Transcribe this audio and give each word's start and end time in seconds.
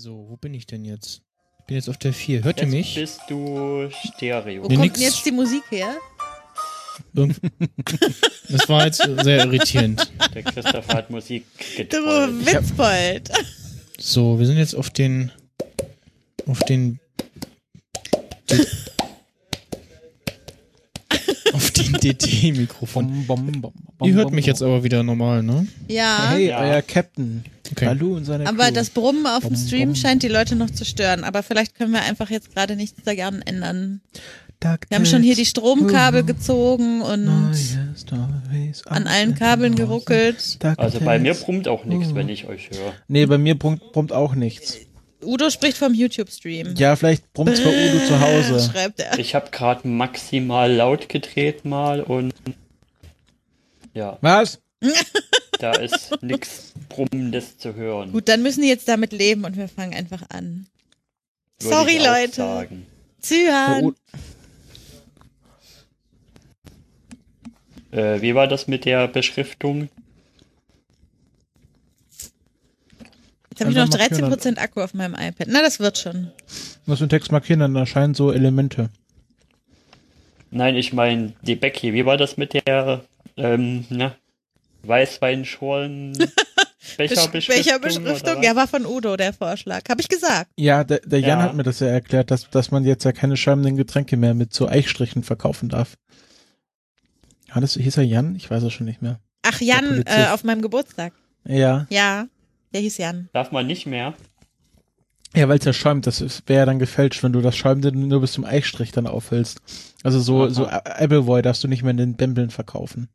So, 0.00 0.26
wo 0.28 0.36
bin 0.36 0.54
ich 0.54 0.64
denn 0.64 0.84
jetzt? 0.84 1.22
Ich 1.58 1.64
bin 1.66 1.74
jetzt 1.76 1.88
auf 1.90 1.96
der 1.98 2.12
4. 2.12 2.44
Hört 2.44 2.58
ihr 2.60 2.66
Jetzt 2.66 2.72
mich? 2.72 2.94
bist 2.94 3.20
du 3.28 3.90
Stereo. 4.14 4.62
Wo 4.62 4.68
Nee, 4.68 4.76
kommt 4.76 4.86
nix. 4.86 4.94
denn 5.00 5.02
jetzt 5.08 5.26
die 5.26 5.32
Musik 5.32 5.64
her? 5.70 5.96
Irgend- 7.14 7.40
Das 8.48 8.68
war 8.68 8.86
jetzt 8.86 9.02
sehr 9.24 9.44
irritierend. 9.44 10.08
Der 10.34 10.44
Christopher 10.44 10.94
hat 10.94 11.10
Musik 11.10 11.44
Du 11.76 11.82
getrollt. 11.82 12.46
Witzbold. 12.46 13.30
So, 13.98 14.38
wir 14.38 14.46
sind 14.46 14.56
jetzt 14.58 14.74
auf 14.76 14.88
den. 14.90 15.32
Auf 16.46 16.60
den. 16.60 17.00
DT-Mikrofon. 21.78 23.26
Ihr 24.02 24.14
hört 24.14 24.32
mich 24.32 24.46
jetzt 24.46 24.62
aber 24.62 24.84
wieder 24.84 25.02
normal, 25.02 25.42
ne? 25.42 25.66
Ja. 25.88 26.30
Hey, 26.30 26.48
Ja. 26.48 26.60
euer 26.60 26.82
Captain. 26.82 27.44
Okay. 27.72 27.86
Hallo 27.86 28.14
und 28.16 28.24
seine 28.24 28.46
Aber 28.46 28.64
Crew. 28.66 28.74
das 28.74 28.90
Brummen 28.90 29.26
auf 29.26 29.46
dem 29.46 29.56
Stream 29.56 29.94
scheint 29.94 30.22
die 30.22 30.28
Leute 30.28 30.56
noch 30.56 30.70
zu 30.70 30.84
stören. 30.84 31.24
Aber 31.24 31.42
vielleicht 31.42 31.74
können 31.74 31.92
wir 31.92 32.02
einfach 32.02 32.30
jetzt 32.30 32.54
gerade 32.54 32.76
nichts 32.76 33.02
dagegen 33.04 33.42
ändern. 33.44 34.00
Dark 34.60 34.86
Wir 34.88 34.96
haben 34.96 35.06
schon 35.06 35.22
hier 35.22 35.36
die 35.36 35.46
Stromkabel 35.46 36.22
oh, 36.22 36.26
gezogen 36.26 37.00
und 37.02 37.28
an 38.86 39.06
allen 39.06 39.34
Kabeln 39.36 39.76
geruckelt. 39.76 40.58
Also 40.76 41.00
bei 41.00 41.18
mir 41.20 41.34
brummt 41.34 41.68
auch 41.68 41.84
nichts, 41.84 42.14
wenn 42.14 42.28
ich 42.28 42.48
euch 42.48 42.70
höre. 42.70 42.92
Nee, 43.06 43.26
bei 43.26 43.38
mir 43.38 43.56
brummt, 43.56 43.92
brummt 43.92 44.12
auch 44.12 44.34
nichts. 44.34 44.78
Udo 45.22 45.50
spricht 45.50 45.76
vom 45.76 45.94
YouTube-Stream. 45.94 46.74
Ja, 46.76 46.94
vielleicht 46.96 47.32
brummt 47.32 47.56
zwar 47.56 47.72
Udo 47.72 48.06
zu 48.06 48.20
Hause. 48.20 48.60
Schreibt 48.72 49.00
er. 49.00 49.18
Ich 49.18 49.34
habe 49.34 49.50
gerade 49.50 49.86
maximal 49.88 50.72
laut 50.72 51.08
gedreht 51.08 51.64
mal 51.64 52.02
und 52.02 52.32
ja, 53.94 54.16
Was? 54.20 54.60
da 55.58 55.72
ist 55.72 56.22
nichts 56.22 56.72
Brummendes 56.88 57.58
zu 57.58 57.74
hören. 57.74 58.12
Gut, 58.12 58.28
dann 58.28 58.42
müssen 58.42 58.62
die 58.62 58.68
jetzt 58.68 58.86
damit 58.88 59.12
leben 59.12 59.44
und 59.44 59.56
wir 59.56 59.68
fangen 59.68 59.92
einfach 59.94 60.22
an. 60.30 60.66
würde 61.60 61.74
Sorry, 61.74 61.98
Leute. 61.98 62.68
U- 63.82 63.94
Äh, 67.90 68.20
wie 68.20 68.34
war 68.34 68.46
das 68.46 68.68
mit 68.68 68.84
der 68.84 69.08
Beschriftung? 69.08 69.88
Jetzt 73.58 73.60
habe 73.60 73.70
ich 73.70 73.76
noch 73.76 74.00
Einfach 74.00 74.20
markieren. 74.20 74.54
13% 74.56 74.58
Akku 74.58 74.80
auf 74.80 74.94
meinem 74.94 75.14
iPad. 75.14 75.48
Na, 75.50 75.62
das 75.62 75.80
wird 75.80 75.98
schon. 75.98 76.30
Muss 76.86 77.00
den 77.00 77.08
Text 77.08 77.32
markieren, 77.32 77.60
dann 77.60 77.74
erscheinen 77.76 78.14
so 78.14 78.30
Elemente. 78.32 78.90
Nein, 80.50 80.76
ich 80.76 80.92
meine 80.92 81.32
die 81.42 81.56
Becky. 81.56 81.92
Wie 81.92 82.06
war 82.06 82.16
das 82.16 82.36
mit 82.36 82.54
der 82.54 83.02
ähm, 83.36 83.84
na, 83.90 84.14
Weißweinschorlen 84.84 86.12
Becherbeschriftung? 86.96 87.32
Becherbeschriftung? 87.58 88.42
Ja, 88.42 88.56
war 88.56 88.68
von 88.68 88.86
Udo 88.86 89.16
der 89.16 89.32
Vorschlag. 89.32 89.82
Habe 89.88 90.00
ich 90.00 90.08
gesagt. 90.08 90.50
Ja, 90.56 90.84
der, 90.84 91.00
der 91.00 91.20
Jan 91.20 91.38
Ja. 91.40 91.44
hat 91.44 91.54
mir 91.54 91.64
das 91.64 91.80
ja 91.80 91.88
erklärt, 91.88 92.30
dass, 92.30 92.48
dass 92.48 92.70
man 92.70 92.84
jetzt 92.84 93.04
ja 93.04 93.12
keine 93.12 93.36
schäumenden 93.36 93.76
Getränke 93.76 94.16
mehr 94.16 94.34
mit 94.34 94.54
so 94.54 94.68
Eichstrichen 94.68 95.22
verkaufen 95.24 95.68
darf. 95.68 95.96
Ja, 97.52 97.60
das 97.60 97.74
hieß 97.74 97.96
er 97.96 98.04
Jan? 98.04 98.36
Ich 98.36 98.50
weiß 98.50 98.62
es 98.62 98.72
schon 98.72 98.86
nicht 98.86 99.02
mehr. 99.02 99.18
Ach, 99.42 99.60
Jan, 99.60 100.02
äh, 100.06 100.28
auf 100.32 100.44
meinem 100.44 100.62
Geburtstag. 100.62 101.12
Ja. 101.44 101.86
Ja, 101.90 102.26
der 102.72 102.80
hieß 102.80 102.98
Jan. 102.98 103.28
Darf 103.32 103.52
man 103.52 103.66
nicht 103.66 103.86
mehr? 103.86 104.14
Ja, 105.34 105.48
weil 105.48 105.58
es 105.58 105.64
ja 105.64 105.72
schäumt, 105.72 106.06
das 106.06 106.20
wäre 106.46 106.60
ja 106.60 106.66
dann 106.66 106.78
gefälscht, 106.78 107.22
wenn 107.22 107.32
du 107.32 107.40
das 107.40 107.56
Schäumende 107.56 107.92
nur 107.92 108.20
bis 108.20 108.32
zum 108.32 108.44
Eichstrich 108.44 108.92
dann 108.92 109.06
auffüllst. 109.06 109.60
Also 110.02 110.20
so, 110.20 110.44
Aha. 110.44 110.50
so 110.50 110.66
Appleboy 110.66 111.42
darfst 111.42 111.62
du 111.62 111.68
nicht 111.68 111.82
mehr 111.82 111.90
in 111.90 111.98
den 111.98 112.16
Bämbeln 112.16 112.50
verkaufen. 112.50 113.08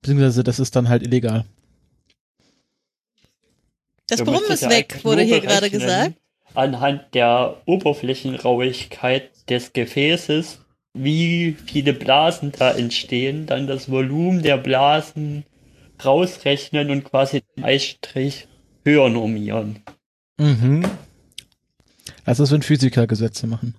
Beziehungsweise 0.00 0.44
das 0.44 0.60
ist 0.60 0.76
dann 0.76 0.88
halt 0.88 1.02
illegal. 1.02 1.44
Das 4.08 4.22
Brummen 4.22 4.50
ist 4.50 4.68
weg, 4.68 5.00
wurde 5.02 5.22
hier 5.22 5.40
gerade 5.40 5.68
gesagt. 5.68 6.14
Anhand 6.54 7.12
der 7.12 7.60
Oberflächenrauigkeit 7.66 9.30
des 9.50 9.72
Gefäßes, 9.72 10.60
wie 10.94 11.56
viele 11.66 11.92
Blasen 11.92 12.52
da 12.56 12.70
entstehen, 12.70 13.46
dann 13.46 13.66
das 13.66 13.90
Volumen 13.90 14.42
der 14.42 14.56
Blasen 14.56 15.44
rausrechnen 16.04 16.90
und 16.90 17.04
quasi 17.04 17.42
den 17.56 17.64
Höher 18.86 19.08
normieren. 19.10 19.80
Mhm. 20.38 20.84
Lass 22.24 22.38
das, 22.38 22.52
wenn 22.52 22.62
Physiker 22.62 23.08
Gesetze 23.08 23.48
machen. 23.48 23.74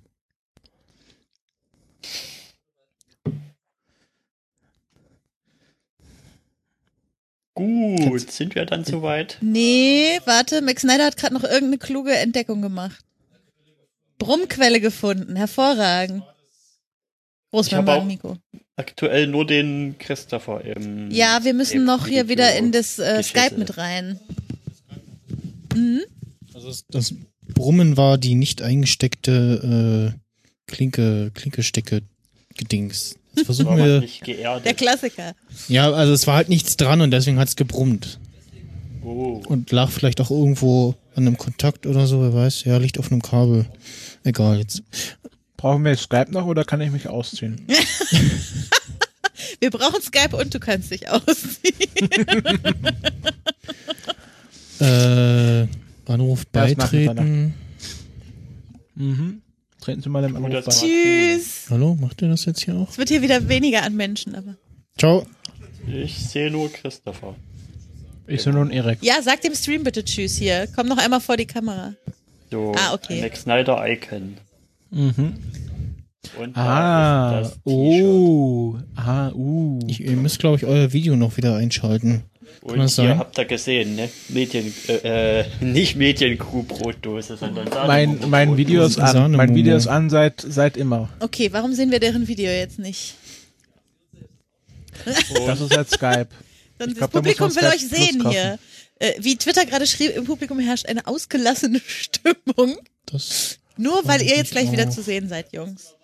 Gut, 7.54 8.30
sind 8.30 8.54
wir 8.54 8.66
dann 8.66 8.84
soweit? 8.84 9.38
Nee, 9.40 10.20
warte, 10.24 10.62
Max 10.62 10.82
Snyder 10.82 11.06
hat 11.06 11.16
gerade 11.16 11.34
noch 11.34 11.42
irgendeine 11.42 11.78
kluge 11.78 12.14
Entdeckung 12.14 12.62
gemacht. 12.62 13.04
Brummquelle 14.18 14.80
gefunden, 14.80 15.34
hervorragend. 15.36 16.22
Groß 17.50 17.66
Ich 17.66 17.72
beim 17.72 17.86
hab 17.88 17.98
auch- 18.00 18.04
Mikro. 18.04 18.36
Aktuell 18.76 19.26
nur 19.26 19.44
den 19.44 19.96
Christopher 19.98 20.64
im. 20.64 21.10
Ja, 21.10 21.42
wir 21.42 21.52
müssen 21.52 21.84
noch 21.84 22.06
hier 22.06 22.28
wieder 22.28 22.54
in 22.54 22.70
das 22.70 23.00
äh. 23.00 23.24
Skype 23.24 23.56
mit 23.56 23.76
rein. 23.76 24.20
Also 26.54 26.68
das, 26.68 26.84
das 26.88 27.14
Brummen 27.54 27.96
war 27.96 28.18
die 28.18 28.34
nicht 28.34 28.62
eingesteckte 28.62 30.14
äh, 30.14 30.18
Klinke, 30.66 31.30
Klinkestecke 31.34 32.02
Gedings. 32.56 33.16
Das 33.34 33.44
versuchen 33.44 33.76
wir. 33.76 34.00
nicht 34.00 34.24
geerdet. 34.24 34.64
Der 34.66 34.74
Klassiker. 34.74 35.34
Ja, 35.68 35.90
also 35.92 36.12
es 36.12 36.26
war 36.26 36.36
halt 36.36 36.48
nichts 36.48 36.76
dran 36.76 37.00
und 37.00 37.10
deswegen 37.10 37.38
hat's 37.38 37.56
gebrummt. 37.56 38.18
Oh. 39.02 39.40
Und 39.46 39.70
lag 39.70 39.90
vielleicht 39.90 40.20
auch 40.20 40.30
irgendwo 40.30 40.94
an 41.14 41.26
einem 41.26 41.38
Kontakt 41.38 41.86
oder 41.86 42.06
so, 42.06 42.20
wer 42.20 42.34
weiß. 42.34 42.64
Ja, 42.64 42.78
liegt 42.78 42.98
auf 42.98 43.10
einem 43.10 43.22
Kabel. 43.22 43.66
Egal, 44.24 44.58
jetzt. 44.58 44.82
Brauchen 45.56 45.84
wir 45.84 45.96
Skype 45.96 46.30
noch 46.30 46.46
oder 46.46 46.64
kann 46.64 46.80
ich 46.80 46.90
mich 46.90 47.08
ausziehen? 47.08 47.66
Wir 49.60 49.70
brauchen 49.70 50.00
Skype 50.02 50.36
und 50.36 50.54
du 50.54 50.60
kannst 50.60 50.90
dich 50.90 51.08
ausziehen. 51.08 51.72
Äh, 54.80 55.66
Anruf 56.10 56.46
beitreten. 56.46 57.54
Mhm. 58.94 59.42
Treten 59.80 60.02
Sie 60.02 60.08
mal 60.08 60.24
im 60.24 60.36
Anruf 60.36 60.64
bei. 60.64 60.72
Tschüss. 60.72 61.66
Hallo, 61.70 61.94
macht 62.00 62.20
ihr 62.22 62.28
das 62.28 62.44
jetzt 62.44 62.62
hier 62.64 62.74
auch? 62.76 62.90
Es 62.90 62.98
wird 62.98 63.08
hier 63.08 63.22
wieder 63.22 63.48
weniger 63.48 63.82
an 63.82 63.94
Menschen, 63.94 64.34
aber. 64.34 64.56
Ciao. 64.98 65.26
Ich 65.86 66.18
sehe 66.28 66.50
nur 66.50 66.70
Christopher. 66.72 67.34
Ich 68.26 68.44
bin 68.44 68.54
nun 68.54 68.70
Erik. 68.70 68.98
Ja, 69.02 69.22
sag 69.22 69.40
dem 69.42 69.54
Stream 69.54 69.84
bitte 69.84 70.04
Tschüss 70.04 70.36
hier. 70.36 70.68
Komm 70.74 70.86
noch 70.88 70.98
einmal 70.98 71.20
vor 71.20 71.36
die 71.36 71.46
Kamera. 71.46 71.94
So, 72.50 72.72
Ah, 72.76 72.92
okay. 72.94 73.20
Max 73.22 73.42
Snyder 73.42 73.82
Icon. 73.88 74.36
Mhm. 74.90 75.34
Und 76.38 76.56
Ah, 76.56 77.30
da 77.30 77.40
ist 77.40 77.50
das 77.52 77.54
T-Shirt. 77.64 78.04
oh, 78.04 78.76
ah, 78.96 79.30
uh. 79.32 79.78
Ich, 79.86 80.00
ihr 80.00 80.16
müsst, 80.16 80.38
glaube 80.40 80.56
ich, 80.56 80.66
euer 80.66 80.92
Video 80.92 81.16
noch 81.16 81.36
wieder 81.36 81.56
einschalten. 81.56 82.24
Und 82.62 82.78
das 82.78 82.98
ihr 82.98 83.04
sein? 83.04 83.18
habt 83.18 83.38
da 83.38 83.44
gesehen, 83.44 83.96
ne? 83.96 84.08
Medien, 84.28 84.72
äh, 84.88 85.40
äh, 85.40 85.44
nicht 85.60 85.96
Medienkuh-Brotdose, 85.96 87.36
sondern 87.36 87.68
mein, 87.86 88.18
mein 88.28 88.56
Video 88.56 88.84
ist 88.84 88.98
an. 88.98 89.32
Mein 89.32 89.54
Video 89.54 89.76
ist 89.76 89.86
an 89.86 90.10
seit, 90.10 90.44
seit 90.46 90.76
immer. 90.76 91.08
Okay, 91.20 91.52
warum 91.52 91.72
sehen 91.72 91.90
wir 91.90 92.00
deren 92.00 92.26
Video 92.28 92.50
jetzt 92.50 92.78
nicht? 92.78 93.14
Das 95.46 95.60
ist 95.60 95.76
halt 95.76 95.90
Skype. 95.90 96.28
Dann 96.78 96.90
das 96.90 96.98
glaub, 96.98 97.12
da 97.12 97.18
muss 97.20 97.36
Publikum 97.36 97.48
man 97.48 97.56
will 97.56 97.70
Skype 97.70 97.96
euch 97.96 98.08
sehen 98.08 98.30
hier. 98.30 98.58
Äh, 98.98 99.12
wie 99.20 99.36
Twitter 99.36 99.64
gerade 99.64 99.86
schrieb, 99.86 100.16
im 100.16 100.24
Publikum 100.24 100.58
herrscht 100.58 100.86
eine 100.86 101.06
ausgelassene 101.06 101.80
Stimmung. 101.86 102.76
Das. 103.06 103.58
Nur 103.76 104.00
weil 104.04 104.22
ihr 104.22 104.36
jetzt 104.36 104.50
gleich 104.50 104.72
wieder 104.72 104.88
auch. 104.88 104.90
zu 104.90 105.02
sehen 105.02 105.28
seid, 105.28 105.52
Jungs. 105.52 105.94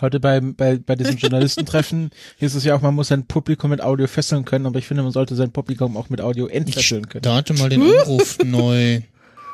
Heute 0.00 0.20
bei, 0.20 0.40
bei, 0.40 0.76
bei 0.78 0.94
diesem 0.96 1.16
Journalistentreffen 1.18 2.10
hieß 2.38 2.54
es 2.54 2.64
ja 2.64 2.74
auch, 2.76 2.80
man 2.82 2.94
muss 2.94 3.08
sein 3.08 3.26
Publikum 3.26 3.70
mit 3.70 3.80
Audio 3.82 4.06
fesseln 4.06 4.44
können, 4.44 4.66
aber 4.66 4.78
ich 4.78 4.86
finde, 4.86 5.02
man 5.02 5.12
sollte 5.12 5.34
sein 5.36 5.52
Publikum 5.52 5.96
auch 5.96 6.08
mit 6.10 6.20
Audio 6.20 6.48
Ich 6.48 6.54
entfesseln 6.54 7.08
können. 7.08 7.22
starte 7.24 7.54
mal 7.54 7.68
den 7.68 7.82
Anruf 7.98 8.38
neu. 8.44 9.00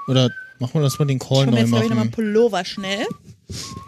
Oder 0.08 0.30
machen 0.58 0.74
wir 0.74 0.82
das 0.82 0.98
mal 0.98 1.06
den 1.06 1.18
Ich 1.18 1.26
Call 1.28 1.46
mir 1.46 1.52
neu 1.52 1.58
jetzt, 1.58 1.68
glaube 1.70 1.84
ich, 1.84 1.90
nochmal 1.90 2.02
einen 2.02 2.10
machen. 2.10 2.10
Pullover 2.10 2.64
schnell. 2.64 3.06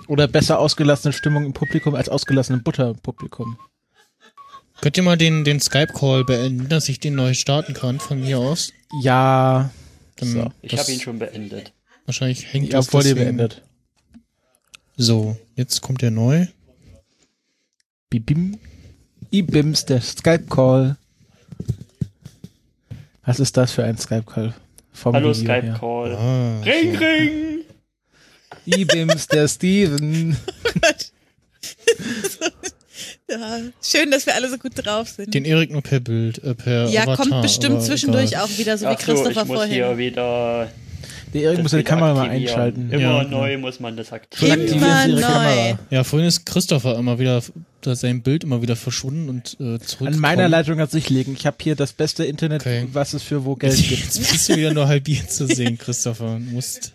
Oder 0.09 0.29
besser 0.29 0.59
ausgelassene 0.59 1.13
Stimmung 1.13 1.45
im 1.45 1.53
Publikum 1.53 1.95
als 1.95 2.09
ausgelassene 2.09 2.59
Butter 2.59 2.91
im 2.91 2.99
Publikum. 2.99 3.59
Könnt 4.83 4.97
ihr 4.99 5.03
mal 5.03 5.17
den, 5.17 5.45
den 5.45 5.59
Skype-Call 5.61 6.25
beenden, 6.25 6.69
dass 6.69 6.89
ich 6.89 7.01
den 7.01 7.15
neu 7.15 7.33
starten 7.35 7.73
kann 7.73 7.99
von 7.99 8.21
mir 8.21 8.39
aus? 8.39 8.73
Ja, 9.03 9.71
Dann 10.17 10.29
So. 10.29 10.53
Ich 10.63 10.79
habe 10.79 10.93
ihn 10.93 11.01
schon 11.01 11.19
beendet. 11.19 11.73
Wahrscheinlich 12.05 12.53
hängt 12.53 12.69
ja 12.73 12.79
das 12.79 12.89
vor 12.89 13.03
dir 13.03 13.15
beendet. 13.15 13.63
So, 14.97 15.37
jetzt 15.57 15.83
kommt 15.83 16.03
der 16.03 16.11
neu. 16.11 16.47
Bibim. 18.11 18.59
Ibims, 19.31 19.85
der 19.85 20.01
Skype-Call. 20.01 20.97
Was 23.25 23.41
ist 23.41 23.57
das 23.57 23.73
für 23.73 23.85
ein 23.85 23.99
Skype-Call? 23.99 24.55
Hallo. 25.05 25.35
Skype-Call. 25.35 26.15
Ah, 26.17 26.61
Ring, 26.63 26.97
ring! 26.97 27.65
Ibims, 28.65 29.27
der 29.29 29.49
Steven. 29.49 30.37
Oh 30.65 30.71
Gott. 30.81 31.13
Ja, 33.29 33.59
schön, 33.83 34.11
dass 34.11 34.25
wir 34.27 34.35
alle 34.35 34.49
so 34.49 34.57
gut 34.57 34.73
drauf 34.77 35.09
sind. 35.09 35.35
Den 35.35 35.45
Erik 35.45 35.71
nur 35.73 35.83
per 35.83 36.01
Bild, 36.01 36.43
äh, 36.45 36.55
per 36.55 36.89
ja, 36.89 37.03
Avatar, 37.03 37.17
kommt 37.17 37.43
bestimmt 37.43 37.83
zwischendurch 37.83 38.31
egal. 38.33 38.45
auch 38.45 38.59
wieder, 38.59 38.79
so 38.79 38.87
wie 38.87 38.91
Ach 38.91 39.01
so, 39.01 39.05
Christopher 39.13 39.31
ich 39.43 39.49
muss 39.49 39.57
vorhin. 39.57 39.73
hier 39.75 39.99
wieder 39.99 40.71
Erik 41.43 41.57
das 41.57 41.63
muss 41.65 41.73
ja 41.73 41.79
die 41.79 41.85
Kamera 41.85 42.15
mal 42.15 42.29
einschalten. 42.29 42.91
Immer 42.91 43.01
Ja, 43.03 43.25
neu 43.25 43.59
muss 43.59 43.81
man 43.81 43.97
das 43.97 44.13
aktivieren. 44.13 44.61
Immer 44.67 45.07
neu. 45.09 45.21
Kamera. 45.21 45.79
Ja, 45.91 46.05
vorhin 46.05 46.27
ist 46.29 46.45
Christopher 46.45 46.97
immer 46.99 47.19
wieder, 47.19 47.43
da 47.83 47.93
ist 47.93 48.01
sein 48.01 48.23
Bild 48.23 48.45
immer 48.45 48.63
wieder 48.63 48.77
verschwunden 48.77 49.29
und 49.29 49.57
äh, 49.61 49.79
zurück. 49.79 50.09
An 50.09 50.19
meiner 50.19 50.49
Leitung 50.49 50.79
hat 50.81 50.91
sich 50.91 51.09
liegen. 51.11 51.35
Ich 51.39 51.47
habe 51.47 51.57
hier 51.63 51.77
das 51.77 51.93
beste 51.93 52.25
Internet, 52.25 52.63
Okay. 52.63 52.87
was 52.93 53.15
es 53.15 53.23
für 53.23 53.45
wo 53.45 53.55
Geld 53.55 53.77
gibt. 53.89 54.03
Jetzt 54.03 54.19
bist 54.19 54.49
du 54.49 54.57
wieder 54.57 54.75
nur 54.75 54.89
halbiert 54.89 55.31
zu 55.31 55.47
sehen, 55.47 55.79
Christopher. 55.79 56.39
Du 56.39 56.55
musst 56.55 56.93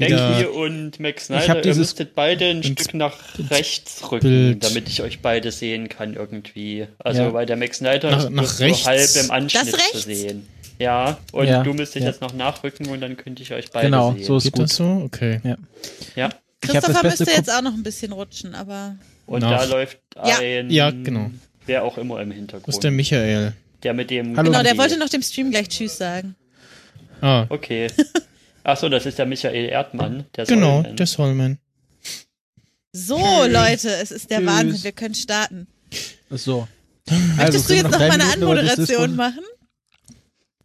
Denki 0.00 0.44
und 0.46 0.98
Max 0.98 1.30
Ich 1.30 1.36
hab 1.36 1.42
Snyder, 1.44 1.56
ihr 1.56 1.62
dieses- 1.62 1.78
müsstet 1.78 2.14
beide 2.16 2.46
ein 2.46 2.62
Stück 2.64 2.94
nach 2.94 3.16
rechts 3.50 4.02
rücken, 4.10 4.26
Bild. 4.28 4.64
damit 4.64 4.88
ich 4.88 5.02
euch 5.02 5.20
beide 5.20 5.52
sehen 5.52 5.88
kann 5.88 6.14
irgendwie. 6.14 6.86
Also 6.98 7.22
Ja. 7.22 7.32
weil 7.32 7.46
der 7.46 7.56
Max 7.56 7.78
Snyder 7.78 8.10
Nach- 8.10 8.24
ist 8.24 8.30
nach 8.30 8.58
rechts? 8.60 8.80
so 8.82 8.86
halb 8.86 9.10
im 9.24 9.30
Anschnitt 9.30 9.62
Das 9.62 9.70
zu 9.70 9.76
rechts? 9.76 10.04
sehen. 10.04 10.48
Ja, 10.80 11.18
und 11.30 11.46
Ja, 11.46 11.62
du 11.62 11.72
müsstest 11.72 12.02
ja. 12.04 12.10
jetzt 12.10 12.20
noch 12.20 12.34
nachrücken 12.34 12.88
und 12.88 13.00
dann 13.00 13.16
könnte 13.16 13.42
ich 13.44 13.52
euch 13.52 13.70
beide 13.70 13.86
Genau, 13.86 14.12
sehen. 14.14 14.24
so 14.24 14.36
ist 14.38 14.42
Geht 14.44 14.52
gut. 14.54 14.62
das 14.64 14.74
so? 14.74 14.84
Okay. 15.04 15.40
ja. 15.44 15.56
Ich 16.06 16.14
das 16.16 16.82
Christopher 16.82 17.02
müsste 17.06 17.30
jetzt 17.30 17.52
auch 17.52 17.62
noch 17.62 17.74
ein 17.74 17.82
bisschen 17.84 18.10
rutschen, 18.12 18.54
aber 18.56 18.96
Und 19.26 19.40
Nach- 19.40 19.60
da 19.60 19.64
läuft 19.64 19.98
Ja. 20.16 20.38
ein, 20.40 20.70
Ja, 20.70 20.90
genau. 20.90 21.30
wer 21.66 21.84
auch 21.84 21.96
immer 21.98 22.20
im 22.20 22.30
Wo 22.30 22.34
Hintergrund. 22.34 22.68
ist 22.74 22.82
der 22.82 22.90
Michael? 22.90 23.52
Der 23.84 23.94
mit 23.94 24.10
dem. 24.10 24.36
Hallo. 24.36 24.50
genau, 24.50 24.62
der 24.64 24.76
wollte 24.76 24.98
noch 24.98 25.08
dem 25.08 25.22
Stream 25.22 25.50
gleich 25.50 25.68
Tschüss 25.68 25.96
sagen. 25.98 26.34
Ah, 27.20 27.46
Okay. 27.48 27.86
Achso, 28.64 28.88
das 28.88 29.06
ist 29.06 29.18
der 29.18 29.26
Michael 29.26 29.66
Erdmann. 29.68 30.24
Der 30.36 30.46
genau, 30.46 30.76
Sollman. 30.82 30.96
der 30.96 31.06
Solman. 31.06 31.58
So, 32.92 33.18
Leute, 33.46 33.90
es 33.90 34.10
ist 34.10 34.30
der 34.30 34.38
Tschüss. 34.38 34.46
Wahnsinn, 34.48 34.84
wir 34.84 34.92
können 34.92 35.14
starten. 35.14 35.66
So. 36.30 36.66
Möchtest 37.08 37.38
Also, 37.40 37.68
du 37.68 37.74
jetzt 37.74 37.82
noch 37.90 37.98
mal 37.98 38.10
eine 38.10 38.24
Minuten 38.24 38.42
Anmoderation 38.42 39.16
machen? 39.16 39.40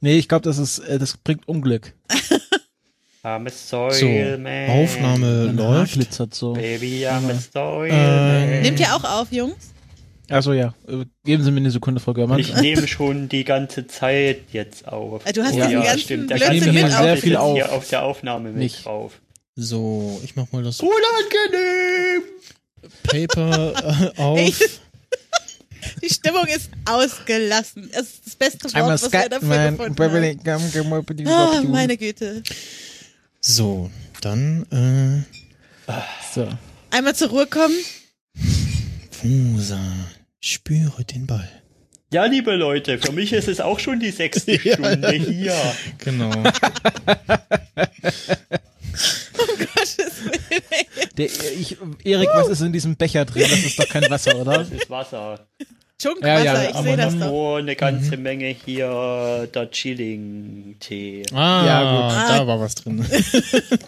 Nee, 0.02 0.18
ich 0.18 0.28
glaube, 0.30 0.44
das 0.44 0.58
ist, 0.58 0.80
äh, 0.80 0.98
das 0.98 1.18
bringt 1.18 1.48
Unglück. 1.48 1.94
I'm 3.24 3.46
a 3.48 3.50
So, 3.50 3.90
Soilman. 3.90 4.70
Aufnahme 4.70 5.46
läuft. 5.52 5.94
glitzert 5.94 6.34
so. 6.34 6.54
Baby, 6.54 7.06
I'm 7.06 7.28
a 7.28 7.32
Äh, 7.32 7.38
Soilman. 7.52 8.62
Nehmt 8.62 8.80
ihr 8.80 8.96
auch 8.96 9.04
auf, 9.04 9.32
Jungs? 9.32 9.74
Achso, 10.30 10.54
ja. 10.54 10.74
Äh, 10.88 11.06
Geben 11.26 11.44
Sie 11.44 11.52
mir 11.52 11.58
eine 11.58 11.72
Sekunde, 11.72 12.00
Frau 12.00 12.14
Görmann. 12.14 12.40
Ich 12.40 12.54
nehme 12.56 12.88
schon 12.88 13.30
die 13.30 13.44
ganze 13.44 13.88
Zeit 13.88 14.42
jetzt 14.52 14.88
auf. 14.88 15.26
Äh, 15.26 15.34
du 15.34 15.44
hast 15.44 15.56
Ja. 15.56 15.66
diesen 15.68 15.80
Ja, 15.82 15.86
ganzen 15.88 16.00
stimmt. 16.00 16.30
Der 16.30 16.36
Blödsinn 16.36 16.60
ganze 16.76 16.84
mit 16.84 16.92
sehr 16.92 17.18
viel 17.18 17.36
auf. 17.38 17.56
hier 17.56 17.72
auf 17.72 17.90
der 17.90 18.04
Aufnahme 18.04 18.50
mit 18.50 18.58
Nicht. 18.58 18.86
drauf. 18.86 19.20
So, 19.56 20.22
ich 20.24 20.36
mach 20.36 20.52
mal 20.52 20.64
das 20.64 20.80
Unangenehm! 20.80 22.24
Paper 23.04 24.12
äh, 24.16 24.22
auf. 24.22 24.40
Die 26.04 26.10
Stimmung 26.14 26.46
ist 26.46 26.70
ausgelassen. 26.86 27.90
Es 27.92 28.02
ist 28.02 28.26
das 28.28 28.36
beste 28.36 28.68
I'm 28.70 28.82
Wort, 28.84 28.92
was 29.02 29.12
wir 29.12 29.30
dafür 29.30 29.48
Scatman. 29.48 29.72
gefunden 29.78 29.96
Beverly 29.96 30.38
haben. 30.46 31.58
Oh, 31.58 31.62
Gum. 31.62 31.72
meine 31.72 31.98
Güte. 31.98 32.44
So, 33.42 33.90
dann, 34.22 35.26
So. 36.34 36.48
Einmal 36.92 37.16
zur 37.16 37.30
Ruhe 37.30 37.48
kommen. 37.48 37.76
äh, 39.24 39.28
Musa, 39.28 39.80
spüre 40.40 41.04
den 41.06 41.28
Ball. 41.28 41.50
Ja, 42.12 42.26
liebe 42.26 42.56
Leute, 42.56 42.98
für 42.98 43.12
mich 43.12 43.34
ist 43.34 43.48
es 43.48 43.60
auch 43.62 43.80
schon 43.80 44.00
die 44.00 44.10
sechste 44.12 44.54
Ja. 44.64 44.74
Stunde 44.74 45.12
hier. 45.12 45.56
Genau. 46.00 46.32
Um 49.40 49.58
Gottes 49.58 49.98
Willen. 50.26 51.10
Der, 51.18 51.26
ich, 51.28 51.78
Erik, 52.04 52.30
was 52.34 52.50
ist 52.50 52.62
in 52.62 52.74
diesem 52.74 52.96
Becher 52.96 53.26
drin? 53.26 53.44
Das 53.50 53.60
ist 53.64 53.80
doch 53.80 53.88
kein 53.88 54.10
Wasser, 54.10 54.36
oder? 54.36 54.58
Das 54.60 54.70
ist 54.72 54.90
Wasser. 54.90 55.48
Schunkwasser, 56.02 56.44
Ja, 56.44 56.64
ja, 56.64 56.70
ich 56.70 56.76
aber 56.76 56.84
sehe 56.84 56.98
das 56.98 57.14
doch. 57.18 57.28
Nur 57.28 57.58
eine 57.60 57.76
ganze 57.76 58.18
Mhm. 58.18 58.24
Menge 58.24 58.48
hier 58.66 59.48
der 59.54 59.70
Chilling-Tee. 59.72 61.24
Ah, 61.34 61.66
Ja, 61.66 61.82
gut. 61.92 62.30
da 62.40 62.48
war 62.48 62.60
was 62.60 62.76
drin. 62.76 63.06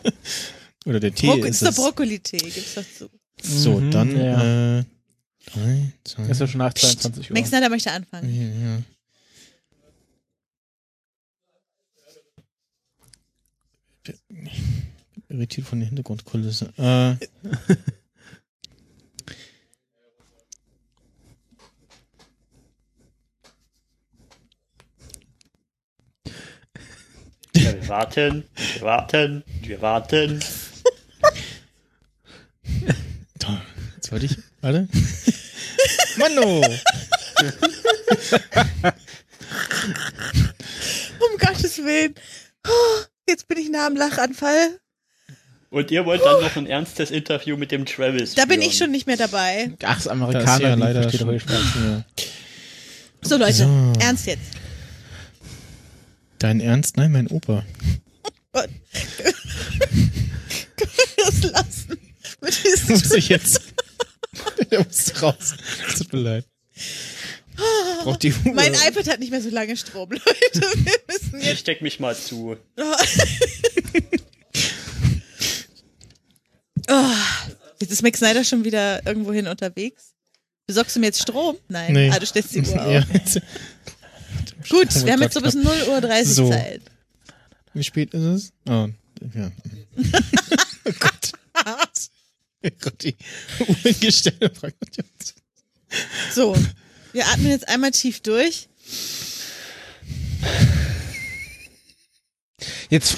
Oder 0.86 1.00
der 1.00 1.14
Tee 1.14 1.28
Bro 1.28 1.38
ist 1.38 1.50
ist 1.50 1.62
der 1.64 1.70
es. 1.70 1.76
Brokkoli-Tee, 1.76 2.38
gibt's 2.38 2.76
doch 2.76 2.84
zu. 2.98 3.10
So, 3.42 3.80
Mhm, 3.80 3.92
dann, 3.92 4.18
ja. 4.20 4.80
äh, 4.80 4.84
drei, 5.46 5.94
zwei, 6.04 6.24
Ist 6.28 6.40
ja 6.42 6.48
schon 6.48 6.60
nach 6.60 6.74
22 6.74 7.30
Uhr. 7.32 7.38
Max 7.38 7.50
Snyder 7.50 7.70
möchte 7.70 7.92
anfangen. 7.92 8.30
ja, 8.34 8.70
ja. 8.76 8.82
Ich 14.04 14.20
bin 14.28 14.50
irritiert 15.30 15.68
von 15.68 15.80
der 15.80 15.88
Hintergrundkulisse. 15.88 16.74
Äh, 16.78 17.16
Ja, 27.56 27.74
wir 27.74 27.88
warten, 27.90 28.46
wir 28.74 28.82
warten, 28.82 29.44
wir 29.62 29.82
warten. 29.82 30.42
da, 33.40 33.62
jetzt 33.96 34.12
wollte 34.12 34.26
ich, 34.26 34.38
warte. 34.62 34.88
Mano! 36.18 36.62
Um 41.20 41.38
Gottes 41.38 41.78
Willen. 41.78 42.16
Oh, 42.68 43.02
Jetzt 43.28 43.48
bin 43.48 43.58
ich 43.60 43.70
nah 43.70 43.88
am 43.88 43.96
Lachanfall. 43.96 44.80
Und 45.70 45.90
ihr 45.92 46.06
wollt 46.06 46.22
dann 46.22 46.42
noch 46.42 46.56
ein 46.58 46.66
ernstes 46.68 47.12
Interview 47.12 47.56
mit 47.56 47.72
dem 47.72 47.86
Travis 47.86 48.36
Da 48.36 48.46
bin 48.46 48.62
ich 48.62 48.78
schon 48.78 48.92
nicht 48.92 49.08
mehr 49.08 49.16
dabei. 49.16 49.72
Ach, 49.84 49.96
das 49.96 50.08
Amerikaner, 50.08 50.62
ja 50.70 50.76
die 50.76 50.82
leider 50.82 51.10
schon. 51.12 51.40
Spaß. 51.40 51.56
Ja. 51.86 52.04
So, 53.22 53.38
Leute, 53.38 53.54
So. 53.54 53.94
ernst 54.00 54.26
jetzt. 54.28 54.42
Dein 56.40 56.60
Ernst? 56.60 56.98
Nein, 56.98 57.12
mein 57.14 57.28
Opa. 57.28 57.64
Können 58.52 58.82
wir 60.76 61.26
das 61.26 61.44
lassen? 61.44 61.98
Mit 62.42 62.64
diesem 62.64 62.90
muss 62.90 63.12
ich 63.14 63.30
jetzt. 63.30 63.62
Der 64.72 64.84
muss 64.86 65.22
raus. 65.22 65.56
Tut 65.98 66.14
mir 66.14 66.20
leid. 66.20 66.46
Braucht 68.04 68.24
die 68.24 68.34
Uhr. 68.34 68.54
Mein 68.54 68.74
iPad 68.74 69.08
hat 69.08 69.20
nicht 69.20 69.30
mehr 69.32 69.42
so 69.42 69.50
lange 69.50 69.76
Strom, 69.78 70.10
Leute. 70.12 70.62
Wir 70.62 70.94
müssen 71.08 71.40
Ich 71.40 71.46
jetzt. 71.48 71.60
steck 71.60 71.82
mich 71.82 72.00
mal 72.00 72.16
zu. 72.16 72.58
Oh, 76.90 77.06
jetzt 77.80 77.92
ist 77.92 78.02
Max 78.04 78.20
Snyder 78.20 78.44
schon 78.44 78.64
wieder 78.64 79.06
irgendwohin 79.06 79.48
unterwegs. 79.48 80.14
Besorgst 80.68 80.96
du 80.96 81.00
mir 81.00 81.08
jetzt 81.08 81.22
Strom? 81.22 81.58
Nein. 81.68 81.94
Nee. 81.94 82.10
Ah, 82.12 82.20
du 82.20 82.26
stellst 82.26 82.54
die 82.56 82.62
Uhr 82.62 82.82
auf. 82.82 82.92
Ja. 82.92 83.04
Gut, 84.70 85.06
wir 85.06 85.14
haben 85.14 85.22
jetzt 85.22 85.34
so 85.34 85.42
bis 85.42 85.56
0 85.56 85.66
Uhr 85.90 86.02
30 86.02 86.34
So. 86.34 86.50
Zeit. 86.50 86.82
Wie 87.74 87.84
spät 87.84 88.14
ist 88.14 88.24
es? 88.24 88.54
Oh, 88.70 88.88
ja. 89.34 89.52
oh 90.86 90.92
Gott. 91.00 91.32
Oh 92.64 92.70
Gott, 92.80 93.04
die 93.04 93.16
Uhrengestelle. 93.60 94.52
So, 96.34 96.56
wir 97.12 97.28
atmen 97.28 97.50
jetzt 97.50 97.68
einmal 97.68 97.92
tief 97.92 98.22
durch. 98.22 98.68
Jetzt. 102.90 103.18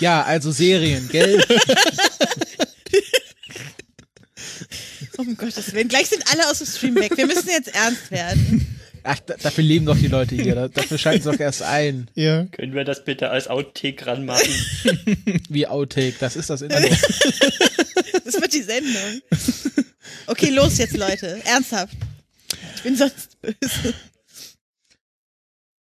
Ja, 0.00 0.22
also 0.22 0.52
Serien, 0.52 1.08
gell? 1.08 1.44
Um 5.16 5.36
Gottes 5.36 5.72
Willen. 5.72 5.88
Gleich 5.88 6.08
sind 6.08 6.22
alle 6.30 6.48
aus 6.50 6.58
dem 6.58 6.66
Stream 6.66 6.94
weg. 6.96 7.16
Wir 7.16 7.26
müssen 7.26 7.48
jetzt 7.48 7.68
ernst 7.68 8.10
werden. 8.10 8.78
Ach, 9.06 9.18
da, 9.20 9.34
dafür 9.40 9.64
leben 9.64 9.86
doch 9.86 9.96
die 9.96 10.08
Leute 10.08 10.34
hier. 10.34 10.54
Da, 10.54 10.68
dafür 10.68 10.98
schalten 10.98 11.22
sie 11.22 11.30
doch 11.30 11.40
erst 11.40 11.62
ein. 11.62 12.10
Ja. 12.14 12.44
Können 12.46 12.74
wir 12.74 12.84
das 12.84 13.04
bitte 13.04 13.30
als 13.30 13.48
Outtake 13.48 14.06
ranmachen? 14.06 14.52
Wie 15.48 15.66
Outtake. 15.66 16.16
Das 16.18 16.36
ist 16.36 16.50
das 16.50 16.62
Internet. 16.62 16.92
Das 18.24 18.40
wird 18.40 18.52
die 18.52 18.62
Sendung. 18.62 19.22
Okay, 20.26 20.50
los 20.50 20.78
jetzt, 20.78 20.96
Leute. 20.96 21.40
Ernsthaft. 21.44 21.94
Ich 22.74 22.82
bin 22.82 22.96
sonst 22.96 23.40
böse. 23.40 23.94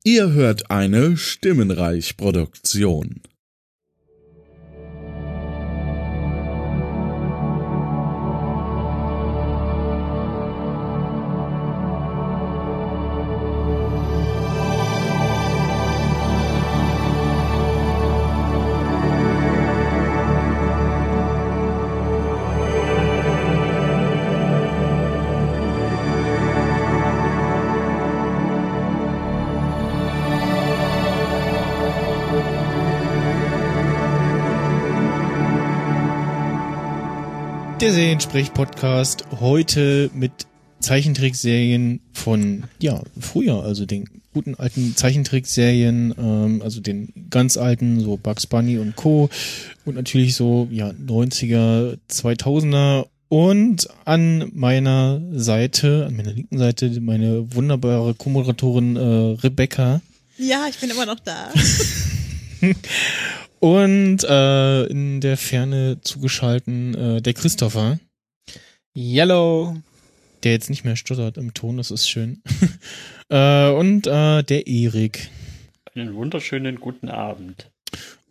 Ihr 0.03 0.33
hört 0.33 0.69
eine 0.69 1.17
Stimmenreich-Produktion. 1.17 3.21
Seriensprech-Podcast 37.97 39.23
heute 39.39 40.11
mit 40.13 40.31
Zeichentrickserien 40.79 41.99
von, 42.13 42.65
ja, 42.77 43.01
früher, 43.19 43.63
also 43.63 43.87
den 43.87 44.07
guten 44.35 44.53
alten 44.53 44.95
Zeichentrickserien, 44.95 46.13
ähm, 46.15 46.61
also 46.63 46.79
den 46.79 47.11
ganz 47.31 47.57
alten, 47.57 47.99
so 47.99 48.15
Bugs 48.15 48.45
Bunny 48.45 48.77
und 48.77 48.95
Co. 48.95 49.31
Und 49.83 49.95
natürlich 49.95 50.35
so, 50.35 50.67
ja, 50.69 50.89
90er, 50.89 51.97
2000er 52.07 53.07
und 53.29 53.87
an 54.05 54.51
meiner 54.53 55.19
Seite, 55.31 56.05
an 56.05 56.17
meiner 56.17 56.33
linken 56.33 56.59
Seite, 56.59 57.01
meine 57.01 57.55
wunderbare 57.55 58.13
Co-Moderatorin 58.13 58.95
äh, 58.95 59.41
Rebecca. 59.41 60.01
Ja, 60.37 60.67
ich 60.69 60.77
bin 60.77 60.91
immer 60.91 61.07
noch 61.07 61.19
da. 61.19 61.49
Und 63.59 64.23
äh, 64.23 64.83
in 64.85 65.19
der 65.19 65.37
Ferne 65.37 65.99
zugeschalten 66.01 66.93
äh, 66.93 67.21
der 67.21 67.33
Christopher, 67.33 67.99
Yellow. 68.95 69.77
der 70.43 70.51
jetzt 70.51 70.69
nicht 70.69 70.85
mehr 70.85 70.95
stottert 70.95 71.37
im 71.37 71.53
Ton, 71.53 71.77
das 71.77 71.89
ist 71.89 72.07
schön. 72.07 72.43
äh, 73.29 73.69
und 73.69 74.05
äh, 74.05 74.43
der 74.43 74.67
Erik. 74.67 75.29
Einen 75.95 76.13
wunderschönen 76.13 76.79
guten 76.79 77.09
Abend. 77.09 77.71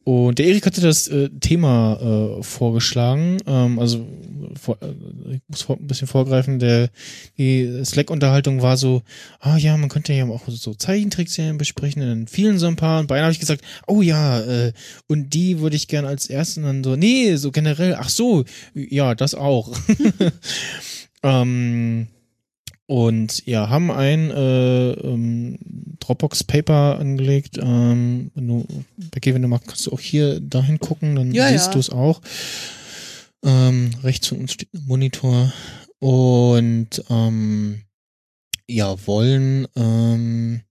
Und 0.07 0.39
der 0.39 0.47
Erik 0.47 0.65
hatte 0.65 0.81
das 0.81 1.09
äh, 1.09 1.31
Thema 1.41 2.39
äh, 2.39 2.43
vorgeschlagen. 2.45 3.39
Ähm, 3.45 3.81
also 3.81 4.07
vor, 4.55 4.79
äh, 4.81 5.35
ich 5.35 5.41
muss 5.49 5.63
vor, 5.63 5.79
ein 5.79 5.89
bisschen 5.89 6.07
vorgreifen. 6.07 6.61
Der 6.61 6.91
die 7.39 7.85
Slack-Unterhaltung 7.85 8.63
war 8.63 8.77
so, 8.77 9.03
ah 9.41 9.57
ja, 9.57 9.77
man 9.77 9.89
könnte 9.89 10.13
ja 10.13 10.25
auch 10.27 10.45
so 10.47 10.75
Zeichentrickserien 10.75 11.59
besprechen. 11.59 12.03
Dann 12.03 12.29
fielen 12.29 12.61
so 12.61 12.69
ein 12.69 12.77
paar. 12.77 13.01
Und 13.01 13.09
bei 13.09 13.17
einer 13.17 13.25
habe 13.25 13.33
ich 13.33 13.41
gesagt, 13.41 13.63
oh 13.89 14.01
ja, 14.01 14.41
äh, 14.43 14.73
und 15.09 15.35
die 15.35 15.59
würde 15.59 15.75
ich 15.75 15.89
gerne 15.89 16.07
als 16.07 16.31
ersten 16.31 16.63
dann 16.63 16.85
so, 16.85 16.95
nee, 16.95 17.35
so 17.35 17.51
generell. 17.51 17.97
Ach 17.99 18.09
so, 18.09 18.45
ja, 18.75 19.17
das 19.17 19.35
auch. 19.35 19.77
ähm, 21.25 22.07
und 22.87 23.45
ja, 23.47 23.69
haben 23.69 23.91
ein 23.91 24.31
äh, 24.31 24.93
ähm, 24.93 25.59
Dropbox-Paper 25.99 26.99
angelegt. 26.99 27.59
Ähm, 27.61 28.31
wenn 28.35 28.47
du, 28.47 28.67
Becky, 29.11 29.35
wenn 29.35 29.43
du 29.43 29.49
magst, 29.49 29.67
kannst 29.67 29.87
du 29.87 29.93
auch 29.93 30.01
hier 30.01 30.39
dahin 30.41 30.79
gucken, 30.79 31.17
dann 31.17 31.33
Ja, 31.33 31.49
siehst 31.49 31.67
ja. 31.67 31.73
du 31.73 31.79
es 31.81 31.91
auch. 31.91 32.21
Ähm, 33.45 33.91
rechts 34.03 34.29
von 34.29 34.39
uns 34.39 34.53
steht 34.53 34.73
ein 34.73 34.85
Monitor. 34.87 35.53
Und 35.99 37.03
ähm, 37.11 37.83
ja, 38.69 38.95
wollen 39.07 39.67
ähm, 39.77 40.63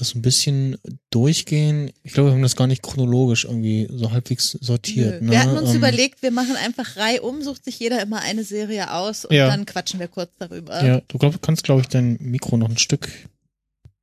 das 0.00 0.14
ein 0.14 0.22
bisschen 0.22 0.76
durchgehen. 1.10 1.90
Ich 2.02 2.12
glaube, 2.12 2.30
wir 2.30 2.34
haben 2.34 2.42
das 2.42 2.56
gar 2.56 2.66
nicht 2.66 2.82
chronologisch 2.82 3.44
irgendwie 3.44 3.88
so 3.90 4.10
halbwegs 4.12 4.52
sortiert. 4.60 5.22
Ne? 5.22 5.30
Wir 5.32 5.40
hatten 5.42 5.56
uns 5.56 5.70
Ähm, 5.70 5.76
überlegt, 5.76 6.22
wir 6.22 6.30
machen 6.30 6.56
einfach 6.56 6.96
reihum, 6.96 7.42
sucht 7.42 7.64
sich 7.64 7.78
jeder 7.78 8.00
immer 8.02 8.20
eine 8.20 8.44
Serie 8.44 8.92
aus 8.92 9.24
und 9.24 9.34
Ja. 9.34 9.48
dann 9.48 9.66
quatschen 9.66 10.00
wir 10.00 10.08
kurz 10.08 10.30
darüber. 10.38 10.84
Ja, 10.84 11.00
du 11.08 11.18
glaub, 11.18 11.40
kannst, 11.42 11.64
glaube 11.64 11.80
ich, 11.82 11.88
dein 11.88 12.16
Mikro 12.20 12.56
noch 12.56 12.68
ein 12.68 12.78
Stück 12.78 13.08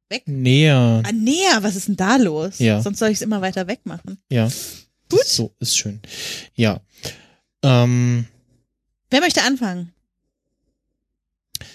Weg? 0.09 0.27
näher. 0.27 1.03
Ah, 1.05 1.11
näher, 1.11 1.61
was 1.61 1.75
ist 1.75 1.87
denn 1.87 1.95
da 1.97 2.15
los? 2.17 2.59
Ja. 2.59 2.81
Sonst 2.81 2.99
soll 2.99 3.09
ich 3.09 3.15
es 3.17 3.21
immer 3.21 3.41
weiter 3.41 3.67
weg 3.67 3.81
machen. 3.85 4.17
Ja. 4.29 4.49
Gut. 5.11 5.25
So, 5.25 5.53
ist 5.59 5.77
schön. 5.77 5.99
Ja. 6.55 6.81
Ähm, 7.63 8.25
Wer 9.11 9.21
möchte 9.21 9.43
anfangen? 9.43 9.91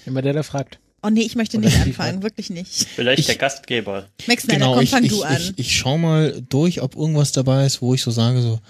Immer 0.05 0.21
der, 0.23 0.33
der 0.33 0.43
fragt. 0.45 0.80
Oh 1.02 1.09
nee, 1.11 1.23
ich 1.23 1.35
möchte 1.37 1.59
nicht 1.59 1.76
anfangen, 1.80 2.23
wirklich 2.23 2.50
nicht. 2.50 2.87
Vielleicht 2.95 3.21
Ich- 3.21 3.26
der 3.26 3.37
Gastgeber. 3.37 4.09
Max 4.26 4.42
Snyder, 4.42 4.59
genau, 4.59 4.75
komm, 4.75 4.83
ich, 4.83 4.90
fang 4.90 5.04
ich, 5.04 5.11
du 5.11 5.23
an. 5.23 5.37
ich, 5.37 5.52
ich 5.59 5.76
schau 5.76 5.97
mal 5.99 6.42
durch, 6.49 6.83
ob 6.83 6.95
irgendwas 6.97 7.33
dabei 7.33 7.64
ist, 7.66 7.80
wo 7.83 7.95
ich 7.95 8.02
so 8.02 8.11
sage, 8.11 8.42
so, 8.42 8.61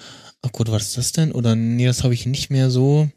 ach 0.42 0.52
Gott, 0.52 0.70
was 0.70 0.88
ist 0.88 0.96
das 0.96 1.12
denn? 1.12 1.32
Oder 1.32 1.54
nee, 1.56 1.86
das 1.86 2.04
habe 2.04 2.14
ich 2.14 2.26
nicht 2.26 2.50
mehr 2.50 2.70
so. 2.70 3.08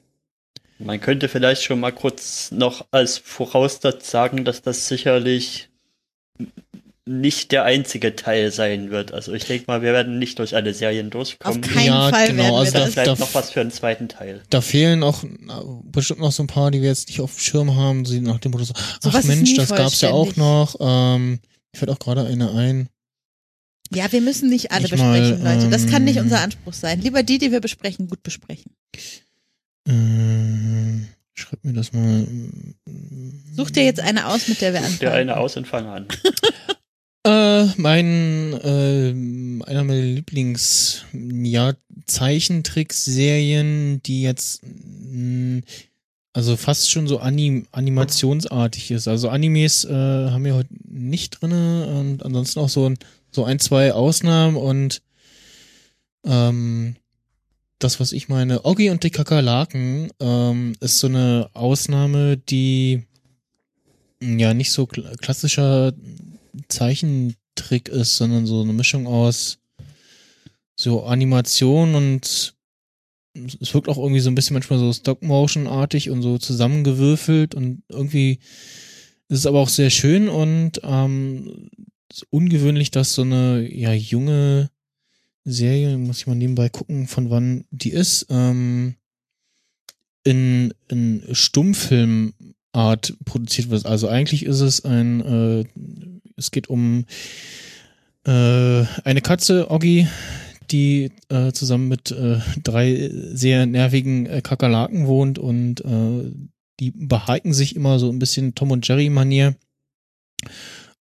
Man 0.80 1.00
könnte 1.00 1.30
vielleicht 1.30 1.64
schon 1.64 1.80
mal 1.80 1.92
kurz 1.92 2.52
noch 2.52 2.88
als 2.92 3.18
Voraussatz 3.20 4.10
sagen, 4.10 4.44
dass 4.44 4.62
das 4.64 4.88
sicherlich 4.88 5.70
nicht 7.06 7.52
der 7.52 7.64
einzige 7.66 8.16
Teil 8.16 8.52
sein 8.52 8.90
wird. 8.90 9.12
Also 9.14 9.34
ich 9.34 9.44
denke 9.46 9.66
mal, 9.68 9.82
wir 9.82 9.92
werden 9.92 10.20
nicht 10.20 10.40
durch 10.40 10.56
alle 10.56 10.74
Serien 10.74 11.08
Auf 11.08 11.12
durchkommen. 11.12 11.62
keinen 11.62 11.86
Ja, 11.88 12.10
Fall 12.10 12.28
genau, 12.28 12.44
werden 12.44 12.52
wir 12.54 12.58
also 12.60 12.72
Das 12.72 12.72
das. 12.72 12.88
ist 12.88 12.94
vielleicht 12.94 13.08
darf- 13.10 13.20
noch 13.20 13.34
was 13.34 13.52
für 13.52 13.60
einen 13.62 13.72
zweiten 13.72 14.08
Teil. 14.08 14.42
Da 14.50 14.62
fehlen 14.62 15.04
auch 15.04 15.24
bestimmt 15.84 16.22
noch 16.22 16.32
so 16.32 16.44
ein 16.44 16.48
paar, 16.48 16.72
die 16.72 16.82
wir 16.82 16.88
jetzt 16.88 17.10
nicht 17.10 17.20
auf 17.20 17.34
dem 17.36 17.40
Schirm 17.40 17.76
haben, 17.76 18.06
so 18.06 18.16
nach 18.22 18.40
dem 18.40 18.52
Motto 18.54 18.64
so, 18.64 18.74
ach 18.78 19.00
Sowas 19.02 19.26
ist 19.26 19.28
Mensch, 19.28 19.54
das 19.56 19.70
gab's 19.70 20.00
ja 20.02 20.12
auch 20.12 20.36
noch. 20.38 20.78
Ähm, 20.80 21.40
ich 21.74 21.80
fällt 21.80 21.92
auch 21.92 22.00
gerade 22.00 22.26
eine 22.26 22.52
ein. 22.54 22.88
Ja, 23.94 24.10
wir 24.12 24.22
müssen 24.22 24.50
nicht 24.50 24.72
alle 24.72 24.86
Ich 24.86 24.92
besprechen, 24.92 25.44
mal, 25.44 25.56
Leute. 25.56 25.70
Das 25.70 25.86
kann 25.88 26.06
nicht 26.06 26.16
ähm, 26.18 26.24
unser 26.24 26.40
Anspruch 26.40 26.74
sein. 26.74 27.02
Lieber 27.02 27.22
die, 27.22 27.38
die 27.38 27.52
wir 27.52 27.60
besprechen, 27.60 28.08
gut 28.08 28.24
besprechen. 28.24 28.72
Äh, 29.88 31.06
schreib 31.34 31.64
mir 31.64 31.74
das 31.74 31.92
mal. 31.92 32.26
Such 33.56 33.72
dir 33.72 33.84
jetzt 33.84 34.00
eine 34.00 34.28
aus, 34.28 34.48
mit 34.48 34.62
der 34.62 34.72
wir 34.74 34.80
anfangen. 34.80 35.00
Der 35.00 35.14
eine 35.14 35.38
aus 35.38 35.58
und 35.58 35.68
fang 35.68 35.86
an. 35.88 36.08
Äh, 37.26 37.68
mein, 37.78 38.54
äh, 38.54 39.10
einer 39.66 39.84
meiner 39.86 40.02
Lieblings, 40.02 41.06
ja, 41.14 41.74
Zeichentrickserien, 42.06 44.02
die 44.04 44.24
jetzt, 44.24 44.62
mh, 44.64 45.62
also 46.34 46.58
fast 46.58 46.92
schon 46.92 47.08
so 47.08 47.20
anim 47.20 47.66
animationsartig 47.72 48.92
ist. 48.92 49.08
Also 49.08 49.30
Animes 49.30 49.86
äh, 49.86 49.92
haben 49.94 50.44
wir 50.44 50.56
heute 50.56 50.74
nicht 50.86 51.40
drinne 51.42 51.88
und 51.88 52.26
ansonsten 52.26 52.60
auch 52.60 52.70
so, 52.70 52.90
ein- 52.90 52.98
so 53.32 53.46
ein, 53.46 53.60
zwei 53.60 53.94
Ausnahmen 53.94 54.58
und 54.58 55.02
ähm, 56.26 56.96
das, 57.80 58.00
was 58.02 58.12
ich 58.12 58.28
meine, 58.30 58.66
Oggi 58.66 58.90
und 58.90 59.04
die 59.04 59.12
Kakerlaken 59.12 60.10
ähm, 60.20 60.74
ist 60.82 61.00
so 61.00 61.08
eine 61.08 61.50
Ausnahme, 61.54 62.36
die 62.38 63.04
ja 64.22 64.54
nicht 64.54 64.72
so 64.72 64.86
kl 64.88 65.04
klassischer 65.18 65.94
Zeichentrick 66.68 67.90
ist, 67.90 68.18
sondern 68.18 68.46
so 68.46 68.62
eine 68.62 68.74
Mischung 68.74 69.08
aus 69.08 69.60
so 70.76 71.04
Animation 71.04 71.96
und 71.96 72.56
es 73.36 73.74
wirkt 73.74 73.90
auch 73.90 73.98
irgendwie 73.98 74.20
so 74.20 74.30
ein 74.30 74.36
bisschen 74.36 74.54
manchmal 74.54 74.80
so 74.80 74.94
Stop-Motion-artig 74.94 76.10
und 76.10 76.22
so 76.22 76.38
zusammengewürfelt 76.38 77.56
und 77.56 77.84
irgendwie 77.90 78.40
ist 79.30 79.40
es 79.40 79.46
aber 79.46 79.60
auch 79.60 79.70
sehr 79.70 79.90
schön 79.90 80.30
und 80.30 80.82
ähm, 80.84 81.70
ungewöhnlich, 82.30 82.92
dass 82.92 83.14
so 83.14 83.24
eine 83.24 83.68
ja 83.74 83.94
junge 83.94 84.70
Serie, 85.46 85.98
muss 85.98 86.20
ich 86.20 86.28
mal 86.28 86.36
nebenbei 86.36 86.70
gucken, 86.70 87.08
von 87.08 87.30
wann 87.30 87.66
die 87.72 87.92
ist, 87.92 88.28
ähm, 88.30 88.96
in, 90.24 90.74
in 90.88 91.24
Stummfilmart 91.32 93.18
produziert 93.26 93.70
wird. 93.70 93.86
Also 93.86 94.08
eigentlich 94.08 94.46
ist 94.46 94.62
es 94.62 94.86
ein, 94.86 95.22
äh, 95.22 95.66
es 96.38 96.52
geht 96.52 96.70
um 96.70 97.06
äh, 98.26 98.32
eine 99.04 99.22
Katze, 99.22 99.70
Oggi, 99.70 100.08
die 100.72 101.12
äh, 101.30 101.52
zusammen 101.52 101.88
mit 101.88 102.12
äh, 102.12 102.40
drei 102.64 103.10
sehr 103.14 103.66
nervigen 103.66 104.26
äh, 104.26 104.42
Kakerlaken 104.42 105.08
wohnt 105.08 105.40
und 105.40 105.82
äh, 105.82 106.32
die 106.80 106.92
behaken 106.92 107.54
sich 107.54 107.76
immer 107.76 108.00
so 108.00 108.10
ein 108.10 108.20
bisschen 108.20 108.56
Tom 108.56 108.72
und 108.72 108.88
Jerry 108.88 109.10
Manier. 109.10 109.56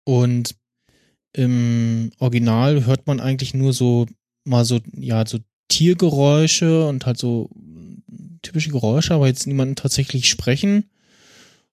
Und 0.04 0.56
im 1.32 2.10
Original 2.18 2.84
hört 2.84 3.06
man 3.06 3.20
eigentlich 3.20 3.54
nur 3.54 3.72
so 3.72 4.06
mal 4.44 4.64
so 4.64 4.80
ja 4.94 5.24
so 5.26 5.38
Tiergeräusche 5.68 6.86
und 6.86 7.06
halt 7.06 7.18
so 7.18 7.48
typische 8.42 8.70
Geräusche, 8.70 9.14
aber 9.14 9.28
jetzt 9.28 9.46
niemanden 9.46 9.76
tatsächlich 9.76 10.28
sprechen. 10.28 10.90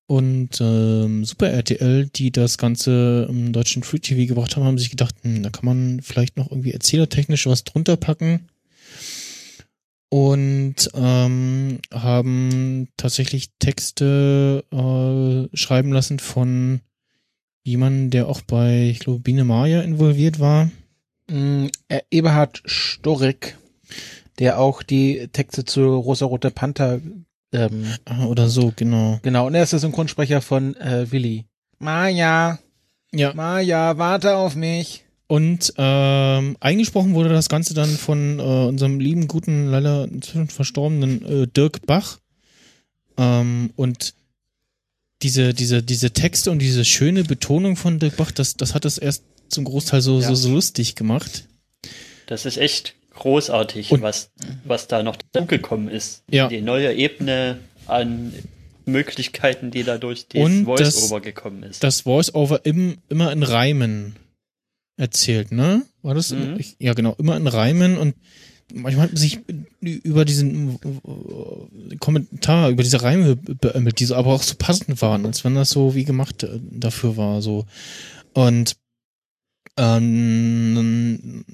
Und 0.10 0.60
ähm, 0.60 1.24
Super 1.24 1.52
RTL, 1.52 2.08
die 2.08 2.32
das 2.32 2.58
Ganze 2.58 3.28
im 3.30 3.54
deutschen 3.54 3.84
Free 3.84 4.00
TV 4.00 4.28
gebracht 4.28 4.56
haben, 4.56 4.64
haben 4.64 4.80
sich 4.80 4.90
gedacht, 4.90 5.14
hm, 5.22 5.44
da 5.44 5.52
kann 5.52 5.66
man 5.66 6.02
vielleicht 6.02 6.36
noch 6.36 6.50
irgendwie 6.50 6.72
erzählertechnisch 6.72 7.46
was 7.46 7.64
drunter 7.64 7.96
packen. 7.96 8.48
Und 10.10 10.90
ähm, 10.96 11.78
haben 11.94 12.88
tatsächlich 12.98 13.52
Texte 13.60 14.64
äh, 14.72 15.56
schreiben 15.56 15.92
lassen 15.92 16.18
von 16.18 16.82
jemandem, 17.62 18.10
der 18.10 18.30
auch 18.30 18.42
bei, 18.42 18.90
ich 18.90 19.02
glaube, 19.02 19.20
Biene 19.20 19.44
Maya 19.44 19.82
involviert 19.82 20.40
war. 20.40 20.72
Mm, 21.30 21.68
äh, 21.88 22.00
Eberhard 22.10 22.64
Storik, 22.66 23.60
der 24.40 24.58
auch 24.58 24.82
die 24.82 25.28
Texte 25.32 25.66
zu 25.66 25.98
Rosa-Rote 25.98 26.50
Panther, 26.50 27.00
ähm, 27.52 27.86
Oder 28.28 28.48
so, 28.50 28.72
genau. 28.76 29.20
genau, 29.24 29.48
und 29.48 29.56
er 29.56 29.64
ist 29.64 29.74
der 29.74 29.80
Synchronsprecher 29.80 30.42
von 30.42 30.76
äh, 30.78 31.12
Willi. 31.12 31.46
Maja, 31.80 32.60
Ja. 33.14 33.34
Maja, 33.34 33.98
warte 33.98 34.36
auf 34.36 34.56
mich. 34.56 35.04
Und 35.28 35.74
ähm, 35.78 36.58
eingesprochen 36.60 37.14
wurde 37.14 37.30
das 37.30 37.50
Ganze 37.50 37.74
dann 37.74 37.90
von 37.90 38.40
äh, 38.40 38.42
unserem 38.42 39.00
lieben, 39.00 39.28
guten, 39.28 39.68
leider 39.68 40.06
inzwischen 40.06 40.48
verstorbenen 40.48 41.44
äh, 41.44 41.48
Dirk 41.48 41.86
Bach. 41.86 42.20
Ähm, 43.18 43.72
und 43.76 44.14
diese, 45.22 45.54
diese, 45.54 45.84
diese 45.84 46.12
Texte 46.12 46.50
und 46.50 46.60
diese 46.60 46.84
schöne 46.86 47.24
Betonung 47.24 47.76
von 47.76 48.00
Dirk 48.00 48.18
Bach, 48.18 48.32
das, 48.32 48.56
das 48.56 48.74
hat 48.74 48.86
es 48.86 48.98
erst 48.98 49.24
zum 49.50 49.66
Großteil 49.66 50.02
so, 50.02 50.20
Ja. 50.20 50.28
so, 50.30 50.36
so 50.36 50.50
lustig 50.54 50.96
gemacht. 50.96 51.46
Das 52.28 52.46
ist 52.46 52.58
echt 52.58 52.96
großartig, 53.20 53.92
Und- 53.92 54.02
was, 54.02 54.32
was 54.64 54.88
da 54.88 55.04
noch 55.04 55.18
dazugekommen 55.32 55.90
ist. 55.90 56.24
Ja. 56.30 56.48
Die 56.48 56.62
neue 56.62 56.94
Ebene 56.94 57.60
an 57.88 58.34
Möglichkeiten, 58.86 59.72
die 59.72 59.84
da 59.84 59.98
durch 59.98 60.26
Voice-Over 60.34 61.22
gekommen 61.22 61.64
ist. 61.64 61.84
Das 61.84 62.02
Voice-Over 62.02 62.66
im, 62.66 62.98
immer 63.08 63.32
in 63.32 63.44
Reimen 63.44 64.16
erzählt, 64.98 65.52
ne? 65.52 65.84
War 66.02 66.16
das? 66.16 66.32
Mhm. 66.32 66.56
Ich, 66.58 66.76
ja, 66.80 66.94
genau, 66.94 67.14
immer 67.20 67.38
in 67.38 67.48
Reimen 67.48 67.98
und 67.98 68.16
manchmal 68.74 69.04
hat 69.06 69.12
man 69.14 69.18
sich 69.18 69.40
über 69.82 70.26
diesen 70.26 70.80
Kommentar, 72.00 72.70
über 72.70 72.84
diese 72.84 73.02
Reime 73.02 73.36
beömmelt, 73.36 74.00
die 74.00 74.06
so 74.06 74.16
aber 74.16 74.34
auch 74.34 74.44
so 74.44 74.56
passend 74.58 75.02
waren, 75.02 75.26
als 75.26 75.44
wenn 75.44 75.56
das 75.56 75.70
so 75.70 75.96
wie 75.96 76.04
gemacht 76.04 76.44
äh, 76.44 76.60
dafür 76.72 77.18
war, 77.18 77.42
so. 77.42 77.66
Und 78.34 78.76
ähm, 79.78 81.46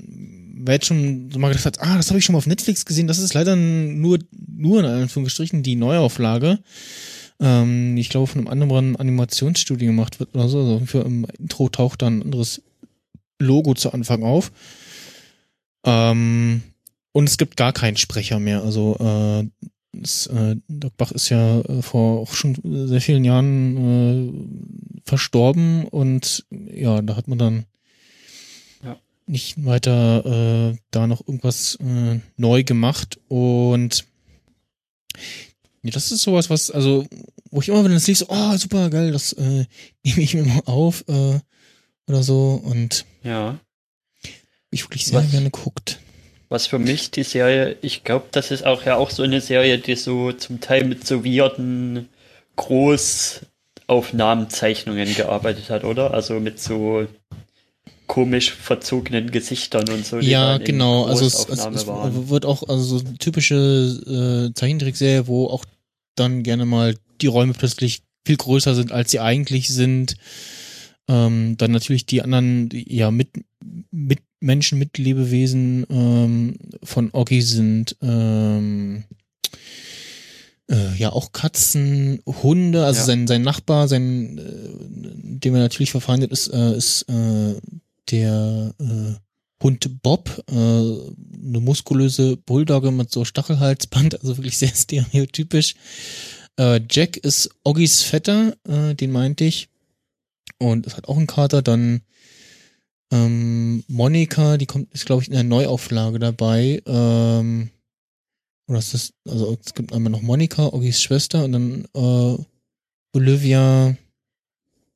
wer 0.57 0.75
jetzt 0.75 0.87
schon 0.87 1.29
so 1.31 1.39
mal 1.39 1.49
gedacht 1.49 1.65
hat, 1.65 1.81
ah, 1.81 1.97
das 1.97 2.09
habe 2.09 2.19
ich 2.19 2.25
schon 2.25 2.33
mal 2.33 2.39
auf 2.39 2.47
Netflix 2.47 2.85
gesehen, 2.85 3.07
das 3.07 3.19
ist 3.19 3.33
leider 3.33 3.55
nur, 3.55 4.19
nur 4.31 4.79
in 4.79 4.85
Anführungsstrichen 4.85 5.63
die 5.63 5.75
Neuauflage. 5.75 6.59
Ähm, 7.39 7.97
ich 7.97 8.09
glaube, 8.09 8.27
von 8.27 8.41
einem 8.41 8.47
anderen 8.47 8.95
Animationsstudio 8.95 9.87
gemacht 9.87 10.19
wird 10.19 10.33
oder 10.33 10.47
so. 10.47 10.59
Also 10.59 10.85
für 10.85 11.01
im 11.01 11.25
Intro 11.37 11.69
taucht 11.69 12.01
dann 12.01 12.19
ein 12.19 12.23
anderes 12.23 12.61
Logo 13.39 13.73
zu 13.73 13.91
Anfang 13.91 14.23
auf. 14.23 14.51
Ähm, 15.85 16.63
und 17.11 17.29
es 17.29 17.37
gibt 17.37 17.57
gar 17.57 17.73
keinen 17.73 17.97
Sprecher 17.97 18.39
mehr. 18.39 18.63
Also 18.63 18.97
äh, 18.99 19.47
das, 20.01 20.27
äh, 20.27 20.55
Doc 20.67 20.97
Bach 20.97 21.11
ist 21.11 21.29
ja 21.29 21.61
äh, 21.61 21.81
vor 21.81 22.21
auch 22.21 22.33
schon 22.33 22.57
sehr 22.87 23.01
vielen 23.01 23.23
Jahren 23.23 23.77
äh, 23.77 25.01
verstorben 25.05 25.85
und 25.85 26.45
ja, 26.49 27.01
da 27.01 27.15
hat 27.15 27.27
man 27.27 27.37
dann. 27.37 27.65
Nicht 29.27 29.65
weiter 29.65 30.71
äh, 30.71 30.77
da 30.91 31.07
noch 31.07 31.27
irgendwas 31.27 31.77
äh, 31.81 32.19
neu 32.37 32.63
gemacht 32.63 33.19
und 33.27 34.05
ja, 35.85 35.91
das 35.91 36.11
ist 36.11 36.23
sowas, 36.23 36.49
was, 36.49 36.71
also, 36.71 37.05
wo 37.51 37.61
ich 37.61 37.69
immer, 37.69 37.83
wenn 37.83 37.93
das 37.93 38.07
liest, 38.07 38.21
so, 38.21 38.25
oh, 38.29 38.57
super 38.57 38.89
geil, 38.89 39.11
das 39.11 39.33
äh, 39.33 39.65
nehme 40.03 40.21
ich 40.21 40.33
mir 40.33 40.43
mal 40.43 40.63
auf 40.65 41.05
äh, 41.07 41.39
oder 42.07 42.23
so 42.23 42.59
und 42.63 43.05
ja. 43.23 43.59
ich 44.71 44.83
wirklich 44.83 45.05
sehr 45.05 45.19
Was? 45.19 45.29
gerne 45.31 45.51
guckt. 45.51 45.99
Was 46.49 46.67
für 46.67 46.79
mich 46.79 47.11
die 47.11 47.23
Serie, 47.23 47.77
ich 47.81 48.03
glaube, 48.03 48.25
das 48.31 48.51
ist 48.51 48.65
auch 48.65 48.83
ja 48.85 48.97
auch 48.97 49.09
so 49.09 49.23
eine 49.23 49.39
Serie, 49.41 49.79
die 49.79 49.95
so 49.95 50.31
zum 50.31 50.61
Teil 50.61 50.85
mit 50.85 51.05
so 51.05 51.25
weirden 51.25 52.07
Großaufnahmenzeichnungen 52.55 55.13
gearbeitet 55.15 55.69
hat, 55.69 55.83
oder? 55.83 56.13
Also 56.13 56.39
mit 56.39 56.59
so 56.59 57.07
komisch 58.07 58.51
verzogenen 58.51 59.31
Gesichtern 59.31 59.89
und 59.89 60.05
so. 60.05 60.19
die 60.19 60.29
Ja, 60.29 60.57
genau. 60.57 61.05
Also 61.05 61.25
es, 61.25 61.47
es, 61.47 61.65
es 61.65 61.87
wird 61.87 62.45
auch 62.45 62.67
also 62.67 62.99
so 62.99 63.03
typische 63.19 64.49
äh, 64.49 64.53
Zeichentrickserie, 64.53 65.27
wo 65.27 65.47
auch 65.47 65.65
dann 66.15 66.43
gerne 66.43 66.65
mal 66.65 66.95
die 67.21 67.27
Räume 67.27 67.53
plötzlich 67.53 68.03
viel 68.25 68.37
größer 68.37 68.75
sind, 68.75 68.91
als 68.91 69.11
sie 69.11 69.19
eigentlich 69.19 69.69
sind. 69.69 70.15
Ähm, 71.07 71.55
dann 71.57 71.71
natürlich 71.71 72.05
die 72.05 72.21
anderen, 72.23 72.69
ja, 72.71 73.11
mit, 73.11 73.29
mit 73.91 74.19
Menschen, 74.39 74.79
mit 74.79 74.97
Lebewesen 74.97 75.85
ähm, 75.89 76.57
von 76.83 77.09
Oggi 77.13 77.41
sind 77.41 77.95
ähm, 78.01 79.03
äh, 80.69 80.95
ja 80.97 81.11
auch 81.11 81.31
Katzen, 81.31 82.21
Hunde, 82.25 82.85
also 82.85 82.99
Ja. 83.01 83.05
sein, 83.05 83.27
sein 83.27 83.43
Nachbar, 83.43 83.87
sein, 83.87 84.37
äh, 84.37 85.39
dem 85.39 85.53
er 85.53 85.61
natürlich 85.61 85.91
verfeindet 85.91 86.31
ist, 86.31 86.47
äh, 86.47 86.75
ist 86.75 87.03
äh, 87.03 87.55
der 88.11 88.73
äh, 88.79 89.63
Hund 89.63 90.01
Bob, 90.03 90.43
äh, 90.49 90.53
eine 90.53 91.59
muskulöse 91.59 92.37
Bulldogge 92.37 92.91
mit 92.91 93.11
so 93.11 93.25
Stachelhalsband, 93.25 94.19
also 94.19 94.37
wirklich 94.37 94.57
sehr 94.57 94.69
stereotypisch. 94.75 95.75
Äh, 96.57 96.81
Jack 96.89 97.17
ist 97.17 97.49
Oggis 97.63 98.03
Vetter, 98.03 98.55
äh, 98.67 98.95
den 98.95 99.11
meinte 99.11 99.45
ich. 99.45 99.69
Und 100.59 100.87
es 100.87 100.95
hat 100.95 101.07
auch 101.07 101.17
einen 101.17 101.27
Kater. 101.27 101.61
Dann 101.61 102.01
ähm, 103.11 103.83
Monika, 103.87 104.57
die 104.57 104.65
kommt, 104.65 104.93
ist 104.93 105.05
glaube 105.05 105.21
ich 105.21 105.27
in 105.27 105.33
der 105.33 105.43
Neuauflage 105.43 106.19
dabei. 106.19 106.81
Ähm, 106.85 107.69
oder 108.67 108.79
ist 108.79 108.93
das, 108.93 109.13
also 109.27 109.57
es 109.63 109.73
gibt 109.73 109.93
einmal 109.93 110.11
noch 110.11 110.21
Monika, 110.21 110.67
Oggis 110.67 111.01
Schwester 111.01 111.43
und 111.43 111.51
dann 111.51 111.87
äh, 111.93 112.37
Olivia, 113.13 113.95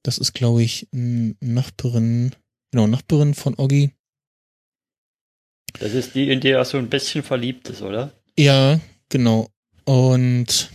das 0.04 0.18
ist 0.18 0.34
glaube 0.34 0.64
ich 0.64 0.88
eine 0.94 1.36
Nachbarin, 1.40 2.32
genau, 2.72 2.88
Nachbarin 2.88 3.34
von 3.34 3.56
Oggi. 3.58 3.92
Das 5.80 5.94
ist 5.94 6.16
die, 6.16 6.30
in 6.30 6.40
die 6.42 6.50
er 6.50 6.66
so 6.66 6.78
ein 6.78 6.90
bisschen 6.90 7.24
verliebt 7.24 7.70
ist, 7.70 7.82
oder? 7.82 8.12
Ja, 8.38 8.80
genau. 9.10 9.50
Und 9.86 10.72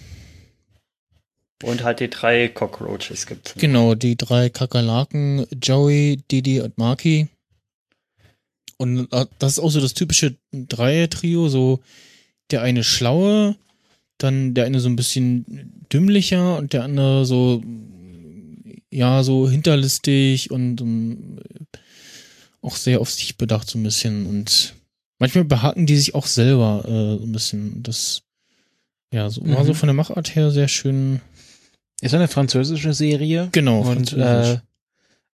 Und 1.62 1.82
halt 1.82 2.00
die 2.00 2.10
drei 2.10 2.48
Cockroaches 2.48 3.26
gibt's. 3.26 3.54
genau, 3.54 3.94
die 3.94 4.16
drei 4.16 4.48
Kakerlaken, 4.50 5.46
Joey, 5.62 6.22
Didi 6.30 6.60
und 6.60 6.78
Marky. 6.78 7.28
Und 8.76 9.12
äh, 9.12 9.26
das 9.38 9.52
ist 9.52 9.58
auch 9.60 9.70
so 9.70 9.80
das 9.80 9.94
typische 9.94 10.36
Dreier-Trio, 10.52 11.48
so 11.48 11.80
der 12.50 12.62
eine 12.62 12.84
schlaue, 12.84 13.56
dann 14.18 14.54
der 14.54 14.64
eine 14.66 14.80
so 14.80 14.88
ein 14.88 14.96
bisschen 14.96 15.84
dümmlicher 15.92 16.58
und 16.58 16.72
der 16.72 16.84
andere 16.84 17.24
so, 17.24 17.62
ja, 18.90 19.22
so 19.22 19.48
hinterlistig 19.48 20.50
und 20.50 20.80
ähm, 20.80 21.40
auch 22.64 22.76
sehr 22.76 23.00
auf 23.00 23.10
sich 23.10 23.36
bedacht 23.36 23.68
so 23.68 23.78
ein 23.78 23.82
bisschen. 23.82 24.26
Und 24.26 24.74
manchmal 25.18 25.44
behaken 25.44 25.86
die 25.86 25.96
sich 25.96 26.14
auch 26.14 26.26
selber 26.26 26.84
äh, 26.86 27.18
so 27.18 27.24
ein 27.26 27.32
bisschen. 27.32 27.82
Das, 27.82 28.22
ja, 29.12 29.28
so, 29.30 29.42
war 29.46 29.62
Mhm. 29.62 29.66
so 29.66 29.74
von 29.74 29.86
der 29.86 29.94
Machart 29.94 30.34
her 30.34 30.50
sehr 30.50 30.68
schön. 30.68 31.20
Ist 32.00 32.14
eine 32.14 32.28
französische 32.28 32.92
Serie. 32.92 33.48
Genau, 33.52 33.80
Und 33.80 34.12
äh, 34.12 34.16
französisch. 34.16 34.60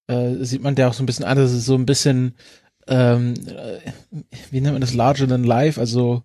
äh, 0.09 0.45
sieht 0.45 0.63
man 0.63 0.75
der 0.75 0.89
auch 0.89 0.93
so 0.95 1.03
ein 1.03 1.07
bisschen 1.07 1.25
an, 1.25 1.37
das 1.39 1.53
ist 1.53 1.65
so 1.65 1.75
ein 1.75 1.87
bisschen, 1.87 2.35
ähm, 2.87 3.35
äh, 3.47 3.79
wie 4.51 4.61
nennt 4.61 4.75
man 4.75 4.81
das, 4.81 4.93
larger 4.95 5.27
than 5.27 5.45
life, 5.45 5.81
also 5.81 6.23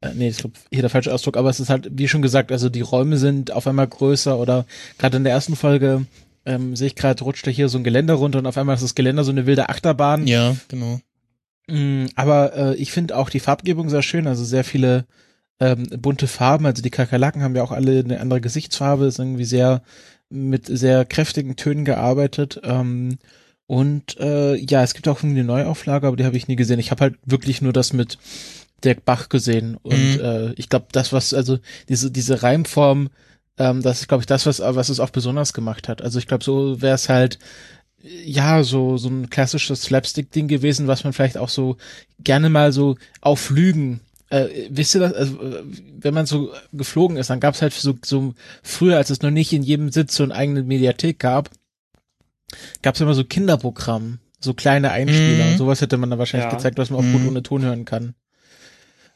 äh, 0.00 0.10
nee, 0.14 0.28
ich 0.28 0.38
glaube, 0.38 0.56
hier 0.70 0.82
der 0.82 0.90
falsche 0.90 1.12
Ausdruck, 1.12 1.36
aber 1.36 1.50
es 1.50 1.58
ist 1.60 1.70
halt, 1.70 1.88
wie 1.90 2.06
schon 2.06 2.22
gesagt, 2.22 2.52
also 2.52 2.68
die 2.68 2.82
Räume 2.82 3.16
sind 3.18 3.50
auf 3.50 3.66
einmal 3.66 3.88
größer 3.88 4.38
oder 4.38 4.64
gerade 4.98 5.16
in 5.16 5.24
der 5.24 5.32
ersten 5.32 5.56
Folge 5.56 6.06
ähm, 6.48 6.74
sehe 6.74 6.88
ich 6.88 6.96
gerade, 6.96 7.22
rutscht 7.22 7.46
da 7.46 7.50
hier 7.50 7.68
so 7.68 7.78
ein 7.78 7.84
Geländer 7.84 8.14
runter 8.14 8.38
und 8.40 8.46
auf 8.46 8.56
einmal 8.58 8.74
ist 8.74 8.82
das 8.82 8.94
Geländer 8.94 9.22
so 9.24 9.30
eine 9.30 9.46
wilde 9.46 9.68
Achterbahn. 9.68 10.26
Ja, 10.26 10.56
genau. 10.68 11.00
Mm, 11.68 12.06
Aber 12.16 12.56
äh, 12.56 12.74
ich 12.76 12.90
finde 12.92 13.16
auch 13.16 13.30
die 13.30 13.40
Farbgebung 13.40 13.90
sehr 13.90 14.02
schön, 14.02 14.26
also 14.26 14.44
sehr 14.44 14.64
viele 14.64 15.04
ähm, 15.60 15.86
bunte 15.98 16.26
Farben. 16.26 16.66
Also 16.66 16.82
die 16.82 16.90
Kakerlaken 16.90 17.42
haben 17.42 17.54
ja 17.56 17.62
auch 17.62 17.72
alle 17.72 18.00
eine 18.00 18.20
andere 18.20 18.40
Gesichtsfarbe, 18.40 19.06
ist 19.06 19.18
irgendwie 19.18 19.44
sehr 19.44 19.82
mit 20.30 20.66
sehr 20.66 21.04
kräftigen 21.04 21.56
Tönen 21.56 21.84
gearbeitet. 21.84 22.60
Ähm, 22.64 23.18
und 23.66 24.18
äh, 24.18 24.54
ja, 24.56 24.82
es 24.82 24.94
gibt 24.94 25.08
auch 25.08 25.22
eine 25.22 25.44
Neuauflage, 25.44 26.06
aber 26.06 26.16
die 26.16 26.24
habe 26.24 26.36
ich 26.36 26.48
nie 26.48 26.56
gesehen. 26.56 26.78
Ich 26.80 26.90
habe 26.90 27.02
halt 27.02 27.14
wirklich 27.26 27.60
nur 27.60 27.72
das 27.74 27.92
mit 27.92 28.18
Dirk 28.84 29.04
Bach 29.04 29.28
gesehen. 29.28 29.76
Und 29.82 30.14
Mhm. 30.14 30.20
äh, 30.20 30.52
ich 30.54 30.68
glaube, 30.70 30.86
das, 30.92 31.12
was, 31.12 31.34
also 31.34 31.58
diese, 31.88 32.10
diese 32.10 32.42
Reimform, 32.42 33.10
ähm, 33.58 33.82
das 33.82 34.00
ist, 34.00 34.08
glaube 34.08 34.22
ich, 34.22 34.26
das, 34.26 34.46
was, 34.46 34.60
was 34.60 34.88
es 34.88 35.00
auch 35.00 35.10
besonders 35.10 35.52
gemacht 35.52 35.88
hat. 35.88 36.02
Also 36.02 36.18
ich 36.18 36.26
glaube, 36.26 36.44
so 36.44 36.80
wäre 36.80 36.94
es 36.94 37.08
halt 37.08 37.38
ja, 38.24 38.62
so, 38.62 38.96
so 38.96 39.08
ein 39.08 39.28
klassisches 39.28 39.82
Slapstick-Ding 39.82 40.46
gewesen, 40.46 40.86
was 40.86 41.02
man 41.02 41.12
vielleicht 41.12 41.36
auch 41.36 41.48
so 41.48 41.76
gerne 42.20 42.48
mal 42.48 42.72
so 42.72 42.96
auf 43.20 43.50
Lügen, 43.50 44.00
äh, 44.30 44.46
wisst 44.70 44.94
ihr 44.94 45.00
das, 45.00 45.14
also, 45.14 45.42
äh, 45.42 45.64
wenn 46.00 46.14
man 46.14 46.24
so 46.26 46.52
geflogen 46.72 47.16
ist, 47.16 47.28
dann 47.30 47.40
gab 47.40 47.54
es 47.54 47.62
halt 47.62 47.72
so, 47.72 47.94
so 48.04 48.34
früher, 48.62 48.96
als 48.98 49.10
es 49.10 49.22
noch 49.22 49.32
nicht 49.32 49.52
in 49.52 49.64
jedem 49.64 49.90
Sitz 49.90 50.14
so 50.14 50.22
eine 50.22 50.34
eigene 50.34 50.62
Mediathek 50.62 51.18
gab, 51.18 51.50
gab 52.82 52.94
es 52.94 53.00
immer 53.00 53.14
so 53.14 53.24
Kinderprogramm, 53.24 54.20
so 54.38 54.54
kleine 54.54 54.92
Einspieler 54.92 55.46
Mhm. 55.46 55.52
und 55.52 55.58
sowas 55.58 55.80
hätte 55.80 55.96
man 55.96 56.10
da 56.10 56.18
wahrscheinlich 56.18 56.50
Ja. 56.52 56.56
gezeigt, 56.56 56.78
was 56.78 56.90
man 56.90 57.00
auch 57.00 57.12
gut 57.12 57.22
Mhm. 57.22 57.28
ohne 57.28 57.42
Ton 57.42 57.62
hören 57.62 57.84
kann. 57.84 58.14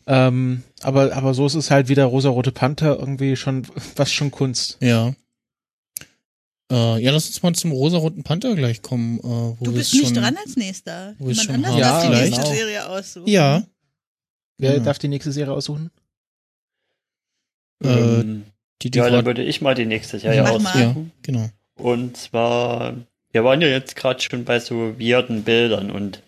Ähm, 0.07 0.63
aber, 0.83 1.13
aber 1.15 1.35
so 1.35 1.47
ist 1.47 1.55
es 1.55 1.71
halt 1.71 1.89
wieder 1.89 2.05
Rosa-Rote 2.07 2.53
Panther 2.53 2.99
irgendwie 2.99 3.37
schon, 3.37 3.67
was 3.97 4.13
schon 4.13 4.31
Kunst. 4.31 4.79
Ja. 4.81 5.15
Äh, 6.71 7.03
ja, 7.03 7.13
lass 7.13 7.27
uns 7.27 7.43
mal 7.43 7.55
zum 7.55 7.71
rosaroten 7.73 8.23
Panther 8.25 8.55
gleich 8.55 8.81
kommen. 8.83 9.19
Äh, 9.19 9.23
wo 9.23 9.57
Du 9.61 9.73
bist 9.73 9.93
nicht 9.93 10.07
schon, 10.07 10.15
dran 10.15 10.37
als 10.37 10.57
nächster. 10.57 11.15
Jemand 11.19 11.37
schon 11.37 11.55
anders 11.55 11.73
haben. 11.73 11.81
darf 11.81 12.03
die 12.07 12.13
Ja, 12.13 12.21
nächste 12.25 12.41
genau. 12.43 12.55
Serie 12.55 12.89
aussuchen. 12.89 13.29
Ja. 13.29 13.63
Wer 14.59 14.73
Genau. 14.73 14.85
darf 14.85 14.99
die 14.99 15.09
nächste 15.09 15.33
Serie 15.33 15.53
aussuchen? 15.53 15.91
Äh, 17.85 17.89
Ähm, 17.89 18.45
Die, 18.81 18.91
die 18.91 18.99
ja, 18.99 19.11
dann 19.11 19.25
würde 19.27 19.43
ich 19.45 19.61
mal 19.61 19.75
die 19.75 19.87
nächste 19.87 20.19
Serie 20.19 20.49
aussuchen. 20.49 21.13
genau. 21.23 21.49
Und 21.75 22.17
zwar, 22.17 22.95
wir 23.33 23.45
waren 23.45 23.61
ja 23.61 23.69
jetzt 23.69 23.95
gerade 23.97 24.21
schon 24.21 24.45
bei 24.45 24.59
so 24.59 24.99
weirden 24.99 25.43
Bildern 25.45 25.91
und 25.91 26.23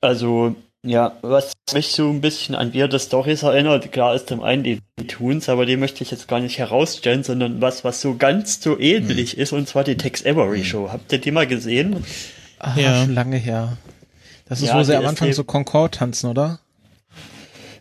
also, 0.00 0.56
ja, 0.84 1.16
was 1.22 1.52
mich 1.72 1.88
so 1.92 2.08
ein 2.10 2.20
bisschen 2.20 2.54
an 2.54 2.74
weirde 2.74 2.98
Stories 2.98 3.42
erinnert, 3.42 3.92
klar 3.92 4.14
ist 4.14 4.28
zum 4.28 4.42
einen 4.42 4.62
die, 4.64 4.80
die 4.98 5.06
Toons, 5.06 5.48
aber 5.48 5.64
die 5.66 5.76
möchte 5.76 6.02
ich 6.02 6.10
jetzt 6.10 6.26
gar 6.28 6.40
nicht 6.40 6.58
herausstellen, 6.58 7.22
sondern 7.22 7.60
was, 7.60 7.84
was 7.84 8.00
so 8.00 8.16
ganz 8.16 8.60
so 8.62 8.78
ähnlich 8.78 9.38
ist, 9.38 9.52
und 9.52 9.68
zwar 9.68 9.84
die 9.84 9.96
Tex 9.96 10.26
Avery 10.26 10.64
Show. 10.64 10.90
Habt 10.90 11.12
ihr 11.12 11.18
die 11.18 11.30
mal 11.30 11.46
gesehen? 11.46 12.04
Ah, 12.58 12.74
Ja. 12.76 13.02
schon 13.04 13.14
lange 13.14 13.36
her. 13.36 13.76
Das 14.48 14.60
ist, 14.60 14.68
Ja, 14.68 14.78
wo 14.78 14.82
sie 14.82 14.96
am 14.96 15.06
Anfang 15.06 15.32
so 15.32 15.44
Concord 15.44 15.94
tanzen, 15.94 16.28
oder? 16.28 16.58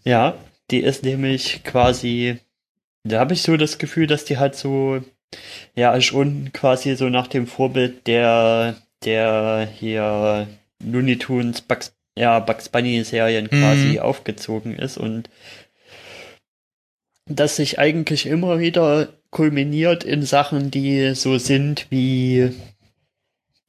Ja, 0.03 0.35
die 0.69 0.79
ist 0.79 1.03
nämlich 1.03 1.63
quasi 1.63 2.37
Da 3.03 3.19
habe 3.19 3.33
ich 3.33 3.41
so 3.41 3.57
das 3.57 3.77
Gefühl, 3.79 4.05
dass 4.07 4.25
die 4.25 4.37
halt 4.37 4.55
so, 4.55 5.01
ja, 5.75 5.99
schon 6.01 6.51
quasi 6.53 6.95
so 6.95 7.09
nach 7.09 7.25
dem 7.27 7.47
Vorbild 7.47 8.05
der, 8.05 8.75
der 9.03 9.67
hier 9.79 10.47
Looney 10.83 11.17
Tunes, 11.17 11.61
Bugs, 11.61 11.93
ja, 12.17 12.39
Bugs 12.39 12.69
Bunny 12.69 13.03
Serien 13.03 13.49
quasi 13.49 13.93
Mhm. 13.93 13.99
aufgezogen 13.99 14.77
ist 14.77 14.97
und 14.97 15.29
das 17.25 17.55
sich 17.55 17.79
eigentlich 17.79 18.25
immer 18.25 18.59
wieder 18.59 19.09
kulminiert 19.29 20.03
in 20.03 20.23
Sachen, 20.23 20.71
die 20.71 21.15
so 21.15 21.37
sind 21.37 21.87
wie, 21.89 22.51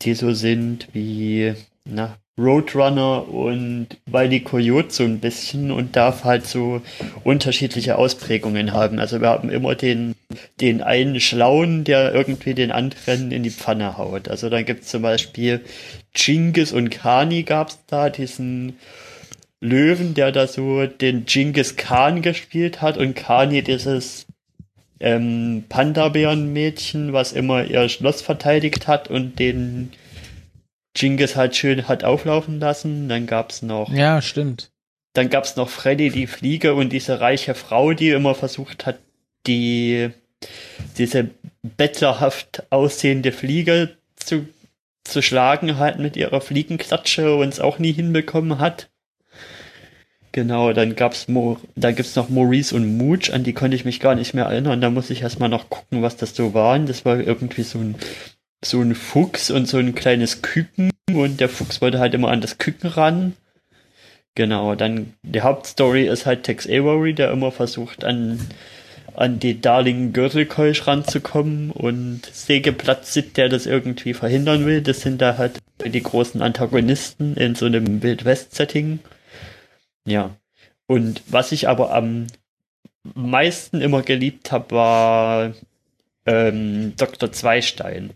die 0.03 0.15
so 0.15 0.33
sind 0.33 0.89
wie, 0.93 1.55
na, 1.85 2.19
Roadrunner 2.43 3.29
und 3.29 3.89
Wile 4.07 4.35
E. 4.35 4.41
Coyote 4.41 4.93
so 4.93 5.05
ein 5.05 5.21
bisschen 5.21 5.71
und 5.71 5.95
darf 5.97 6.25
halt 6.25 6.47
so 6.47 6.83
unterschiedliche 7.25 7.97
Ausprägungen 7.97 8.73
haben. 8.73 8.99
Also 8.99 9.21
wir 9.21 9.29
haben 9.29 9.51
immer 9.51 9.75
den, 9.75 10.15
den 10.61 10.83
einen 10.83 11.21
Schlauen, 11.21 11.85
der 11.85 12.13
irgendwie 12.15 12.55
den 12.55 12.73
anderen 12.73 13.31
in 13.31 13.43
die 13.43 13.51
Pfanne 13.51 13.97
haut. 13.97 14.29
Also 14.29 14.51
dann 14.51 14.65
gibt's 14.65 14.89
zum 14.89 15.03
Beispiel 15.03 15.61
Genghis 16.15 16.73
und 16.73 16.91
Kani 16.91 17.45
gab's 17.45 17.79
da, 17.87 18.11
diesen 18.11 18.79
Löwen, 19.61 20.15
der 20.15 20.33
da 20.33 20.49
so 20.49 20.87
den 20.87 21.25
Genghis 21.25 21.77
Khan 21.77 22.21
gespielt 22.21 22.83
hat 22.83 22.99
und 22.99 23.15
Kani 23.15 23.63
dieses 23.63 24.27
ähm, 24.99 25.65
Panda-Bären-Mädchen, 25.69 27.13
was 27.13 27.33
immer 27.33 27.65
ihr 27.65 27.89
Schloss 27.89 28.23
verteidigt 28.23 28.89
hat 28.89 29.09
und 29.09 29.39
den 29.39 29.93
Genghis 30.95 31.37
halt 31.37 31.57
schön 31.57 31.89
hat 31.89 32.05
auflaufen 32.05 32.61
lassen. 32.61 33.09
Dann 33.09 33.27
gab's 33.27 33.63
noch 33.63 33.91
Ja, 33.93 34.21
stimmt. 34.23 34.71
dann 35.15 35.31
gab's 35.31 35.57
noch 35.57 35.69
Freddy 35.69 36.11
die 36.11 36.27
Fliege 36.27 36.75
und 36.75 36.93
diese 36.93 37.21
reiche 37.21 37.55
Frau, 37.55 37.93
die 37.93 38.11
immer 38.11 38.35
versucht 38.35 38.87
hat, 38.87 38.99
die 39.47 40.11
diese 40.99 41.31
bettlerhaft 41.63 42.65
aussehende 42.71 43.31
Fliege 43.33 43.97
zu, 44.17 44.47
zu 45.05 45.23
schlagen, 45.23 45.79
halt 45.79 45.99
mit 45.99 46.17
ihrer 46.17 46.41
Fliegenklatsche 46.41 47.37
und 47.37 47.49
es 47.49 47.61
auch 47.61 47.79
nie 47.79 47.93
hinbekommen 47.93 48.59
hat. 48.59 48.89
Genau, 50.33 50.73
dann 50.73 50.97
gab's 50.97 51.29
Mo 51.29 51.59
dann 51.77 51.95
gibt's 51.95 52.17
noch 52.17 52.31
Maurice 52.31 52.75
und 52.75 52.97
Mooch, 52.97 53.33
an 53.33 53.45
die 53.45 53.53
konnte 53.53 53.77
ich 53.77 53.85
mich 53.85 54.01
gar 54.01 54.15
nicht 54.15 54.33
mehr 54.33 54.47
erinnern. 54.47 54.81
Da 54.81 54.89
muss 54.89 55.11
ich 55.11 55.21
erstmal 55.23 55.51
noch 55.51 55.69
gucken, 55.69 56.01
was 56.03 56.17
das 56.17 56.35
so 56.35 56.55
waren. 56.55 56.87
Das 56.87 57.05
war 57.05 57.19
irgendwie 57.21 57.63
so 57.65 57.79
ein 57.79 57.97
so 58.65 58.81
ein 58.81 58.95
Fuchs 58.95 59.51
und 59.51 59.67
so 59.67 59.79
ein 59.79 59.95
kleines 59.95 60.43
Küken 60.43 60.91
und 61.13 61.41
der 61.41 61.49
Fuchs 61.49 61.81
wollte 61.81 61.99
halt 61.99 62.15
immer 62.15 62.29
an 62.29 62.41
das 62.41 62.59
Küken 62.59 62.91
ran. 62.91 63.35
Genau, 64.35 64.75
dann 64.75 65.15
die 65.23 65.43
Hauptstory 65.43 66.07
ist 66.07 66.27
halt 66.27 66.45
Tex 66.45 66.67
Avery, 66.67 67.13
der 67.15 67.31
immer 67.31 67.53
versucht 67.53 68.05
an 68.05 68.41
an 69.15 69.39
die 69.39 69.61
Darling 69.61 70.13
Gürtelkeusch 70.13 70.87
ranzukommen 70.87 71.71
und 71.71 72.25
Sägeplatz 72.27 73.13
sitzt, 73.13 73.37
der 73.37 73.49
das 73.49 73.67
irgendwie 73.67 74.15
verhindern 74.15 74.65
will. 74.67 74.81
Das 74.81 75.01
sind 75.01 75.21
da 75.21 75.37
halt 75.39 75.59
die 75.85 76.03
großen 76.03 76.41
Antagonisten 76.41 77.37
in 77.37 77.55
so 77.55 77.67
einem 77.67 78.03
Wild-West-Setting. 78.03 79.01
Ja. 80.07 80.37
Und 80.87 81.23
was 81.29 81.53
ich 81.53 81.69
aber 81.69 81.95
am 81.95 82.27
meisten 83.15 83.81
immer 83.81 84.03
geliebt 84.03 84.53
habe, 84.53 84.75
war 84.75 85.53
ähm, 86.27 86.95
Dr. 86.97 87.33
Zweistein. 87.33 88.11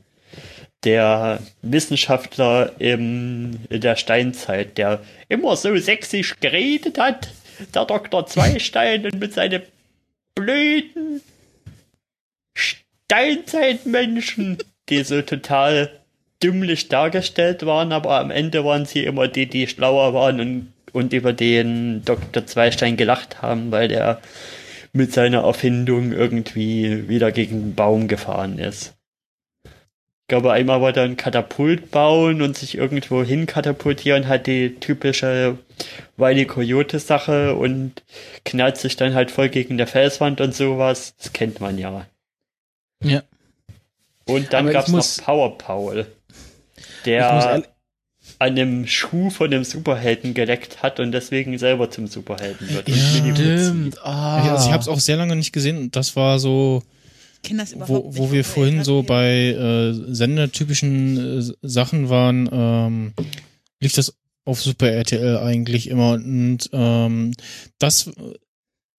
Der 0.84 1.40
Wissenschaftler 1.62 2.72
im, 2.78 3.58
in 3.68 3.80
der 3.80 3.96
Steinzeit, 3.96 4.78
der 4.78 5.00
immer 5.28 5.56
so 5.56 5.76
sächsisch 5.76 6.38
geredet 6.40 6.98
hat. 6.98 7.28
Der 7.74 7.86
Dr. 7.86 8.26
Zweistein 8.26 9.06
und 9.06 9.18
mit 9.18 9.32
seinen 9.32 9.62
blöden 10.34 11.22
Steinzeitmenschen, 12.54 14.58
die 14.88 15.02
so 15.02 15.22
total 15.22 15.90
dümmlich 16.42 16.88
dargestellt 16.88 17.64
waren, 17.64 17.92
aber 17.92 18.20
am 18.20 18.30
Ende 18.30 18.64
waren 18.64 18.84
sie 18.84 19.04
immer 19.04 19.28
die, 19.28 19.46
die 19.46 19.66
schlauer 19.66 20.14
waren 20.14 20.40
und, 20.40 20.72
und 20.92 21.12
über 21.12 21.32
den 21.32 22.04
Dr. 22.04 22.46
Zweistein 22.46 22.96
gelacht 22.96 23.42
haben, 23.42 23.70
weil 23.70 23.88
der 23.88 24.20
mit 24.92 25.12
seiner 25.12 25.44
Erfindung 25.44 26.12
irgendwie 26.12 27.08
wieder 27.08 27.32
gegen 27.32 27.60
den 27.60 27.74
Baum 27.74 28.08
gefahren 28.08 28.58
ist. 28.58 28.95
Ich 30.26 30.28
glaube, 30.28 30.52
einmal 30.52 30.80
wollte 30.80 30.98
er 30.98 31.06
ein 31.06 31.16
Katapult 31.16 31.92
bauen 31.92 32.42
und 32.42 32.58
sich 32.58 32.76
irgendwo 32.76 33.22
hin 33.22 33.46
katapultieren, 33.46 34.26
halt 34.26 34.48
die 34.48 34.74
typische 34.80 35.56
Wiley 36.16 36.46
Coyote 36.46 36.98
Sache 36.98 37.54
und 37.54 38.02
knallt 38.44 38.76
sich 38.76 38.96
dann 38.96 39.14
halt 39.14 39.30
voll 39.30 39.50
gegen 39.50 39.78
der 39.78 39.86
Felswand 39.86 40.40
und 40.40 40.52
sowas. 40.52 41.14
Das 41.18 41.32
kennt 41.32 41.60
man 41.60 41.78
ja. 41.78 42.06
Ja. 43.04 43.22
Und 44.24 44.52
dann 44.52 44.64
Aber 44.64 44.72
gab's 44.72 44.88
muss- 44.88 45.18
noch 45.18 45.24
Power 45.26 45.58
Paul, 45.58 46.06
der 47.04 47.30
an 47.52 47.64
einem 48.40 48.88
Schuh 48.88 49.30
von 49.30 49.52
dem 49.52 49.62
Superhelden 49.62 50.34
geleckt 50.34 50.82
hat 50.82 50.98
und 50.98 51.12
deswegen 51.12 51.56
selber 51.56 51.88
zum 51.88 52.08
Superhelden 52.08 52.68
wird. 52.74 52.88
Ja. 52.88 52.96
Stimmt. 52.96 54.04
Ah. 54.04 54.42
Also 54.54 54.66
ich 54.66 54.72
habe 54.72 54.82
es 54.82 54.88
auch 54.88 54.98
sehr 54.98 55.18
lange 55.18 55.36
nicht 55.36 55.52
gesehen 55.52 55.78
und 55.78 55.94
das 55.94 56.16
war 56.16 56.40
so, 56.40 56.82
Ich 57.46 57.50
kenn 57.50 57.58
das 57.58 57.72
überhaupt 57.72 57.90
wo, 57.90 58.08
nicht. 58.08 58.18
wo 58.18 58.32
wir 58.32 58.44
vorhin 58.44 58.82
so 58.82 59.04
bei 59.04 59.50
äh, 59.50 59.92
sendertypischen 59.92 61.38
äh, 61.38 61.52
Sachen 61.62 62.08
waren, 62.08 62.48
ähm, 62.50 63.12
lief 63.78 63.92
das 63.92 64.16
auf 64.44 64.60
Super 64.60 64.90
RTL 64.90 65.38
eigentlich 65.38 65.88
immer 65.88 66.14
und 66.14 66.68
ähm, 66.72 67.34
das 67.78 68.10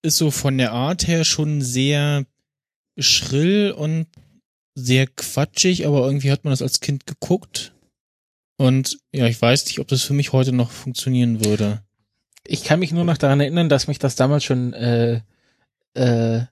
ist 0.00 0.16
so 0.16 0.30
von 0.30 0.56
der 0.56 0.72
Art 0.72 1.06
her 1.06 1.24
schon 1.24 1.60
sehr 1.60 2.24
schrill 2.98 3.70
und 3.72 4.06
sehr 4.74 5.06
quatschig, 5.06 5.86
aber 5.86 6.06
irgendwie 6.06 6.30
hat 6.30 6.44
man 6.44 6.52
das 6.52 6.62
als 6.62 6.80
Kind 6.80 7.06
geguckt. 7.06 7.74
Und 8.56 8.98
ja, 9.12 9.26
ich 9.26 9.40
weiß 9.42 9.66
nicht, 9.66 9.78
ob 9.78 9.88
das 9.88 10.04
für 10.04 10.14
mich 10.14 10.32
heute 10.32 10.52
noch 10.52 10.70
funktionieren 10.70 11.44
würde. 11.44 11.82
ich 12.46 12.64
kann 12.64 12.80
mich 12.80 12.92
nur 12.92 13.04
noch 13.04 13.18
daran 13.18 13.40
erinnern, 13.40 13.68
dass 13.68 13.88
mich 13.88 13.98
das 13.98 14.16
damals 14.16 14.44
schon, 14.44 14.72
äh, 14.72 15.20
äh, 15.92 16.46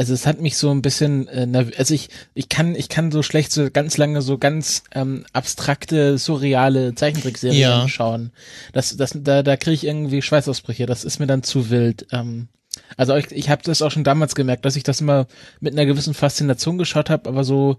also 0.00 0.14
es 0.14 0.26
hat 0.26 0.40
mich 0.40 0.56
so 0.56 0.70
ein 0.70 0.80
bisschen, 0.80 1.28
äh, 1.28 1.46
also 1.76 1.92
ich, 1.92 2.08
ich 2.32 2.48
kann, 2.48 2.74
ich 2.74 2.88
kann 2.88 3.12
so 3.12 3.22
schlecht 3.22 3.52
so 3.52 3.68
ganz 3.70 3.98
lange 3.98 4.22
so 4.22 4.38
ganz 4.38 4.82
ähm, 4.94 5.26
abstrakte, 5.34 6.16
surreale 6.16 6.94
Zeichentrickserien 6.94 7.60
Ja. 7.60 7.86
schauen. 7.88 8.30
Das, 8.72 8.96
das, 8.96 9.12
da, 9.14 9.42
da 9.42 9.56
kriege 9.58 9.74
ich 9.74 9.84
irgendwie 9.84 10.22
Schweißausbrüche. 10.22 10.86
Das 10.86 11.04
ist 11.04 11.18
mir 11.18 11.26
dann 11.26 11.42
zu 11.42 11.68
wild. 11.68 12.06
Ähm, 12.12 12.48
also 12.96 13.14
ich, 13.14 13.30
ich 13.32 13.50
habe 13.50 13.62
das 13.62 13.82
auch 13.82 13.90
schon 13.90 14.04
damals 14.04 14.34
gemerkt, 14.34 14.64
dass 14.64 14.76
ich 14.76 14.84
das 14.84 15.02
immer 15.02 15.26
mit 15.60 15.74
einer 15.74 15.84
gewissen 15.84 16.14
Faszination 16.14 16.78
geschaut 16.78 17.10
habe, 17.10 17.28
aber 17.28 17.44
so 17.44 17.76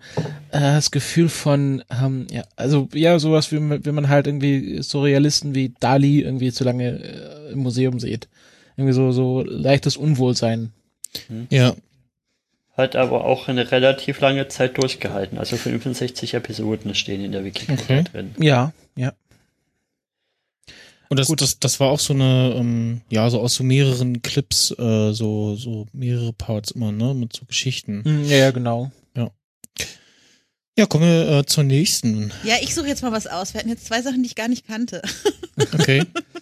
äh, 0.51 0.59
das 0.59 0.91
Gefühl 0.91 1.27
von, 1.27 1.83
ähm, 1.89 2.27
ja, 2.29 2.43
also 2.55 2.87
ja, 2.93 3.17
sowas 3.17 3.51
wie, 3.51 3.59
man- 3.59 3.83
wie 3.83 3.91
man 3.91 4.09
halt 4.09 4.27
irgendwie 4.27 4.83
Surrealisten 4.83 5.55
wie 5.55 5.73
Dali 5.79 6.21
irgendwie 6.21 6.51
zu 6.51 6.63
lange 6.65 6.99
äh, 7.01 7.51
im 7.53 7.59
Museum 7.63 7.99
sieht. 7.99 8.27
Irgendwie 8.77 8.93
so, 8.93 9.11
so 9.11 9.41
leichtes 9.43 9.97
Unwohlsein. 9.97 10.71
Ja, 11.49 11.73
Hat 12.81 12.95
aber 12.95 13.25
auch 13.25 13.47
eine 13.47 13.71
relativ 13.71 14.19
lange 14.21 14.47
Zeit 14.47 14.77
durchgehalten. 14.77 15.37
Also 15.37 15.55
65 15.55 16.33
Episoden 16.33 16.95
stehen 16.95 17.23
in 17.23 17.31
der 17.31 17.43
Wikipedia 17.45 17.83
Okay. 17.83 18.03
drin. 18.11 18.35
Ja, 18.39 18.73
ja. 18.95 19.13
Und 21.09 21.19
das, 21.19 21.27
das, 21.27 21.59
das 21.59 21.79
war 21.79 21.89
auch 21.89 21.99
so 21.99 22.13
eine, 22.13 22.53
ähm, 22.57 23.01
ja, 23.09 23.29
so 23.29 23.39
aus 23.41 23.55
so 23.55 23.63
mehreren 23.63 24.21
Clips, 24.21 24.71
äh, 24.71 25.11
so, 25.11 25.55
so 25.55 25.85
mehrere 25.93 26.31
Parts 26.33 26.71
immer, 26.71 26.91
ne, 26.91 27.13
mit 27.13 27.33
so 27.35 27.45
Geschichten. 27.45 28.03
Hm, 28.03 28.23
Ja, 28.25 28.37
ja, 28.37 28.51
genau. 28.51 28.91
Ja, 30.77 30.85
kommen 30.85 31.03
wir 31.03 31.39
äh, 31.39 31.45
zur 31.45 31.65
nächsten. 31.65 32.31
Ja, 32.45 32.55
ich 32.61 32.73
suche 32.73 32.87
jetzt 32.87 33.03
mal 33.03 33.11
was 33.11 33.27
aus. 33.27 33.53
Wir 33.53 33.59
hatten 33.59 33.69
jetzt 33.69 33.85
zwei 33.85 34.01
Sachen, 34.01 34.23
die 34.23 34.27
ich 34.27 34.35
gar 34.35 34.47
nicht 34.47 34.65
kannte. 34.65 35.01
Okay. 35.73 36.03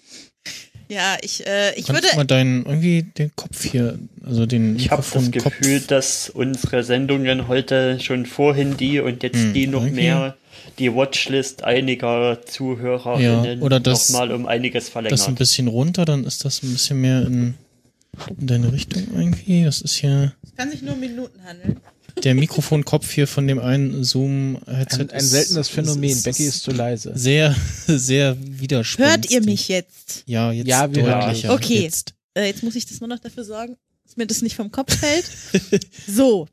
Ja, 0.90 1.18
ich, 1.22 1.46
äh, 1.46 1.74
ich 1.76 1.86
Kannst 1.86 2.02
würde. 2.02 2.08
du 2.12 2.18
mal 2.18 2.26
deinen, 2.26 2.66
irgendwie 2.66 3.04
den 3.04 3.32
Kopf 3.36 3.64
hier, 3.64 4.00
also 4.26 4.46
den 4.48 4.76
Ich 4.76 4.90
habe 4.90 5.04
das 5.14 5.30
Gefühl, 5.32 5.82
dass 5.82 6.30
unsere 6.30 6.84
Sendungen 6.84 7.48
heute 7.48 8.00
schon 8.00 8.26
vorhin 8.26 8.76
die 8.76 9.00
und 9.00 9.22
jetzt 9.22 9.36
Hm, 9.38 9.54
die 9.54 9.68
noch 9.68 9.84
okay. 9.84 9.92
mehr 9.92 10.36
die 10.80 10.94
Watchlist 10.94 11.64
einiger 11.64 12.40
ZuhörerInnen 12.46 13.60
Ja, 13.60 13.66
oder 13.66 13.80
das- 13.80 14.10
noch 14.10 14.20
mal 14.20 14.32
um 14.32 14.48
einiges 14.48 14.86
das 14.86 14.90
ein 14.90 14.92
verlängert. 14.94 15.36
bisschen 15.38 15.68
runter, 15.68 16.06
dann 16.06 16.24
ist 16.24 16.44
das 16.44 16.64
ein 16.64 16.72
bisschen 16.72 17.00
mehr 17.02 17.22
in, 17.22 17.54
in 18.40 18.48
deine 18.48 18.74
Richtung 18.74 19.04
irgendwie. 19.16 19.64
Das 19.66 19.82
ist 19.82 19.96
hier 19.96 20.34
Es 20.44 20.56
kann 20.56 20.72
sich 20.72 20.82
nur 20.82 20.94
um 20.94 21.00
Minuten 21.00 21.40
handeln. 21.44 21.78
Der 22.24 22.36
Mikrofonkopf 22.36 23.12
hier 23.12 23.28
von 23.28 23.48
dem 23.48 23.60
einen 23.60 24.04
Zoom-Headset. 24.04 25.02
Ein, 25.02 25.10
ein 25.12 25.18
ist- 25.20 25.30
seltenes 25.32 25.70
Phänomen. 25.70 26.10
ist- 26.10 26.24
Becky 26.24 26.46
ist 26.46 26.64
zu 26.64 26.72
leise. 26.72 27.12
sehr, 27.16 27.56
sehr 27.88 28.38
widerspenstig. 28.40 29.10
Hört 29.14 29.32
ihr 29.32 29.44
mich 29.44 29.68
jetzt? 29.68 30.24
Ja, 30.26 30.52
jetzt 30.52 30.68
Ja, 30.68 30.94
wir 30.94 31.04
deutlicher. 31.04 31.54
Okay. 31.54 31.82
Jetzt. 31.84 32.14
Äh, 32.36 32.46
jetzt 32.48 32.64
muss 32.64 32.76
ich 32.76 32.86
das 32.86 33.00
nur 33.00 33.08
noch 33.10 33.20
dafür 33.20 33.44
sorgen, 33.44 33.76
dass 34.06 34.18
mir 34.18 34.28
das 34.28 34.42
nicht 34.42 34.56
vom 34.56 34.72
Kopf 34.72 34.96
fällt. 34.98 35.26
so. 36.08 36.48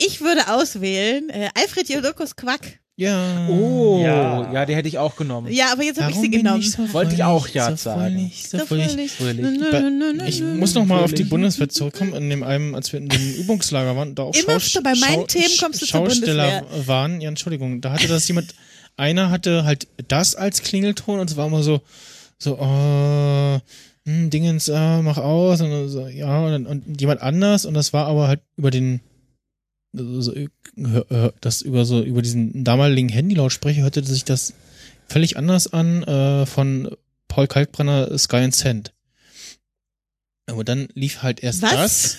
Ich 0.00 0.20
würde 0.20 0.48
auswählen 0.52 1.28
äh, 1.30 1.48
Alfred 1.54 1.88
Jodokus 1.88 2.36
Quack. 2.36 2.78
Ja. 3.00 3.46
Oh, 3.48 4.00
Ja. 4.02 4.52
ja, 4.52 4.66
die 4.66 4.74
hätte 4.74 4.88
ich 4.88 4.98
auch 4.98 5.14
genommen. 5.14 5.52
Ja, 5.52 5.70
aber 5.72 5.84
jetzt 5.84 6.00
habe 6.00 6.10
ich 6.10 6.18
sie 6.18 6.30
genommen. 6.30 6.58
ich 6.60 6.72
so 6.72 6.78
Wollte 6.92 7.12
ich 7.14 7.20
fröhlich, 7.20 7.22
auch 7.24 7.46
ja 7.48 7.70
so 7.70 7.76
sagen. 7.76 8.00
fröhlich, 8.00 8.48
so 8.48 8.58
fröhlich. 8.58 9.12
fröhlich. 9.12 9.42
Fröhlich. 9.46 10.28
Ich 10.28 10.42
muss 10.42 10.74
noch 10.74 10.84
mal 10.84 10.98
auf 11.04 11.10
die 11.12 11.18
Fröhlich. 11.18 11.30
Bundeswehr 11.30 11.68
zurückkommen, 11.68 12.12
in 12.14 12.28
dem 12.28 12.42
einem, 12.42 12.74
als 12.74 12.92
wir 12.92 12.98
in 12.98 13.08
dem 13.08 13.34
Übungslager 13.38 13.94
waren, 13.94 14.16
da 14.16 14.24
auch 14.24 14.34
Immer 14.34 14.54
Schaus- 14.58 14.72
so 14.72 14.82
bei 14.82 14.94
meinen 14.96 15.14
Schau- 15.14 15.26
Themen 15.26 15.54
kommst 15.60 15.80
du 15.82 15.86
Schausteller 15.86 16.64
waren. 16.86 17.20
Ja, 17.20 17.28
Entschuldigung, 17.28 17.80
da 17.80 17.92
hatte 17.92 18.08
das 18.08 18.26
jemand, 18.26 18.52
einer 18.96 19.30
hatte 19.30 19.62
halt 19.64 19.86
das 20.08 20.34
als 20.34 20.62
Klingelton 20.62 21.20
und 21.20 21.30
es 21.30 21.36
war 21.36 21.46
immer 21.46 21.62
so, 21.62 21.80
so, 22.36 22.58
oh, 22.58 23.58
hm, 24.06 24.30
Dingens, 24.30 24.66
äh, 24.68 25.02
mach 25.02 25.18
aus 25.18 25.60
und 25.60 25.88
so, 25.88 26.08
ja, 26.08 26.40
und, 26.46 26.66
und 26.66 27.00
jemand 27.00 27.22
anders 27.22 27.64
und 27.64 27.74
das 27.74 27.92
war 27.92 28.06
aber 28.06 28.26
halt 28.26 28.40
über 28.56 28.72
den, 28.72 29.00
so, 29.92 30.34
äh, 30.34 30.48
das 31.40 31.62
über 31.62 31.84
so, 31.84 32.02
über 32.02 32.22
diesen 32.22 32.64
damaligen 32.64 33.08
Handylautsprecher 33.08 33.82
hörte 33.82 34.04
sich 34.04 34.24
das 34.24 34.54
völlig 35.08 35.36
anders 35.36 35.72
an, 35.72 36.02
äh, 36.04 36.46
von 36.46 36.96
Paul 37.28 37.46
Kalkbrenner 37.46 38.16
Sky 38.18 38.36
and 38.36 38.54
Sand. 38.54 38.92
Aber 40.46 40.64
dann 40.64 40.88
lief 40.94 41.22
halt 41.22 41.42
erst 41.42 41.62
Was? 41.62 41.70
das, 41.72 42.16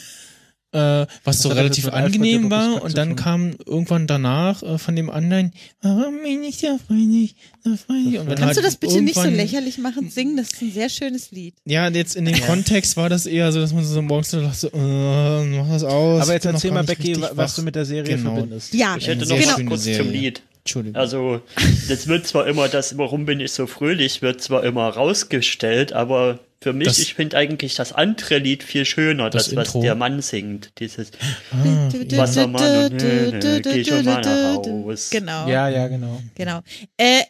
äh, 0.71 1.05
was 1.23 1.41
so 1.41 1.49
das 1.49 1.57
relativ 1.57 1.87
angenehm 1.89 2.51
war 2.51 2.81
und 2.83 2.95
dann 2.97 3.15
kam 3.15 3.53
irgendwann 3.65 4.05
danach 4.07 4.61
äh, 4.61 4.77
von 4.77 4.95
dem 4.95 5.09
anderen, 5.09 5.51
warum 5.81 6.21
bin 6.23 6.43
ich 6.43 6.57
so 6.59 6.77
freudig, 6.87 7.35
so 7.63 7.75
freudig? 7.75 8.19
Und 8.19 8.27
Kannst 8.27 8.43
halt 8.43 8.57
du 8.57 8.61
das 8.61 8.75
bitte 8.77 9.01
nicht 9.01 9.15
so 9.15 9.23
lächerlich 9.27 9.77
machen? 9.79 10.09
Singen, 10.09 10.37
das 10.37 10.47
ist 10.53 10.61
ein 10.61 10.71
sehr 10.71 10.89
schönes 10.89 11.31
Lied. 11.31 11.55
Ja, 11.65 11.87
jetzt 11.89 12.15
in 12.15 12.25
dem 12.25 12.39
Kontext 12.41 12.97
war 12.97 13.09
das 13.09 13.25
eher 13.25 13.51
so, 13.51 13.59
dass 13.59 13.73
man 13.73 13.83
so 13.83 14.01
morgens 14.01 14.31
so 14.31 14.41
dachte, 14.41 14.57
so, 14.57 14.67
äh, 14.69 15.43
mach 15.57 15.69
das 15.69 15.83
aus. 15.83 16.21
Aber 16.21 16.33
jetzt 16.33 16.45
erzähl 16.45 16.71
mal, 16.71 16.83
Becky, 16.83 17.17
was 17.33 17.55
du 17.55 17.63
mit 17.63 17.75
der 17.75 17.85
Serie 17.85 18.15
Genau. 18.17 18.35
verbindest. 18.35 18.73
Ja, 18.73 18.95
Ich 18.97 19.07
hätte 19.07 19.25
noch 19.27 19.37
was 19.37 19.55
schöne 19.55 19.65
kurz 19.69 19.83
Serie. 19.83 20.03
zum 20.03 20.11
Lied. 20.11 20.41
Entschuldigung. 20.59 21.01
Also, 21.01 21.41
das 21.87 22.05
wird 22.07 22.27
zwar 22.27 22.45
immer, 22.45 22.67
das 22.67 22.95
Warum 22.97 23.25
bin 23.25 23.39
ich 23.39 23.53
so 23.53 23.65
fröhlich, 23.65 24.21
wird 24.21 24.41
zwar 24.41 24.63
immer 24.63 24.87
rausgestellt, 24.89 25.93
aber 25.93 26.39
für 26.61 26.73
mich, 26.73 26.87
Das- 26.87 26.99
ich 26.99 27.13
finde 27.13 27.37
eigentlich 27.37 27.75
das 27.75 27.93
andere 27.93 28.37
Lied 28.37 28.63
viel 28.63 28.85
schöner, 28.85 29.29
Das 29.29 29.45
das, 29.45 29.55
was 29.55 29.67
Intro. 29.69 29.81
der 29.81 29.95
Mann 29.95 30.21
singt. 30.21 30.71
Dieses 30.79 31.11
ah, 31.51 31.89
ja. 31.93 32.17
Wassermann 32.17 32.91
und 32.91 33.01
Höhne, 33.01 33.61
geh 33.61 33.85
schon 33.85 34.05
mal 34.05 34.21
nach 34.21 34.55
Haus. 34.55 35.09
Genau. 35.09 35.47
Ja, 35.47 35.69
ja, 35.69 35.87
genau. 35.87 36.21
Genau. 36.35 36.61
Äh, 36.97 37.23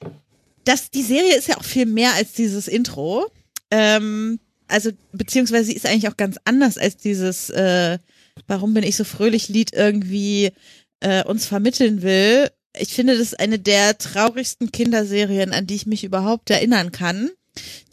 das, 0.66 0.90
die 0.90 1.04
Serie 1.04 1.36
ist 1.36 1.48
ja 1.48 1.58
auch 1.58 1.64
viel 1.64 1.86
mehr 1.86 2.14
als 2.16 2.34
dieses 2.34 2.68
Intro. 2.68 3.28
Ähm, 3.72 4.40
also, 4.68 4.92
beziehungsweise 5.12 5.66
sie 5.66 5.74
ist 5.74 5.86
eigentlich 5.86 6.10
auch 6.12 6.18
ganz 6.18 6.38
anders 6.46 6.78
als 6.78 6.98
dieses 6.98 7.50
äh, 7.50 7.98
Warum 8.48 8.74
bin 8.74 8.84
ich 8.84 8.96
so 8.96 9.04
fröhlich 9.04 9.50
Lied 9.50 9.74
irgendwie 9.74 10.52
äh, 11.02 11.24
uns 11.24 11.46
vermitteln 11.46 12.02
will. 12.02 12.50
Ich 12.78 12.94
finde, 12.94 13.14
das 13.14 13.22
ist 13.22 13.40
eine 13.40 13.60
der 13.60 13.98
traurigsten 13.98 14.72
Kinderserien, 14.72 15.54
an 15.54 15.68
die 15.68 15.76
ich 15.76 15.86
mich 15.86 16.04
überhaupt 16.04 16.50
erinnern 16.50 16.92
kann, 16.92 17.30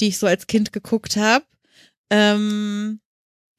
die 0.01 0.09
ich 0.09 0.19
so 0.19 0.27
als 0.27 0.47
Kind 0.47 0.73
geguckt 0.73 1.17
habe. 1.17 1.45
Ähm, 2.11 3.01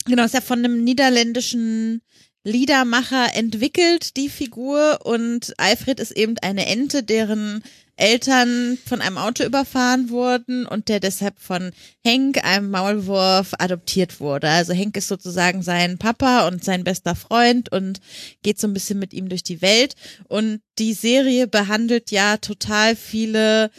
genau, 0.05 0.23
ist 0.23 0.33
ja 0.33 0.41
von 0.41 0.59
einem 0.59 0.83
niederländischen 0.83 2.01
Liedermacher 2.43 3.35
entwickelt, 3.35 4.15
die 4.15 4.29
Figur. 4.29 4.99
Und 5.03 5.53
Alfred 5.57 5.99
ist 5.99 6.11
eben 6.11 6.37
eine 6.39 6.65
Ente, 6.65 7.03
deren 7.03 7.61
Eltern 7.97 8.77
von 8.85 9.01
einem 9.01 9.17
Auto 9.17 9.43
überfahren 9.43 10.09
wurden 10.09 10.67
und 10.67 10.87
der 10.87 10.99
deshalb 10.99 11.39
von 11.39 11.71
Henk, 12.05 12.43
einem 12.45 12.69
Maulwurf, 12.69 13.53
adoptiert 13.57 14.19
wurde. 14.19 14.47
Also 14.47 14.71
Henk 14.71 14.95
ist 14.95 15.07
sozusagen 15.07 15.63
sein 15.63 15.97
Papa 15.97 16.47
und 16.47 16.63
sein 16.63 16.83
bester 16.83 17.15
Freund 17.15 17.71
und 17.71 17.99
geht 18.43 18.59
so 18.59 18.67
ein 18.67 18.73
bisschen 18.73 18.99
mit 18.99 19.13
ihm 19.13 19.29
durch 19.29 19.43
die 19.43 19.63
Welt. 19.63 19.95
Und 20.29 20.61
die 20.77 20.93
Serie 20.93 21.47
behandelt 21.47 22.11
ja 22.11 22.37
total 22.37 22.95
viele 22.95 23.71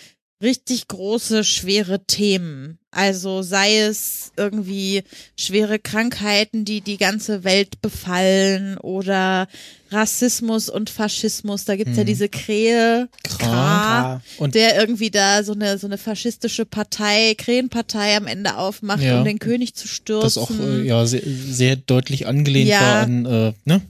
richtig 0.42 0.87
große, 0.88 1.42
schwere 1.44 2.05
Themen. 2.07 2.79
Also 2.90 3.42
sei 3.42 3.81
es 3.81 4.33
irgendwie 4.37 5.03
schwere 5.37 5.79
Krankheiten, 5.79 6.64
die 6.64 6.81
die 6.81 6.96
ganze 6.96 7.44
Welt 7.44 7.81
befallen 7.83 8.79
oder 8.79 9.46
Rassismus 9.90 10.68
und 10.68 10.90
Faschismus. 10.90 11.64
Da 11.64 11.77
gibt's 11.77 11.96
ja 11.96 12.03
Mhm. 12.05 12.07
diese 12.07 12.29
Krähe. 12.29 13.09
Kra, 13.24 14.22
Und 14.38 14.55
der 14.55 14.79
irgendwie 14.81 15.11
da 15.11 15.42
so 15.44 15.53
eine, 15.53 15.77
so 15.79 15.87
eine 15.87 15.98
faschistische 15.98 16.64
Partei, 16.64 17.35
Krähenpartei 17.37 18.16
am 18.16 18.27
Ende 18.27 18.57
aufmacht, 18.57 19.03
Ja. 19.03 19.18
um 19.18 19.24
den 19.24 19.38
König 19.38 19.74
zu 19.74 19.87
stürzen. 19.88 20.22
das 20.22 20.38
auch 20.38 20.51
äh, 20.51 20.83
ja 20.87 21.05
sehr, 21.07 21.22
sehr 21.24 21.77
deutlich 21.77 22.27
angelehnt 22.27 22.68
Ja. 22.70 22.81
war 22.81 23.01
an 23.01 23.27
äh, 23.27 23.53
ne 23.64 23.83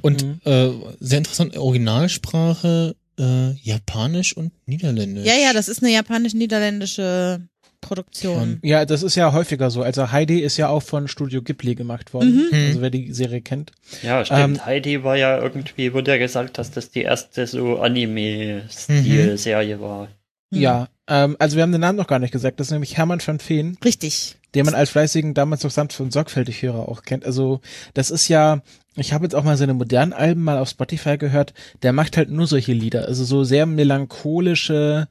und 0.00 0.22
Mhm. 0.24 0.40
äh, 0.44 0.70
sehr 1.00 1.18
interessant 1.18 1.56
Originalsprache 1.56 2.94
äh, 3.22 3.52
Japanisch 3.62 4.36
und 4.36 4.52
Niederländisch. 4.66 5.24
ja, 5.26 5.34
ja, 5.34 5.52
das 5.52 5.68
ist 5.68 5.82
eine 5.82 5.92
japanisch-niederländische 5.92 7.40
Produktion. 7.80 8.58
Ja, 8.62 8.84
das 8.86 9.02
ist 9.02 9.16
ja 9.16 9.32
häufiger 9.32 9.70
so. 9.70 9.82
Also 9.82 10.12
Heidi 10.12 10.40
ist 10.40 10.56
ja 10.56 10.68
auch 10.68 10.82
von 10.82 11.08
Studio 11.08 11.42
Ghibli 11.42 11.74
gemacht 11.74 12.14
worden. 12.14 12.48
Mhm. 12.50 12.66
Also 12.68 12.80
wer 12.80 12.90
die 12.90 13.12
Serie 13.12 13.42
kennt. 13.42 13.72
Ja, 14.02 14.24
stimmt. 14.24 14.40
Ähm, 14.40 14.64
Heidi 14.64 15.04
war 15.04 15.16
ja 15.16 15.38
irgendwie, 15.38 15.92
wurde 15.92 16.12
ja 16.12 16.18
gesagt, 16.18 16.58
dass 16.58 16.70
das 16.70 16.90
die 16.90 17.02
erste 17.02 17.46
so 17.46 17.80
Anime-Stil-Serie 17.80 19.80
war. 19.80 20.08
Mhm. 20.50 20.60
Ja, 20.60 20.88
ähm, 21.08 21.36
also 21.38 21.56
wir 21.56 21.62
haben 21.62 21.72
den 21.72 21.80
Namen 21.80 21.98
noch 21.98 22.06
gar 22.06 22.18
nicht 22.20 22.32
gesagt. 22.32 22.60
Das 22.60 22.68
ist 22.68 22.72
nämlich 22.72 22.96
Hermann 22.96 23.20
van 23.24 23.38
Veen, 23.46 23.76
Richtig. 23.84 24.36
Den 24.54 24.66
man 24.66 24.74
als 24.74 24.90
fleißigen 24.90 25.34
damals 25.34 25.64
noch 25.64 25.70
sanft 25.70 25.98
und 26.00 26.12
sorgfältig 26.12 26.62
Hörer 26.62 26.88
auch 26.88 27.02
kennt. 27.02 27.24
Also 27.24 27.60
das 27.94 28.10
ist 28.10 28.28
ja, 28.28 28.62
ich 28.96 29.12
habe 29.12 29.24
jetzt 29.24 29.34
auch 29.34 29.44
mal 29.44 29.56
seine 29.56 29.74
modernen 29.74 30.12
Alben 30.12 30.42
mal 30.42 30.58
auf 30.58 30.68
Spotify 30.68 31.16
gehört. 31.16 31.54
Der 31.82 31.92
macht 31.92 32.16
halt 32.16 32.30
nur 32.30 32.46
solche 32.46 32.72
Lieder, 32.72 33.06
also 33.06 33.24
so 33.24 33.44
sehr 33.44 33.66
melancholische, 33.66 35.08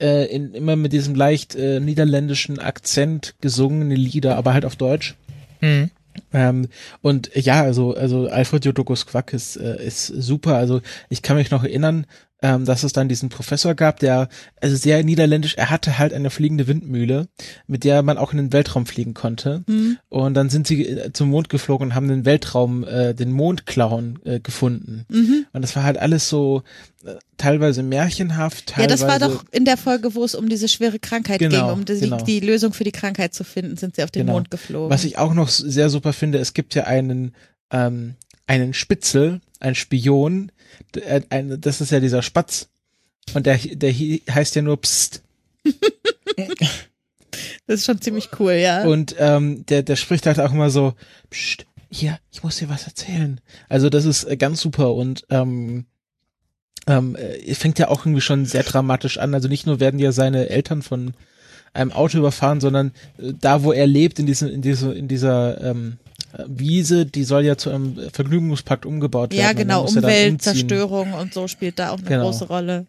äh, 0.00 0.24
in, 0.26 0.54
immer 0.54 0.76
mit 0.76 0.92
diesem 0.92 1.14
leicht 1.14 1.54
äh, 1.56 1.80
niederländischen 1.80 2.58
Akzent 2.58 3.34
gesungene 3.40 3.94
Lieder, 3.94 4.36
aber 4.36 4.54
halt 4.54 4.64
auf 4.64 4.76
Deutsch. 4.76 5.16
Hm. 5.60 5.90
Ähm, 6.32 6.68
und 7.02 7.30
ja, 7.34 7.62
also, 7.62 7.94
also 7.94 8.28
Alfred 8.28 8.64
Jodokus 8.64 9.06
Quack 9.06 9.32
ist, 9.32 9.56
äh, 9.56 9.84
ist 9.84 10.06
super. 10.06 10.56
Also 10.56 10.80
ich 11.08 11.22
kann 11.22 11.36
mich 11.36 11.50
noch 11.50 11.64
erinnern, 11.64 12.06
ähm, 12.42 12.66
dass 12.66 12.82
es 12.82 12.92
dann 12.92 13.08
diesen 13.08 13.28
Professor 13.30 13.74
gab, 13.74 13.98
der 14.00 14.28
also 14.60 14.76
sehr 14.76 15.02
niederländisch, 15.02 15.54
er 15.56 15.70
hatte 15.70 15.98
halt 15.98 16.12
eine 16.12 16.28
fliegende 16.30 16.66
Windmühle, 16.66 17.28
mit 17.66 17.82
der 17.84 18.02
man 18.02 18.18
auch 18.18 18.32
in 18.32 18.36
den 18.36 18.52
Weltraum 18.52 18.84
fliegen 18.84 19.14
konnte. 19.14 19.64
Mhm. 19.66 19.98
Und 20.10 20.34
dann 20.34 20.50
sind 20.50 20.66
sie 20.66 20.86
äh, 20.86 21.12
zum 21.12 21.30
Mond 21.30 21.48
geflogen 21.48 21.88
und 21.88 21.94
haben 21.94 22.08
den 22.08 22.24
Weltraum, 22.26 22.84
äh, 22.84 23.14
den 23.14 23.32
Mondclown 23.32 24.18
äh, 24.24 24.40
gefunden. 24.40 25.06
Mhm. 25.08 25.46
Und 25.52 25.62
das 25.62 25.74
war 25.76 25.82
halt 25.84 25.96
alles 25.96 26.28
so 26.28 26.62
äh, 27.06 27.14
teilweise 27.38 27.82
märchenhaft, 27.82 28.70
Ja, 28.72 28.76
teilweise. 28.86 29.06
das 29.06 29.08
war 29.08 29.18
doch 29.18 29.44
in 29.50 29.64
der 29.64 29.78
Folge, 29.78 30.14
wo 30.14 30.22
es 30.22 30.34
um 30.34 30.48
diese 30.50 30.68
schwere 30.68 30.98
Krankheit 30.98 31.38
Genau, 31.38 31.68
ging, 31.68 31.72
um 31.78 31.84
die, 31.86 31.98
genau. 32.00 32.22
die 32.22 32.40
Lösung 32.40 32.74
für 32.74 32.84
die 32.84 32.92
Krankheit 32.92 33.32
zu 33.32 33.44
finden, 33.44 33.78
sind 33.78 33.96
sie 33.96 34.02
auf 34.02 34.10
den 34.10 34.22
Genau. 34.26 34.34
Mond 34.34 34.50
geflogen. 34.50 34.90
Was 34.90 35.04
ich 35.04 35.16
auch 35.16 35.32
noch 35.32 35.48
sehr 35.48 35.88
super 35.88 36.12
finde, 36.12 36.38
es 36.38 36.52
gibt 36.52 36.74
ja 36.74 36.84
einen, 36.84 37.34
ähm, 37.70 38.14
einen 38.46 38.74
Spitzel, 38.74 39.40
ein 39.58 39.74
Spion, 39.74 40.52
das 40.92 41.80
ist 41.80 41.90
ja 41.90 42.00
dieser 42.00 42.22
Spatz. 42.22 42.68
Und 43.34 43.46
der, 43.46 43.58
der 43.58 43.92
heißt 43.92 44.54
ja 44.54 44.62
nur 44.62 44.80
Psst. 44.80 45.22
das 47.66 47.80
ist 47.80 47.86
schon 47.86 48.00
ziemlich 48.00 48.28
cool, 48.38 48.52
ja. 48.52 48.84
Und 48.84 49.16
ähm, 49.18 49.66
der, 49.66 49.82
der 49.82 49.96
spricht 49.96 50.26
halt 50.26 50.40
auch 50.40 50.52
immer 50.52 50.70
so, 50.70 50.94
Psst, 51.30 51.66
hier, 51.90 52.18
ich 52.32 52.42
muss 52.42 52.58
dir 52.58 52.68
was 52.68 52.86
erzählen. 52.86 53.40
Also 53.68 53.90
das 53.90 54.04
ist 54.04 54.24
äh, 54.24 54.36
ganz 54.36 54.60
super 54.60 54.94
und 54.94 55.26
ähm, 55.30 55.86
ähm, 56.86 57.16
äh, 57.16 57.54
fängt 57.54 57.78
ja 57.78 57.88
auch 57.88 58.00
irgendwie 58.00 58.20
schon 58.20 58.46
sehr 58.46 58.62
dramatisch 58.62 59.18
an. 59.18 59.34
Also 59.34 59.48
nicht 59.48 59.66
nur 59.66 59.80
werden 59.80 59.98
ja 60.00 60.12
seine 60.12 60.48
Eltern 60.48 60.82
von 60.82 61.14
einem 61.72 61.92
Auto 61.92 62.18
überfahren, 62.18 62.60
sondern 62.60 62.92
äh, 63.18 63.32
da, 63.40 63.62
wo 63.62 63.72
er 63.72 63.86
lebt, 63.86 64.18
in 64.18 64.26
diesem, 64.26 64.48
in 64.48 64.62
dieser, 64.62 64.94
in 64.94 65.08
dieser 65.08 65.60
ähm, 65.62 65.98
äh, 66.04 66.05
Wiese, 66.46 67.06
die 67.06 67.24
soll 67.24 67.44
ja 67.44 67.56
zu 67.56 67.70
einem 67.70 67.96
Vergnügungspark 68.12 68.84
umgebaut 68.84 69.32
werden. 69.32 69.40
ja, 69.42 69.52
genau, 69.52 69.84
er. 69.84 69.88
Umweltzerstörung 69.88 71.12
und 71.14 71.32
so 71.34 71.48
spielt 71.48 71.78
da 71.78 71.90
auch 71.90 71.98
eine 71.98 72.08
Genau. 72.08 72.24
große 72.24 72.46
Rolle. 72.46 72.86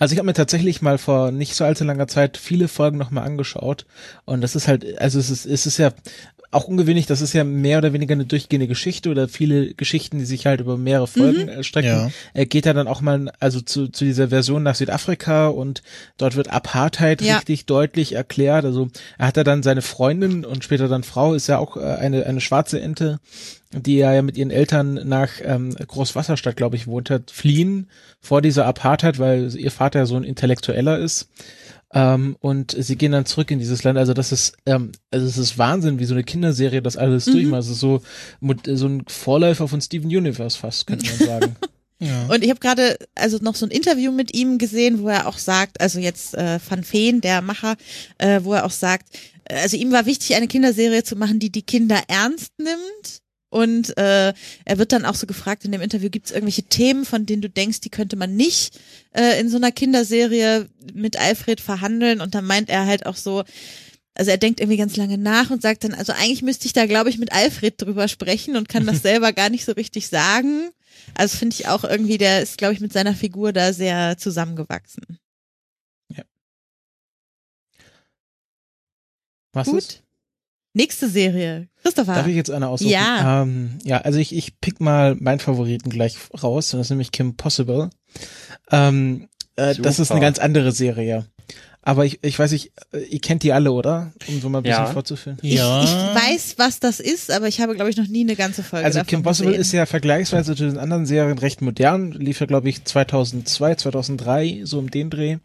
Also 0.00 0.12
ich 0.12 0.18
habe 0.18 0.26
mir 0.26 0.32
tatsächlich 0.34 0.82
mal 0.82 0.98
vor 0.98 1.30
nicht 1.30 1.54
so 1.54 1.64
allzu 1.64 1.84
langer 1.84 2.08
Zeit 2.08 2.36
viele 2.36 2.66
Folgen 2.68 2.98
nochmal 2.98 3.24
angeschaut 3.24 3.86
und 4.24 4.40
das 4.40 4.56
ist 4.56 4.66
halt, 4.66 5.00
also 5.00 5.18
es 5.20 5.30
ist, 5.30 5.46
es 5.46 5.66
ist 5.66 5.78
ja 5.78 5.92
auch 6.50 6.64
ungewöhnlich, 6.64 7.04
das 7.06 7.20
ist 7.20 7.34
ja 7.34 7.44
mehr 7.44 7.76
oder 7.78 7.92
weniger 7.92 8.14
eine 8.14 8.24
durchgehende 8.24 8.66
Geschichte 8.68 9.10
oder 9.10 9.28
viele 9.28 9.74
Geschichten, 9.74 10.18
die 10.18 10.24
sich 10.24 10.46
halt 10.46 10.60
über 10.60 10.78
mehrere 10.78 11.06
Folgen 11.06 11.42
Mhm. 11.42 11.48
äh, 11.48 11.62
strecken. 11.62 11.88
Ja. 11.90 12.10
Er 12.32 12.46
geht 12.46 12.64
ja 12.64 12.72
dann 12.72 12.88
auch 12.88 13.02
mal 13.02 13.30
also 13.38 13.60
zu, 13.60 13.88
zu 13.88 14.04
dieser 14.06 14.28
Version 14.28 14.62
nach 14.62 14.74
Südafrika 14.74 15.48
und 15.48 15.82
dort 16.16 16.36
wird 16.36 16.48
Apartheid 16.50 17.20
Ja. 17.20 17.36
richtig 17.36 17.66
deutlich 17.66 18.12
erklärt. 18.14 18.64
Also 18.64 18.88
er 19.18 19.26
hat 19.26 19.36
ja 19.36 19.44
dann 19.44 19.62
seine 19.62 19.82
Freundin 19.82 20.46
und 20.46 20.64
später 20.64 20.88
dann 20.88 21.02
Frau, 21.02 21.34
ist 21.34 21.48
ja 21.48 21.58
auch 21.58 21.76
äh, 21.76 21.80
eine, 21.80 22.24
eine 22.24 22.40
schwarze 22.40 22.80
Ente, 22.80 23.18
die 23.72 23.96
ja 23.96 24.22
mit 24.22 24.38
ihren 24.38 24.50
Eltern 24.50 24.94
nach 25.06 25.28
ähm, 25.44 25.74
Großwasserstadt, 25.74 26.56
glaube 26.56 26.76
ich, 26.76 26.86
wohnt 26.86 27.10
hat, 27.10 27.30
fliehen 27.30 27.88
vor 28.22 28.40
dieser 28.40 28.64
Apartheid, 28.64 29.18
weil 29.18 29.54
ihr 29.54 29.70
Vater 29.70 29.98
ja 30.00 30.06
so 30.06 30.16
ein 30.16 30.24
Intellektueller 30.24 30.98
ist. 30.98 31.28
Ähm, 31.94 32.36
und 32.40 32.76
sie 32.78 32.96
gehen 32.96 33.12
dann 33.12 33.24
zurück 33.24 33.50
in 33.50 33.58
dieses 33.58 33.82
Land. 33.82 33.98
Also 33.98 34.12
das 34.12 34.30
ist, 34.30 34.54
ähm, 34.66 34.92
also 35.10 35.26
es 35.26 35.38
ist 35.38 35.56
Wahnsinn, 35.56 35.98
wie 35.98 36.04
so 36.04 36.14
eine 36.14 36.24
Kinderserie 36.24 36.82
das 36.82 36.96
alles 36.96 37.26
Mhm. 37.26 37.32
durchmacht. 37.32 37.62
Es 37.62 37.68
ist 37.70 37.80
so, 37.80 38.02
so 38.74 38.86
ein 38.86 39.04
Vorläufer 39.08 39.68
von 39.68 39.80
Steven 39.80 40.08
Universe 40.14 40.58
fast, 40.58 40.86
könnte 40.86 41.06
man 41.06 41.18
sagen. 41.28 41.56
Ja. 42.00 42.26
Und 42.32 42.44
ich 42.44 42.50
habe 42.50 42.60
gerade 42.60 42.96
also 43.16 43.38
noch 43.40 43.56
so 43.56 43.66
ein 43.66 43.72
Interview 43.72 44.12
mit 44.12 44.32
ihm 44.32 44.58
gesehen, 44.58 45.00
wo 45.00 45.08
er 45.08 45.26
auch 45.26 45.36
sagt, 45.36 45.80
also 45.80 45.98
jetzt 45.98 46.32
äh, 46.34 46.60
Van 46.68 46.84
Veen, 46.88 47.20
der 47.20 47.42
Macher, 47.42 47.74
äh, 48.18 48.38
wo 48.44 48.52
er 48.54 48.66
auch 48.66 48.70
sagt, 48.70 49.08
äh, 49.46 49.56
also 49.56 49.76
ihm 49.76 49.90
war 49.90 50.06
wichtig, 50.06 50.36
eine 50.36 50.46
Kinderserie 50.46 51.02
zu 51.02 51.16
machen, 51.16 51.40
die 51.40 51.50
die 51.50 51.62
Kinder 51.62 52.00
ernst 52.06 52.52
nimmt. 52.56 53.20
Und 53.50 53.96
äh, 53.96 54.34
er 54.64 54.78
wird 54.78 54.92
dann 54.92 55.04
auch 55.04 55.14
so 55.14 55.26
gefragt 55.26 55.64
in 55.64 55.72
dem 55.72 55.80
Interview, 55.80 56.10
gibt 56.10 56.26
es 56.26 56.32
irgendwelche 56.32 56.64
Themen, 56.64 57.04
von 57.04 57.24
denen 57.24 57.42
du 57.42 57.48
denkst, 57.48 57.80
die 57.80 57.90
könnte 57.90 58.16
man 58.16 58.36
nicht 58.36 58.78
äh, 59.12 59.40
in 59.40 59.48
so 59.48 59.56
einer 59.56 59.72
Kinderserie 59.72 60.68
mit 60.92 61.18
Alfred 61.18 61.60
verhandeln? 61.60 62.20
Und 62.20 62.34
dann 62.34 62.44
meint 62.44 62.68
er 62.68 62.86
halt 62.86 63.06
auch 63.06 63.16
so, 63.16 63.44
also 64.14 64.30
er 64.30 64.36
denkt 64.36 64.60
irgendwie 64.60 64.76
ganz 64.76 64.96
lange 64.96 65.16
nach 65.16 65.50
und 65.50 65.62
sagt 65.62 65.84
dann, 65.84 65.94
also 65.94 66.12
eigentlich 66.12 66.42
müsste 66.42 66.66
ich 66.66 66.72
da, 66.72 66.86
glaube 66.86 67.08
ich, 67.08 67.18
mit 67.18 67.32
Alfred 67.32 67.80
drüber 67.80 68.08
sprechen 68.08 68.56
und 68.56 68.68
kann 68.68 68.84
das 68.84 69.02
selber 69.02 69.32
gar 69.32 69.48
nicht 69.48 69.64
so 69.64 69.72
richtig 69.72 70.08
sagen. 70.08 70.70
Also 71.14 71.38
finde 71.38 71.56
ich 71.58 71.68
auch 71.68 71.84
irgendwie, 71.84 72.18
der 72.18 72.42
ist, 72.42 72.58
glaube 72.58 72.74
ich, 72.74 72.80
mit 72.80 72.92
seiner 72.92 73.14
Figur 73.14 73.52
da 73.52 73.72
sehr 73.72 74.18
zusammengewachsen. 74.18 75.18
Was 79.52 79.66
Gut. 79.66 79.78
ist? 79.78 80.02
Nächste 80.78 81.08
Serie. 81.08 81.66
Christopher. 81.82 82.14
Darf 82.14 82.26
ich 82.28 82.36
jetzt 82.36 82.50
eine 82.52 82.68
aussuchen? 82.68 82.90
Ja. 82.90 83.42
Ähm, 83.42 83.78
ja, 83.84 83.98
also 83.98 84.20
ich, 84.20 84.32
ich 84.34 84.60
pick 84.60 84.80
mal 84.80 85.16
meinen 85.18 85.40
Favoriten 85.40 85.90
gleich 85.90 86.16
raus, 86.40 86.68
das 86.70 86.82
ist 86.82 86.90
nämlich 86.90 87.10
Kim 87.10 87.36
Possible. 87.36 87.90
Ähm, 88.70 89.28
äh, 89.56 89.74
das 89.74 89.98
ist 89.98 90.12
eine 90.12 90.20
ganz 90.20 90.38
andere 90.38 90.70
Serie. 90.70 91.26
Aber 91.82 92.04
ich, 92.04 92.18
ich 92.22 92.38
weiß 92.38 92.52
nicht, 92.52 92.70
äh, 92.92 92.98
ihr 93.00 93.20
kennt 93.20 93.42
die 93.42 93.52
alle, 93.52 93.72
oder? 93.72 94.12
Um 94.28 94.40
so 94.40 94.48
mal 94.48 94.58
ein 94.58 94.62
bisschen 94.62 94.84
Ja. 94.84 94.92
vorzuführen. 94.92 95.38
ich, 95.42 95.54
ja. 95.54 95.82
ich 95.82 95.90
weiß, 95.90 96.54
was 96.58 96.78
das 96.78 97.00
ist, 97.00 97.30
aber 97.32 97.48
ich 97.48 97.60
habe, 97.60 97.74
glaube 97.74 97.90
ich, 97.90 97.96
noch 97.96 98.06
nie 98.08 98.20
eine 98.20 98.36
ganze 98.36 98.62
Folge 98.62 98.84
Also 98.86 98.98
davon 98.98 99.08
Kim 99.08 99.22
Possible 99.24 99.50
gesehen. 99.52 99.60
ist 99.62 99.72
ja 99.72 99.86
vergleichsweise 99.86 100.54
zu 100.54 100.64
den 100.64 100.78
anderen 100.78 101.06
Serien 101.06 101.38
recht 101.38 101.60
modern, 101.60 102.12
lief 102.12 102.38
ja 102.40 102.46
glaube 102.46 102.68
ich 102.68 102.84
2002, 102.84 103.74
2003, 103.76 104.60
so 104.64 104.78
um 104.78 104.90
den 104.90 105.10
Dreh. 105.10 105.38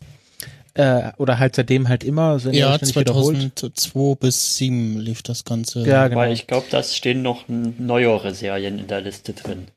Äh, 0.75 1.12
oder 1.17 1.38
halt 1.38 1.55
seitdem 1.55 1.88
halt 1.88 2.03
immer, 2.03 2.39
ihr 2.45 2.53
Ja, 2.53 2.73
euch 2.73 2.81
nicht 2.81 2.95
wiederholt. 2.99 3.38
2002 3.59 4.15
bis 4.19 4.55
2007 4.57 4.99
lief 4.99 5.21
das 5.21 5.45
Ganze. 5.45 5.86
Ja, 5.86 6.07
genau. 6.07 6.21
Weil 6.21 6.33
ich 6.33 6.47
glaube, 6.47 6.65
da 6.71 6.81
stehen 6.81 7.21
noch 7.21 7.43
neuere 7.47 8.33
Serien 8.33 8.79
in 8.79 8.88
der 8.88 9.01
Liste 9.01 9.33
drin. 9.33 9.67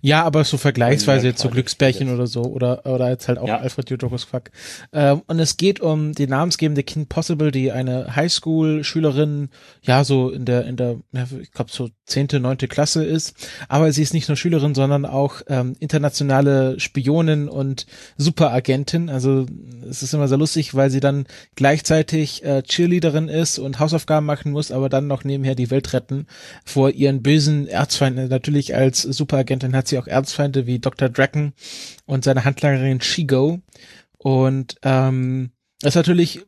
Ja, 0.00 0.22
aber 0.24 0.44
so 0.44 0.58
vergleichsweise 0.58 1.26
Ja, 1.26 1.30
jetzt 1.30 1.42
so 1.42 1.48
Glücksbärchen 1.48 2.08
jetzt. 2.08 2.14
oder 2.14 2.26
so 2.26 2.42
oder 2.42 2.84
oder 2.84 3.08
jetzt 3.08 3.28
halt 3.28 3.38
auch 3.38 3.48
Ja. 3.48 3.58
Alfred 3.58 3.88
Jodokus 3.90 4.24
Fuck. 4.24 4.50
Ähm, 4.92 5.22
und 5.26 5.38
es 5.38 5.56
geht 5.56 5.80
um 5.80 6.12
die 6.12 6.26
namensgebende 6.26 6.82
Kim 6.82 7.06
Possible, 7.06 7.50
die 7.50 7.72
eine 7.72 8.14
Highschool-Schülerin, 8.14 9.48
ja 9.82 10.04
so 10.04 10.30
in 10.30 10.44
der 10.44 10.66
in 10.66 10.76
der, 10.76 10.96
ich 11.40 11.52
glaube 11.52 11.70
so 11.72 11.88
zehnte, 12.04 12.40
neunte 12.40 12.68
Klasse 12.68 13.04
ist. 13.04 13.34
Aber 13.68 13.92
sie 13.92 14.02
ist 14.02 14.12
nicht 14.12 14.28
nur 14.28 14.36
Schülerin, 14.36 14.74
sondern 14.74 15.06
auch 15.06 15.40
ähm, 15.48 15.74
internationale 15.80 16.78
Spionin 16.78 17.48
und 17.48 17.86
Superagentin. 18.18 19.08
Also 19.08 19.46
es 19.88 20.02
ist 20.02 20.12
immer 20.14 20.28
sehr 20.28 20.38
lustig, 20.38 20.74
weil 20.74 20.90
sie 20.90 21.00
dann 21.00 21.26
gleichzeitig 21.54 22.44
äh, 22.44 22.62
Cheerleaderin 22.62 23.28
ist 23.28 23.58
und 23.58 23.78
Hausaufgaben 23.78 24.26
machen 24.26 24.52
muss, 24.52 24.70
aber 24.70 24.88
dann 24.88 25.06
noch 25.06 25.24
nebenher 25.24 25.54
die 25.54 25.70
Welt 25.70 25.92
retten 25.92 26.26
vor 26.64 26.90
ihren 26.90 27.22
bösen 27.22 27.66
Erzfeinden. 27.68 28.28
Natürlich 28.28 28.74
als 28.74 29.02
Superagentin 29.02 29.61
hat 29.70 29.88
sie 29.88 29.98
auch 29.98 30.06
Erzfeinde 30.06 30.66
wie 30.66 30.78
Dr. 30.78 31.08
Draken 31.08 31.52
und 32.06 32.24
seine 32.24 32.44
Handlangerin 32.44 33.00
Shigo. 33.00 33.60
Und 34.18 34.76
ähm, 34.82 35.50
das 35.80 35.90
ist 35.90 35.96
natürlich, 35.96 36.40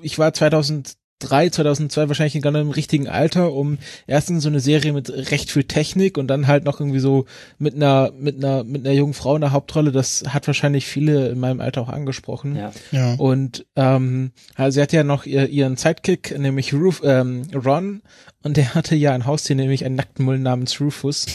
ich 0.00 0.18
war 0.18 0.32
2003, 0.32 1.50
2002 1.50 2.08
wahrscheinlich 2.08 2.34
in 2.34 2.42
genau 2.42 2.60
im 2.60 2.70
richtigen 2.70 3.08
Alter, 3.08 3.52
um 3.52 3.78
erstens 4.06 4.42
so 4.42 4.48
eine 4.48 4.60
Serie 4.60 4.94
mit 4.94 5.10
recht 5.30 5.50
viel 5.50 5.64
Technik 5.64 6.16
und 6.16 6.28
dann 6.28 6.46
halt 6.46 6.64
noch 6.64 6.80
irgendwie 6.80 6.98
so 6.98 7.26
mit 7.58 7.74
einer, 7.74 8.10
mit 8.18 8.36
einer, 8.36 8.64
mit 8.64 8.86
einer 8.86 8.94
jungen 8.94 9.12
Frau 9.12 9.34
in 9.34 9.42
der 9.42 9.52
Hauptrolle. 9.52 9.92
Das 9.92 10.24
hat 10.28 10.46
wahrscheinlich 10.46 10.86
viele 10.86 11.28
in 11.28 11.38
meinem 11.38 11.60
Alter 11.60 11.82
auch 11.82 11.88
angesprochen. 11.90 12.56
Ja. 12.56 12.72
Ja. 12.90 13.14
Und 13.14 13.66
ähm, 13.76 14.32
also 14.54 14.76
sie 14.76 14.82
hatte 14.82 14.96
ja 14.96 15.04
noch 15.04 15.26
ihr, 15.26 15.48
ihren 15.48 15.76
Sidekick, 15.76 16.38
nämlich 16.38 16.72
Ruf, 16.72 17.02
ähm, 17.04 17.42
Ron, 17.54 18.02
und 18.42 18.56
der 18.56 18.74
hatte 18.74 18.94
ja 18.94 19.12
ein 19.12 19.26
Haustier, 19.26 19.56
nämlich 19.56 19.84
einen 19.84 19.96
nackten 19.96 20.24
Mull 20.24 20.38
namens 20.38 20.80
Rufus. 20.80 21.26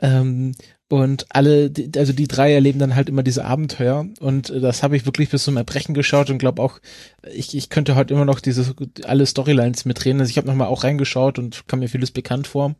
Ähm, 0.00 0.54
und 0.90 1.26
alle, 1.28 1.70
also 1.96 2.14
die 2.14 2.28
drei 2.28 2.54
erleben 2.54 2.78
dann 2.78 2.94
halt 2.94 3.10
immer 3.10 3.22
diese 3.22 3.44
Abenteuer 3.44 4.06
und 4.20 4.48
das 4.48 4.82
habe 4.82 4.96
ich 4.96 5.04
wirklich 5.04 5.28
bis 5.28 5.44
zum 5.44 5.58
Erbrechen 5.58 5.92
geschaut 5.92 6.30
und 6.30 6.38
glaube 6.38 6.62
auch, 6.62 6.78
ich, 7.30 7.54
ich 7.54 7.68
könnte 7.68 7.94
heute 7.94 8.14
immer 8.14 8.24
noch 8.24 8.40
diese 8.40 8.74
alle 9.04 9.26
Storylines 9.26 9.84
mitreden. 9.84 10.20
Also 10.20 10.30
ich 10.30 10.38
habe 10.38 10.46
nochmal 10.46 10.68
auch 10.68 10.84
reingeschaut 10.84 11.38
und 11.38 11.68
kam 11.68 11.80
mir 11.80 11.88
vieles 11.90 12.10
bekannt 12.10 12.46
vor. 12.46 12.74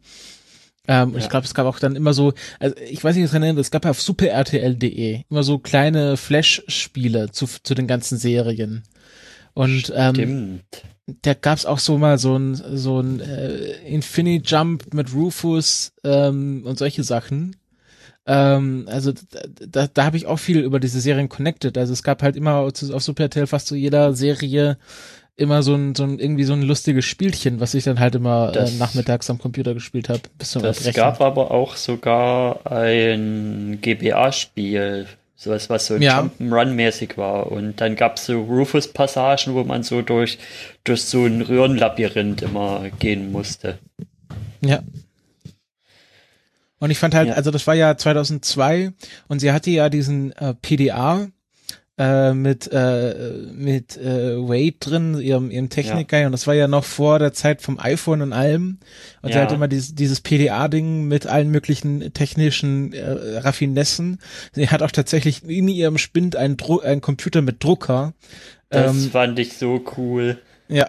Ähm, 0.86 1.10
und 1.10 1.18
ich 1.18 1.24
Ja. 1.24 1.28
glaube, 1.28 1.44
es 1.44 1.52
gab 1.52 1.66
auch 1.66 1.78
dann 1.78 1.96
immer 1.96 2.14
so, 2.14 2.32
also 2.60 2.74
ich 2.88 3.04
weiß 3.04 3.14
nicht, 3.14 3.24
was 3.24 3.34
ich 3.34 3.42
erinnere, 3.42 3.60
es 3.60 3.70
gab 3.70 3.84
ja 3.84 3.90
auf 3.90 4.00
superrtl.de 4.00 5.24
immer 5.28 5.42
so 5.42 5.58
kleine 5.58 6.16
Flash-Spiele 6.16 7.30
zu, 7.30 7.46
zu 7.62 7.74
den 7.74 7.86
ganzen 7.86 8.16
Serien. 8.16 8.84
Und 9.52 9.92
ähm, 9.94 10.14
Stimmt. 10.14 10.64
Da 11.22 11.34
gab's 11.34 11.64
auch 11.66 11.78
so 11.78 11.96
mal 11.98 12.18
so 12.18 12.36
ein 12.36 12.54
so 12.54 13.00
ein 13.00 13.20
äh, 13.20 13.56
Infinity 13.86 14.42
Jump 14.46 14.92
mit 14.94 15.14
Rufus 15.14 15.92
ähm, 16.04 16.62
und 16.66 16.78
solche 16.78 17.02
Sachen. 17.02 17.56
Ähm, 18.26 18.84
also 18.90 19.12
da, 19.12 19.40
da, 19.66 19.86
da 19.86 20.04
habe 20.04 20.16
ich 20.18 20.26
auch 20.26 20.38
viel 20.38 20.58
über 20.58 20.80
diese 20.80 21.00
Serien 21.00 21.28
connected. 21.30 21.78
Also 21.78 21.92
es 21.94 22.02
gab 22.02 22.22
halt 22.22 22.36
immer 22.36 22.56
auf 22.56 22.72
auf 22.92 23.02
Super 23.02 23.24
RTL 23.24 23.46
fast 23.46 23.68
zu 23.68 23.74
jeder 23.74 24.12
Serie 24.12 24.76
immer 25.36 25.62
so 25.62 25.74
ein, 25.74 25.94
so 25.94 26.02
ein 26.02 26.18
irgendwie 26.18 26.42
so 26.44 26.52
ein 26.52 26.62
lustiges 26.62 27.04
Spielchen, 27.04 27.60
was 27.60 27.72
ich 27.72 27.84
dann 27.84 28.00
halt 28.00 28.16
immer 28.16 28.50
äh, 28.50 28.52
Das- 28.54 28.76
nachmittags 28.78 29.30
am 29.30 29.38
Computer 29.38 29.72
gespielt 29.72 30.08
habe. 30.08 30.20
Bis 30.36 30.50
zum 30.50 30.64
Es 30.64 30.78
Erbrechen. 30.78 30.96
gab 30.96 31.20
aber 31.20 31.52
auch 31.52 31.76
sogar 31.76 32.70
ein 32.70 33.78
GBA-Spiel, 33.80 35.06
sowas, 35.40 35.70
was 35.70 35.86
so 35.86 35.96
Ja. 35.96 36.20
Jump'n'Run-mäßig 36.40 37.16
war. 37.16 37.50
Und 37.52 37.80
dann 37.80 37.94
gab 37.94 38.16
es 38.16 38.26
so 38.26 38.42
Rufus-Passagen, 38.42 39.54
wo 39.54 39.62
man 39.62 39.84
so 39.84 40.02
durch, 40.02 40.36
durch 40.82 41.02
so 41.04 41.24
ein 41.26 41.42
Röhrenlabyrinth 41.42 42.42
immer 42.42 42.90
gehen 42.98 43.30
musste. 43.30 43.78
Ja. 44.60 44.82
Und 46.80 46.90
ich 46.90 46.98
fand 46.98 47.14
halt, 47.14 47.28
Ja. 47.28 47.34
also 47.34 47.50
das 47.52 47.66
war 47.68 47.74
ja 47.74 47.96
2002 47.96 48.92
und 49.28 49.38
sie 49.40 49.52
hatte 49.52 49.70
ja 49.70 49.88
diesen 49.88 50.32
äh, 50.32 50.54
PDA 50.54 51.28
äh, 51.98 52.32
mit 52.32 52.70
äh, 52.72 53.14
mit 53.52 53.96
äh, 53.96 54.36
Wade 54.36 54.76
drin, 54.78 55.18
ihrem 55.20 55.50
ihrem 55.50 55.68
Technik-Guy 55.68 56.26
und 56.26 56.32
das 56.32 56.46
war 56.46 56.54
ja 56.54 56.68
noch 56.68 56.84
vor 56.84 57.18
der 57.18 57.32
Zeit 57.32 57.60
vom 57.60 57.78
iPhone 57.80 58.22
und 58.22 58.32
allem 58.32 58.78
und 59.22 59.32
sie 59.32 59.36
Ja. 59.38 59.42
hat 59.42 59.52
immer 59.52 59.66
dieses, 59.68 59.94
dieses 59.94 60.20
PDA-Ding 60.20 61.04
mit 61.08 61.26
allen 61.26 61.48
möglichen 61.50 62.12
technischen 62.14 62.92
äh, 62.92 63.38
Raffinessen. 63.38 64.18
Sie 64.52 64.68
hat 64.68 64.82
auch 64.82 64.92
tatsächlich 64.92 65.42
in 65.44 65.66
ihrem 65.68 65.98
Spind 65.98 66.36
einen, 66.36 66.56
Dru 66.56 66.78
einen 66.80 67.00
Computer 67.00 67.42
mit 67.42 67.62
Drucker. 67.64 68.14
Das 68.70 68.94
Ähm, 68.94 69.10
fand 69.10 69.38
ich 69.38 69.56
so 69.58 69.82
cool. 69.96 70.38
ja. 70.68 70.86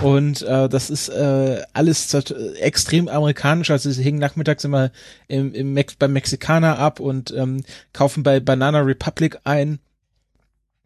Und 0.00 0.42
äh, 0.42 0.68
das 0.68 0.90
ist 0.90 1.08
äh, 1.08 1.62
alles 1.72 2.14
äh, 2.14 2.20
extrem 2.60 3.08
amerikanisch. 3.08 3.72
Also 3.72 3.90
sie 3.90 4.00
hingen 4.04 4.20
nachmittags 4.20 4.62
immer 4.62 4.92
im, 5.26 5.52
im 5.54 5.72
Mex 5.72 5.96
beim 5.96 6.12
Mexikaner 6.12 6.78
ab 6.78 7.00
und 7.00 7.32
ähm, 7.36 7.64
kaufen 7.92 8.22
bei 8.22 8.38
Banana 8.38 8.78
Republic 8.82 9.38
ein. 9.42 9.80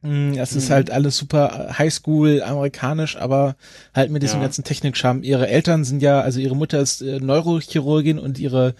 Mm, 0.02 0.32
Es 0.34 0.52
ist 0.54 0.68
Mhm. 0.68 0.72
halt 0.74 0.90
alles 0.90 1.16
super 1.16 1.68
äh, 1.70 1.72
Highschool, 1.74 2.42
amerikanisch, 2.42 3.16
aber 3.16 3.54
halt 3.94 4.10
mit 4.10 4.22
diesem 4.22 4.40
Ja. 4.40 4.46
ganzen 4.46 4.64
Technikscham. 4.64 5.22
Ihre 5.22 5.46
Eltern 5.48 5.84
sind 5.84 6.02
ja, 6.02 6.20
also 6.20 6.40
ihre 6.40 6.56
Mutter 6.56 6.80
ist 6.80 7.02
äh, 7.02 7.20
Neurochirurgin 7.20 8.18
und 8.18 8.38
ihre 8.38 8.74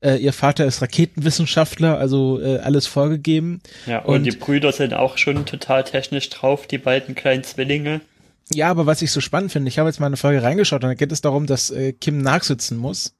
äh, 0.00 0.16
ihr 0.16 0.32
Vater 0.32 0.64
ist 0.66 0.80
Raketenwissenschaftler, 0.80 1.98
also 1.98 2.40
äh, 2.40 2.58
alles 2.58 2.86
vorgegeben. 2.86 3.60
Ja, 3.86 3.98
und, 4.00 4.16
und- 4.18 4.24
die 4.24 4.30
Brüder 4.36 4.70
sind 4.72 4.94
auch 4.94 5.18
schon 5.18 5.44
total 5.46 5.82
technisch 5.84 6.30
drauf, 6.30 6.66
die 6.66 6.78
beiden 6.78 7.14
kleinen 7.16 7.42
Zwillinge. 7.44 8.00
Ja, 8.50 8.70
aber 8.70 8.86
was 8.86 9.02
ich 9.02 9.10
so 9.10 9.20
spannend 9.20 9.52
finde, 9.52 9.68
ich 9.68 9.78
habe 9.78 9.90
jetzt 9.90 10.00
mal 10.00 10.06
eine 10.06 10.16
Folge 10.16 10.42
reingeschaut 10.42 10.82
und 10.82 10.88
da 10.88 10.94
geht 10.94 11.12
es 11.12 11.20
darum, 11.20 11.46
dass 11.46 11.70
äh, 11.70 11.92
Kim 11.92 12.22
nachsitzen 12.22 12.78
muss, 12.78 13.14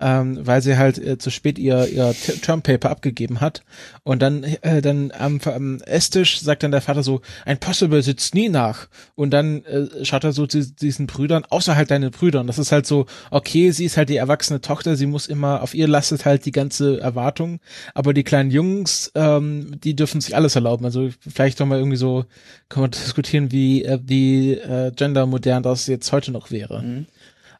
ähm, 0.00 0.38
weil 0.46 0.62
sie 0.62 0.76
halt 0.76 0.98
äh, 0.98 1.18
zu 1.18 1.30
spät 1.30 1.58
ihr 1.58 1.88
ihr 1.88 2.14
Termpaper 2.42 2.90
abgegeben 2.90 3.40
hat. 3.40 3.62
Und 4.04 4.22
dann 4.22 4.44
äh, 4.44 4.80
dann 4.82 5.12
am, 5.16 5.40
am 5.44 5.80
Esstisch 5.82 6.40
sagt 6.40 6.62
dann 6.62 6.70
der 6.70 6.80
Vater 6.80 7.02
so, 7.02 7.20
ein 7.44 7.58
Possible 7.58 8.02
sitzt 8.02 8.34
nie 8.34 8.48
nach. 8.48 8.88
Und 9.14 9.30
dann 9.30 9.64
äh, 9.64 10.04
schaut 10.04 10.24
er 10.24 10.32
so 10.32 10.46
zu 10.46 10.64
diesen 10.64 11.06
Brüdern, 11.06 11.44
außer 11.48 11.76
halt 11.76 11.90
deine 11.90 12.10
Brüder 12.10 12.40
und 12.40 12.46
das 12.46 12.58
ist 12.58 12.72
halt 12.72 12.86
so, 12.86 13.06
okay, 13.30 13.70
sie 13.70 13.84
ist 13.84 13.96
halt 13.96 14.08
die 14.08 14.16
erwachsene 14.16 14.60
Tochter, 14.60 14.96
sie 14.96 15.06
muss 15.06 15.26
immer, 15.26 15.62
auf 15.62 15.74
ihr 15.74 15.88
lastet 15.88 16.24
halt 16.24 16.44
die 16.44 16.52
ganze 16.52 17.00
Erwartung, 17.00 17.60
aber 17.94 18.14
die 18.14 18.24
kleinen 18.24 18.50
Jungs, 18.50 19.10
ähm, 19.14 19.78
die 19.82 19.96
dürfen 19.96 20.20
sich 20.20 20.36
alles 20.36 20.54
erlauben, 20.54 20.84
also 20.84 21.08
vielleicht 21.20 21.60
doch 21.60 21.66
mal 21.66 21.78
irgendwie 21.78 21.96
so, 21.96 22.24
kann 22.68 22.82
man 22.82 22.90
diskutieren, 22.90 23.52
wie, 23.52 23.84
äh, 23.84 23.98
wie 24.02 24.52
äh, 24.52 24.92
gendermodern 24.94 25.62
das 25.62 25.86
jetzt 25.86 26.12
heute 26.12 26.30
noch 26.30 26.50
wäre. 26.50 26.82
Mhm. 26.82 27.06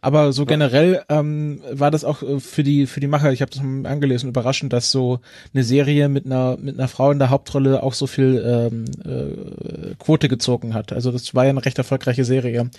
Aber 0.01 0.33
so 0.33 0.47
generell 0.47 1.03
ähm, 1.09 1.61
war 1.73 1.91
das 1.91 2.05
auch 2.05 2.23
äh, 2.23 2.39
für 2.39 2.63
die 2.63 2.87
für 2.87 3.01
die 3.01 3.09
Macher, 3.09 3.33
ich 3.33 3.43
habe 3.43 3.51
das 3.51 3.63
mal 3.63 3.89
angelesen, 3.91 4.29
überraschend, 4.29 4.73
dass 4.73 4.91
so 4.91 5.21
eine 5.53 5.65
Serie 5.65 6.09
mit 6.09 6.27
einer 6.27 6.57
mit 6.57 6.79
einer 6.79 6.89
Frau 6.89 7.11
in 7.11 7.19
der 7.19 7.31
Hauptrolle 7.31 7.83
auch 7.83 7.95
so 7.95 8.07
viel 8.07 8.43
ähm, 8.45 8.85
äh, 9.05 9.95
Quote 9.99 10.29
gezogen 10.29 10.75
hat. 10.75 10.93
Also 10.93 11.11
das 11.11 11.35
war 11.35 11.45
ja 11.45 11.51
eine 11.51 11.65
recht 11.65 11.79
erfolgreiche 11.79 12.25
Serie, 12.25 12.71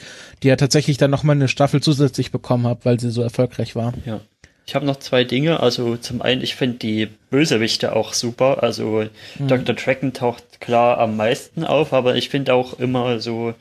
die 0.43 0.47
ja 0.47 0.55
tatsächlich 0.55 0.97
dann 0.97 1.11
noch 1.11 1.23
mal 1.23 1.33
eine 1.33 1.49
Staffel 1.49 1.81
zusätzlich 1.81 2.31
bekommen 2.31 2.67
hat, 2.67 2.85
weil 2.85 2.99
sie 2.99 3.11
so 3.11 3.21
erfolgreich 3.21 3.75
war. 3.75 3.93
Ja. 4.05 4.21
Ich 4.69 4.75
habe 4.75 4.85
noch 4.85 4.97
zwei 4.97 5.23
Dinge. 5.23 5.61
Also 5.61 5.97
zum 5.97 6.21
einen, 6.21 6.43
ich 6.43 6.53
finde 6.53 6.77
die 6.77 7.07
Bösewichte 7.31 7.95
auch 7.95 8.13
super. 8.13 8.61
Also 8.61 9.03
Hm. 9.37 9.47
Dr. 9.47 9.73
Draken 9.73 10.13
taucht 10.13 10.61
klar 10.61 10.99
am 10.99 11.17
meisten 11.17 11.63
auf, 11.63 11.91
aber 11.91 12.15
ich 12.15 12.29
finde 12.29 12.53
auch 12.53 12.77
immer 12.77 13.19
so, 13.19 13.55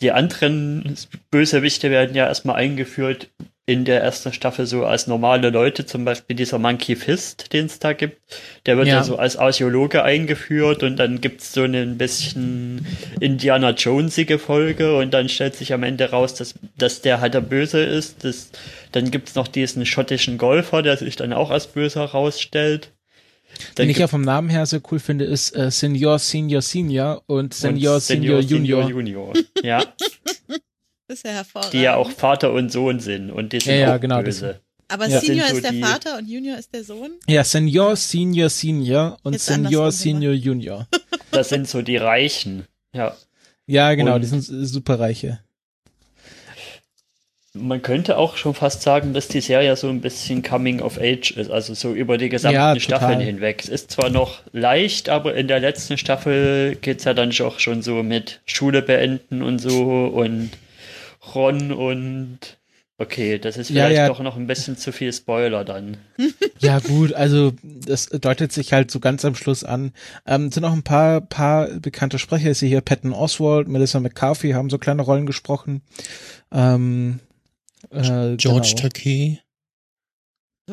die 0.00 0.12
anderen 0.12 0.96
Bösewichte 1.32 1.90
werden 1.90 2.14
ja 2.14 2.28
erstmal 2.28 2.54
eingeführt 2.54 3.26
in 3.64 3.84
der 3.84 4.02
ersten 4.02 4.32
Staffel 4.32 4.66
so 4.66 4.84
als 4.84 5.06
normale 5.06 5.50
Leute, 5.50 5.86
zum 5.86 6.04
Beispiel 6.04 6.34
dieser 6.34 6.58
Monkey 6.58 6.96
Fist, 6.96 7.52
den 7.52 7.66
es 7.66 7.78
da 7.78 7.92
gibt. 7.92 8.20
Der 8.66 8.76
wird 8.76 8.88
ja. 8.88 8.94
Ja. 8.96 9.04
so 9.04 9.16
als 9.16 9.36
Archäologe 9.36 10.02
eingeführt 10.02 10.82
und 10.82 10.96
dann 10.96 11.20
gibt's 11.20 11.52
so 11.52 11.62
eine 11.62 11.82
ein 11.82 11.96
bisschen 11.96 12.84
Indiana 13.20 13.70
Jonesige 13.70 14.40
Folge 14.40 14.96
und 14.96 15.12
dann 15.14 15.28
stellt 15.28 15.54
sich 15.54 15.72
am 15.72 15.84
Ende 15.84 16.10
raus, 16.10 16.34
dass, 16.34 16.54
dass 16.76 17.02
der 17.02 17.20
halt 17.20 17.34
der 17.34 17.40
Böse 17.40 17.84
ist. 17.84 18.24
Das, 18.24 18.50
dann 18.90 19.12
gibt's 19.12 19.36
noch 19.36 19.46
diesen 19.46 19.86
schottischen 19.86 20.38
Golfer, 20.38 20.82
der 20.82 20.96
sich 20.96 21.14
dann 21.14 21.32
auch 21.32 21.50
als 21.50 21.68
böse 21.68 22.00
herausstellt. 22.00 22.90
Den 23.78 23.84
ich 23.84 23.94
gibt- 23.96 24.00
ja 24.00 24.08
vom 24.08 24.22
Namen 24.22 24.48
her 24.48 24.66
sehr 24.66 24.80
cool 24.90 24.98
finde, 24.98 25.24
ist 25.26 25.54
äh, 25.54 25.70
Senior, 25.70 26.18
Senior, 26.18 26.62
Senior 26.62 27.22
und 27.26 27.38
und 27.44 27.54
Senior, 27.54 28.00
Senior, 28.00 28.40
Junior. 28.40 28.88
Junior. 28.88 29.32
Ja, 29.62 29.84
Das 31.12 31.18
ist 31.18 31.26
ja 31.26 31.32
hervorragend. 31.32 31.74
die 31.74 31.80
ja 31.82 31.94
auch 31.96 32.10
Vater 32.10 32.52
und 32.54 32.72
Sohn 32.72 32.98
sind 32.98 33.30
und 33.30 33.52
die 33.52 33.60
sind 33.60 33.74
Ja, 33.74 33.80
ja, 33.80 33.96
auch 33.96 34.00
genau, 34.00 34.22
böse. 34.22 34.60
Aber 34.88 35.06
Ja. 35.08 35.20
Senior 35.20 35.48
so 35.48 35.56
ist 35.56 35.64
der 35.64 35.74
Vater 35.74 36.16
und 36.16 36.26
Junior 36.26 36.56
ist 36.58 36.72
der 36.72 36.84
Sohn. 36.84 37.10
Ja, 37.28 37.44
Senior, 37.44 37.96
Senior, 37.96 38.48
Senior 38.48 39.18
und 39.22 39.34
Jetzt 39.34 39.44
Senior, 39.44 39.92
Senior, 39.92 40.32
Junior. 40.32 40.88
Das 41.30 41.50
sind 41.50 41.68
so 41.68 41.82
die 41.82 41.98
Reichen. 41.98 42.64
Ja. 42.94 43.14
Ja, 43.66 43.94
genau, 43.94 44.14
Und- 44.14 44.22
die 44.22 44.26
sind 44.26 44.40
superreiche. 44.42 45.40
Man 47.54 47.82
könnte 47.82 48.16
auch 48.16 48.38
schon 48.38 48.54
fast 48.54 48.80
sagen, 48.80 49.12
dass 49.12 49.28
die 49.28 49.42
Serie 49.42 49.76
so 49.76 49.90
ein 49.90 50.00
bisschen 50.00 50.42
Coming 50.42 50.80
of 50.80 50.96
Age 50.98 51.32
ist, 51.32 51.50
also 51.50 51.74
so 51.74 51.92
über 51.92 52.16
die 52.16 52.30
gesamten 52.30 52.54
Ja. 52.56 52.80
Staffeln 52.80 53.20
hinweg. 53.20 53.60
Es 53.62 53.68
ist 53.68 53.90
zwar 53.90 54.08
noch 54.08 54.40
leicht, 54.52 55.10
aber 55.10 55.34
in 55.34 55.48
der 55.48 55.60
letzten 55.60 55.98
Staffel 55.98 56.76
geht's 56.80 57.04
ja 57.04 57.12
dann 57.12 57.30
auch 57.42 57.58
schon 57.58 57.82
so 57.82 58.02
mit 58.02 58.40
Schule 58.46 58.80
beenden 58.80 59.42
und 59.42 59.58
so 59.58 60.06
und 60.06 60.48
Ron 61.34 61.72
und 61.72 62.38
okay, 62.98 63.38
das 63.38 63.56
ist 63.56 63.70
Ja, 63.70 63.84
vielleicht 63.86 63.96
ja. 63.96 64.08
doch 64.08 64.20
noch 64.20 64.36
ein 64.36 64.46
bisschen 64.46 64.76
zu 64.76 64.92
viel 64.92 65.12
Spoiler 65.12 65.64
dann. 65.64 65.96
Ja, 66.60 66.78
gut, 66.78 67.12
also 67.12 67.52
das 67.64 68.06
deutet 68.06 68.52
sich 68.52 68.72
halt 68.72 68.92
so 68.92 69.00
ganz 69.00 69.24
am 69.24 69.34
Schluss 69.34 69.64
an. 69.64 69.92
Ähm, 70.26 70.46
es 70.46 70.54
sind 70.54 70.64
auch 70.64 70.72
ein 70.72 70.84
paar, 70.84 71.20
paar 71.20 71.66
bekannte 71.80 72.20
Sprecher. 72.20 72.54
Sehe 72.54 72.68
hier 72.68 72.80
Patton 72.82 73.12
Oswald, 73.12 73.66
Melissa 73.66 73.98
McCarthy 73.98 74.52
haben 74.52 74.70
so 74.70 74.78
kleine 74.78 75.02
Rollen 75.02 75.26
gesprochen. 75.26 75.82
Ähm, 76.52 77.18
äh, 77.90 78.36
George 78.36 78.74
genau. 78.76 78.82
Takei. 78.82 79.40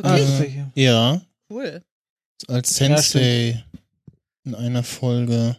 Ah, 0.03 0.15
Wirklich? 0.17 0.47
ich 0.47 0.53
hier. 0.53 0.71
Ja, 0.75 1.21
Cool. 1.49 1.81
als 2.47 2.77
Ja, 2.77 2.85
Sensei 2.97 3.63
in 4.45 4.53
einer 4.53 4.83
Folge. 4.83 5.57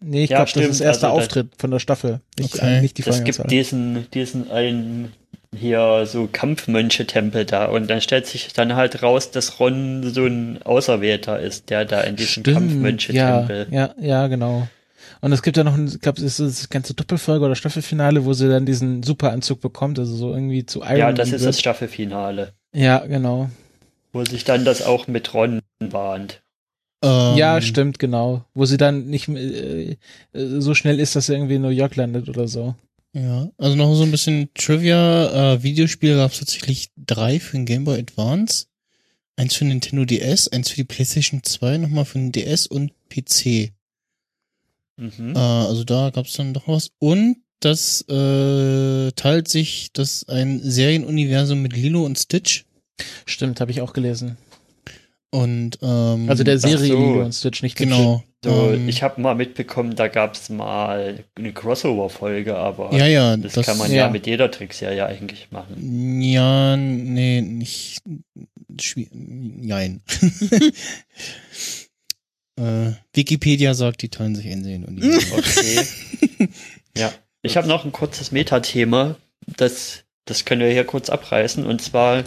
Nee, 0.00 0.24
ich 0.24 0.30
Ja, 0.30 0.44
glaube, 0.44 0.60
das 0.60 0.70
ist 0.70 0.80
erster 0.80 1.08
also 1.08 1.18
Auftritt 1.22 1.48
von 1.58 1.70
der 1.70 1.78
Staffel. 1.78 2.20
Nicht, 2.38 2.54
Okay. 2.54 2.78
äh, 2.78 2.80
nicht 2.80 2.98
die 2.98 3.02
Es 3.08 3.24
gibt 3.24 3.50
diesen, 3.50 4.10
diesen 4.12 4.50
einen 4.50 5.12
hier 5.56 6.04
so 6.06 6.28
Kampfmönche-Tempel 6.30 7.44
da 7.46 7.66
und 7.66 7.88
dann 7.88 8.00
stellt 8.00 8.26
sich 8.26 8.52
dann 8.52 8.74
halt 8.76 9.02
raus, 9.02 9.30
dass 9.30 9.58
Ron 9.58 10.02
so 10.12 10.26
ein 10.26 10.60
Auserwählter 10.62 11.40
ist, 11.40 11.70
der 11.70 11.84
da 11.84 12.00
in 12.02 12.16
diesem 12.16 12.30
Stimmt, 12.42 12.46
ja, 12.48 12.54
Kampfmönche-Tempel. 12.54 13.66
ja, 13.70 13.94
ja, 13.98 14.26
genau. 14.26 14.68
Und 15.22 15.32
es 15.32 15.42
gibt 15.42 15.56
ja 15.56 15.64
noch, 15.64 15.74
ein- 15.74 15.86
ich 15.88 16.00
glaube, 16.00 16.20
es 16.22 16.38
ist 16.40 16.60
das 16.62 16.68
ganze 16.68 16.92
Doppelfolge 16.92 17.44
oder 17.46 17.54
Staffelfinale, 17.56 18.24
wo 18.26 18.32
sie 18.34 18.48
dann 18.48 18.66
diesen 18.66 19.02
Superanzug 19.02 19.60
bekommt, 19.62 19.98
also 19.98 20.14
so 20.14 20.30
irgendwie 20.32 20.66
zu 20.66 20.80
Iron 20.82 20.96
Ja, 20.98 21.12
das 21.12 21.28
ist 21.28 21.40
wird. 21.40 21.48
das 21.48 21.60
Staffelfinale, 21.60 22.52
Ja, 22.74 22.98
genau. 23.06 23.48
wo 24.12 24.24
sich 24.24 24.44
dann 24.44 24.64
das 24.66 24.82
auch 24.82 25.06
mit 25.06 25.32
Ron 25.32 25.60
bahnt. 25.78 26.42
Ähm, 27.02 27.36
ja, 27.36 27.60
stimmt, 27.60 27.98
genau. 27.98 28.44
Wo 28.54 28.64
sie 28.64 28.76
dann 28.76 29.06
nicht 29.06 29.28
mehr, 29.28 29.42
äh, 29.42 29.96
äh, 30.32 30.60
so 30.60 30.74
schnell 30.74 30.98
ist, 30.98 31.16
dass 31.16 31.26
sie 31.26 31.34
irgendwie 31.34 31.56
in 31.56 31.62
New 31.62 31.68
York 31.68 31.96
landet 31.96 32.28
oder 32.28 32.48
so. 32.48 32.74
Ja, 33.12 33.50
also 33.58 33.76
noch 33.76 33.94
so 33.94 34.02
ein 34.02 34.10
bisschen 34.10 34.50
Trivia. 34.54 35.54
Äh, 35.54 35.62
Videospiele 35.62 36.16
gab 36.16 36.32
es 36.32 36.38
tatsächlich 36.38 36.90
drei 36.96 37.40
für 37.40 37.56
den 37.56 37.66
Game 37.66 37.84
Boy 37.84 37.98
Advance. 37.98 38.66
Eins 39.36 39.54
für 39.54 39.66
Nintendo 39.66 40.04
DS, 40.04 40.48
eins 40.48 40.70
für 40.70 40.76
die 40.76 40.84
PlayStation 40.84 41.42
2, 41.42 41.78
nochmal 41.78 42.06
für 42.06 42.18
den 42.18 42.32
DS 42.32 42.66
und 42.66 42.92
PC. 43.10 43.72
Mhm. 44.96 45.34
Äh, 45.34 45.38
also 45.38 45.84
da 45.84 46.10
gab 46.10 46.26
es 46.26 46.32
dann 46.32 46.54
doch 46.54 46.68
was. 46.68 46.90
Und 46.98 47.36
das 47.60 48.02
äh, 48.08 49.12
teilt 49.12 49.48
sich 49.48 49.92
das 49.92 50.28
ein 50.28 50.60
Serienuniversum 50.62 51.62
mit 51.62 51.74
Lilo 51.74 52.04
und 52.04 52.18
Stitch. 52.18 52.64
Stimmt, 53.24 53.60
habe 53.60 53.70
ich 53.70 53.80
auch 53.80 53.92
gelesen. 53.92 54.36
Und 55.36 55.78
ähm, 55.82 56.30
Also 56.30 56.44
der 56.44 56.58
Serie 56.58 56.92
so. 56.92 56.96
Und 56.96 57.34
Stitch, 57.34 57.62
nicht 57.62 57.76
genau. 57.76 58.24
So, 58.42 58.72
ähm, 58.72 58.88
ich 58.88 59.02
habe 59.02 59.20
mal 59.20 59.34
mitbekommen, 59.34 59.94
da 59.94 60.08
gab's 60.08 60.48
mal 60.48 61.22
eine 61.34 61.52
Crossover-Folge, 61.52 62.56
aber 62.56 62.94
ja, 62.94 63.06
ja, 63.06 63.36
das, 63.36 63.52
das, 63.52 63.66
kann 63.66 63.76
man 63.76 63.90
ja. 63.90 64.06
ja. 64.06 64.10
mit 64.10 64.26
jeder 64.26 64.50
Trickserie 64.50 65.04
eigentlich 65.04 65.48
machen. 65.50 66.22
Ja, 66.22 66.74
nee, 66.78 67.42
nicht. 67.42 68.00
Nein. 69.12 70.00
äh, 72.58 72.92
Wikipedia 73.12 73.74
sagt, 73.74 74.00
die 74.00 74.08
teilen 74.08 74.34
sich 74.34 74.46
ein 74.46 74.64
Serienuniversum. 74.64 75.38
Okay. 75.38 76.48
ja. 76.96 77.12
Ich 77.42 77.58
habe 77.58 77.68
noch 77.68 77.84
ein 77.84 77.92
kurzes 77.92 78.32
Metathema, 78.32 79.16
das, 79.58 80.04
das 80.24 80.46
können 80.46 80.62
wir 80.62 80.70
hier 80.70 80.84
kurz 80.84 81.10
abreißen. 81.10 81.66
Und 81.66 81.82
zwar, 81.82 82.24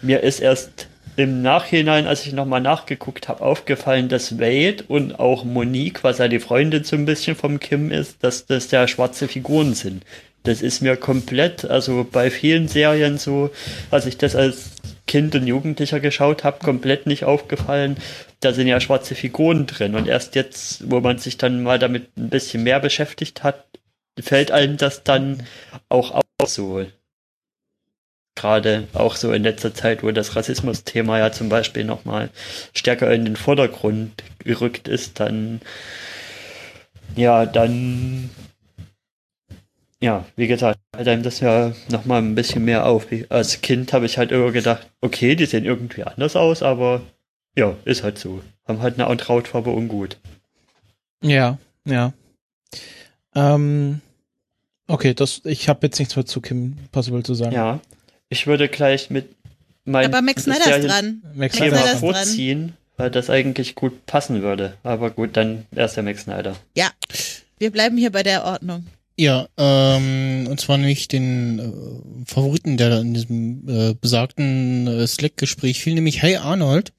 mir 0.00 0.20
ist 0.20 0.38
erst 0.38 0.86
im 1.16 1.42
Nachhinein, 1.42 2.06
als 2.06 2.26
ich 2.26 2.32
nochmal 2.32 2.60
nachgeguckt 2.60 3.28
habe, 3.28 3.42
aufgefallen, 3.42 4.08
dass 4.08 4.38
Wade 4.38 4.84
und 4.88 5.18
auch 5.18 5.44
Monique, 5.44 6.04
was 6.04 6.18
ja 6.18 6.28
die 6.28 6.40
Freundin 6.40 6.84
so 6.84 6.96
ein 6.96 7.04
bisschen 7.04 7.36
vom 7.36 7.60
Kim 7.60 7.90
ist, 7.90 8.22
dass 8.24 8.46
das 8.46 8.70
ja 8.70 8.88
schwarze 8.88 9.28
Figuren 9.28 9.74
sind. 9.74 10.04
Das 10.44 10.62
ist 10.62 10.80
mir 10.80 10.96
komplett, 10.96 11.64
also 11.64 12.06
bei 12.10 12.30
vielen 12.30 12.66
Serien 12.66 13.18
so, 13.18 13.50
als 13.90 14.06
ich 14.06 14.18
das 14.18 14.34
als 14.34 14.72
Kind 15.06 15.34
und 15.34 15.46
Jugendlicher 15.46 16.00
geschaut 16.00 16.42
habe, 16.42 16.64
komplett 16.64 17.06
nicht 17.06 17.24
aufgefallen. 17.24 17.96
Da 18.40 18.52
sind 18.52 18.66
ja 18.66 18.80
schwarze 18.80 19.14
Figuren 19.14 19.66
drin. 19.66 19.94
Und 19.94 20.08
erst 20.08 20.34
jetzt, 20.34 20.90
wo 20.90 21.00
man 21.00 21.18
sich 21.18 21.36
dann 21.38 21.62
mal 21.62 21.78
damit 21.78 22.16
ein 22.16 22.30
bisschen 22.30 22.62
mehr 22.64 22.80
beschäftigt 22.80 23.44
hat, 23.44 23.66
fällt 24.18 24.50
einem 24.50 24.78
das 24.78 25.04
dann 25.04 25.44
auch 25.88 26.10
auf 26.12 26.48
so. 26.48 26.84
Gerade 28.34 28.88
auch 28.94 29.16
so 29.16 29.32
in 29.32 29.42
letzter 29.42 29.74
Zeit, 29.74 30.02
wo 30.02 30.10
das 30.10 30.36
Rassismus-Thema 30.36 31.18
ja 31.18 31.32
zum 31.32 31.48
Beispiel 31.48 31.84
nochmal 31.84 32.30
stärker 32.72 33.12
in 33.12 33.24
den 33.24 33.36
Vordergrund 33.36 34.22
gerückt 34.38 34.88
ist, 34.88 35.20
dann, 35.20 35.60
ja, 37.14 37.44
dann, 37.44 38.30
ja, 40.00 40.24
wie 40.36 40.46
gesagt, 40.46 40.80
fällt 40.94 41.08
einem 41.08 41.22
das 41.22 41.40
ja 41.40 41.72
nochmal 41.90 42.22
ein 42.22 42.34
bisschen 42.34 42.64
mehr 42.64 42.86
auf. 42.86 43.06
Als 43.28 43.60
Kind 43.60 43.92
habe 43.92 44.06
ich 44.06 44.16
halt 44.16 44.32
immer 44.32 44.50
gedacht, 44.50 44.90
okay, 45.02 45.36
die 45.36 45.46
sehen 45.46 45.64
irgendwie 45.64 46.04
anders 46.04 46.34
aus, 46.34 46.62
aber 46.62 47.02
ja, 47.54 47.76
ist 47.84 48.02
halt 48.02 48.18
so. 48.18 48.42
Haben 48.66 48.80
halt 48.80 48.98
eine 48.98 49.08
Hautfarbe 49.28 49.70
ungut. 49.70 50.16
Ja, 51.22 51.58
ja. 51.84 52.12
Ähm, 53.34 54.00
okay, 54.88 55.14
das, 55.14 55.42
ich 55.44 55.68
habe 55.68 55.86
jetzt 55.86 55.98
nichts 55.98 56.16
mehr 56.16 56.26
zu 56.26 56.40
Kim 56.40 56.76
Possible 56.92 57.22
zu 57.22 57.34
sagen. 57.34 57.52
Ja, 57.52 57.80
ich 58.32 58.46
würde 58.46 58.68
gleich 58.68 59.10
mit 59.10 59.28
meinen 59.84 60.06
Aber 60.06 60.22
Max 60.22 60.44
Snyder 60.44 60.78
ist 60.78 60.88
dran. 60.88 61.22
Max 61.34 61.36
Max 61.36 61.56
Snyder 61.56 61.76
Snyder 61.76 61.84
ist 61.84 61.94
ist 61.94 62.00
dran. 62.00 62.12
dran. 62.12 62.24
vorziehen, 62.24 62.72
weil 62.96 63.10
das 63.10 63.28
eigentlich 63.30 63.74
gut 63.74 64.06
passen 64.06 64.42
würde. 64.42 64.74
Aber 64.82 65.10
gut, 65.10 65.36
dann 65.36 65.66
erst 65.76 65.96
der 65.96 66.02
Max 66.02 66.22
Snyder. 66.22 66.56
Ja, 66.74 66.90
wir 67.58 67.70
bleiben 67.70 67.98
hier 67.98 68.10
bei 68.10 68.22
der 68.22 68.44
Ordnung. 68.44 68.86
Ja, 69.18 69.46
ähm, 69.58 70.46
und 70.48 70.58
zwar 70.58 70.78
nämlich 70.78 71.06
den 71.08 71.58
äh, 71.58 72.24
Favoriten, 72.32 72.78
der 72.78 72.88
da 72.88 73.00
in 73.00 73.12
diesem 73.12 73.68
äh, 73.68 73.94
besagten 73.94 74.86
äh, 74.86 75.06
Slack-Gespräch 75.06 75.80
fiel, 75.80 75.94
nämlich 75.94 76.22
Hey 76.22 76.36
Arnold, 76.36 76.94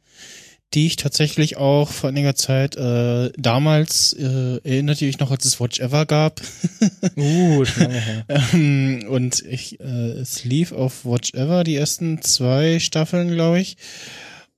die 0.74 0.88
ich 0.88 0.96
tatsächlich 0.96 1.58
auch 1.58 1.92
vor 1.92 2.10
einiger 2.10 2.36
Zeit 2.36 2.76
äh, 2.76 3.32
damals 3.38 4.14
äh, 4.14 4.58
erinnerte 4.64 5.06
ich 5.06 5.20
noch, 5.20 5.30
als 5.30 5.46
es 5.46 5.60
Watch 5.60 5.80
Ever 5.80 6.06
gab. 6.06 6.42
Uh, 7.16 7.64
schon 7.66 7.84
lange 7.84 8.00
her. 8.00 8.26
Ähm, 8.54 9.06
und 9.10 9.42
ich, 9.42 9.80
äh, 9.80 10.12
es 10.14 10.44
lief 10.44 10.72
auf 10.72 11.06
Watch 11.06 11.34
Ever 11.34 11.64
die 11.64 11.76
ersten 11.76 12.22
zwei 12.22 12.80
Staffeln, 12.80 13.32
glaube 13.32 13.60
ich. 13.60 13.78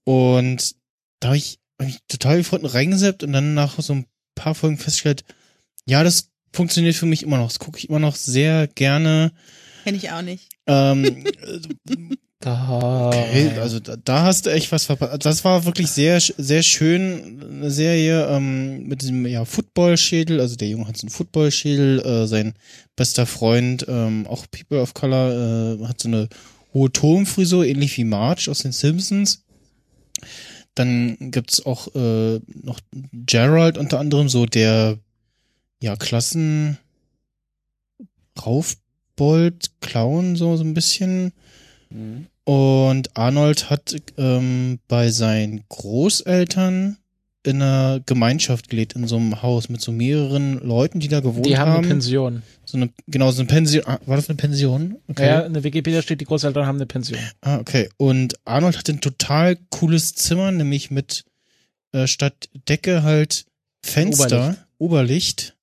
Und 0.03 0.76
da 1.20 1.30
habe 1.30 1.38
ich, 1.38 1.59
hab 1.80 1.89
ich 1.89 1.97
total 2.07 2.38
gefunden 2.38 2.66
reingeseppt 2.66 3.24
und 3.24 3.34
dann 3.34 3.53
nach 3.53 3.80
so 3.80 3.93
ein 3.93 4.05
paar 4.36 4.55
Folgen 4.55 4.78
festgestellt, 4.78 5.24
ja, 5.86 6.03
das 6.03 6.30
funktioniert 6.53 6.95
für 6.95 7.05
mich 7.05 7.24
immer 7.24 7.38
noch. 7.38 7.47
Das 7.47 7.59
gucke 7.59 7.78
ich 7.78 7.89
immer 7.89 7.99
noch 7.99 8.16
sehr 8.16 8.68
gerne. 8.68 9.32
Kenn 9.84 9.95
ich 9.95 10.11
auch 10.11 10.22
nicht. 10.22 10.49
Ähm, 10.68 11.26
Da. 12.45 13.07
okay, 13.07 13.57
also 13.57 13.79
da, 13.79 13.95
da 13.95 14.21
hast 14.21 14.45
du 14.45 14.51
echt 14.51 14.71
was 14.71 14.85
verpasst. 14.85 15.25
Das 15.25 15.43
war 15.43 15.65
wirklich 15.65 15.89
sehr, 15.89 16.19
sehr 16.19 16.61
schön, 16.61 17.41
eine 17.41 17.71
Serie 17.71 18.27
ähm, 18.27 18.85
mit 18.87 19.01
diesem 19.01 19.25
ja, 19.25 19.45
Football-Schädel. 19.45 20.39
Also 20.39 20.55
der 20.55 20.67
Junge 20.67 20.87
hat 20.87 20.95
so 20.95 21.07
einen 21.07 21.09
Football-Schädel. 21.09 22.01
Äh, 22.05 22.27
sein 22.27 22.53
bester 22.95 23.25
Freund, 23.25 23.87
ähm, 23.87 24.27
auch 24.27 24.45
People 24.51 24.79
of 24.79 24.93
Color, 24.93 25.79
äh, 25.81 25.87
hat 25.87 25.99
so 25.99 26.07
eine 26.07 26.29
hohe 26.71 26.91
Turmfrisur, 26.91 27.65
ähnlich 27.65 27.97
wie 27.97 28.03
Marge 28.03 28.51
aus 28.51 28.59
den 28.59 28.73
Simpsons. 28.73 29.43
Dann 30.75 31.17
gibt's 31.31 31.65
auch 31.65 31.95
äh, 31.95 32.39
noch 32.61 32.79
Gerald 33.11 33.79
unter 33.79 33.99
anderem, 33.99 34.29
so 34.29 34.45
der 34.45 34.99
ja 35.81 35.95
Klassen 35.95 36.77
Raufbold, 38.39 39.71
Clown, 39.81 40.35
so, 40.35 40.57
so 40.57 40.63
ein 40.63 40.75
bisschen. 40.75 41.33
Mhm. 41.89 42.27
Und 42.45 43.15
Arnold 43.17 43.69
hat 43.69 43.95
ähm, 44.17 44.79
bei 44.87 45.09
seinen 45.09 45.63
Großeltern 45.67 46.97
in 47.43 47.61
einer 47.61 47.99
Gemeinschaft 48.05 48.69
gelebt, 48.69 48.93
in 48.93 49.07
so 49.07 49.17
einem 49.17 49.41
Haus 49.41 49.69
mit 49.69 49.81
so 49.81 49.91
mehreren 49.91 50.59
Leuten, 50.59 50.99
die 50.99 51.07
da 51.07 51.19
gewohnt 51.19 51.45
Die 51.45 51.57
haben 51.57 51.71
haben. 51.71 51.77
eine 51.79 51.87
Pension. 51.87 52.41
so 52.65 52.77
eine, 52.77 52.89
genau, 53.07 53.29
so 53.31 53.41
eine 53.41 53.47
Pension. 53.47 53.83
Ah, 53.85 53.99
war 54.05 54.15
das 54.15 54.29
eine 54.29 54.37
Pension? 54.37 54.95
Okay. 55.07 55.27
Ja, 55.27 55.39
in 55.41 55.53
der 55.53 55.63
Wikipedia 55.63 56.01
steht, 56.01 56.21
die 56.21 56.25
Großeltern 56.25 56.65
haben 56.65 56.77
eine 56.77 56.85
Pension. 56.87 57.19
Ah, 57.41 57.57
okay. 57.57 57.89
Und 57.97 58.35
Arnold 58.45 58.77
hatte 58.77 58.93
ein 58.93 59.01
total 59.01 59.57
cooles 59.69 60.15
Zimmer, 60.15 60.51
nämlich 60.51 60.89
mit 60.91 61.23
äh, 61.91 62.07
statt 62.07 62.49
Decke 62.67 63.03
halt 63.03 63.45
Fenster, 63.83 64.57
Oberlicht. 64.79 65.55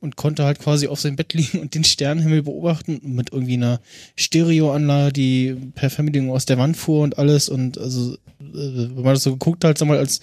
Und 0.00 0.16
konnte 0.16 0.44
halt 0.44 0.58
quasi 0.58 0.88
auf 0.88 1.00
seinem 1.00 1.16
Bett 1.16 1.34
liegen 1.34 1.60
und 1.60 1.74
den 1.74 1.84
Sternenhimmel 1.84 2.42
beobachten 2.42 3.00
mit 3.02 3.32
irgendwie 3.32 3.54
einer 3.54 3.80
Stereoanlage, 4.16 5.12
die 5.12 5.56
per 5.74 5.90
Fernbedienung 5.90 6.32
aus 6.32 6.46
der 6.46 6.58
Wand 6.58 6.76
fuhr 6.76 7.02
und 7.02 7.18
alles 7.18 7.48
und 7.48 7.78
also 7.78 8.14
äh, 8.14 8.18
wenn 8.40 8.94
man 8.94 9.14
das 9.14 9.22
so 9.22 9.32
geguckt 9.32 9.64
hat, 9.64 9.78
sag 9.78 9.88
mal 9.88 9.98
als 9.98 10.20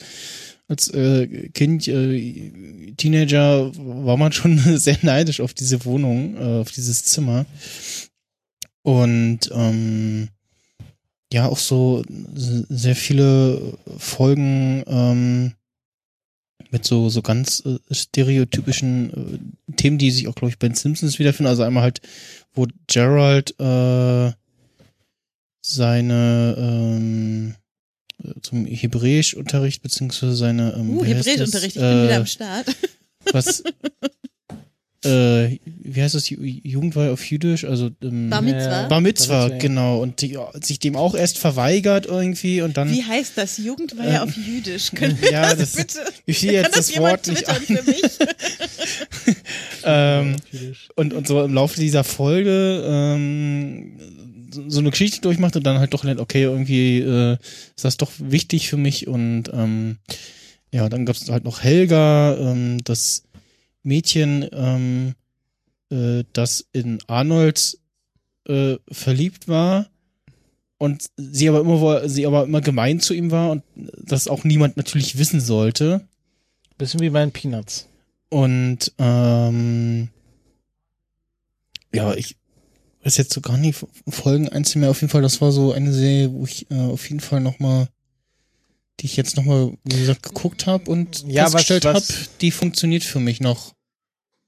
als 0.69 0.89
äh, 0.89 1.49
Kind, 1.53 1.87
äh, 1.87 2.51
Teenager 2.97 3.71
war 3.77 4.17
man 4.17 4.33
schon 4.33 4.57
sehr 4.77 4.97
neidisch 5.01 5.39
auf 5.39 5.53
diese 5.53 5.85
Wohnung, 5.85 6.35
äh, 6.35 6.61
auf 6.61 6.71
dieses 6.71 7.05
Zimmer. 7.05 7.45
Und 8.83 9.49
ähm, 9.53 10.29
ja, 11.31 11.47
auch 11.47 11.57
so 11.57 12.03
sehr 12.33 12.95
viele 12.95 13.77
Folgen 13.97 14.83
ähm, 14.87 15.53
mit 16.71 16.85
so, 16.85 17.09
so 17.09 17.21
ganz 17.21 17.63
äh, 17.65 17.77
stereotypischen 17.93 19.41
äh, 19.69 19.73
Themen, 19.75 19.97
die 19.97 20.11
sich 20.11 20.27
auch, 20.27 20.35
glaube 20.35 20.49
ich, 20.51 20.59
bei 20.59 20.67
den 20.67 20.75
Simpsons 20.75 21.19
wiederfinden. 21.19 21.49
Also 21.49 21.63
einmal 21.63 21.83
halt, 21.83 22.01
wo 22.53 22.67
Gerald 22.87 23.59
äh, 23.59 24.31
seine 25.61 26.55
ähm, 26.57 27.55
äh, 28.23 28.33
zum 28.41 28.65
Hebräischunterricht 28.65 29.81
beziehungsweise 29.81 30.35
seine 30.35 30.73
ähm, 30.73 30.97
Uh? 30.97 31.03
Hebräischunterricht, 31.03 31.75
ich 31.75 31.81
bin 31.81 32.03
wieder 32.03 32.09
Äh, 32.11 32.15
am 32.15 32.25
Start. 32.25 32.67
was 33.31 33.63
äh, 35.05 35.57
wie 35.89 36.01
heißt 36.01 36.15
das 36.15 36.25
Ju- 36.29 36.61
Jugendweihe 36.63 37.11
auf 37.11 37.23
Jüdisch 37.29 37.63
also 37.65 37.89
ähm, 38.01 38.29
Bar 38.29 38.41
Mitzwa? 38.41 38.81
Ja. 38.83 38.87
Bar 38.87 39.01
Mitzwa, 39.01 39.33
Bar 39.33 39.41
Mitzwa, 39.47 39.47
ja. 39.55 39.57
genau 39.57 40.01
und 40.01 40.21
die, 40.21 40.37
sich 40.61 40.79
dem 40.79 40.95
auch 40.95 41.15
erst 41.15 41.37
verweigert 41.37 42.05
irgendwie 42.05 42.61
und 42.61 42.77
dann 42.77 42.91
Wie 42.91 43.03
heißt 43.03 43.33
das? 43.37 43.57
Jugendweihe 43.57 44.15
Ähm, 44.17 44.21
auf 44.21 44.35
Jüdisch. 44.37 44.91
Können 44.93 45.17
wir 45.21 45.31
ja, 45.31 45.55
das, 45.55 45.73
das- 45.73 45.75
bitte? 45.95 45.99
ich 46.25 46.41
Kann 46.41 46.49
jetzt 46.53 46.65
das 46.75 46.87
das 46.87 46.93
jemand 46.93 47.11
Wort 47.11 47.27
nicht 47.27 47.45
twittern 47.45 47.63
ein, 47.69 47.77
für 47.77 47.83
mich? 47.91 49.35
ähm, 49.83 50.35
und, 50.95 51.13
und 51.13 51.27
so 51.27 51.43
im 51.43 51.53
Laufe 51.53 51.79
dieser 51.79 52.03
Folge 52.03 52.83
ähm, 52.85 53.97
so, 54.51 54.69
so 54.69 54.79
eine 54.79 54.89
Geschichte 54.91 55.21
durchmacht 55.21 55.55
und 55.55 55.63
dann 55.63 55.79
halt 55.79 55.93
doch 55.93 56.03
lernt, 56.03 56.19
okay, 56.19 56.43
irgendwie 56.43 56.99
äh, 56.99 57.37
ist 57.75 57.85
das 57.85 57.97
doch 57.97 58.11
wichtig 58.19 58.69
für 58.69 58.77
mich 58.77 59.07
und 59.07 59.45
ähm, 59.53 59.97
ja, 60.71 60.89
dann 60.89 61.05
gab 61.05 61.15
es 61.15 61.29
halt 61.29 61.43
noch 61.45 61.63
Helga, 61.63 62.35
ähm, 62.37 62.79
das 62.83 63.23
Mädchen, 63.83 64.45
ähm, 64.51 65.13
äh, 65.89 66.23
das 66.33 66.67
in 66.71 66.99
Arnold 67.07 67.77
äh, 68.47 68.77
verliebt 68.91 69.47
war 69.47 69.89
und 70.77 71.09
sie 71.17 71.49
aber 71.49 71.61
immer 71.61 72.07
sie 72.07 72.25
aber 72.25 72.43
immer 72.43 72.61
gemein 72.61 72.99
zu 72.99 73.13
ihm 73.13 73.31
war 73.31 73.51
und 73.51 73.63
das 73.75 74.27
auch 74.27 74.43
niemand 74.43 74.77
natürlich 74.77 75.17
wissen 75.17 75.41
sollte. 75.41 76.07
Bisschen 76.77 76.99
wie 76.99 77.09
bei 77.09 77.21
den 77.21 77.31
Peanuts. 77.31 77.87
Und 78.29 78.91
ähm, 78.99 80.09
ja, 81.93 82.13
ich 82.13 82.35
weiß 83.03 83.17
jetzt 83.17 83.33
so 83.33 83.41
gar 83.41 83.57
nicht 83.57 83.85
Folgen 84.07 84.49
einzeln 84.49 84.81
mehr. 84.81 84.91
Auf 84.91 85.01
jeden 85.01 85.11
Fall, 85.11 85.21
das 85.21 85.41
war 85.41 85.51
so 85.51 85.71
eine 85.71 85.93
Serie, 85.93 86.31
wo 86.33 86.45
ich 86.45 86.69
äh, 86.69 86.75
auf 86.75 87.09
jeden 87.09 87.21
Fall 87.21 87.41
noch 87.41 87.59
mal, 87.59 87.87
die 88.99 89.05
ich 89.05 89.15
jetzt 89.15 89.37
noch 89.37 89.45
mal, 89.45 89.73
wie 89.83 89.97
gesagt, 89.97 90.23
geguckt 90.23 90.67
habe 90.67 90.91
und 90.91 91.23
Ja, 91.27 91.43
festgestellt 91.43 91.85
habe, 91.85 92.03
die 92.41 92.51
funktioniert 92.51 93.03
für 93.03 93.19
mich 93.19 93.39
noch. 93.39 93.73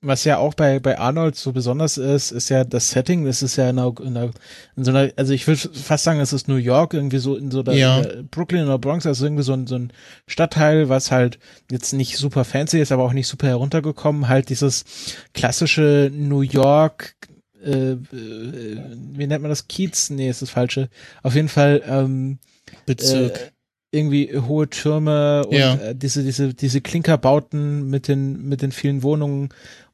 Was 0.01 0.23
ja 0.23 0.37
auch 0.37 0.53
bei, 0.53 0.79
bei 0.79 0.97
Arnold 0.97 1.35
so 1.35 1.51
besonders 1.51 1.97
ist, 1.97 2.31
ist 2.31 2.47
ja 2.47 2.63
das 2.63 2.91
Setting. 2.91 3.25
Das 3.25 3.41
ist 3.43 3.57
ja 3.57 3.69
in, 3.69 3.77
einer, 3.79 3.93
in, 3.99 4.15
einer, 4.15 4.31
in 4.77 4.85
so 4.85 4.91
einer, 4.91 5.11
also 5.17 5.33
ich 5.33 5.45
will 5.45 5.57
fast 5.57 6.05
sagen, 6.05 6.21
es 6.21 6.31
ist 6.31 6.47
New 6.47 6.55
York, 6.55 6.93
irgendwie 6.93 7.17
so 7.17 7.35
in 7.35 7.51
so 7.51 7.63
der, 7.63 7.73
Ja. 7.75 8.05
Brooklyn 8.31 8.63
oder 8.63 8.79
Bronx, 8.79 9.05
also 9.05 9.25
irgendwie 9.25 9.43
so 9.43 9.51
ein, 9.51 9.67
so 9.67 9.75
ein 9.75 9.91
Stadtteil, 10.25 10.87
was 10.87 11.11
halt 11.11 11.37
jetzt 11.69 11.91
nicht 11.91 12.15
super 12.15 12.45
fancy 12.45 12.79
ist, 12.79 12.93
aber 12.93 13.03
auch 13.03 13.11
nicht 13.11 13.27
super 13.27 13.47
heruntergekommen. 13.47 14.29
Halt 14.29 14.47
dieses 14.47 14.85
klassische 15.33 16.09
New 16.13 16.41
York, 16.41 17.15
äh, 17.61 17.91
äh, 17.91 17.97
wie 18.13 19.27
nennt 19.27 19.41
man 19.41 19.49
das? 19.49 19.67
Kiez? 19.67 20.09
Nee, 20.11 20.29
ist 20.29 20.41
das 20.41 20.49
falsche. 20.49 20.87
Auf 21.23 21.35
jeden 21.35 21.49
Fall, 21.49 21.81
ähm, 21.85 22.39
Bezirk. 22.85 23.37
äh, 23.37 23.51
irgendwie 23.91 24.37
hohe 24.37 24.69
Türme 24.69 25.45
und 25.47 25.57
Ja. 25.57 25.73
äh, 25.75 25.95
diese 25.95 26.23
diese 26.23 26.53
diese 26.53 26.79
Klinkerbauten 26.79 27.89
mit 27.89 28.07
den 28.07 28.47
mit 28.47 28.61
den 28.61 28.71
vielen 28.71 29.01
Wohnungen 29.01 29.49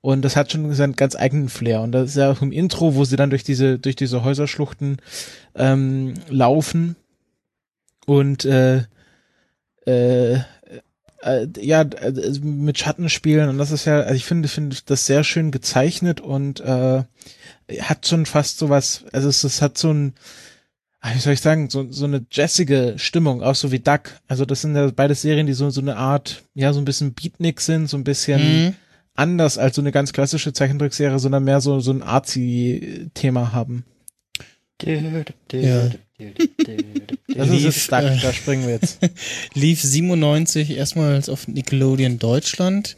und 0.06 0.22
das 0.22 0.36
hat 0.36 0.52
schon 0.52 0.72
seinen 0.76 0.96
ganz 0.96 1.16
eigenen 1.16 1.50
Flair 1.50 1.82
und 1.82 1.92
das 1.92 2.10
ist 2.10 2.18
ja 2.18 2.32
auch 2.32 2.44
im 2.44 2.52
Intro, 2.52 2.94
wo 2.94 3.06
sie 3.06 3.16
dann 3.16 3.32
durch 3.32 3.44
diese 3.44 3.80
durch 3.80 3.96
diese 3.96 4.24
Häuserschluchten 4.24 4.98
ähm, 5.56 6.14
laufen 6.30 6.96
und 8.06 8.46
äh, 8.46 8.84
äh, 9.88 10.34
äh, 11.24 11.48
ja 11.58 11.82
äh, 11.82 12.40
mit 12.44 12.78
Schatten 12.78 13.10
spielen 13.10 13.50
und 13.50 13.58
das 13.58 13.72
ist 13.72 13.86
ja 13.86 14.02
also 14.02 14.14
ich 14.14 14.26
finde 14.26 14.48
finde 14.48 14.78
das 14.86 15.08
sehr 15.08 15.24
schön 15.24 15.50
gezeichnet 15.50 16.22
und 16.22 16.60
äh, 16.60 17.02
hat 17.80 18.08
schon 18.08 18.28
fast 18.28 18.60
sowas 18.60 19.06
also 19.12 19.28
es, 19.28 19.44
es 19.44 19.64
hat 19.64 19.76
so 19.76 19.92
ein 19.92 20.14
ah, 21.02 21.16
wie 21.16 21.20
soll 21.20 21.34
ich 21.34 21.42
sagen, 21.42 21.72
so, 21.72 21.92
so 21.92 22.06
eine 22.06 22.26
jazzige 22.32 22.94
Stimmung, 22.98 23.44
auch 23.44 23.54
so 23.54 23.72
wie 23.72 23.78
Duck. 23.78 24.20
Also 24.28 24.44
das 24.44 24.62
sind 24.62 24.76
ja 24.76 24.90
beide 24.90 25.14
Serien, 25.14 25.46
die 25.46 25.54
so, 25.54 25.70
so 25.70 25.80
eine 25.80 25.98
Art, 25.98 26.42
ja, 26.56 26.74
so 26.74 26.82
ein 26.82 26.86
bisschen 26.86 27.14
Beatnik 27.14 27.62
sind, 27.62 27.88
so 27.88 27.96
ein 27.96 28.04
bisschen 28.04 28.66
Mhm. 28.66 28.76
Anders 29.16 29.58
als 29.58 29.76
so 29.76 29.82
eine 29.82 29.92
ganz 29.92 30.14
klassische 30.14 30.54
Zeichentrickserie, 30.54 31.20
sondern 31.20 31.44
mehr 31.44 31.62
so, 31.62 31.80
so 31.80 31.92
ein 31.92 32.04
Arzi-Thema 32.04 33.52
haben. 33.54 33.86
Ja. 35.52 35.90
Das 37.28 37.50
Lief, 37.50 37.66
ist 37.66 37.76
jetzt 37.76 37.92
Duck, 37.92 38.00
äh, 38.04 38.18
da 38.22 38.34
springen 38.34 38.64
wir 38.66 38.74
jetzt. 38.76 39.00
Lief 39.54 39.82
97 39.82 40.72
erstmals 40.72 41.28
auf 41.30 41.48
Nickelodeon 41.48 42.20
Deutschland, 42.20 42.96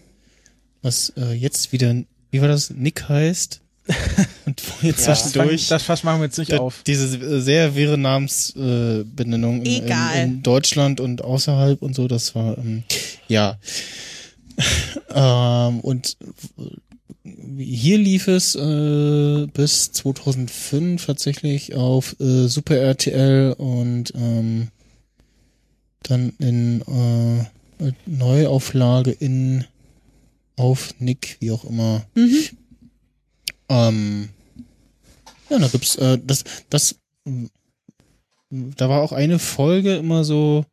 was 0.82 1.14
äh, 1.18 1.34
jetzt 1.34 1.72
wieder, 1.72 1.96
wie 2.32 2.42
war 2.42 2.48
das, 2.48 2.70
Nick 2.72 3.10
heißt. 3.10 3.62
Und 4.46 4.62
jetzt 4.82 5.08
Ja. 5.08 5.16
zwischendurch. 5.16 5.68
Das 5.70 5.84
Fass 5.84 6.04
machen 6.04 6.20
wir 6.20 6.26
jetzt 6.26 6.38
nicht 6.38 6.52
Da- 6.52 6.58
auf. 6.60 6.84
Diese 6.86 7.18
äh, 7.18 7.40
sehr 7.42 7.76
wirre 7.76 7.98
Namensbenennung 7.98 9.66
äh, 9.66 9.78
in, 9.78 9.84
Egal. 9.86 10.16
In, 10.18 10.22
in 10.34 10.44
Deutschland 10.44 11.00
und 11.00 11.24
außerhalb 11.24 11.82
und 11.82 11.96
so, 11.96 12.08
das 12.08 12.36
war, 12.36 12.58
ähm, 12.58 12.84
ja. 13.28 13.58
Ähm, 15.14 15.80
und 15.82 16.18
hier 17.24 17.98
lief 17.98 18.28
es 18.28 18.56
äh, 18.56 19.48
bis 19.54 19.92
2005 19.92 21.06
tatsächlich 21.06 21.76
auf 21.76 22.16
äh, 22.20 22.48
Super 22.48 22.78
RTL 22.78 23.54
und 23.54 24.14
ähm, 24.16 24.70
dann 26.04 26.34
in 26.40 26.82
äh, 26.82 27.92
Neuauflage 28.06 29.12
in 29.12 29.66
auf 30.56 30.94
Nick, 31.00 31.38
wie 31.40 31.52
auch 31.52 31.64
immer. 31.66 32.06
Mhm. 32.16 32.36
Ähm, 33.70 34.30
ja, 35.50 35.60
da 35.60 35.68
gibt's 35.68 35.96
äh, 35.96 36.18
das, 36.26 36.44
das, 36.70 36.96
da 38.50 38.90
war 38.90 39.02
auch 39.02 39.12
eine 39.12 39.40
Folge 39.40 39.96
immer 39.96 40.24
so, 40.24 40.66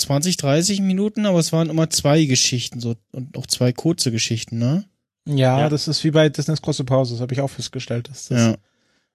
so 0.00 0.06
20, 0.06 0.36
30 0.36 0.80
Minuten, 0.80 1.26
aber 1.26 1.38
es 1.38 1.52
waren 1.52 1.70
immer 1.70 1.88
zwei 1.90 2.24
Geschichten 2.24 2.80
so 2.80 2.94
und 3.12 3.36
auch 3.38 3.46
zwei 3.46 3.72
kurze 3.72 4.10
Geschichten, 4.10 4.58
ne? 4.58 4.84
Ja, 5.26 5.60
Ja. 5.60 5.68
das 5.68 5.88
ist 5.88 6.04
wie 6.04 6.10
bei 6.10 6.28
Disney's 6.28 6.60
große 6.62 6.84
Pause, 6.84 7.14
das 7.14 7.20
habe 7.20 7.32
ich 7.32 7.40
auch 7.40 7.50
festgestellt, 7.50 8.08
dass 8.08 8.28
das 8.28 8.38
Ja. 8.40 8.54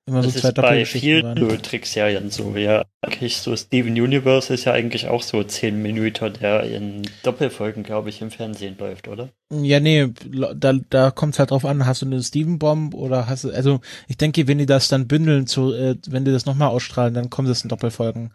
Immer 0.10 0.24
so 0.24 0.30
Das 0.32 0.41
zwei 0.41 0.49
ist 0.49 0.55
bei 0.55 0.86
vielen. 0.86 1.62
Trickserien 1.62 2.30
so. 2.30 2.55
Ja, 2.55 2.86
eigentlich 3.01 3.38
so 3.38 3.55
Steven 3.55 3.93
Universe 3.93 4.53
ist 4.53 4.66
ja 4.66 4.74
eigentlich 4.74 5.07
auch 5.07 5.24
so 5.24 5.41
10 5.43 5.82
Minuten, 5.82 6.34
der 6.41 6.64
in 6.64 7.03
Doppelfolgen, 7.24 7.84
glaube 7.84 8.10
ich, 8.10 8.22
im 8.22 8.32
Fernsehen 8.32 8.76
läuft, 8.78 9.07
oder? 9.07 9.30
Ja, 9.51 9.80
nee, 9.80 10.07
da, 10.55 10.74
da 10.89 11.12
kommt 11.12 11.34
es 11.36 11.39
halt 11.39 11.51
drauf 11.51 11.66
an, 11.66 11.86
hast 11.86 12.01
du 12.01 12.05
eine 12.05 12.22
Steven 12.22 12.60
Bomb 12.60 12.93
oder 12.93 13.28
hast 13.28 13.45
du, 13.45 13.51
also 13.51 13.80
ich 14.07 14.18
denke, 14.18 14.47
wenn 14.47 14.57
die 14.57 14.66
das 14.66 14.89
dann 14.89 15.07
bündeln, 15.07 15.47
zu, 15.47 15.74
äh, 15.74 15.95
wenn 16.07 16.26
die 16.26 16.32
das 16.32 16.45
nochmal 16.45 16.70
ausstrahlen, 16.70 17.14
dann 17.14 17.30
kommt 17.30 17.49
es 17.49 17.64
in 17.64 17.70
Doppelfolgen. 17.70 18.32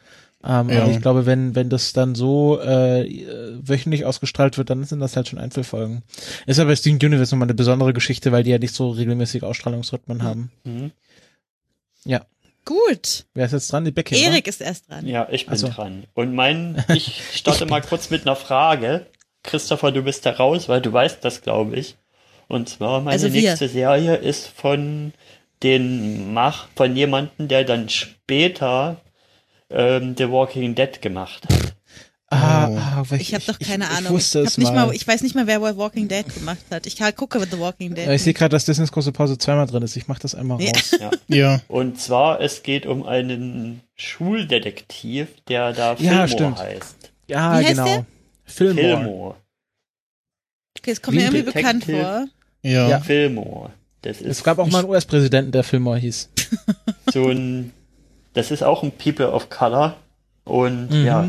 Ähm, 0.46 0.68
Ja. 0.68 0.82
Aber 0.82 0.90
ich 0.90 1.00
glaube, 1.00 1.24
wenn, 1.26 1.54
wenn 1.54 1.70
das 1.70 1.92
dann 1.92 2.14
so 2.14 2.60
äh, 2.60 3.08
wöchentlich 3.62 4.04
ausgestrahlt 4.04 4.58
wird, 4.58 4.70
dann 4.70 4.84
sind 4.84 5.00
das 5.00 5.16
halt 5.16 5.28
schon 5.28 5.38
Einzelfolgen. 5.38 6.02
Ist 6.46 6.58
aber 6.58 6.70
bei 6.70 6.76
Steven 6.76 6.98
Universe 7.02 7.34
nochmal 7.34 7.46
eine 7.46 7.54
besondere 7.54 7.92
Geschichte, 7.94 8.30
weil 8.32 8.42
die 8.42 8.50
ja 8.50 8.58
nicht 8.58 8.74
so 8.74 8.90
regelmäßig 8.90 9.42
Ausstrahlungsrhythmen 9.42 10.22
haben. 10.22 10.50
Mhm. 10.64 10.90
Gut. 12.64 13.26
Wer 13.34 13.46
ist 13.46 13.52
jetzt 13.52 13.72
dran? 13.72 13.84
Die 13.84 13.90
Becky? 13.90 14.16
Erik 14.16 14.46
ist 14.46 14.60
erst 14.60 14.90
dran. 14.90 15.06
Ja, 15.06 15.28
ich 15.30 15.46
bin 15.46 15.56
so. 15.56 15.68
dran. 15.68 16.04
Und 16.14 16.34
mein, 16.34 16.82
ich 16.94 17.22
starte 17.34 17.66
mal 17.66 17.82
kurz 17.82 18.10
mit 18.10 18.22
einer 18.22 18.36
Frage. 18.36 19.06
Christopher, 19.42 19.92
du 19.92 20.02
bist 20.02 20.24
da 20.24 20.30
raus, 20.30 20.68
weil 20.68 20.80
du 20.80 20.92
weißt 20.92 21.22
das, 21.22 21.42
glaube 21.42 21.76
ich. 21.76 21.96
Und 22.48 22.68
zwar 22.68 23.00
meine 23.00 23.12
Also 23.12 23.28
nächste 23.28 23.68
Serie 23.68 24.16
ist 24.16 24.48
von 24.48 25.12
den 25.62 26.32
Mach, 26.32 26.68
von 26.74 26.96
jemandem, 26.96 27.48
der 27.48 27.64
dann 27.64 27.88
später 27.90 28.96
ähm, 29.70 30.14
The 30.16 30.30
Walking 30.30 30.74
Dead 30.74 31.00
gemacht 31.02 31.44
hat. 31.44 31.63
Ah, 32.34 32.68
Oh. 32.68 32.76
ah, 32.78 33.16
Ich 33.18 33.34
habe 33.34 33.44
doch 33.46 33.58
keine 33.58 33.84
ich, 33.84 33.90
Ahnung. 33.90 34.04
Ich 34.04 34.10
wusste 34.10 34.40
ich, 34.42 34.48
es 34.48 34.58
nicht 34.58 34.72
mal. 34.72 34.86
mal. 34.86 34.94
ich 34.94 35.06
weiß 35.06 35.22
nicht 35.22 35.34
mal, 35.34 35.46
wer 35.46 35.60
Walking 35.62 36.08
Dead 36.08 36.24
gemacht 36.34 36.58
hat. 36.70 36.86
Ich 36.86 36.96
gucke 37.16 37.38
The 37.40 37.58
Walking 37.58 37.94
Dead. 37.94 38.08
ich 38.08 38.22
sehe 38.22 38.32
gerade, 38.34 38.50
dass 38.50 38.64
Disneys 38.64 38.90
große 38.92 39.12
Pause 39.12 39.38
zweimal 39.38 39.66
drin 39.66 39.82
ist. 39.82 39.96
Ich 39.96 40.08
mache 40.08 40.20
das 40.20 40.34
einmal 40.34 40.60
Ja. 40.60 40.72
raus. 40.72 40.90
Ja. 41.28 41.60
Und 41.68 42.00
zwar, 42.00 42.40
es 42.40 42.62
geht 42.62 42.86
um 42.86 43.04
einen 43.06 43.80
Schuldetektiv, 43.94 45.28
der 45.48 45.72
da 45.72 45.92
Ja, 45.92 45.96
Fillmore 45.96 46.28
stimmt. 46.28 46.58
heißt. 46.58 46.96
Ja, 47.28 47.52
Wie 47.52 47.64
heißt 47.64 47.68
genau. 47.70 47.84
der? 47.84 48.06
Fillmore. 48.44 48.84
Fillmore. 48.98 49.34
Okay, 50.78 50.90
es 50.90 51.02
kommt 51.02 51.16
mir 51.16 51.22
Wie 51.32 51.36
irgendwie 51.36 51.52
bekannt 51.52 51.86
Detective. 51.86 52.02
vor. 52.04 52.26
Ja. 52.62 52.88
Ja. 52.88 53.00
Fillmore. 53.00 53.70
Das 54.02 54.20
ist 54.20 54.26
Es 54.26 54.44
gab 54.44 54.58
auch 54.58 54.66
mal 54.68 54.80
einen 54.80 54.88
US-Präsidenten, 54.90 55.52
der 55.52 55.64
Fillmore 55.64 55.98
hieß. 55.98 56.28
so 57.12 57.28
ein, 57.28 57.72
das 58.34 58.50
ist 58.50 58.62
auch 58.62 58.82
ein 58.82 58.92
People 58.92 59.30
of 59.32 59.48
Color 59.48 59.96
und 60.44 60.90
Mhm. 60.90 61.04
ja, 61.06 61.28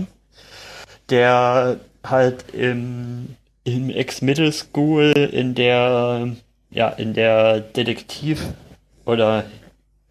der 1.09 1.79
halt 2.03 2.53
im, 2.53 3.35
im 3.63 3.89
Ex-Middle 3.89 4.51
School 4.51 5.11
in 5.31 5.55
der, 5.55 6.29
ja, 6.71 6.89
in 6.89 7.13
der 7.13 7.59
Detektiv 7.59 8.43
oder 9.05 9.45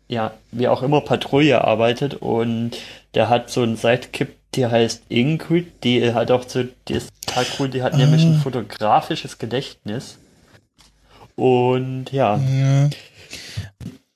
ja, 0.08 0.32
wie 0.52 0.68
auch 0.68 0.82
immer 0.82 1.00
Patrouille 1.00 1.64
arbeitet 1.64 2.14
und 2.14 2.72
der 3.14 3.28
hat 3.28 3.50
so 3.50 3.62
einen 3.62 3.76
Sidekick, 3.76 4.36
die 4.54 4.66
heißt 4.66 5.04
Ingrid, 5.08 5.84
die 5.84 6.12
hat 6.12 6.30
auch 6.30 6.48
so, 6.48 6.64
die 6.88 6.94
ist 6.94 7.10
total 7.26 7.46
cool, 7.58 7.68
die 7.68 7.82
hat 7.82 7.96
nämlich 7.96 8.22
ein 8.22 8.40
fotografisches 8.40 9.38
Gedächtnis. 9.38 10.18
Und 11.36 12.12
ja, 12.12 12.36
Ja. 12.36 12.88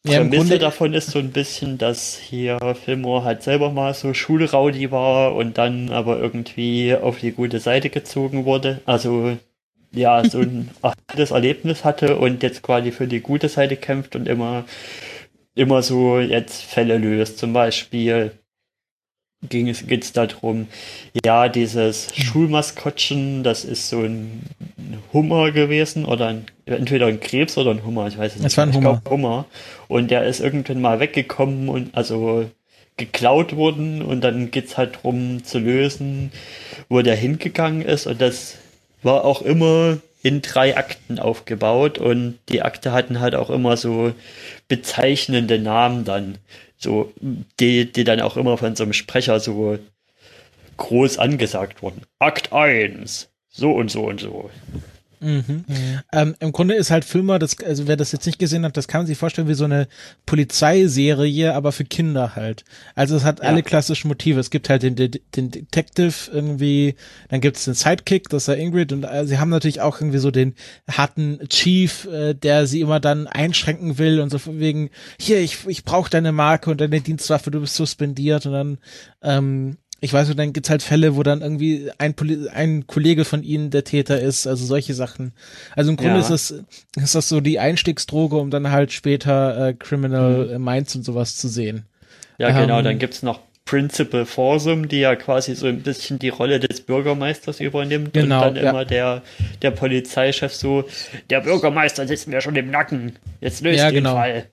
Ja, 0.07 0.19
Prämisse 0.21 0.39
Grunde, 0.39 0.59
davon 0.59 0.95
ist 0.95 1.11
so 1.11 1.19
ein 1.19 1.33
bisschen, 1.33 1.77
dass 1.77 2.17
hier 2.17 2.59
Fillmore 2.85 3.25
halt 3.25 3.43
selber 3.43 3.71
mal 3.71 3.95
so 3.95 4.15
Schulraudi 4.15 4.91
war 4.91 5.35
und 5.35 5.59
dann 5.59 5.91
aber 5.91 6.19
irgendwie 6.19 6.95
auf 6.95 7.19
die 7.19 7.33
gute 7.33 7.59
Seite 7.59 7.91
gezogen 7.91 8.45
wurde. 8.45 8.81
Also 8.87 9.37
ja, 9.93 10.25
so 10.25 10.39
ein 10.41 10.71
achtes 10.83 11.31
Erlebnis 11.33 11.85
hatte 11.85 12.17
und 12.19 12.43
jetzt 12.43 12.63
quasi 12.63 12.93
für 12.93 13.07
die 13.09 13.21
gute 13.21 13.49
Seite 13.49 13.77
kämpft 13.77 14.17
und 14.17 14.29
immer, 14.29 14.65
immer 15.55 15.83
so 15.83 16.19
jetzt 16.21 16.63
Fälle 16.63 16.99
löst. 16.99 17.39
Zum 17.39 17.53
Beispiel 17.53 18.33
ging 19.43 19.69
es, 19.69 19.87
geht's 19.87 20.13
darum, 20.13 20.67
ja, 21.25 21.49
dieses 21.49 22.09
Schulmaskottchen, 22.17 23.45
das 23.45 23.65
ist 23.65 23.89
so 23.89 24.01
ein 24.03 24.43
Hummer 25.13 25.53
gewesen 25.53 26.05
oder 26.05 26.29
ein, 26.29 26.47
entweder 26.67 27.07
ein 27.07 27.21
Krebs 27.21 27.57
oder 27.57 27.71
ein 27.71 27.85
Hummer, 27.85 28.09
ich 28.09 28.19
weiß 28.19 28.37
es 28.37 28.39
nicht. 28.39 28.47
Es 28.47 28.57
war 28.57 28.65
ein 28.65 28.71
Ich 28.71 28.77
Hummer. 28.77 29.01
glaub, 29.03 29.11
Hummer. 29.11 29.47
Und 29.87 30.11
der 30.11 30.25
ist 30.25 30.41
irgendwann 30.41 30.81
mal 30.81 31.01
weggekommen 31.01 31.69
und 31.69 31.95
also 31.97 32.51
geklaut 32.97 33.55
worden 33.55 34.03
und 34.03 34.23
dann 34.23 34.51
geht's 34.51 34.77
halt 34.77 34.99
drum 35.03 35.45
zu 35.45 35.59
lösen, 35.61 36.33
wo 36.89 37.01
der 37.03 37.15
hingegangen 37.15 37.83
ist 37.83 38.07
und 38.09 38.21
das 38.21 38.57
war 39.03 39.25
auch 39.25 39.43
immer 39.43 39.99
in 40.23 40.43
drei 40.43 40.77
Akten 40.77 41.21
aufgebaut 41.21 41.99
und 41.99 42.39
die 42.49 42.63
Akte 42.63 42.91
hatten 42.93 43.21
halt 43.21 43.37
auch 43.37 43.51
immer 43.51 43.77
so 43.77 44.13
bezeichnende 44.67 45.61
Namen 45.61 46.05
dann, 46.05 46.39
so 46.79 47.13
die, 47.61 47.93
die 47.93 48.05
dann 48.05 48.21
auch 48.21 48.37
immer 48.37 48.57
von 48.57 48.77
so 48.77 48.85
einem 48.85 48.93
Sprecher 48.93 49.41
so 49.41 49.79
groß 50.77 51.19
angesagt 51.19 51.83
wurden. 51.83 52.03
Akt 52.21 52.53
1, 52.53 53.29
so 53.49 53.73
und 53.73 53.91
so 53.91 54.05
und 54.05 54.21
so. 54.21 54.51
Mhm. 55.21 55.65
Ähm, 56.13 56.35
Im 56.41 56.53
Grunde 56.53 56.75
ist 56.75 56.91
halt 56.91 57.05
Filmer, 57.05 57.39
das, 57.39 57.57
also 57.61 57.87
wer 57.87 57.97
das 57.97 58.13
jetzt 58.13 58.27
nicht 58.27 58.39
gesehen 58.39 58.65
hat, 58.65 58.77
das 58.77 58.89
kann 58.89 59.01
man 59.01 59.07
sich 59.07 59.19
vorstellen 59.19 59.49
wie 59.49 59.55
so 59.55 59.65
eine 59.65 59.89
Polizeiserie, 60.27 61.55
aber 61.55 61.73
für 61.73 61.85
Kinder 61.85 62.37
halt. 62.37 62.65
Also 62.95 63.17
es 63.17 63.25
hat 63.25 63.41
Ja. 63.41 63.47
alle 63.47 63.63
klassischen 63.63 64.09
Motive. 64.09 64.41
Es 64.41 64.51
gibt 64.51 64.69
halt 64.69 64.83
den, 64.83 64.97
den, 64.97 65.11
den 65.37 65.51
Detective 65.51 66.31
irgendwie, 66.33 66.95
dann 67.29 67.41
gibt 67.41 67.57
es 67.57 67.65
den 67.65 67.75
Sidekick, 67.75 68.29
das 68.29 68.43
ist 68.43 68.49
der 68.49 68.59
Ingrid 68.59 68.93
und 68.93 69.05
äh, 69.05 69.27
sie 69.27 69.39
haben 69.39 69.51
natürlich 69.51 69.81
auch 69.81 70.01
irgendwie 70.01 70.19
so 70.19 70.31
den 70.31 70.55
harten 70.91 71.41
Chief, 71.49 72.07
äh, 72.07 72.35
der 72.35 72.67
sie 72.67 72.81
immer 72.81 73.01
dann 73.01 73.27
einschränken 73.27 73.99
will 73.99 74.21
und 74.21 74.31
so 74.31 74.39
von 74.39 74.59
wegen, 74.61 74.91
hier, 75.21 75.41
ich, 75.41 75.67
ich 75.67 75.85
brauche 75.85 76.11
deine 76.11 76.33
Marke 76.33 76.71
und 76.71 76.81
deine 76.81 77.01
Dienstwaffe, 77.01 77.51
du 77.51 77.61
bist 77.61 77.75
suspendiert 77.75 78.47
und 78.47 78.53
dann 78.53 78.79
ähm, 79.23 79.77
ich 80.01 80.13
weiß 80.13 80.29
nicht, 80.29 80.39
dann 80.39 80.53
gibt's 80.53 80.71
halt 80.71 80.83
Fälle, 80.83 81.17
wo 81.17 81.23
dann 81.23 81.41
irgendwie 81.43 81.91
ein, 81.99 82.15
Poli 82.15 82.49
ein 82.49 82.87
Kollege 82.87 83.25
von 83.25 83.43
ihnen 83.43 83.71
der 83.71 83.85
Täter 83.85 84.21
ist, 84.21 84.47
also 84.47 84.65
solche 84.65 84.95
Sachen. 84.95 85.33
Also 85.75 85.91
im 85.91 85.97
Grunde 85.97 86.15
Ja. 86.15 86.21
ist 86.21 86.31
das, 86.31 86.55
ist 87.03 87.15
das 87.15 87.29
so 87.29 87.41
die 87.41 87.59
Einstiegsdroge, 87.59 88.37
um 88.37 88.51
dann 88.51 88.71
halt 88.71 88.93
später 88.93 89.69
äh, 89.69 89.75
Criminal 89.75 90.57
Mhm. 90.59 90.65
Minds 90.65 90.95
und 90.95 91.03
sowas 91.05 91.37
zu 91.37 91.49
sehen. 91.49 91.85
Ja, 92.39 92.51
genau, 92.59 92.79
Ähm, 92.79 92.85
dann 92.85 92.99
gibt's 92.99 93.23
noch 93.23 93.41
Principal 93.65 94.25
Forsum, 94.25 94.89
die 94.89 95.01
ja 95.01 95.15
quasi 95.17 95.55
so 95.55 95.67
ein 95.67 95.83
bisschen 95.83 96.19
die 96.19 96.31
Rolle 96.31 96.59
des 96.59 96.81
Bürgermeisters 96.81 97.61
übernimmt 97.61 98.15
Genau, 98.15 98.47
und 98.49 98.55
dann 98.57 98.65
ja. 98.65 98.71
immer 98.71 98.85
der, 98.87 99.23
der 99.61 99.73
Polizeichef 99.73 100.55
so, 100.55 100.85
der 101.29 101.41
Bürgermeister 101.43 102.07
sitzt 102.07 102.29
mir 102.29 102.41
schon 102.41 102.57
im 102.57 102.71
Nacken, 102.71 103.17
jetzt 103.43 103.63
löst 103.63 103.79
Ja, 103.81 103.91
den 103.91 103.97
genau. 104.05 104.15
Fall. 104.15 104.47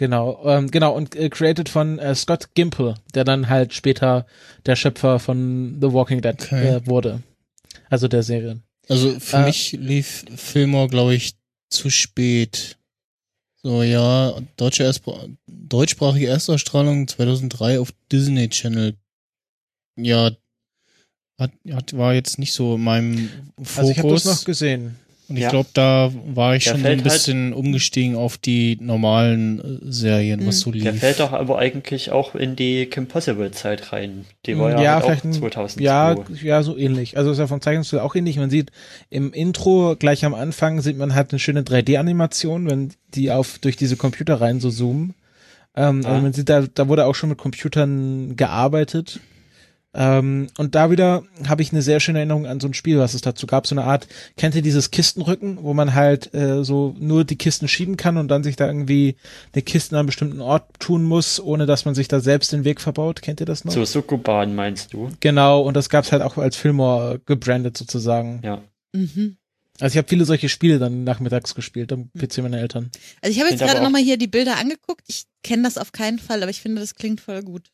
Genau, 0.00 0.40
ähm, 0.46 0.70
genau, 0.70 0.94
und 0.96 1.14
äh, 1.14 1.28
created 1.28 1.68
von 1.68 1.98
äh, 1.98 2.14
Scott 2.14 2.54
Gimple, 2.54 2.94
der 3.14 3.24
dann 3.24 3.50
halt 3.50 3.74
später 3.74 4.24
der 4.64 4.74
Schöpfer 4.74 5.18
von 5.18 5.76
The 5.78 5.92
Walking 5.92 6.22
Dead 6.22 6.40
Okay. 6.40 6.68
äh, 6.76 6.86
wurde. 6.86 7.22
Also 7.90 8.08
der 8.08 8.22
Serie. 8.22 8.62
Also 8.88 9.20
für 9.20 9.36
Äh, 9.36 9.44
mich 9.44 9.72
lief 9.72 10.24
Fillmore, 10.34 10.88
glaube 10.88 11.14
ich, 11.14 11.34
zu 11.68 11.90
spät. 11.90 12.78
So, 13.62 13.82
ja, 13.82 14.40
deutsche 14.56 14.84
Erstpra 14.84 15.26
deutschsprachige 15.46 16.28
Erstausstrahlung 16.28 17.06
2003 17.06 17.78
auf 17.78 17.92
Disney 18.10 18.48
Channel. 18.48 18.96
Ja, 19.98 20.30
hat, 21.38 21.52
hat, 21.70 21.94
war 21.94 22.14
jetzt 22.14 22.38
nicht 22.38 22.54
so 22.54 22.76
in 22.76 22.84
meinem 22.84 23.28
Fokus. 23.58 23.78
Also 23.78 23.90
ich 23.90 23.98
habe 23.98 24.08
das 24.14 24.24
noch 24.24 24.44
gesehen. 24.46 24.96
Und 25.30 25.36
ich 25.36 25.42
Ja. 25.44 25.50
glaube, 25.50 25.68
da 25.74 26.10
war 26.34 26.56
ich 26.56 26.64
Der 26.64 26.72
schon 26.72 26.80
so 26.80 26.86
ein 26.88 26.94
halt- 26.96 27.04
bisschen 27.04 27.52
umgestiegen 27.52 28.16
auf 28.16 28.36
die 28.36 28.76
normalen 28.80 29.60
äh, 29.60 29.92
Serien, 29.92 30.44
was 30.46 30.58
so 30.60 30.72
lief. 30.72 30.82
Der 30.82 30.92
fällt 30.94 31.20
doch 31.20 31.32
aber 31.32 31.58
eigentlich 31.58 32.10
auch 32.10 32.34
in 32.34 32.56
die 32.56 32.86
Kim 32.86 33.06
Possible 33.06 33.50
Zeit 33.52 33.92
rein. 33.92 34.24
Die 34.46 34.58
war 34.58 34.70
ja, 34.72 34.82
Ja, 34.82 34.92
halt 34.94 35.04
vielleicht 35.04 35.20
auch 35.20 35.24
ein- 35.26 35.32
2002. 35.32 35.82
Ja, 35.84 36.16
ja, 36.42 36.62
so 36.64 36.76
ähnlich. 36.76 37.16
Also 37.16 37.30
ist 37.30 37.38
ja 37.38 37.46
vom 37.46 37.60
Zeichnungsstil 37.60 38.00
auch 38.00 38.16
ähnlich. 38.16 38.36
Man 38.38 38.50
sieht 38.50 38.72
im 39.08 39.32
Intro 39.32 39.94
gleich 39.96 40.24
am 40.24 40.34
Anfang 40.34 40.80
sieht 40.80 40.98
man 40.98 41.14
halt 41.14 41.30
eine 41.30 41.38
schöne 41.38 41.62
3D-Animation, 41.62 42.68
wenn 42.68 42.92
die 43.14 43.30
auf 43.30 43.58
durch 43.60 43.76
diese 43.76 43.96
Computer 43.96 44.40
rein 44.40 44.58
so 44.58 44.70
zoomen. 44.70 45.14
Ähm, 45.76 46.02
Ah. 46.04 46.08
also 46.08 46.22
man 46.22 46.32
sieht, 46.32 46.48
da, 46.48 46.64
da 46.74 46.88
wurde 46.88 47.06
auch 47.06 47.14
schon 47.14 47.28
mit 47.28 47.38
Computern 47.38 48.34
gearbeitet. 48.34 49.20
Ähm, 49.92 50.48
und 50.56 50.76
da 50.76 50.90
wieder 50.90 51.24
habe 51.48 51.62
ich 51.62 51.72
eine 51.72 51.82
sehr 51.82 51.98
schöne 51.98 52.20
Erinnerung 52.20 52.46
an 52.46 52.60
so 52.60 52.68
ein 52.68 52.74
Spiel, 52.74 52.98
was 52.98 53.14
es 53.14 53.22
dazu 53.22 53.46
gab. 53.46 53.66
So 53.66 53.74
eine 53.74 53.84
Art, 53.84 54.06
kennt 54.36 54.54
ihr 54.54 54.62
dieses 54.62 54.90
Kistenrücken, 54.90 55.58
wo 55.62 55.74
man 55.74 55.94
halt 55.94 56.32
äh, 56.32 56.62
so 56.62 56.94
nur 56.98 57.24
die 57.24 57.36
Kisten 57.36 57.66
schieben 57.66 57.96
kann 57.96 58.16
und 58.16 58.28
dann 58.28 58.44
sich 58.44 58.56
da 58.56 58.66
irgendwie 58.66 59.16
eine 59.52 59.62
Kiste 59.62 59.96
an 59.96 60.00
einem 60.00 60.06
bestimmten 60.06 60.40
Ort 60.40 60.78
tun 60.78 61.02
muss, 61.02 61.40
ohne 61.40 61.66
dass 61.66 61.84
man 61.84 61.94
sich 61.94 62.06
da 62.06 62.20
selbst 62.20 62.52
den 62.52 62.64
Weg 62.64 62.80
verbaut. 62.80 63.20
Kennt 63.20 63.40
ihr 63.40 63.46
das 63.46 63.64
noch? 63.64 63.72
So 63.72 63.84
Sukuban 63.84 64.54
meinst 64.54 64.92
du? 64.92 65.10
Genau, 65.18 65.62
und 65.62 65.74
das 65.74 65.88
gab's 65.88 66.12
halt 66.12 66.22
auch 66.22 66.36
als 66.38 66.56
Fillmore 66.56 67.20
gebrandet 67.26 67.76
sozusagen. 67.76 68.40
Ja. 68.44 68.62
Mhm. 68.92 69.36
Also 69.80 69.94
ich 69.94 69.98
habe 69.98 70.08
viele 70.08 70.24
solche 70.24 70.48
Spiele 70.48 70.78
dann 70.78 71.04
nachmittags 71.04 71.54
gespielt 71.54 71.92
am 71.92 72.10
PC 72.12 72.38
meiner 72.38 72.58
Eltern. 72.58 72.90
Also 73.22 73.32
ich 73.32 73.40
habe 73.40 73.50
jetzt 73.50 73.60
gerade 73.60 73.82
nochmal 73.82 74.02
hier 74.02 74.18
die 74.18 74.26
Bilder 74.26 74.58
angeguckt. 74.58 75.02
Ich 75.08 75.24
kenne 75.42 75.62
das 75.62 75.78
auf 75.78 75.92
keinen 75.92 76.18
Fall, 76.18 76.42
aber 76.42 76.50
ich 76.50 76.60
finde, 76.60 76.80
das 76.80 76.94
klingt 76.94 77.20
voll 77.20 77.42
gut. 77.42 77.70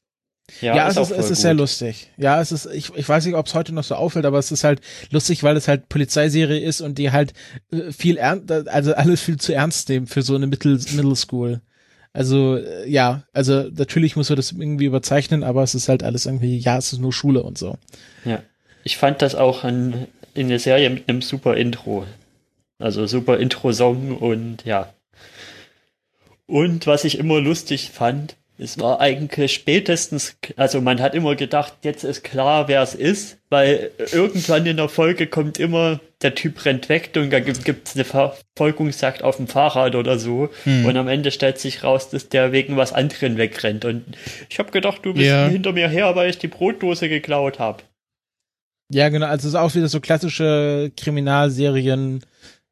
Ja, 0.60 0.76
Ja, 0.76 0.88
es 0.88 0.96
ist, 0.96 1.10
es 1.10 1.30
ist 1.30 1.40
sehr 1.42 1.54
lustig. 1.54 2.10
Ja, 2.16 2.40
es 2.40 2.52
ist, 2.52 2.66
ich, 2.66 2.94
ich 2.94 3.08
weiß 3.08 3.26
nicht, 3.26 3.34
ob 3.34 3.46
es 3.46 3.54
heute 3.54 3.74
noch 3.74 3.84
so 3.84 3.94
auffällt, 3.96 4.24
aber 4.24 4.38
es 4.38 4.52
ist 4.52 4.64
halt 4.64 4.80
lustig, 5.10 5.42
weil 5.42 5.56
es 5.56 5.68
halt 5.68 5.88
Polizeiserie 5.88 6.60
ist 6.60 6.80
und 6.80 6.98
die 6.98 7.10
halt 7.10 7.32
äh, 7.72 7.92
viel 7.92 8.16
ernst, 8.16 8.50
also 8.50 8.94
alles 8.94 9.20
viel 9.20 9.38
zu 9.38 9.52
ernst 9.52 9.88
nehmen 9.88 10.06
für 10.06 10.22
so 10.22 10.34
eine 10.34 10.46
Middle, 10.46 10.78
Middle 10.94 11.16
School. 11.16 11.60
Also, 12.12 12.56
äh, 12.56 12.88
ja, 12.88 13.24
also 13.32 13.64
natürlich 13.64 14.16
muss 14.16 14.30
man 14.30 14.36
das 14.36 14.52
irgendwie 14.52 14.86
überzeichnen, 14.86 15.42
aber 15.44 15.62
es 15.62 15.74
ist 15.74 15.88
halt 15.88 16.02
alles 16.02 16.26
irgendwie, 16.26 16.56
ja, 16.58 16.78
es 16.78 16.92
ist 16.92 17.00
nur 17.00 17.12
Schule 17.12 17.42
und 17.42 17.58
so. 17.58 17.76
Ja. 18.24 18.42
Ich 18.84 18.96
fand 18.96 19.20
das 19.20 19.34
auch 19.34 19.64
an, 19.64 20.06
in 20.32 20.48
der 20.48 20.60
Serie 20.60 20.88
mit 20.88 21.08
einem 21.08 21.20
super 21.20 21.56
Intro. 21.56 22.06
Also 22.78 23.06
super 23.06 23.38
Intro-Song 23.38 24.16
und 24.16 24.64
ja. 24.64 24.92
Und 26.46 26.86
was 26.86 27.04
ich 27.04 27.18
immer 27.18 27.40
lustig 27.40 27.90
fand, 27.90 28.36
es 28.58 28.78
war 28.78 29.00
eigentlich 29.00 29.52
spätestens, 29.52 30.36
also 30.56 30.80
man 30.80 31.00
hat 31.00 31.14
immer 31.14 31.34
gedacht, 31.36 31.74
jetzt 31.82 32.04
ist 32.04 32.24
klar, 32.24 32.68
wer 32.68 32.80
es 32.82 32.94
ist, 32.94 33.38
weil 33.50 33.90
irgendwann 34.12 34.64
in 34.64 34.78
der 34.78 34.88
Folge 34.88 35.26
kommt 35.26 35.58
immer 35.58 36.00
der 36.22 36.34
Typ 36.34 36.64
rennt 36.64 36.88
weg 36.88 37.10
und 37.16 37.30
da 37.30 37.40
gibt 37.40 37.86
es 37.88 37.94
eine 37.94 38.04
Verfolgungsjagd 38.04 39.22
auf 39.22 39.36
dem 39.36 39.46
Fahrrad 39.46 39.94
oder 39.94 40.18
so. 40.18 40.48
Hm. 40.64 40.86
Und 40.86 40.96
am 40.96 41.08
Ende 41.08 41.30
stellt 41.30 41.58
sich 41.58 41.84
raus, 41.84 42.08
dass 42.08 42.30
der 42.30 42.52
wegen 42.52 42.76
was 42.78 42.94
anderem 42.94 43.36
wegrennt. 43.36 43.84
Und 43.84 44.04
ich 44.48 44.58
habe 44.58 44.70
gedacht, 44.70 45.00
du 45.04 45.12
bist 45.12 45.26
Ja. 45.26 45.48
hinter 45.48 45.72
mir 45.72 45.88
her, 45.88 46.16
weil 46.16 46.30
ich 46.30 46.38
die 46.38 46.48
Brotdose 46.48 47.10
geklaut 47.10 47.58
habe. 47.58 47.82
Ja, 48.88 49.10
genau, 49.10 49.26
also 49.26 49.48
es 49.48 49.54
ist 49.54 49.60
auch 49.60 49.74
wieder 49.74 49.88
so 49.88 50.00
klassische 50.00 50.90
Kriminalserien, 50.96 52.24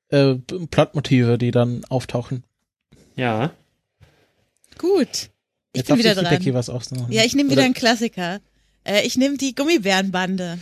äh, 0.09 0.35
Plotmotive, 0.71 1.37
die 1.37 1.51
dann 1.51 1.85
auftauchen. 1.91 2.45
Ja. 3.17 3.51
Gut. 4.79 5.29
Ich 5.75 5.79
Jetzt 5.81 5.89
bin 5.89 5.99
wieder 5.99 6.15
dran. 6.15 6.31
Becky 6.31 6.55
was 6.55 6.71
ausmachen. 6.71 7.07
Ja, 7.11 7.23
ich 7.25 7.35
nehme 7.35 7.51
wieder 7.51 7.59
Oder- 7.61 7.67
einen 7.67 7.75
Klassiker. 7.75 8.39
Äh, 8.87 9.07
ich 9.07 9.17
nehme 9.17 9.37
die 9.37 9.55
Gummibärenbande. 9.55 10.59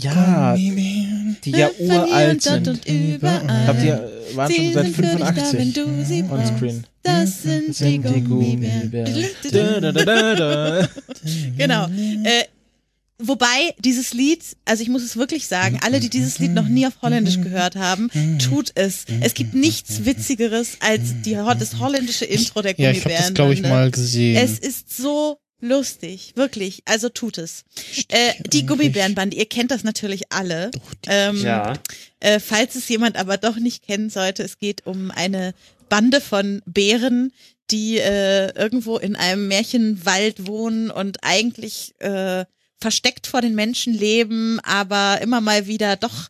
Ja, 0.00 0.54
die 0.56 1.34
ja 1.46 1.70
uralt 1.78 2.46
und 2.46 2.46
dort 2.46 2.64
sind. 2.64 2.68
und 2.68 2.86
überall. 2.88 3.42
Ich 3.44 3.64
glaube, 3.64 3.80
die 3.80 4.36
waren 4.36 4.48
Sie 4.50 4.56
schon 4.56 4.72
seit 4.74 4.84
sind 4.84 4.96
für 4.96 5.02
dich 5.02 5.10
da, 5.18 5.52
wenn 5.52 5.72
85 5.72 6.24
brauchst. 6.28 6.50
onscreen. 6.50 6.84
Das 7.02 7.42
sind, 7.42 7.68
Das 7.68 7.78
sind 7.78 8.04
die 8.04 8.20
Gummibären. 8.22 8.90
Gummibären. 8.90 10.88
Genau. 11.56 11.86
Äh, 11.86 12.44
wobei 13.18 13.74
dieses 13.78 14.12
Lied, 14.12 14.42
also 14.64 14.82
ich 14.82 14.88
muss 14.88 15.02
es 15.02 15.16
wirklich 15.16 15.46
sagen, 15.46 15.78
alle, 15.82 16.00
die 16.00 16.10
dieses 16.10 16.38
Lied 16.38 16.52
noch 16.52 16.68
nie 16.68 16.86
auf 16.86 17.00
Holländisch 17.02 17.40
gehört 17.40 17.76
haben, 17.76 18.10
tut 18.38 18.72
es. 18.74 19.04
Es 19.20 19.34
gibt 19.34 19.54
nichts 19.54 20.04
Witzigeres 20.04 20.78
als 20.80 21.22
die, 21.24 21.32
das 21.32 21.78
holländische 21.78 22.24
Intro 22.24 22.62
der 22.62 22.78
Ja, 22.78 22.90
ich 22.90 23.04
habe 23.04 23.14
das, 23.14 23.34
glaube 23.34 23.54
ich, 23.54 23.62
mal 23.62 23.90
gesehen. 23.90 24.36
Es 24.36 24.58
ist 24.58 24.96
so 24.96 25.38
lustig, 25.60 26.32
wirklich. 26.36 26.82
Also 26.84 27.08
tut 27.08 27.38
es. 27.38 27.64
Äh, 28.08 28.34
die 28.52 28.66
Gummibärenbande, 28.66 29.36
ihr 29.36 29.46
kennt 29.46 29.70
das 29.70 29.84
natürlich 29.84 30.32
alle. 30.32 30.70
Ähm, 31.06 31.42
Ja. 31.42 31.74
äh, 32.20 32.40
falls 32.40 32.74
es 32.74 32.88
jemand 32.88 33.16
aber 33.16 33.38
doch 33.38 33.56
nicht 33.56 33.84
kennen 33.86 34.10
sollte, 34.10 34.42
es 34.42 34.58
geht 34.58 34.86
um 34.86 35.10
eine 35.10 35.54
Bande 35.88 36.20
von 36.20 36.62
Bären, 36.66 37.32
die 37.70 37.98
äh, 37.98 38.52
irgendwo 38.54 38.96
in 38.98 39.16
einem 39.16 39.48
Märchenwald 39.48 40.46
wohnen 40.46 40.90
und 40.90 41.18
eigentlich 41.22 41.94
äh, 42.00 42.44
versteckt 42.80 43.26
vor 43.26 43.40
den 43.40 43.54
Menschen 43.54 43.94
leben, 43.94 44.60
aber 44.60 45.20
immer 45.22 45.40
mal 45.40 45.66
wieder 45.66 45.96
doch 45.96 46.28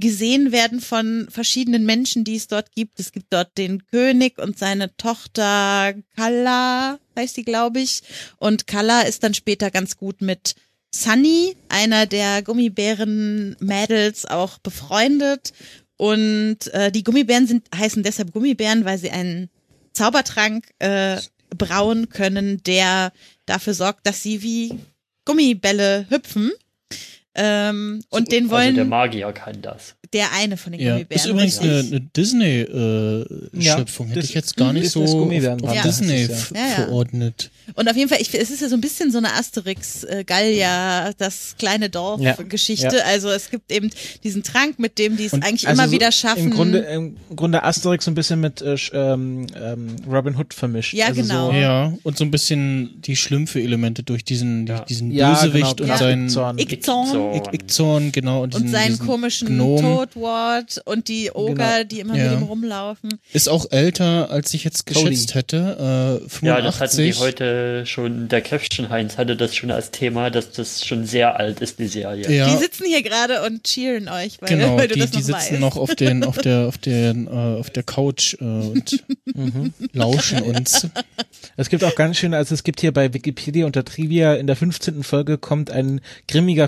gesehen 0.00 0.52
werden 0.52 0.80
von 0.80 1.26
verschiedenen 1.28 1.84
Menschen, 1.84 2.22
die 2.22 2.36
es 2.36 2.46
dort 2.46 2.72
gibt. 2.72 3.00
Es 3.00 3.10
gibt 3.10 3.26
dort 3.30 3.58
den 3.58 3.84
König 3.86 4.38
und 4.38 4.58
seine 4.58 4.96
Tochter 4.96 5.94
Kalla, 6.14 6.98
heißt 7.16 7.36
die, 7.36 7.44
glaube 7.44 7.80
ich. 7.80 8.02
Und 8.38 8.66
Kalla 8.66 9.02
ist 9.02 9.24
dann 9.24 9.34
später 9.34 9.70
ganz 9.70 9.96
gut 9.96 10.20
mit 10.20 10.54
Sunny, 10.94 11.56
einer 11.68 12.06
der 12.06 12.42
Gummibären-Mädels, 12.42 14.24
auch 14.26 14.58
befreundet. 14.58 15.52
Und 15.96 16.68
äh, 16.72 16.92
die 16.92 17.02
Gummibären 17.02 17.48
sind, 17.48 17.66
heißen 17.74 18.04
deshalb 18.04 18.32
Gummibären, 18.32 18.84
weil 18.84 18.98
sie 18.98 19.10
einen 19.10 19.50
Zaubertrank 19.92 20.68
äh, 20.78 21.20
brauen 21.56 22.08
können, 22.08 22.62
der 22.62 23.12
dafür 23.46 23.74
sorgt, 23.74 24.06
dass 24.06 24.22
sie 24.22 24.42
wie 24.42 24.78
Gummibälle 25.28 26.06
hüpfen. 26.08 26.52
Ähm, 27.40 28.02
und 28.10 28.32
den 28.32 28.50
Also 28.50 28.56
der 28.56 28.76
wollen 28.76 28.88
Magier 28.88 29.30
kann 29.32 29.62
das. 29.62 29.94
der 30.12 30.32
eine 30.32 30.56
von 30.56 30.72
den 30.72 30.80
ja, 30.80 30.92
Gummibären. 30.94 31.16
ist 31.22 31.26
übrigens 31.26 31.58
eine, 31.60 31.76
richtig. 31.78 31.92
eine 31.92 32.00
Disney-Schöpfung. 32.16 34.08
Ja, 34.08 34.14
Hätte 34.14 34.26
ich 34.26 34.34
jetzt 34.34 34.56
gar 34.56 34.72
nicht 34.72 34.90
so 34.90 35.04
auf, 35.04 35.32
Ja. 35.32 35.82
Disney 35.82 36.22
ja. 36.26 36.34
Verordnet. 36.74 37.50
Und 37.74 37.88
auf 37.88 37.96
jeden 37.96 38.08
Fall, 38.08 38.20
ich, 38.20 38.34
es 38.34 38.50
ist 38.50 38.60
ja 38.62 38.68
so 38.68 38.74
ein 38.76 38.80
bisschen 38.80 39.12
so 39.12 39.18
eine 39.18 39.32
Asterix, 39.34 40.02
äh, 40.04 40.24
Gallia, 40.24 41.12
das 41.18 41.54
kleine 41.58 41.90
Dorf 41.90 42.20
Ja. 42.20 42.34
Geschichte. 42.34 42.96
Ja. 42.96 43.04
Also 43.04 43.28
es 43.28 43.50
gibt 43.50 43.70
eben 43.70 43.90
diesen 44.24 44.42
Trank, 44.42 44.78
mit 44.78 44.98
dem 44.98 45.16
die 45.16 45.26
es 45.26 45.32
Und 45.32 45.44
eigentlich 45.44 45.68
also 45.68 45.80
immer 45.80 45.88
so 45.88 45.94
wieder 45.94 46.10
schaffen. 46.12 46.44
Im 46.44 46.50
Grunde, 46.50 46.78
im 46.78 47.16
Grunde 47.36 47.62
Asterix 47.62 48.04
so 48.06 48.10
ein 48.10 48.14
bisschen 48.14 48.40
mit 48.40 48.62
äh, 48.62 48.76
ähm, 48.92 49.46
ähm, 49.54 49.96
Robin 50.10 50.36
Hood 50.36 50.54
vermischt. 50.54 50.94
Ja, 50.94 51.06
also 51.06 51.22
genau. 51.22 51.50
So, 51.52 51.56
Ja, 51.56 51.92
und 52.02 52.16
so 52.18 52.24
ein 52.24 52.30
bisschen 52.30 53.00
die 53.02 53.16
Schlümpfe-Elemente 53.16 54.02
durch 54.02 54.24
diesen, 54.24 54.66
Ja. 54.66 54.76
durch 54.78 54.86
diesen 54.86 55.10
ja, 55.12 55.32
Bösewicht 55.34 55.76
genau, 55.76 55.82
und 55.82 55.88
Ja. 55.88 55.98
seinen 55.98 56.28
Zorn. 56.28 56.58
Ickzorn 57.34 58.12
genau. 58.12 58.42
Und, 58.42 58.54
und 58.54 58.62
diesen, 58.64 58.72
seinen 58.74 58.92
diesen 58.92 59.06
komischen 59.06 59.48
Gnom. 59.48 59.80
Toadwort 59.80 60.80
und 60.84 61.08
die 61.08 61.30
Oger, 61.32 61.54
Genau. 61.54 61.84
die 61.84 62.00
immer 62.00 62.16
Ja. 62.16 62.30
mit 62.32 62.40
ihm 62.40 62.46
rumlaufen. 62.46 63.18
Ist 63.32 63.48
auch 63.48 63.66
älter, 63.70 64.30
als 64.30 64.52
ich 64.54 64.64
jetzt 64.64 64.86
geschätzt 64.86 65.34
hätte. 65.34 66.20
Äh, 66.24 66.28
85. 66.28 66.42
Ja, 66.42 66.60
das 66.60 66.80
hatten 66.80 66.96
die 66.98 67.14
heute 67.14 67.86
schon, 67.86 68.28
der 68.28 68.40
Käffchen 68.40 68.88
Heinz 68.90 69.16
hatte 69.18 69.36
das 69.36 69.54
schon 69.54 69.70
als 69.70 69.90
Thema, 69.90 70.30
dass 70.30 70.52
das 70.52 70.84
schon 70.84 71.06
sehr 71.06 71.36
alt 71.38 71.60
ist, 71.60 71.78
die 71.78 71.86
Serie. 71.88 72.30
Ja, 72.30 72.48
Die 72.50 72.56
sitzen 72.56 72.84
hier 72.86 73.02
gerade 73.02 73.42
und 73.42 73.64
cheeren 73.64 74.08
euch, 74.08 74.40
weil, 74.40 74.48
genau. 74.48 74.76
weil 74.76 74.88
du 74.88 74.94
Die, 74.94 75.00
das 75.00 75.10
die 75.10 75.18
noch 75.18 75.24
sitzen 75.24 75.52
weißt. 75.54 75.60
noch 75.60 75.76
auf 75.76 75.94
den, 75.94 76.24
auf 76.24 76.38
der, 76.38 76.66
auf 76.68 76.78
den, 76.78 77.26
äh, 77.26 77.30
auf 77.30 77.70
der 77.70 77.82
Couch 77.82 78.34
äh, 78.40 78.44
und 78.44 79.04
Mhm. 79.34 79.72
lauschen 79.92 80.40
uns. 80.42 80.88
Es 81.56 81.68
gibt 81.68 81.84
auch 81.84 81.94
ganz 81.94 82.16
schön, 82.16 82.34
also 82.34 82.54
es 82.54 82.64
gibt 82.64 82.80
hier 82.80 82.92
bei 82.92 83.12
Wikipedia 83.14 83.66
unter 83.66 83.84
Trivia 83.84 84.34
in 84.34 84.46
der 84.46 84.56
15. 84.56 85.02
Folge 85.04 85.38
kommt 85.38 85.70
ein 85.70 86.00
grimmiger 86.26 86.66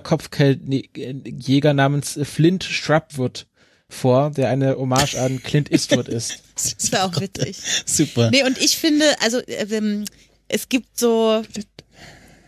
Kopfgeldjäger 0.57 1.75
namens 1.75 2.19
Flint 2.23 2.65
Shrubwood 2.65 3.47
vor, 3.89 4.31
der 4.31 4.49
eine 4.49 4.77
Hommage 4.77 5.17
an 5.17 5.43
Clint 5.43 5.71
Eastwood 5.71 6.09
ist. 6.09 6.43
Das 6.55 6.93
war 6.93 7.05
auch 7.05 7.21
witzig. 7.21 7.59
Super. 7.87 8.31
Nee, 8.31 8.45
und 8.45 8.59
ich 8.59 8.79
finde, 8.79 9.05
also 9.21 9.41
ähm, 9.47 10.05
es 10.49 10.69
gibt 10.69 10.99
so, 10.99 11.43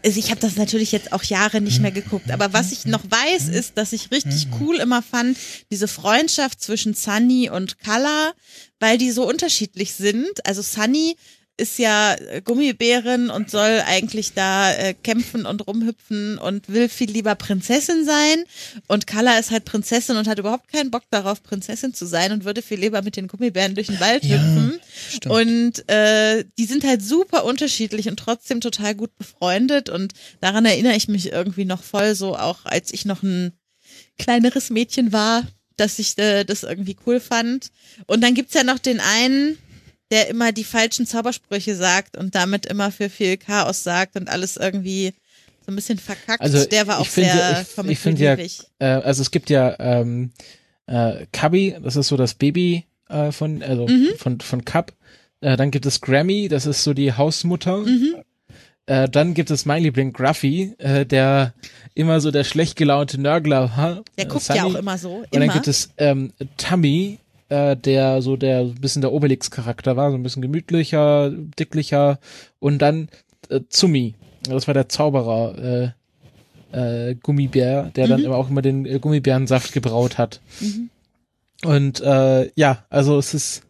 also 0.05 0.19
ich 0.19 0.31
habe 0.31 0.41
das 0.41 0.57
natürlich 0.57 0.93
jetzt 0.93 1.13
auch 1.13 1.25
Jahre 1.25 1.61
nicht 1.61 1.81
mehr 1.81 1.91
geguckt, 1.91 2.31
aber 2.31 2.53
was 2.53 2.73
ich 2.73 2.85
noch 2.85 3.03
weiß, 3.05 3.49
ist, 3.49 3.77
dass 3.77 3.93
ich 3.93 4.11
richtig 4.11 4.49
cool 4.61 4.77
immer 4.77 5.03
fand, 5.03 5.37
diese 5.71 5.89
Freundschaft 5.89 6.61
zwischen 6.61 6.95
Sunny 6.95 7.51
und 7.51 7.79
Kala, 7.79 8.33
weil 8.79 8.99
die 8.99 9.11
so 9.11 9.29
unterschiedlich 9.29 9.95
sind. 9.95 10.47
Also 10.47 10.63
Sunny 10.63 11.17
ist 11.59 11.79
ja 11.79 12.15
äh, 12.15 12.41
Gummibären 12.43 13.29
und 13.31 13.51
soll 13.51 13.83
eigentlich 13.87 14.33
da 14.33 14.73
äh, 14.73 14.95
kämpfen 14.95 15.45
und 15.47 15.67
rumhüpfen 15.67 16.39
und 16.39 16.69
will 16.69 16.89
viel 16.89 17.11
lieber 17.11 17.35
Prinzessin 17.35 18.05
sein. 18.05 18.45
Und 18.89 19.07
Kala 19.07 19.39
ist 19.39 19.51
halt 19.51 19.65
Prinzessin 19.67 20.17
und 20.17 20.27
hat 20.29 20.39
überhaupt 20.39 20.69
keinen 20.73 20.91
Bock 20.91 21.03
darauf, 21.11 21.43
Prinzessin 21.43 21.93
zu 21.95 22.07
sein 22.07 22.33
und 22.33 22.45
würde 22.45 22.63
viel 22.63 22.81
lieber 22.81 23.03
mit 23.03 23.17
den 23.17 23.29
Gummibären 23.29 23.75
durch 23.75 23.89
den 23.89 24.01
Wald 24.01 24.25
Ja, 24.25 24.37
hüpfen. 24.39 24.81
stimmt. 25.11 25.27
Und 25.35 25.89
äh, 25.91 26.45
die 26.59 26.65
sind 26.65 26.85
halt 26.85 27.03
super 27.03 27.45
unterschiedlich 27.45 28.09
und 28.09 28.17
trotzdem 28.17 28.61
total 28.61 28.95
gut 28.95 29.17
befreundet. 29.19 29.91
Und 29.91 30.15
daran 30.41 30.65
erinnere 30.65 30.97
ich 30.97 31.09
mich 31.09 31.33
irgendwie 31.33 31.67
noch 31.67 31.83
voll, 31.83 32.15
so 32.15 32.37
auch 32.37 32.65
als 32.65 32.93
ich 32.95 33.05
noch 33.05 33.23
ein 33.23 33.53
kleineres 34.19 34.71
Mädchen 34.71 35.13
war, 35.13 35.47
dass 35.77 35.99
ich 35.99 36.17
äh, 36.19 36.45
das 36.45 36.63
irgendwie 36.63 36.97
cool 37.07 37.21
fand. 37.21 37.71
Und 38.07 38.23
dann 38.23 38.35
gibt's 38.35 38.55
ja 38.55 38.65
noch 38.65 38.79
den 38.79 39.01
einen, 39.01 39.59
der 40.13 40.29
immer 40.29 40.53
die 40.53 40.63
falschen 40.65 41.07
Zaubersprüche 41.07 41.75
sagt 41.75 42.17
und 42.17 42.37
damit 42.37 42.67
immer 42.67 42.93
für 42.93 43.11
viel 43.11 43.37
Chaos 43.37 43.83
sagt 43.83 44.15
und 44.17 44.29
alles 44.29 44.57
irgendwie 44.57 45.13
so 45.67 45.73
ein 45.73 45.77
bisschen 45.77 45.99
verkackt. 45.99 46.41
Also, 46.41 46.65
der 46.65 46.87
war 46.87 47.01
auch 47.01 47.07
sehr 47.07 47.65
ich- 47.83 47.91
ich 47.91 47.99
finde 47.99 48.23
ja-. 48.23 48.37
Äh, 48.79 49.03
also 49.03 49.23
es 49.23 49.31
gibt 49.33 49.51
ja 49.51 49.75
ähm, 49.81 50.31
äh, 50.87 51.27
Cubby, 51.33 51.77
das 51.83 51.97
ist 51.97 52.09
so 52.09 52.17
das 52.17 52.35
Baby 52.35 52.85
äh, 53.09 53.33
von, 53.33 53.63
also 53.63 53.87
Mhm. 53.89 54.09
von, 54.19 54.41
von 54.41 54.65
Cub. 54.65 54.93
Äh, 55.41 55.57
dann 55.57 55.71
gibt 55.73 55.87
es 55.87 56.01
Grammy, 56.01 56.49
das 56.49 56.67
ist 56.67 56.85
so 56.85 56.95
die 56.95 57.13
Hausmutter. 57.13 57.79
Mhm. 57.79 58.17
Äh, 58.87 59.09
dann 59.09 59.35
gibt 59.35 59.51
es 59.53 59.65
mein 59.65 59.83
Liebling 59.85 60.13
Gruffy, 60.13 60.75
äh, 60.79 61.07
der 61.07 61.55
immer 61.95 62.21
so 62.21 62.31
der 62.33 62.43
schlecht 62.45 62.75
gelaunte 62.77 63.21
Nörgler 63.21 63.71
war. 63.77 64.03
Der 64.19 64.25
Äh, 64.27 64.29
guckt 64.29 64.43
Sunny. 64.45 64.59
ja 64.59 64.65
auch 64.65 64.75
immer 64.75 64.99
so. 64.99 65.15
Und 65.19 65.27
dann 65.33 65.43
Immer. 65.43 65.53
gibt 65.53 65.69
es 65.69 65.91
ähm, 65.99 66.33
Tummy, 66.57 67.19
äh, 67.53 67.77
der 67.77 68.23
so 68.23 68.37
der 68.37 68.65
so 68.67 68.73
ein 68.73 68.81
bisschen 68.81 69.03
der 69.03 69.13
Obelix-Charakter 69.13 69.97
war, 69.97 70.11
so 70.11 70.17
ein 70.17 70.23
bisschen 70.23 70.43
gemütlicher, 70.43 71.31
dicklicher. 71.31 72.19
Und 72.59 72.79
dann 72.79 73.09
äh, 73.51 73.61
Zumi, 73.69 74.15
das 74.49 74.67
war 74.67 74.75
der 74.75 74.89
Zauberer, 74.89 75.93
äh, 76.73 77.11
äh, 77.11 77.15
Gummibär, 77.17 77.91
der 77.95 78.09
dann 78.09 78.21
Mhm. 78.21 78.27
immer 78.27 78.37
auch 78.37 78.49
immer 78.51 78.63
den 78.63 78.87
äh, 78.87 78.99
Gummibärensaft 78.99 79.73
gebraut 79.73 80.17
hat. 80.19 80.41
Mhm. 80.61 80.91
Und 81.65 82.01
äh, 82.01 82.51
ja, 82.57 82.85
also 82.91 83.19
es 83.19 83.35
ist 83.35 83.63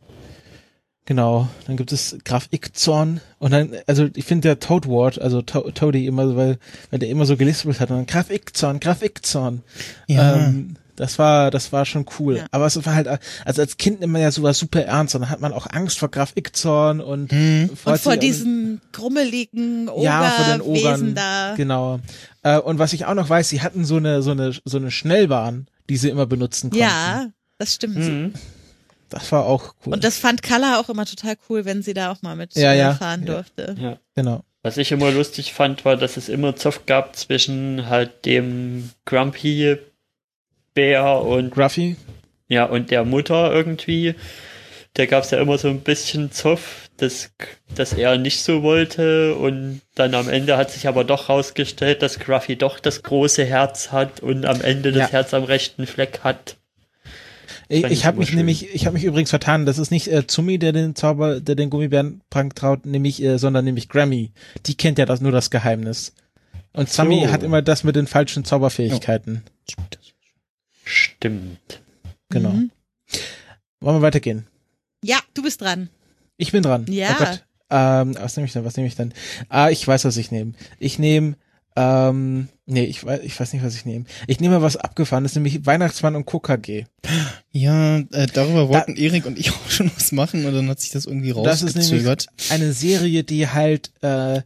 genau, 1.05 1.49
dann 1.66 1.76
gibt 1.76 1.93
es 1.93 2.16
Graf 2.24 2.49
Ickzorn 2.53 3.20
und 3.39 3.51
dann, 3.51 3.72
also 3.87 4.09
ich 4.14 4.24
finde 4.24 4.49
der 4.49 4.61
Toadward, 4.61 5.20
also 5.20 5.43
to 5.43 5.70
Toady 5.72 6.07
immer, 6.07 6.28
so, 6.28 6.37
weil, 6.37 6.59
weil 6.91 7.01
der 7.01 7.09
immer 7.11 7.26
so 7.26 7.37
gelispelt 7.37 7.80
hat 7.80 7.91
und 7.91 7.97
dann 7.97 8.07
Graf 8.07 8.30
Ickzorn, 8.30 8.80
Graf 8.80 9.03
Ickzorn. 9.03 9.62
Ja. 10.07 10.37
Ähm, 10.47 10.76
das 10.97 11.18
war, 11.18 11.51
das 11.51 11.72
war 11.72 11.84
schon 11.86 12.05
cool. 12.18 12.38
Ja. 12.38 12.47
Aber 12.51 12.66
es 12.66 12.84
war 12.84 12.95
halt, 12.95 13.09
also 13.45 13.62
als 13.62 13.76
Kind 13.76 14.01
nimmt 14.01 14.12
man 14.12 14.22
ja 14.22 14.30
sowas 14.30 14.59
super 14.59 14.82
ernst 14.84 15.14
und 15.14 15.22
dann 15.22 15.30
hat 15.30 15.40
man 15.40 15.53
auch 15.53 15.66
Angst 15.70 15.99
vor 15.99 16.11
Graf 16.11 16.32
Ickzorn 16.36 17.01
und 17.01 17.32
Hm. 17.32 17.70
und 17.84 17.99
vor 17.99 18.16
diesen 18.16 18.80
krummeligen 18.93 19.90
ja, 19.99 20.30
vor 20.30 20.53
den 20.55 20.61
Ogerwesen 20.61 20.90
Ogern. 21.11 21.14
da. 21.14 21.55
Genau. 21.57 22.01
Äh, 22.43 22.59
und 22.59 22.78
was 22.78 22.93
ich 22.93 23.07
auch 23.07 23.14
noch 23.14 23.28
weiß, 23.28 23.49
sie 23.49 23.62
hatten 23.62 23.84
so 23.84 23.97
eine, 23.97 24.22
so 24.22 24.30
eine, 24.32 24.53
so 24.64 24.76
eine 24.76 24.90
Schnellbahn, 24.90 25.66
die 25.88 25.97
sie 25.97 26.09
immer 26.09 26.26
benutzen 26.26 26.70
konnten. 26.70 26.82
Ja, 26.84 27.26
das 27.59 27.74
stimmt. 27.74 27.97
Mhm. 27.97 28.32
Das 29.09 29.30
war 29.30 29.45
auch 29.45 29.74
cool. 29.86 29.93
Und 29.95 30.05
das 30.05 30.16
fand 30.16 30.43
Kala 30.43 30.80
auch 30.80 30.88
immer 30.88 31.05
total 31.05 31.36
cool, 31.49 31.64
wenn 31.66 31.82
sie 31.82 31.93
da 31.95 32.11
auch 32.11 32.22
mal 32.22 32.34
mit 32.34 32.55
Ja, 32.57 32.72
ja. 32.72 32.95
fahren 32.95 33.24
Ja. 33.26 33.34
durfte. 33.34 33.76
Ja. 33.78 33.99
genau. 34.14 34.43
Was 34.62 34.76
ich 34.76 34.93
immer 34.93 35.11
lustig 35.11 35.53
fand, 35.53 35.84
war, 35.84 35.97
dass 35.97 36.16
es 36.16 36.28
immer 36.28 36.55
Zoff 36.57 36.86
gab 36.86 37.16
zwischen 37.16 37.88
halt 37.88 38.24
dem 38.24 38.90
Grumpy 39.05 39.76
Bär 40.74 41.22
und 41.22 41.50
Gruffy? 41.50 41.96
Ja, 42.48 42.64
und 42.64 42.90
der 42.90 43.04
Mutter 43.04 43.52
irgendwie, 43.52 44.14
der 44.96 45.06
gab 45.06 45.24
es 45.24 45.30
ja 45.30 45.40
immer 45.40 45.58
so 45.58 45.68
ein 45.68 45.80
bisschen 45.80 46.32
Zoff, 46.32 46.88
dass, 46.98 47.30
dass 47.74 47.92
er 47.92 48.18
nicht 48.18 48.42
so 48.42 48.62
wollte. 48.62 49.34
Und 49.34 49.80
dann 49.94 50.14
am 50.14 50.28
Ende 50.28 50.56
hat 50.56 50.70
sich 50.70 50.86
aber 50.86 51.04
doch 51.04 51.28
rausgestellt, 51.28 52.02
dass 52.02 52.18
Gruffy 52.18 52.56
doch 52.56 52.78
das 52.78 53.02
große 53.02 53.44
Herz 53.44 53.90
hat 53.90 54.20
und 54.20 54.44
am 54.44 54.60
Ende 54.60 54.92
das 54.92 55.10
Ja. 55.10 55.12
Herz 55.12 55.34
am 55.34 55.44
rechten 55.44 55.86
Fleck 55.86 56.20
hat. 56.22 56.56
Ich, 57.68 57.84
ich 57.84 58.04
habe 58.04 58.18
mich 58.18 58.28
schön. 58.28 58.36
nämlich, 58.38 58.74
ich 58.74 58.84
habe 58.86 58.94
mich 58.94 59.04
übrigens 59.04 59.30
vertan. 59.30 59.64
Das 59.64 59.78
ist 59.78 59.90
nicht 59.90 60.08
äh, 60.08 60.26
Zumi, 60.26 60.58
der 60.58 60.72
den 60.72 60.94
Zauber, 60.94 61.40
der 61.40 61.54
den 61.54 61.70
Gummibärenprank 61.70 62.54
traut, 62.54 62.84
nämlich, 62.84 63.22
äh, 63.22 63.38
sondern 63.38 63.64
nämlich 63.64 63.88
Grammy. 63.88 64.32
Die 64.66 64.74
kennt 64.74 64.98
ja 64.98 65.06
das 65.06 65.20
nur 65.22 65.32
das 65.32 65.50
Geheimnis. 65.50 66.12
Und 66.74 66.90
so. 66.90 67.02
Zumi 67.02 67.26
hat 67.30 67.42
immer 67.42 67.62
das 67.62 67.82
mit 67.84 67.96
den 67.96 68.06
falschen 68.06 68.44
Zauberfähigkeiten. 68.44 69.42
Stimmt. 70.85 71.83
Genau. 72.30 72.51
Mhm. 72.51 72.70
Wollen 73.80 73.97
wir 73.99 74.03
weitergehen? 74.03 74.47
Ja, 75.05 75.18
du 75.35 75.43
bist 75.43 75.61
dran. 75.61 75.89
Ich 76.37 76.53
bin 76.53 76.62
dran. 76.62 76.87
Ja. 76.89 77.16
Oh 77.18 77.24
Gott. 77.24 77.45
Ähm, 77.70 78.14
was 78.20 78.37
nehme 78.37 78.47
ich 78.47 78.53
denn? 78.53 78.64
Was 78.64 78.76
nehme 78.76 78.87
ich 78.87 78.97
denn? 78.97 79.12
Ah, 79.49 79.70
ich 79.70 79.87
weiß, 79.87 80.05
was 80.05 80.16
ich 80.16 80.30
nehme. 80.30 80.53
Ich 80.78 80.99
nehme, 80.99 81.37
ähm, 81.74 82.49
nee, 82.66 82.85
ich 82.85 83.05
weiß, 83.05 83.20
ich 83.22 83.39
weiß 83.39 83.53
nicht, 83.55 83.64
was 83.64 83.74
ich 83.74 83.87
nehme. 83.87 84.05
Ich 84.26 84.41
nehme 84.41 84.61
was 84.61 84.76
abgefahrenes, 84.76 85.35
nämlich 85.35 85.64
Weihnachtsmann 85.64 86.14
und 86.16 86.26
KKG. 86.26 86.85
Ja, 87.51 87.99
äh, 87.99 88.26
darüber 88.33 88.68
wollten 88.68 88.97
Erik 88.97 89.24
und 89.26 89.39
ich 89.39 89.51
auch 89.53 89.70
schon 89.70 89.91
was 89.95 90.12
machen 90.12 90.45
und 90.45 90.53
dann 90.55 90.68
hat 90.68 90.80
sich 90.80 90.91
das 90.91 91.07
irgendwie 91.07 91.33
Das 91.33 91.62
ist 91.62 91.74
nämlich 91.74 91.93
rausgezögert. 92.07 92.26
eine 92.51 92.72
Serie, 92.74 93.24
die 93.24 93.49
halt, 93.49 93.91
äh, 94.03 94.43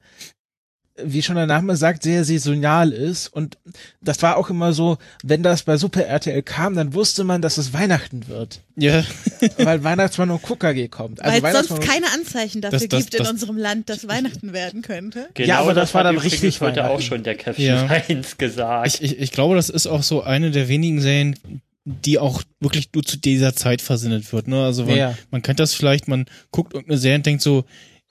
wie 1.03 1.23
schon 1.23 1.37
der 1.37 1.47
Name 1.47 1.77
sagt, 1.77 2.03
sehr 2.03 2.25
saisonal 2.25 2.91
ist. 2.93 3.29
Und 3.29 3.59
das 4.01 4.23
war 4.23 4.37
auch 4.37 4.49
immer 4.51 4.73
so, 4.73 4.97
wenn 5.23 5.43
das 5.43 5.63
bei 5.63 5.77
Super 5.77 6.05
RTL 6.07 6.43
kam, 6.43 6.75
dann 6.75 6.95
wusste 6.95 7.23
man, 7.25 7.43
dass 7.43 7.59
es 7.59 7.73
Weihnachten 7.73 8.29
wird. 8.29 8.61
Ja, 8.77 9.05
Weil 9.59 9.85
Weihnachtsmann 9.85 10.31
und 10.31 10.43
KKG 10.43 10.89
kommt. 10.89 11.21
Also 11.23 11.43
Weil 11.43 11.55
es 11.55 11.67
sonst 11.69 11.83
keine 11.87 12.07
Anzeichen 12.15 12.61
dafür 12.63 12.79
Das- 12.79 12.89
das- 12.89 13.01
gibt 13.05 13.15
in 13.15 13.19
das- 13.25 13.31
unserem 13.31 13.57
Land, 13.59 13.89
dass 13.91 14.09
Weihnachten 14.09 14.53
werden 14.53 14.83
könnte. 14.83 15.29
Genau 15.35 15.49
Ja, 15.49 15.59
aber 15.61 15.75
das 15.75 15.93
war 15.95 16.03
dann 16.05 16.17
richtig 16.19 16.61
heute 16.61 16.89
auch 16.89 17.01
schon 17.01 17.23
der 17.23 17.35
Käffchen 17.35 17.65
Ja. 17.67 17.89
Heinz 17.89 18.39
gesagt. 18.39 18.87
ich, 18.89 19.03
ich, 19.03 19.19
ich 19.19 19.33
glaube, 19.33 19.55
das 19.57 19.69
ist 19.69 19.87
auch 19.87 20.03
so 20.03 20.23
eine 20.23 20.51
der 20.51 20.69
wenigen 20.69 21.01
Serien, 21.01 21.37
die 21.85 22.19
auch 22.19 22.43
wirklich 22.59 22.89
nur 22.95 23.05
zu 23.05 23.17
dieser 23.17 23.55
Zeit 23.55 23.81
versendet 23.83 24.33
wird. 24.33 24.49
Ne? 24.49 24.65
Also 24.65 24.87
man, 24.87 24.97
Ja. 24.97 25.15
man 25.31 25.43
kennt 25.43 25.61
das 25.61 25.73
vielleicht, 25.75 26.09
man 26.09 26.27
guckt 26.51 26.73
irgendeine 26.75 26.99
Serie 26.99 27.17
und 27.19 27.27
denkt 27.27 27.43
so, 27.43 27.65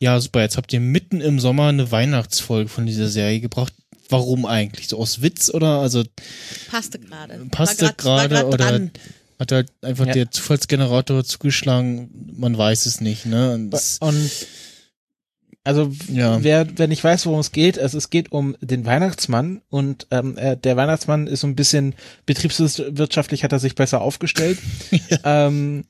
ja 0.06 0.20
super, 0.22 0.42
jetzt 0.42 0.56
habt 0.58 0.72
ihr 0.72 0.80
mitten 0.80 1.20
im 1.20 1.40
Sommer 1.40 1.68
eine 1.70 1.92
Weihnachtsfolge 1.92 2.70
von 2.70 2.86
dieser 2.86 3.08
Serie 3.10 3.40
gebracht. 3.40 3.74
Warum 4.08 4.46
eigentlich? 4.46 4.88
So 4.88 5.00
aus 5.00 5.24
Witz 5.24 5.50
oder? 5.50 5.80
Also 5.80 6.04
Passte 6.70 7.00
gerade. 7.00 7.44
Passte 7.50 7.92
gerade 7.98 8.46
oder 8.46 8.58
dran. 8.58 8.92
hat 9.40 9.52
halt 9.52 9.72
einfach 9.82 10.06
Ja. 10.06 10.14
der 10.14 10.30
Zufallsgenerator 10.32 11.24
zugeschlagen? 11.24 12.10
Man 12.38 12.56
weiß 12.56 12.86
es 12.86 13.02
nicht, 13.02 13.26
ne? 13.26 13.54
Und 13.56 13.74
Und 14.02 14.30
also 15.64 15.92
Ja. 16.14 16.44
wer, 16.44 16.68
wer 16.78 16.88
nicht 16.88 17.04
weiß, 17.04 17.26
worum 17.26 17.40
es 17.40 17.52
geht, 17.52 17.78
es, 17.78 17.96
es 17.96 18.12
geht 18.12 18.32
um 18.32 18.56
den 18.62 18.86
Weihnachtsmann 18.86 19.64
und 19.70 20.06
ähm, 20.12 20.38
äh, 20.38 20.56
der 20.56 20.78
Weihnachtsmann 20.78 21.26
ist 21.26 21.40
so 21.40 21.48
ein 21.48 21.56
bisschen 21.56 21.96
betriebswirtschaftlich 22.28 23.44
hat 23.44 23.52
er 23.54 23.60
sich 23.60 23.74
besser 23.74 24.02
aufgestellt 24.02 24.60
ähm, 25.24 25.86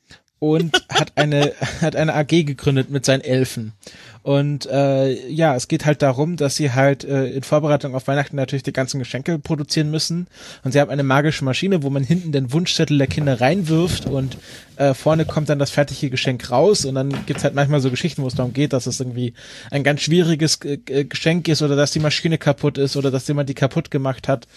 und 0.52 0.86
hat 0.90 1.14
eine 1.16 1.54
hat 1.82 1.96
eine 1.96 2.14
AG 2.14 2.28
gegründet 2.28 2.90
mit 2.90 3.06
seinen 3.06 3.22
Elfen. 3.22 3.74
Und 4.22 4.66
äh, 4.66 5.30
ja, 5.30 5.56
es 5.56 5.68
geht 5.68 5.86
halt 5.86 6.02
darum, 6.02 6.36
dass 6.36 6.56
sie 6.56 6.72
halt 6.72 7.04
äh, 7.04 7.28
in 7.28 7.44
Vorbereitung 7.44 7.94
auf 7.94 8.08
Weihnachten 8.08 8.36
natürlich 8.36 8.64
die 8.64 8.74
ganzen 8.74 8.98
Geschenke 8.98 9.38
produzieren 9.38 9.92
müssen. 9.92 10.26
Und 10.64 10.72
sie 10.72 10.80
haben 10.80 10.90
eine 10.90 11.04
magische 11.04 11.46
Maschine, 11.46 11.84
wo 11.84 11.92
man 11.92 12.04
hinten 12.04 12.32
den 12.32 12.52
Wunschzettel 12.52 12.98
der 12.98 13.06
Kinder 13.06 13.40
reinwirft 13.40 14.08
und 14.08 14.40
äh, 14.78 14.96
vorne 14.96 15.26
kommt 15.26 15.50
dann 15.50 15.60
das 15.60 15.70
fertige 15.70 16.10
Geschenk 16.10 16.50
raus. 16.50 16.86
Und 16.86 16.96
dann 16.96 17.26
gibt's 17.28 17.44
halt 17.44 17.54
manchmal 17.54 17.82
so 17.82 17.92
Geschichten, 17.92 18.24
wo 18.24 18.28
es 18.28 18.34
darum 18.34 18.52
geht, 18.52 18.74
dass 18.74 18.88
es 18.88 19.00
irgendwie 19.00 19.36
ein 19.70 19.84
ganz 19.84 20.02
schwieriges 20.02 20.60
äh, 20.64 21.06
Geschenk 21.06 21.48
ist 21.48 21.62
oder 21.62 21.76
dass 21.76 21.92
die 21.92 22.00
Maschine 22.00 22.40
kaputt 22.40 22.80
ist 22.80 22.98
oder 22.98 23.12
dass 23.12 23.28
jemand 23.28 23.50
die 23.50 23.54
kaputt 23.54 23.92
gemacht 23.92 24.28
hat. 24.28 24.48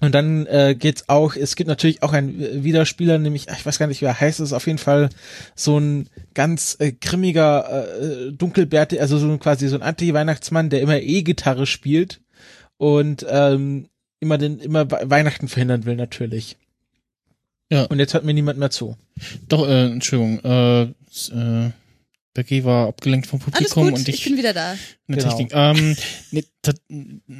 Und 0.00 0.14
dann 0.14 0.46
äh, 0.46 0.76
geht's 0.78 1.08
auch, 1.08 1.34
es 1.34 1.56
gibt 1.56 1.66
natürlich 1.66 2.02
auch 2.04 2.12
einen 2.12 2.40
äh, 2.40 2.62
Widerspieler, 2.62 3.18
nämlich, 3.18 3.48
ich 3.48 3.66
weiß 3.66 3.78
gar 3.80 3.88
nicht, 3.88 4.00
wie 4.00 4.04
er 4.04 4.20
heißt, 4.20 4.38
es 4.38 4.50
ist 4.50 4.52
auf 4.52 4.66
jeden 4.66 4.78
Fall 4.78 5.08
so 5.56 5.78
ein 5.78 6.08
ganz 6.34 6.76
äh, 6.78 6.92
grimmiger, 6.92 7.98
äh, 8.00 8.32
dunkelbärte, 8.32 9.00
also 9.00 9.18
so 9.18 9.26
ein, 9.28 9.40
quasi 9.40 9.66
so 9.66 9.74
ein 9.74 9.82
Anti-Weihnachtsmann, 9.82 10.70
der 10.70 10.82
immer 10.82 11.00
E-Gitarre 11.00 11.66
spielt 11.66 12.20
und 12.76 13.26
ähm, 13.28 13.88
immer 14.20 14.38
den, 14.38 14.60
immer 14.60 14.88
We- 14.88 15.10
Weihnachten 15.10 15.48
verhindern 15.48 15.84
will, 15.84 15.96
natürlich. 15.96 16.56
Ja. 17.70 17.84
Und 17.86 17.98
jetzt 17.98 18.14
hört 18.14 18.24
mir 18.24 18.34
niemand 18.34 18.58
mehr 18.58 18.70
zu. 18.70 18.96
doch, 19.48 19.66
äh, 19.68 19.86
Entschuldigung, 19.86 20.38
äh, 20.44 20.82
äh, 20.84 21.70
Becky 22.34 22.64
war 22.64 22.86
abgelenkt 22.86 23.26
vom 23.26 23.40
Alles 23.40 23.70
Publikum 23.70 23.84
gut, 23.84 23.94
und 23.98 24.08
ich, 24.08 24.14
ich, 24.14 24.24
bin 24.24 24.36
wieder 24.38 24.52
da. 24.54 24.70
eine 25.08 25.16
Genau. 25.16 25.28
Technik. 25.28 25.50
Ähm, 25.52 25.96
nee, 26.30 26.44
dat, 26.62 26.76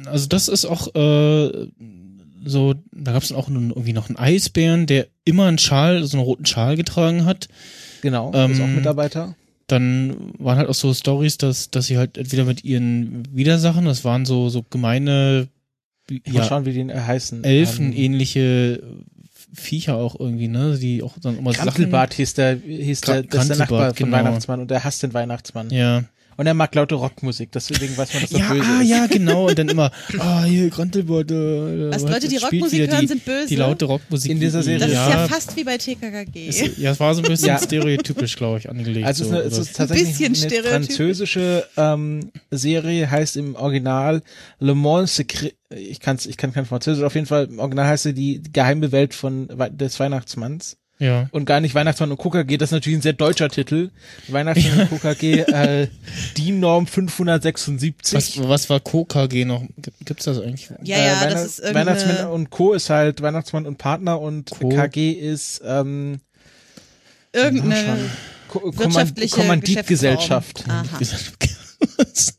also 0.07 0.27
das 0.27 0.49
ist 0.49 0.65
auch 0.65 0.93
äh, 0.93 1.67
so, 2.45 2.75
da 2.91 3.11
gab 3.13 3.23
es 3.23 3.31
auch 3.31 3.49
nun 3.49 3.69
irgendwie 3.69 3.93
noch 3.93 4.09
einen 4.09 4.17
Eisbären, 4.17 4.85
der 4.85 5.07
immer 5.25 5.45
einen 5.45 5.57
Schal, 5.57 6.03
so 6.03 6.17
einen 6.17 6.25
roten 6.25 6.45
Schal 6.45 6.75
getragen 6.75 7.25
hat. 7.25 7.47
Genau, 8.01 8.31
Ähm, 8.33 8.51
ist 8.51 8.61
auch 8.61 8.67
Mitarbeiter. 8.67 9.35
Dann 9.67 10.33
waren 10.39 10.57
halt 10.57 10.67
auch 10.69 10.73
so 10.73 10.93
Stories, 10.93 11.37
dass, 11.37 11.69
dass 11.69 11.87
sie 11.87 11.97
halt 11.97 12.17
entweder 12.17 12.45
mit 12.45 12.63
ihren 12.63 13.23
Widersachen, 13.35 13.85
das 13.85 14.03
waren 14.03 14.25
so, 14.25 14.49
so 14.49 14.63
gemeine 14.69 15.47
Ich 16.09 16.33
ja, 16.33 16.43
schauen, 16.43 16.65
wie 16.65 16.73
die 16.73 16.79
äh, 16.81 16.99
heißen. 16.99 17.43
Elfen 17.43 17.93
Ähm, 17.95 18.79
Viecher 19.53 19.95
auch 19.95 20.19
irgendwie, 20.19 20.47
ne? 20.47 20.77
Die 20.79 21.01
auch 21.03 21.17
dann 21.19 21.37
immer 21.37 21.51
Grantelbart 21.51 22.13
hieß 22.13 22.35
der, 22.35 22.57
hieß 22.57 23.01
der, 23.01 23.23
Gra- 23.23 23.27
das 23.29 23.41
ist 23.43 23.49
der 23.49 23.57
Nachbar 23.57 23.93
von 23.93 24.05
genau. 24.05 24.17
Weihnachtsmann 24.17 24.59
und 24.61 24.69
der 24.71 24.83
hasst 24.83 25.01
den 25.03 25.13
Weihnachtsmann. 25.13 25.69
Sachen. 25.69 25.77
Ja. 25.79 26.03
Und 26.39 26.47
er 26.47 26.53
mag 26.53 26.73
laute 26.73 26.95
Rockmusik, 26.95 27.51
deswegen 27.51 27.97
weiß 27.97 28.13
man, 28.13 28.23
dass 28.23 28.31
er 28.31 28.39
Ja, 28.39 28.53
böse 28.53 28.63
ah, 28.65 28.81
ist. 28.81 28.89
ja, 28.89 29.07
genau. 29.07 29.49
Und 29.49 29.59
dann 29.59 29.67
immer, 29.67 29.91
ah, 30.19 30.45
hier, 30.45 30.69
Grantelbart. 30.69 31.29
Äh, 31.31 31.89
Was 31.91 32.03
was- 32.03 32.11
Leute, 32.11 32.27
die 32.29 32.37
Rockmusik 32.37 32.89
hören, 32.89 33.01
die, 33.01 33.07
sind 33.07 33.25
böse. 33.25 33.47
Die 33.47 33.55
laute 33.57 33.83
Rockmusik. 33.83 34.31
In 34.31 34.39
dieser 34.39 34.63
Serie. 34.63 34.79
das 34.79 34.93
ja, 34.93 35.05
ist 35.05 35.13
ja 35.15 35.27
fast 35.27 35.57
wie 35.57 35.65
bei 35.65 35.77
TKKG. 35.77 36.47
ist, 36.47 36.77
ja, 36.77 36.91
es 36.91 36.99
war 37.01 37.13
so 37.13 37.21
ein 37.21 37.27
bisschen 37.27 37.49
Ja. 37.49 37.59
stereotypisch, 37.61 38.37
glaube 38.37 38.59
ich, 38.59 38.69
angelegt. 38.69 39.05
Also 39.05 39.25
es 39.25 39.29
so, 39.29 39.35
ist, 39.35 39.41
eine, 39.41 39.51
es 39.51 39.57
ist 39.57 39.75
tatsächlich 39.75 40.29
bisschen 40.29 40.53
eine 40.53 40.63
französische 40.63 41.67
ähm, 41.75 42.31
Serie, 42.51 43.11
heißt 43.11 43.35
im 43.35 43.55
Original 43.55 44.21
Le 44.59 44.75
Monde 44.75 45.07
Secret. 45.07 45.57
Ich 45.75 45.99
kann's, 45.99 46.25
ich 46.25 46.37
kann 46.37 46.53
kein 46.53 46.65
Französisch. 46.65 47.03
Auf 47.03 47.15
jeden 47.15 47.27
Fall 47.27 47.47
im 47.51 47.59
Original 47.59 47.85
heißt 47.87 48.03
sie 48.03 48.13
die 48.13 48.41
geheime 48.53 48.93
Welt 48.93 49.13
von 49.13 49.49
des 49.73 49.99
Weihnachtsmanns 49.99 50.77
ja. 50.99 51.27
und 51.31 51.45
gar 51.45 51.59
nicht 51.61 51.73
Weihnachtsmann 51.75 52.11
und 52.11 52.17
KKG. 52.17 52.57
Das 52.57 52.69
ist 52.69 52.73
natürlich 52.73 52.99
ein 52.99 53.01
sehr 53.01 53.13
deutscher 53.13 53.49
Titel. 53.49 53.89
Weihnachtsmann 54.27 54.87
und 54.89 54.89
KKG, 55.01 55.39
äh, 55.41 55.87
DIN 56.37 56.59
Norm 56.59 56.85
576. 56.87 58.13
Was, 58.15 58.47
was 58.47 58.69
war 58.69 58.79
KKG 58.79 59.45
noch? 59.45 59.63
Gibt- 59.77 60.05
Gibt's 60.05 60.25
das 60.25 60.39
eigentlich? 60.39 60.69
Ja, 60.83 60.97
ja, 60.97 61.21
Weihnacht- 61.21 61.33
das 61.33 61.59
ist 61.59 61.73
Weihnachtsmann 61.73 62.09
irgendeine, 62.11 62.29
und 62.31 62.49
Co. 62.49 62.73
ist 62.73 62.89
halt 62.89 63.21
Weihnachtsmann 63.21 63.65
und 63.65 63.77
Partner 63.77 64.19
und 64.21 64.49
Co. 64.51 64.69
KG 64.69 65.11
ist 65.11 65.61
ähm, 65.65 66.19
irgendeine 67.33 68.09
Ko 68.47 68.59
Kommand 68.71 69.31
Kommanditgesellschaft. 69.31 70.65
Geschäftsform. 70.97 71.55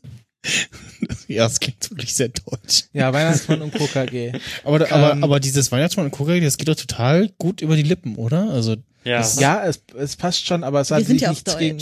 Ja, 1.27 1.45
es 1.45 1.59
klingt 1.59 1.89
wirklich 1.89 2.13
sehr 2.13 2.29
deutsch. 2.29 2.83
Ja, 2.93 3.13
Weihnachtsmann 3.13 3.61
und 3.61 3.73
KKG. 3.73 4.33
Aber, 4.63 4.91
aber, 4.91 5.13
Ähm, 5.13 5.23
aber 5.23 5.39
dieses 5.39 5.71
Weihnachtsmann 5.71 6.07
und 6.07 6.11
KKG, 6.11 6.41
das 6.41 6.57
geht 6.57 6.67
doch 6.67 6.75
total 6.75 7.29
gut 7.37 7.61
über 7.61 7.75
die 7.75 7.83
Lippen, 7.83 8.15
oder? 8.17 8.49
Also, 8.51 8.75
ja. 9.03 9.17
das- 9.19 9.39
Ja, 9.39 9.63
es, 9.65 9.81
es 9.97 10.15
passt 10.15 10.45
schon, 10.45 10.63
aber 10.63 10.81
es 10.81 10.89
Wir 10.89 10.97
hat 10.97 11.05
sich 11.05 11.21
ja 11.21 11.29
nichts 11.29 11.57
gegen 11.57 11.79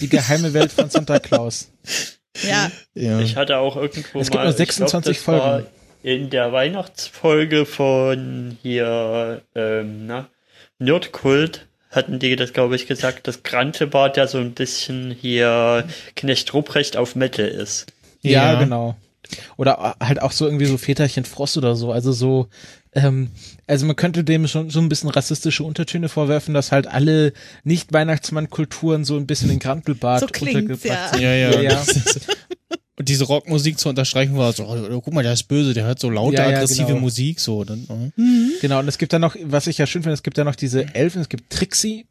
die 0.00 0.08
geheime 0.08 0.52
Welt 0.54 0.72
von 0.72 0.88
Santa 0.90 1.18
Claus. 1.18 1.68
Ja, 2.42 2.68
ja. 2.94 3.20
Ich 3.20 3.36
hatte 3.36 3.58
auch 3.58 3.76
irgendwo 3.76 4.18
Es 4.18 4.26
gibt 4.28 4.34
mal, 4.42 4.50
nur 4.50 4.50
ich 4.50 4.56
glaub, 4.56 4.90
26 4.90 5.16
das 5.18 5.28
war 5.28 5.40
Folgen. 5.52 5.66
In 6.02 6.30
der 6.30 6.50
Weihnachtsfolge 6.52 7.64
von 7.64 8.58
hier, 8.60 9.42
ähm, 9.54 10.06
na, 10.08 10.28
Nerdkult 10.80 11.66
hatten 11.90 12.18
die 12.18 12.34
das, 12.34 12.52
glaube 12.52 12.74
ich, 12.74 12.88
gesagt, 12.88 13.28
dass 13.28 13.44
Grantebart 13.44 14.16
ja 14.16 14.26
so 14.26 14.38
ein 14.38 14.52
bisschen 14.52 15.12
hier 15.12 15.86
Knecht 16.16 16.52
Ruprecht 16.52 16.96
auf 16.96 17.14
Metal 17.14 17.46
ist. 17.46 17.86
Ja, 18.24 18.54
Ja. 18.54 18.58
genau. 18.60 18.96
Oder 19.56 19.96
halt 20.00 20.20
auch 20.20 20.32
so 20.32 20.44
irgendwie 20.44 20.66
so 20.66 20.76
Väterchen 20.76 21.24
Frost 21.24 21.56
oder 21.56 21.76
so. 21.76 21.92
Also 21.92 22.12
so, 22.12 22.48
ähm, 22.92 23.30
also 23.66 23.86
man 23.86 23.96
könnte 23.96 24.22
dem 24.22 24.46
schon 24.46 24.68
so 24.70 24.80
ein 24.80 24.88
bisschen 24.88 25.08
rassistische 25.08 25.64
Untertöne 25.64 26.08
vorwerfen, 26.08 26.52
dass 26.52 26.72
halt 26.72 26.86
alle 26.86 27.32
Nicht-Weihnachtsmann-Kulturen 27.64 29.04
so 29.04 29.16
ein 29.16 29.26
bisschen 29.26 29.50
in 29.50 29.58
Grantelbart 29.60 30.20
So 30.20 30.26
untergebracht 30.26 30.84
ja. 30.84 31.08
sind. 31.08 31.22
Ja, 31.22 31.34
ja. 31.34 31.60
Ja. 31.60 31.82
Und 32.96 33.08
diese 33.08 33.24
Rockmusik 33.24 33.76
zu 33.78 33.88
unterstreichen 33.88 34.36
war 34.36 34.52
so, 34.52 34.64
oh, 34.68 35.00
guck 35.00 35.12
mal, 35.12 35.24
der 35.24 35.32
ist 35.32 35.44
böse, 35.44 35.74
der 35.74 35.84
hört 35.84 35.98
so 35.98 36.08
laute, 36.10 36.36
Ja, 36.36 36.48
ja, 36.48 36.58
aggressive 36.58 36.86
genau. 36.86 37.00
Musik, 37.00 37.40
so. 37.40 37.64
Dann, 37.64 37.84
oh. 37.88 38.10
Genau, 38.60 38.78
und 38.78 38.86
es 38.86 38.98
gibt 38.98 39.12
dann 39.12 39.20
noch, 39.20 39.34
was 39.42 39.66
ich 39.66 39.78
ja 39.78 39.86
schön 39.86 40.02
finde, 40.04 40.14
es 40.14 40.22
gibt 40.22 40.38
ja 40.38 40.44
noch 40.44 40.54
diese 40.54 40.94
Elfen, 40.94 41.20
es 41.20 41.28
gibt 41.28 41.50
Trixie, 41.50 42.06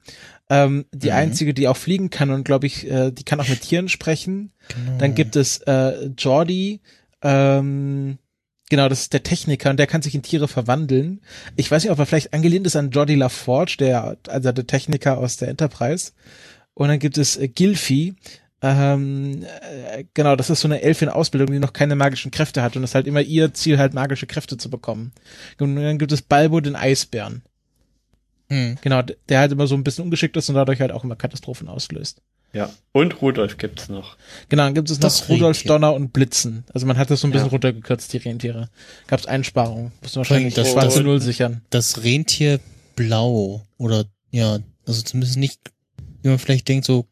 ähm, 0.53 0.85
die 0.93 1.07
Mhm. 1.09 1.13
einzige, 1.15 1.53
die 1.53 1.67
auch 1.67 1.77
fliegen 1.77 2.09
kann 2.09 2.29
und 2.29 2.43
glaube 2.43 2.67
ich, 2.67 2.89
äh, 2.89 3.11
die 3.11 3.23
kann 3.23 3.39
auch 3.39 3.47
mit 3.49 3.61
Tieren 3.61 3.89
sprechen. 3.89 4.51
Genau. 4.67 4.97
Dann 4.99 5.15
gibt 5.15 5.35
es 5.35 5.57
äh, 5.65 6.07
Jordi, 6.17 6.81
ähm, 7.21 8.17
Genau, 8.69 8.89
das 8.89 9.01
ist 9.01 9.13
der 9.13 9.21
Techniker 9.21 9.69
und 9.69 9.77
der 9.77 9.85
kann 9.87 10.01
sich 10.01 10.15
in 10.15 10.23
Tiere 10.23 10.47
verwandeln. 10.47 11.21
Ich 11.57 11.69
weiß 11.69 11.83
nicht, 11.83 11.91
ob 11.91 11.99
er 11.99 12.05
vielleicht 12.07 12.33
angelehnt 12.33 12.65
ist 12.65 12.75
an 12.75 12.89
Jordi 12.89 13.13
LaForge, 13.13 13.75
der, 13.77 14.17
also 14.29 14.51
der 14.51 14.65
Techniker 14.65 15.17
aus 15.19 15.37
der 15.37 15.49
Enterprise. 15.49 16.13
Und 16.73 16.87
dann 16.87 16.97
gibt 16.97 17.17
es 17.19 17.37
äh, 17.37 17.49
Gilfi. 17.49 18.15
Ähm, 18.63 19.43
äh, 19.43 20.05
genau, 20.15 20.35
das 20.35 20.49
ist 20.49 20.61
so 20.61 20.67
eine 20.67 20.81
Elfin 20.81 21.09
Ausbildung, 21.09 21.51
die 21.53 21.59
noch 21.59 21.73
keine 21.73 21.95
magischen 21.95 22.31
Kräfte 22.31 22.63
hat 22.63 22.75
und 22.75 22.83
es 22.83 22.91
ist 22.91 22.95
halt 22.95 23.05
immer 23.05 23.21
ihr 23.21 23.53
Ziel, 23.53 23.77
halt 23.77 23.93
magische 23.93 24.25
Kräfte 24.25 24.57
zu 24.57 24.69
bekommen. 24.71 25.11
Und 25.59 25.75
dann 25.75 25.99
gibt 25.99 26.11
es 26.13 26.21
Balbo, 26.23 26.59
den 26.61 26.75
Eisbären. 26.77 27.43
Hm. 28.53 28.77
Genau, 28.81 29.01
der 29.29 29.39
halt 29.39 29.51
immer 29.51 29.67
so 29.67 29.75
ein 29.75 29.83
bisschen 29.83 30.03
ungeschickt 30.05 30.35
ist 30.37 30.49
und 30.49 30.55
dadurch 30.55 30.79
halt 30.81 30.91
auch 30.91 31.03
immer 31.03 31.15
Katastrophen 31.15 31.67
auslöst. 31.67 32.21
Ja. 32.53 32.69
Und 32.91 33.19
Rudolf 33.21 33.57
gibt's 33.57 33.89
noch. 33.89 34.15
Genau, 34.49 34.63
dann 34.65 34.75
gibt 34.75 34.91
es 34.91 34.99
Das 34.99 35.21
noch 35.21 35.29
Rudolf, 35.29 35.57
Rentier. 35.57 35.67
Donner 35.69 35.93
und 35.95 36.13
Blitzen. 36.13 36.63
Also 36.73 36.85
man 36.85 36.97
hat 36.97 37.09
das 37.09 37.21
so 37.21 37.27
ein 37.27 37.31
bisschen 37.31 37.47
Ja. 37.47 37.51
runtergekürzt, 37.51 38.13
die 38.13 38.17
Rentiere. 38.17 38.69
Gab 39.07 39.19
es 39.19 39.25
Einsparungen. 39.25 39.91
Mussten 40.03 40.17
wahrscheinlich 40.17 40.53
Das- 40.53 40.65
das 40.65 40.73
schwarze 40.73 41.01
Null 41.01 41.19
sichern. 41.19 41.61
Das 41.71 42.03
Rentier 42.03 42.59
blau 42.95 43.63
oder 43.77 44.05
ja, 44.29 44.59
also 44.85 45.01
zumindest 45.01 45.37
nicht, 45.37 45.59
wie 46.21 46.29
man 46.29 46.37
vielleicht 46.37 46.67
denkt, 46.67 46.85
so 46.85 47.07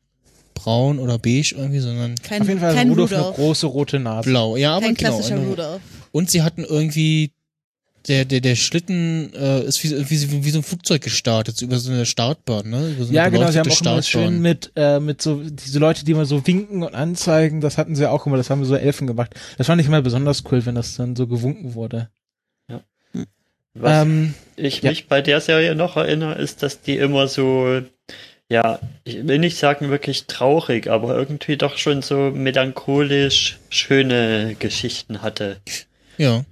braun 0.53 0.99
oder 0.99 1.17
beige 1.17 1.55
irgendwie, 1.57 1.79
sondern 1.79 2.13
Kein, 2.21 2.43
Auf 2.43 2.47
jeden 2.47 2.59
Fall 2.59 2.75
kein 2.75 2.89
hat 2.89 2.91
Rudolf, 2.97 3.11
Rudolf. 3.11 3.25
eine 3.27 3.35
große 3.35 3.65
rote 3.65 3.99
Nase. 3.99 4.29
blau. 4.29 4.57
Ja, 4.57 4.75
aber 4.77 4.93
kein 4.93 4.95
genau. 4.95 5.17
Rudolf. 5.49 5.81
Und 6.11 6.29
sie 6.29 6.43
hatten 6.43 6.63
irgendwie 6.63 7.31
der 8.07 8.25
der 8.25 8.41
der 8.41 8.55
Schlitten 8.55 9.33
äh, 9.33 9.63
ist 9.63 9.83
wie, 9.83 9.91
wie, 10.09 10.43
wie 10.45 10.49
so 10.51 10.59
ein 10.59 10.63
Flugzeug 10.63 11.01
gestartet, 11.01 11.61
über 11.61 11.77
so 11.77 11.91
eine 11.91 12.05
Startbahn, 12.05 12.69
ne? 12.69 12.91
Über 12.91 13.05
so 13.05 13.09
eine 13.09 13.17
Ja, 13.17 13.29
genau, 13.29 13.51
sie 13.51 13.59
haben 13.59 13.71
auch 13.71 13.81
immer 13.81 14.01
Startbahn. 14.01 14.03
schön 14.03 14.41
mit, 14.41 14.71
äh, 14.75 14.99
mit 14.99 15.21
so, 15.21 15.41
diese 15.43 15.79
Leute, 15.79 16.05
die 16.05 16.11
immer 16.11 16.25
so 16.25 16.45
winken 16.47 16.83
und 16.83 16.95
anzeigen, 16.95 17.61
das 17.61 17.77
hatten 17.77 17.95
sie 17.95 18.09
auch 18.09 18.25
immer, 18.25 18.37
das 18.37 18.49
haben 18.49 18.63
so 18.65 18.75
Elfen 18.75 19.07
gemacht. 19.07 19.33
Das 19.57 19.67
fand 19.67 19.81
ich 19.81 19.87
immer 19.87 20.01
besonders 20.01 20.43
cool, 20.51 20.65
wenn 20.65 20.75
das 20.75 20.95
dann 20.95 21.15
so 21.15 21.27
gewunken 21.27 21.73
wurde. 21.75 22.09
Was 23.73 24.03
Ähm, 24.03 24.33
ich 24.57 24.81
ja. 24.81 24.89
mich 24.89 25.07
bei 25.07 25.21
der 25.21 25.39
Serie 25.39 25.75
noch 25.75 25.95
erinnere, 25.95 26.35
ist, 26.41 26.61
dass 26.61 26.81
die 26.81 26.97
immer 26.97 27.27
so, 27.27 27.81
ja, 28.49 28.79
ich 29.05 29.25
will 29.25 29.39
nicht 29.39 29.57
sagen 29.57 29.89
wirklich 29.89 30.25
traurig, 30.27 30.89
aber 30.89 31.15
irgendwie 31.15 31.55
doch 31.55 31.77
schon 31.77 32.01
so 32.01 32.31
melancholisch 32.31 33.59
schöne 33.69 34.55
Geschichten 34.59 35.21
hatte. 35.21 35.61
Ja. 36.17 36.43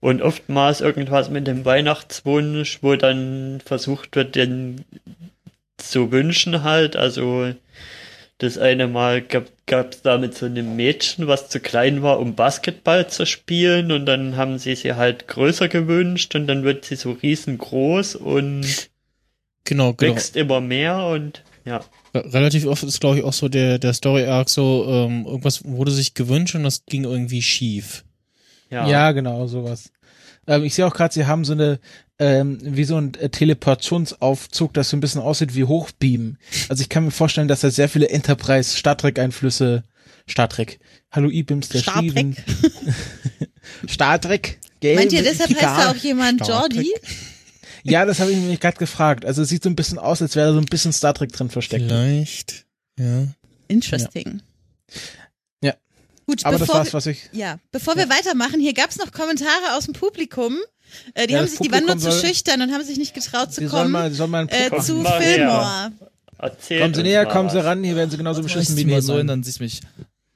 Und 0.00 0.22
oftmals 0.22 0.80
irgendwas 0.80 1.28
mit 1.28 1.46
dem 1.46 1.64
Weihnachtswunsch, 1.64 2.78
wo 2.82 2.94
dann 2.96 3.60
versucht 3.64 4.14
wird, 4.14 4.36
den 4.36 4.84
zu 5.76 6.12
wünschen 6.12 6.62
halt. 6.62 6.96
Also 6.96 7.52
das 8.38 8.58
eine 8.58 8.86
Mal 8.86 9.22
gab 9.22 9.92
es 9.92 10.02
da 10.02 10.18
mit 10.18 10.36
so 10.36 10.46
einem 10.46 10.76
Mädchen, 10.76 11.26
was 11.26 11.48
zu 11.48 11.58
klein 11.58 12.02
war, 12.02 12.20
um 12.20 12.36
Basketball 12.36 13.08
zu 13.08 13.26
spielen. 13.26 13.90
Und 13.90 14.06
dann 14.06 14.36
haben 14.36 14.58
sie 14.58 14.76
sie 14.76 14.94
halt 14.94 15.26
größer 15.26 15.68
gewünscht 15.68 16.34
und 16.36 16.46
dann 16.46 16.62
wird 16.62 16.84
sie 16.84 16.96
so 16.96 17.12
riesengroß 17.12 18.14
und 18.16 18.90
Genau, 19.64 19.92
genau. 19.92 20.14
wächst 20.14 20.36
immer 20.36 20.60
mehr 20.60 21.06
und 21.08 21.42
ja. 21.66 21.84
Re- 22.14 22.32
Relativ 22.32 22.64
oft 22.66 22.84
ist, 22.84 23.00
glaube 23.00 23.18
ich, 23.18 23.24
auch 23.24 23.34
so 23.34 23.48
der, 23.48 23.78
der 23.78 23.92
Story-Arc 23.92 24.48
so, 24.48 24.86
ähm, 24.88 25.26
irgendwas 25.26 25.62
wurde 25.64 25.90
sich 25.90 26.14
gewünscht 26.14 26.54
und 26.54 26.62
das 26.62 26.84
ging 26.86 27.04
irgendwie 27.04 27.42
schief. 27.42 28.04
Ja, 28.70 28.86
ja. 28.88 29.12
genau, 29.12 29.46
sowas. 29.46 29.90
Ähm, 30.46 30.64
ich 30.64 30.74
sehe 30.74 30.86
auch 30.86 30.94
gerade, 30.94 31.12
sie 31.14 31.26
haben 31.26 31.44
so 31.44 31.52
eine, 31.52 31.78
ähm, 32.18 32.58
wie 32.62 32.84
so 32.84 32.96
ein 32.96 33.14
äh, 33.14 33.28
Teleportationsaufzug, 33.28 34.74
das 34.74 34.90
so 34.90 34.96
ein 34.96 35.00
bisschen 35.00 35.20
aussieht 35.20 35.54
wie 35.54 35.64
Hochbeam. 35.64 36.36
Also 36.68 36.82
ich 36.82 36.88
kann 36.88 37.04
mir 37.04 37.10
vorstellen, 37.10 37.48
dass 37.48 37.60
da 37.60 37.70
sehr 37.70 37.88
viele 37.88 38.08
Enterprise 38.08 38.76
Star 38.76 38.96
Trek 38.96 39.18
Einflüsse, 39.18 39.84
Star 40.28 40.48
Trek, 40.48 40.80
Hallo 41.10 41.30
Ibims, 41.30 41.68
der 41.68 41.80
Star 41.80 41.98
Steven. 41.98 42.36
Star 43.88 44.20
Trek. 44.20 44.58
Gell, 44.80 44.96
Meint 44.96 45.12
ihr, 45.12 45.22
deshalb 45.22 45.50
heißt 45.50 45.58
Picard. 45.58 45.84
da 45.84 45.90
auch 45.90 45.96
jemand 45.96 46.44
Star 46.44 46.62
Jordi? 46.62 46.92
Ja, 47.84 48.04
das 48.04 48.20
habe 48.20 48.30
ich 48.32 48.38
mich 48.38 48.60
gerade 48.60 48.76
gefragt. 48.76 49.24
Also 49.24 49.42
es 49.42 49.48
sieht 49.48 49.62
so 49.62 49.70
ein 49.70 49.76
bisschen 49.76 49.98
aus, 49.98 50.20
als 50.20 50.36
wäre 50.36 50.48
da 50.48 50.52
so 50.52 50.58
ein 50.58 50.66
bisschen 50.66 50.92
Star 50.92 51.14
Trek 51.14 51.32
drin 51.32 51.48
versteckt. 51.50 51.84
Vielleicht, 51.86 52.66
ja. 52.98 53.26
Interesting. 53.68 54.42
Ja. 54.90 54.96
Gut, 56.28 56.44
Aber 56.44 56.58
das 56.58 56.60
bevor 56.68 56.74
war's, 56.80 56.92
was 56.92 57.06
ich. 57.06 57.30
wir, 57.32 57.40
ja, 57.40 57.58
bevor 57.72 57.96
wir 57.96 58.08
weitermachen, 58.10 58.60
hier 58.60 58.74
gab's 58.74 58.98
noch 58.98 59.12
Kommentare 59.12 59.74
aus 59.76 59.86
dem 59.86 59.94
Publikum. 59.94 60.58
Äh, 61.14 61.26
die 61.26 61.32
Ja, 61.32 61.40
haben 61.40 61.48
sich, 61.48 61.58
die 61.58 61.72
waren 61.72 61.86
nur 61.86 61.94
Publikum 61.96 62.12
zu 62.20 62.26
schüchtern 62.26 62.60
und 62.60 62.70
haben 62.72 62.84
sich 62.84 62.98
nicht 62.98 63.14
getraut 63.14 63.50
zu 63.52 63.60
Sie 63.62 63.66
sollen 63.66 63.84
kommen. 63.84 63.92
mal, 63.92 64.12
sollen 64.12 64.30
mal 64.30 64.40
einen 64.40 64.48
äh, 64.50 64.70
zu. 64.80 65.02
Fillmore. 65.02 65.92
Kommen 66.68 66.94
Sie 66.94 67.02
näher, 67.02 67.24
kommen 67.24 67.48
Sie 67.48 67.64
ran, 67.64 67.82
hier 67.82 67.96
werden 67.96 68.10
Sie 68.10 68.18
genauso 68.18 68.42
beschissen 68.42 68.76
wie 68.76 68.84
mir 68.84 69.00
so 69.00 69.16
hin, 69.16 69.26
dann 69.26 69.42
siehst 69.42 69.58
du 69.58 69.64
mich. 69.64 69.80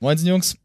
Moinsen, 0.00 0.26
Jungs. 0.26 0.56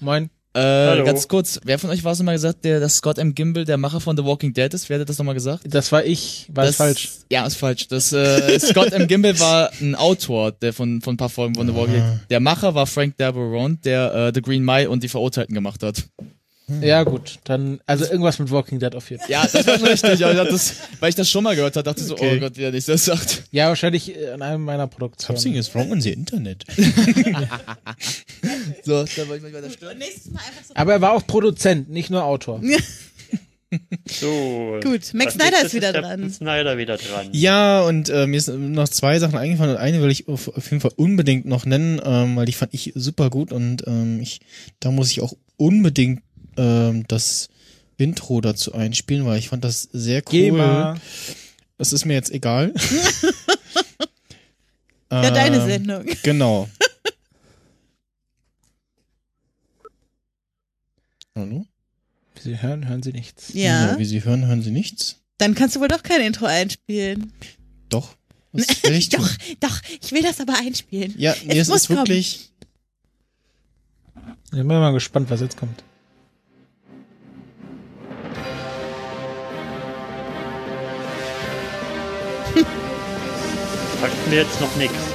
Moin. 0.00 0.28
Äh, 0.54 1.02
ganz 1.04 1.26
kurz, 1.26 1.60
wer 1.64 1.80
von 1.80 1.90
euch 1.90 2.04
war 2.04 2.12
es 2.12 2.18
nochmal 2.20 2.36
gesagt, 2.36 2.64
der, 2.64 2.78
dass 2.78 2.96
Scott 2.96 3.18
M. 3.18 3.34
Gimbel 3.34 3.64
der 3.64 3.76
Macher 3.76 4.00
von 4.00 4.16
The 4.16 4.24
Walking 4.24 4.54
Dead 4.54 4.72
ist? 4.72 4.88
Wer 4.88 5.00
hat 5.00 5.08
das 5.08 5.18
nochmal 5.18 5.34
gesagt? 5.34 5.64
Das 5.68 5.90
war 5.90 6.04
ich, 6.04 6.48
war 6.52 6.64
das 6.64 6.76
falsch. 6.76 7.10
Ja, 7.30 7.44
ist 7.44 7.56
falsch. 7.56 7.88
Das, 7.88 8.12
äh, 8.12 8.58
Scott 8.60 8.92
M. 8.92 9.08
Gimbel 9.08 9.38
war 9.40 9.70
ein 9.80 9.96
Autor 9.96 10.52
der 10.52 10.72
von, 10.72 11.00
von 11.02 11.14
ein 11.14 11.16
paar 11.16 11.28
Folgen 11.28 11.56
von 11.56 11.66
The 11.66 11.74
Walking 11.74 11.94
Dead. 11.94 12.20
Der 12.30 12.38
Macher 12.38 12.74
war 12.74 12.86
Frank 12.86 13.16
Darabont, 13.16 13.84
der 13.84 14.14
äh, 14.14 14.32
The 14.32 14.42
Green 14.42 14.64
Mile 14.64 14.88
und 14.90 15.02
die 15.02 15.08
Verurteilten 15.08 15.54
gemacht 15.54 15.82
hat. 15.82 16.04
Ja, 16.80 17.02
gut, 17.02 17.40
dann, 17.44 17.80
also 17.84 18.04
irgendwas 18.06 18.38
mit 18.38 18.50
Walking 18.50 18.78
Dead 18.78 18.94
auf 18.94 19.10
jeden 19.10 19.20
Fall. 19.20 19.30
Ja, 19.30 19.46
das 19.46 19.66
war 19.66 19.78
schon 19.78 19.86
richtig. 19.88 20.24
Aber 20.24 20.44
das, 20.46 20.74
weil 21.00 21.10
ich 21.10 21.14
das 21.14 21.28
schon 21.28 21.44
mal 21.44 21.54
gehört 21.54 21.76
habe, 21.76 21.84
dachte 21.84 22.00
ich 22.00 22.06
so, 22.06 22.14
Okay. 22.14 22.36
oh 22.36 22.40
Gott, 22.40 22.56
wie 22.56 22.62
er 22.62 22.72
nicht 22.72 22.88
das 22.88 23.04
sagt. 23.04 23.44
Ja, 23.50 23.68
wahrscheinlich 23.68 24.16
in 24.16 24.40
einem 24.40 24.64
meiner 24.64 24.86
Produktionen. 24.86 25.38
Something 25.38 25.58
is 25.58 25.74
wrong 25.74 25.92
in 25.92 26.00
the 26.00 26.12
Internet. 26.12 26.64
So, 28.84 29.04
da 29.04 29.28
wollte 29.28 29.46
ich 29.46 29.52
mal 29.52 29.70
stören. 29.70 29.98
Nächstes 29.98 30.30
Mal 30.32 30.40
so. 30.66 30.74
Aber 30.74 30.92
er 30.92 31.00
war 31.00 31.12
auch 31.12 31.26
Produzent, 31.26 31.88
nicht 31.90 32.10
nur 32.10 32.24
Autor. 32.24 32.60
So. 34.06 34.78
Gut, 34.84 35.12
Max 35.14 35.34
Snyder 35.34 35.64
ist 35.64 35.74
wieder 35.74 35.92
der 35.92 36.02
dran. 36.02 36.30
Snyder 36.30 36.78
wieder 36.78 36.96
dran. 36.96 37.28
Ja, 37.32 37.80
und 37.82 38.08
äh, 38.08 38.26
mir 38.28 38.36
ist 38.36 38.48
noch 38.48 38.88
zwei 38.88 39.18
Sachen 39.18 39.36
eingefallen 39.36 39.72
und 39.74 39.80
eine 39.80 40.00
will 40.00 40.12
ich 40.12 40.28
auf, 40.28 40.46
auf 40.46 40.70
jeden 40.70 40.80
Fall 40.80 40.92
unbedingt 40.94 41.44
noch 41.46 41.66
nennen, 41.66 42.00
ähm, 42.04 42.36
weil 42.36 42.46
die 42.46 42.52
fand 42.52 42.72
ich 42.72 42.92
super 42.94 43.30
gut 43.30 43.52
und 43.52 43.82
ähm, 43.88 44.20
ich, 44.20 44.40
da 44.78 44.92
muss 44.92 45.10
ich 45.10 45.22
auch 45.22 45.32
unbedingt 45.56 46.22
ähm, 46.56 47.04
das 47.08 47.48
Intro 47.96 48.40
dazu 48.40 48.74
einspielen, 48.74 49.24
weil 49.26 49.38
ich 49.38 49.48
fand 49.48 49.64
das 49.64 49.82
sehr 49.92 50.18
cool. 50.26 50.30
Geh 50.30 50.50
mal. 50.50 51.00
Das 51.78 51.92
ist 51.92 52.04
mir 52.04 52.14
jetzt 52.14 52.30
egal. 52.30 52.72
Ja, 55.12 55.30
deine 55.30 55.58
Ähm, 55.58 55.66
Sendung. 55.68 56.04
Genau. 56.24 56.68
Hallo? 61.36 61.66
Wie 62.34 62.40
Sie 62.42 62.62
hören, 62.62 62.88
hören 62.88 63.02
Sie 63.02 63.12
nichts. 63.12 63.52
Ja, 63.54 63.98
Wie 63.98 64.04
Sie 64.04 64.24
hören, 64.24 64.46
hören 64.46 64.62
Sie 64.62 64.70
nichts? 64.70 65.20
dann 65.38 65.54
kannst 65.54 65.76
du 65.76 65.80
wohl 65.80 65.88
doch 65.88 66.02
kein 66.02 66.20
Intro 66.20 66.46
einspielen. 66.46 67.32
Doch. 67.88 68.16
Was 68.52 68.82
will 68.84 68.94
ich 68.94 69.08
tun? 69.08 69.28
Doch, 69.60 69.68
doch, 69.68 69.80
ich 70.00 70.12
will 70.12 70.22
das 70.22 70.40
aber 70.40 70.56
einspielen. 70.58 71.14
Ja, 71.18 71.34
nee, 71.44 71.54
Es 71.54 71.62
es, 71.62 71.68
muss 71.68 71.82
ist 71.82 71.90
wirklich. 71.90 72.50
Ich 74.46 74.50
bin 74.50 74.66
mal 74.66 74.92
gespannt, 74.92 75.28
was 75.30 75.40
jetzt 75.40 75.56
kommt. 75.56 75.82
Sagt 84.04 84.28
mir 84.28 84.36
jetzt 84.36 84.60
noch 84.60 84.76
nichts. 84.76 85.14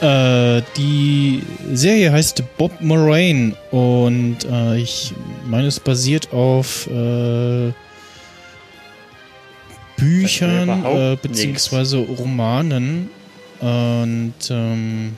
Äh, 0.00 0.62
die 0.78 1.19
Serie 1.76 2.12
heißt 2.12 2.42
Bob 2.56 2.80
Moraine 2.80 3.54
und 3.70 4.38
äh, 4.50 4.78
ich 4.78 5.12
meine, 5.46 5.68
es 5.68 5.80
basiert 5.80 6.32
auf 6.32 6.86
äh, 6.86 7.72
Büchern 9.96 10.84
äh, 10.84 11.16
beziehungsweise 11.20 11.98
Romanen 11.98 13.10
und 13.60 14.34
ähm, 14.50 15.12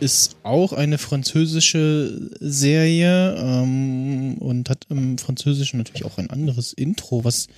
ist 0.00 0.36
auch 0.42 0.72
eine 0.72 0.98
französische 0.98 2.30
Serie 2.40 3.36
ähm, 3.38 4.36
und 4.38 4.68
hat 4.68 4.86
im 4.90 5.16
Französischen 5.16 5.78
natürlich 5.78 6.04
auch 6.04 6.18
ein 6.18 6.28
anderes 6.30 6.72
Intro, 6.72 7.24
was 7.24 7.48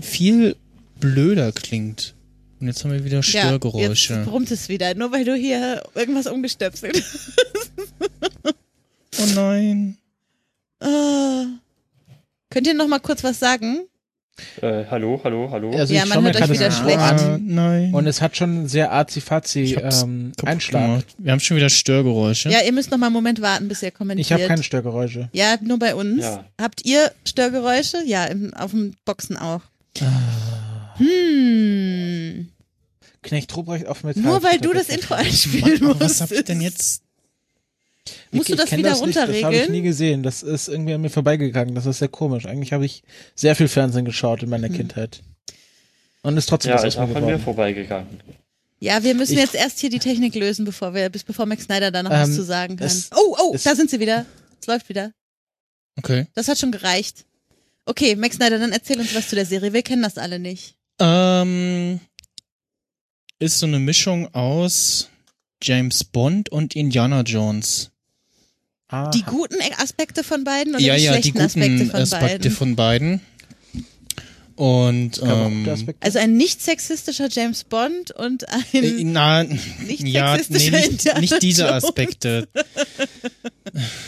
viel 0.00 0.56
blöder 1.00 1.52
klingt. 1.52 2.14
Und 2.62 2.68
jetzt 2.68 2.84
haben 2.84 2.92
wir 2.92 3.04
wieder 3.04 3.24
Störgeräusche. 3.24 4.12
Ja, 4.12 4.18
jetzt 4.20 4.28
brummt 4.28 4.48
es 4.52 4.68
wieder, 4.68 4.94
nur 4.94 5.10
weil 5.10 5.24
du 5.24 5.34
hier 5.34 5.82
irgendwas 5.96 6.28
umgestöpselt 6.28 6.94
hast. 6.94 8.54
Oh 9.20 9.26
nein. 9.34 9.98
Ah. 10.80 11.46
Könnt 12.50 12.68
ihr 12.68 12.74
noch 12.74 12.86
mal 12.86 13.00
kurz 13.00 13.24
was 13.24 13.40
sagen? 13.40 13.80
Äh, 14.60 14.84
hallo, 14.88 15.20
hallo, 15.24 15.50
hallo. 15.50 15.72
Also 15.72 15.92
Ja, 15.92 16.06
man 16.06 16.22
hört 16.22 16.40
euch 16.40 16.50
wieder 16.50 16.70
schlecht. 16.70 16.98
An 16.98 17.42
nein. 17.46 17.92
und 17.92 18.06
es 18.06 18.22
hat 18.22 18.36
schon 18.36 18.50
einen 18.50 18.68
sehr 18.68 18.92
arzi-fazi 18.92 19.76
ähm, 19.82 20.30
Einschlag. 20.44 20.82
gemacht. 20.82 21.06
Wir 21.18 21.32
haben 21.32 21.40
schon 21.40 21.56
wieder 21.56 21.68
Störgeräusche. 21.68 22.48
Ja, 22.48 22.60
ihr 22.62 22.72
müsst 22.72 22.92
noch 22.92 22.98
mal 22.98 23.06
einen 23.06 23.14
Moment 23.14 23.42
warten, 23.42 23.66
bis 23.66 23.82
ihr 23.82 23.90
kommentiert. 23.90 24.26
Ich 24.26 24.32
habe 24.32 24.46
keine 24.46 24.62
Störgeräusche. 24.62 25.28
Ja, 25.32 25.56
nur 25.60 25.80
bei 25.80 25.96
uns. 25.96 26.22
Ja. 26.22 26.44
Habt 26.60 26.84
ihr 26.84 27.10
Störgeräusche? 27.26 28.04
Ja, 28.06 28.26
im, 28.26 28.54
auf 28.54 28.70
dem 28.70 28.94
Boxen 29.04 29.36
auch. 29.36 29.62
Ah. 30.00 30.94
Hm. 30.98 32.51
Knecht 33.22 33.56
Ruprecht 33.56 33.86
auf 33.86 34.02
Metall. 34.04 34.22
Nur 34.22 34.42
weil 34.42 34.58
du 34.58 34.72
das 34.72 34.88
Intro 34.88 35.14
einspielen 35.14 35.84
musst. 35.84 36.00
Was 36.00 36.20
hab 36.20 36.32
ich 36.32 36.44
denn 36.44 36.60
jetzt? 36.60 37.02
Musst 38.32 38.48
du 38.48 38.56
das 38.56 38.72
wieder 38.72 38.90
nicht, 39.00 39.14
Das 39.16 39.22
habe 39.22 39.32
ich 39.32 39.44
runterregeln? 39.44 39.72
nie 39.72 39.82
gesehen. 39.82 40.22
Das 40.24 40.42
ist 40.42 40.68
irgendwie 40.68 40.94
an 40.94 41.00
mir 41.02 41.10
vorbeigegangen. 41.10 41.74
Das 41.74 41.86
ist 41.86 41.98
sehr 42.00 42.08
komisch. 42.08 42.46
Eigentlich 42.46 42.72
habe 42.72 42.84
ich 42.84 43.02
sehr 43.36 43.54
viel 43.54 43.68
Fernsehen 43.68 44.04
geschaut 44.04 44.42
in 44.42 44.48
meiner 44.48 44.68
Hm. 44.68 44.74
Kindheit. 44.76 45.22
Und 46.22 46.36
ist 46.36 46.48
trotzdem 46.48 46.70
Ja, 46.70 46.76
was 46.78 46.84
ist 46.84 46.96
auch 46.98 47.06
mir 47.06 47.16
an 47.16 47.26
mir 47.26 47.38
vorbeigegangen. 47.38 48.20
Ja, 48.80 49.04
wir 49.04 49.14
müssen 49.14 49.34
Ich- 49.34 49.38
jetzt 49.38 49.54
erst 49.54 49.78
hier 49.78 49.90
die 49.90 50.00
Technik 50.00 50.34
lösen, 50.34 50.64
bevor 50.64 50.92
wir, 50.94 51.08
bis 51.10 51.22
bevor 51.22 51.46
Max 51.46 51.64
Snyder 51.64 51.92
da 51.92 52.02
noch 52.02 52.10
was 52.10 52.30
Ähm, 52.30 52.34
zu 52.34 52.42
sagen 52.42 52.76
kann. 52.76 52.86
es- 52.88 53.10
oh, 53.14 53.36
oh, 53.40 53.52
es- 53.54 53.62
da 53.62 53.76
sind 53.76 53.88
sie 53.90 54.00
wieder. 54.00 54.26
Es 54.60 54.66
läuft 54.66 54.88
wieder. 54.88 55.12
Okay. 55.96 56.26
Das 56.34 56.48
hat 56.48 56.58
schon 56.58 56.72
gereicht. 56.72 57.24
Okay, 57.84 58.16
Max 58.16 58.36
Snyder, 58.36 58.58
dann 58.58 58.72
erzähl 58.72 58.98
uns 58.98 59.14
was 59.14 59.28
zu 59.28 59.36
der 59.36 59.46
Serie. 59.46 59.72
Wir 59.72 59.82
kennen 59.82 60.02
das 60.02 60.18
alle 60.18 60.38
nicht. 60.40 60.74
Ähm, 60.98 62.00
ist 63.42 63.58
so 63.58 63.66
eine 63.66 63.78
Mischung 63.78 64.32
aus 64.34 65.08
James 65.62 66.04
Bond 66.04 66.48
und 66.48 66.76
Indiana 66.76 67.22
Jones. 67.22 67.90
Aha. 68.88 69.10
Die 69.10 69.22
guten 69.22 69.56
Aspekte 69.78 70.22
von 70.22 70.44
beiden 70.44 70.74
oder 70.74 70.82
ja, 70.82 70.96
die 70.96 71.02
ja, 71.02 71.12
die 71.16 71.30
schlechten 71.30 71.32
guten 71.32 71.44
Aspekte 71.44 71.86
von 71.86 72.00
Aspekte 72.00 72.28
beiden? 72.38 72.52
von 72.52 72.76
beiden. 72.76 73.20
Und 74.54 75.20
ähm. 75.22 75.66
Also 76.00 76.18
ein 76.18 76.36
nicht 76.36 76.60
sexistischer 76.62 77.28
James 77.30 77.64
Bond 77.64 78.10
und 78.12 78.48
ein 78.48 78.62
äh, 78.74 79.04
na, 79.04 79.44
nicht 79.44 80.06
ja, 80.06 80.36
nee, 80.36 80.42
sexistischer 80.42 81.18
nicht, 81.18 81.32
nicht 81.32 81.42
diese. 81.42 81.72
Aspekte. 81.72 82.48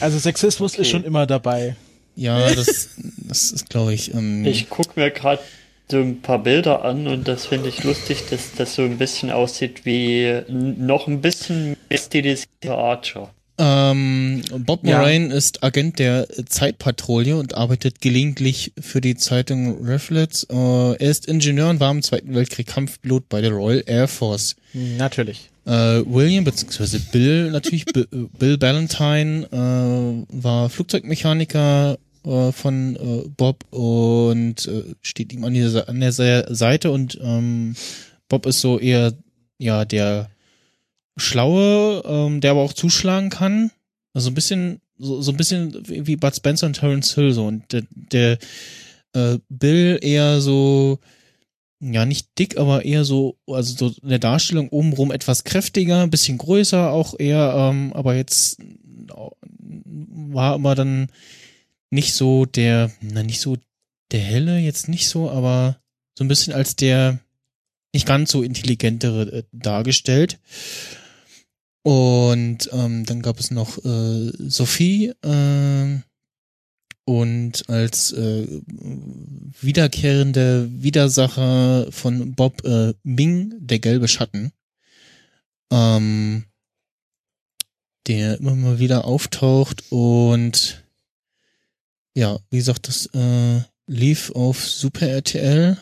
Also 0.01 0.19
Sexismus 0.19 0.73
Okay. 0.75 0.83
ist 0.83 0.91
schon 0.91 1.05
immer 1.05 1.27
dabei. 1.27 1.77
Ja, 2.15 2.55
das, 2.55 2.91
das 3.17 3.51
ist, 3.51 3.71
glaube 3.71 3.95
ich. 3.95 4.15
Ähm, 4.15 4.45
Ich 4.45 4.69
guck 4.69 4.97
mir 4.97 5.11
gerade 5.11 5.43
so 5.91 5.99
ein 5.99 6.21
paar 6.23 6.43
Bilder 6.43 6.85
an 6.85 7.07
und 7.07 7.29
das 7.29 7.47
finde 7.47 7.69
ich 7.69 7.85
lustig, 7.85 8.25
dass 8.31 8.53
das 8.57 8.75
so 8.75 8.83
ein 8.83 8.99
bisschen 8.99 9.31
aussieht 9.31 9.85
wie 9.85 10.41
noch 10.49 11.07
ein 11.09 11.21
bisschen 11.21 11.77
mehr 11.89 11.99
stilisierter 11.99 12.77
Archer. 12.79 13.31
Ähm, 13.57 14.43
Bob 14.67 14.85
Ja. 14.85 14.99
Moraine 14.99 15.33
ist 15.33 15.63
Agent 15.63 16.01
der 16.01 16.27
Zeitpatrouille 16.47 17.37
und 17.37 17.55
arbeitet 17.55 18.01
gelegentlich 18.01 18.73
für 18.81 19.01
die 19.01 19.15
Zeitung 19.15 19.85
Reflet. 19.87 20.45
Äh, 20.51 20.55
er 20.97 21.01
ist 21.01 21.27
Ingenieur 21.27 21.71
und 21.71 21.79
war 21.79 21.93
im 21.93 22.03
Zweiten 22.03 22.35
Weltkrieg 22.35 22.67
Kampfpilot 22.67 23.29
bei 23.29 23.41
der 23.43 23.53
Royal 23.53 23.85
Air 23.87 24.09
Force. 24.09 24.57
Natürlich. 24.73 25.51
Äh, 25.67 25.71
William 26.05 26.43
bzw. 26.45 26.99
Bill 27.13 27.51
natürlich, 27.53 27.85
Bi- 27.85 28.07
Bill 28.39 28.59
Ballantyne 28.59 29.47
äh, 29.53 30.43
war 30.43 30.69
Flugzeugmechaniker 30.69 31.97
äh, 32.25 32.53
von 32.53 32.97
äh, 32.97 33.29
Bob 33.37 33.65
und 33.71 34.67
äh, 34.67 34.95
steht 35.03 35.33
ihm 35.33 35.45
an, 35.45 35.55
dieser, 35.55 35.89
an 35.89 36.01
der 36.01 36.13
Se- 36.13 36.47
Seite 36.51 36.91
und 36.91 37.19
ähm, 37.23 37.75
Bob 38.29 38.47
ist 38.47 38.61
so 38.61 38.79
eher 38.79 39.15
ja 39.59 39.85
der 39.85 40.31
Schlaue, 41.17 42.03
ähm, 42.07 42.41
der 42.41 42.53
aber 42.53 42.63
auch 42.63 42.73
zuschlagen 42.73 43.31
kann. 43.31 43.71
Also 44.15 44.31
ein 44.31 44.35
bisschen, 44.35 44.81
so, 44.99 45.23
so 45.23 45.31
ein 45.33 45.37
bisschen 45.37 45.83
wie 45.87 46.17
Bud 46.17 46.35
Spencer 46.35 46.67
und 46.67 46.75
Terence 46.75 47.15
Hill 47.15 47.33
so. 47.33 47.47
Und 47.47 47.73
der, 47.73 47.83
der 47.91 48.39
äh, 49.13 49.39
Bill 49.49 49.99
eher 50.03 50.41
so, 50.41 50.99
ja, 51.81 52.07
nicht 52.07 52.29
dick, 52.39 52.57
aber 52.59 52.85
eher 52.85 53.05
so, 53.05 53.37
also 53.47 53.91
so 53.91 53.95
in 54.03 54.09
der 54.09 54.19
Darstellung 54.19 54.69
obenrum 54.71 55.13
etwas 55.13 55.45
kräftiger, 55.45 56.03
ein 56.03 56.11
bisschen 56.11 56.39
größer 56.39 56.91
auch 56.91 57.15
eher, 57.19 57.55
ähm, 57.57 57.93
aber 57.93 58.15
jetzt 58.17 58.59
war 60.27 60.55
aber 60.55 60.75
dann 60.75 61.09
nicht 61.95 62.13
so 62.13 62.45
der, 62.45 62.91
na, 63.01 63.23
nicht 63.23 63.41
so 63.41 63.57
der 64.11 64.21
helle, 64.21 64.59
jetzt 64.59 64.89
nicht 64.89 65.09
so, 65.09 65.31
aber 65.31 65.81
so 66.19 66.25
ein 66.25 66.29
bisschen 66.29 66.53
als 66.53 66.77
der 66.77 67.21
nicht 67.95 68.07
ganz 68.07 68.33
so 68.33 68.43
intelligentere 68.43 69.33
äh, 69.33 69.43
dargestellt. 69.53 70.41
Und 71.83 72.69
ähm, 72.73 73.05
dann 73.05 73.23
gab 73.23 73.39
es 73.39 73.51
noch 73.51 73.79
äh, 73.85 74.33
Sophie 74.39 75.13
äh, 75.23 75.99
und 77.05 77.69
als 77.69 78.13
äh, 78.13 78.47
wiederkehrende 79.61 80.69
Widersacher 80.73 81.93
von 81.93 82.35
Bob 82.35 82.65
äh, 82.65 82.95
Ming, 83.03 83.55
der 83.59 83.79
gelbe 83.79 84.09
Schatten, 84.09 84.53
ähm, 85.71 86.47
der 88.07 88.41
immer 88.41 88.57
mal 88.57 88.79
wieder 88.79 89.05
auftaucht 89.05 89.85
und 89.91 90.84
ja, 92.15 92.39
wie 92.51 92.59
gesagt, 92.59 92.89
das 92.89 93.07
äh, 93.07 93.61
lief 93.87 94.31
auf 94.33 94.67
Super 94.69 95.09
RTL 95.09 95.77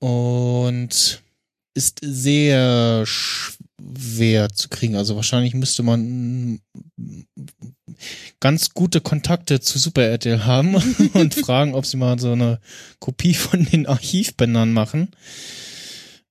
und 0.00 1.22
ist 1.74 2.00
sehr 2.02 3.04
schwer 3.06 4.48
zu 4.50 4.68
kriegen. 4.68 4.96
Also 4.96 5.16
wahrscheinlich 5.16 5.54
müsste 5.54 5.82
man 5.82 6.60
ganz 8.40 8.70
gute 8.70 9.00
Kontakte 9.00 9.60
zu 9.60 9.78
Super 9.78 10.02
RTL 10.02 10.44
haben 10.44 10.74
und 11.14 11.34
fragen, 11.34 11.74
ob 11.74 11.86
sie 11.86 11.96
mal 11.96 12.18
so 12.18 12.32
eine 12.32 12.60
Kopie 12.98 13.34
von 13.34 13.64
den 13.64 13.86
Archivbändern 13.86 14.72
machen. 14.72 15.08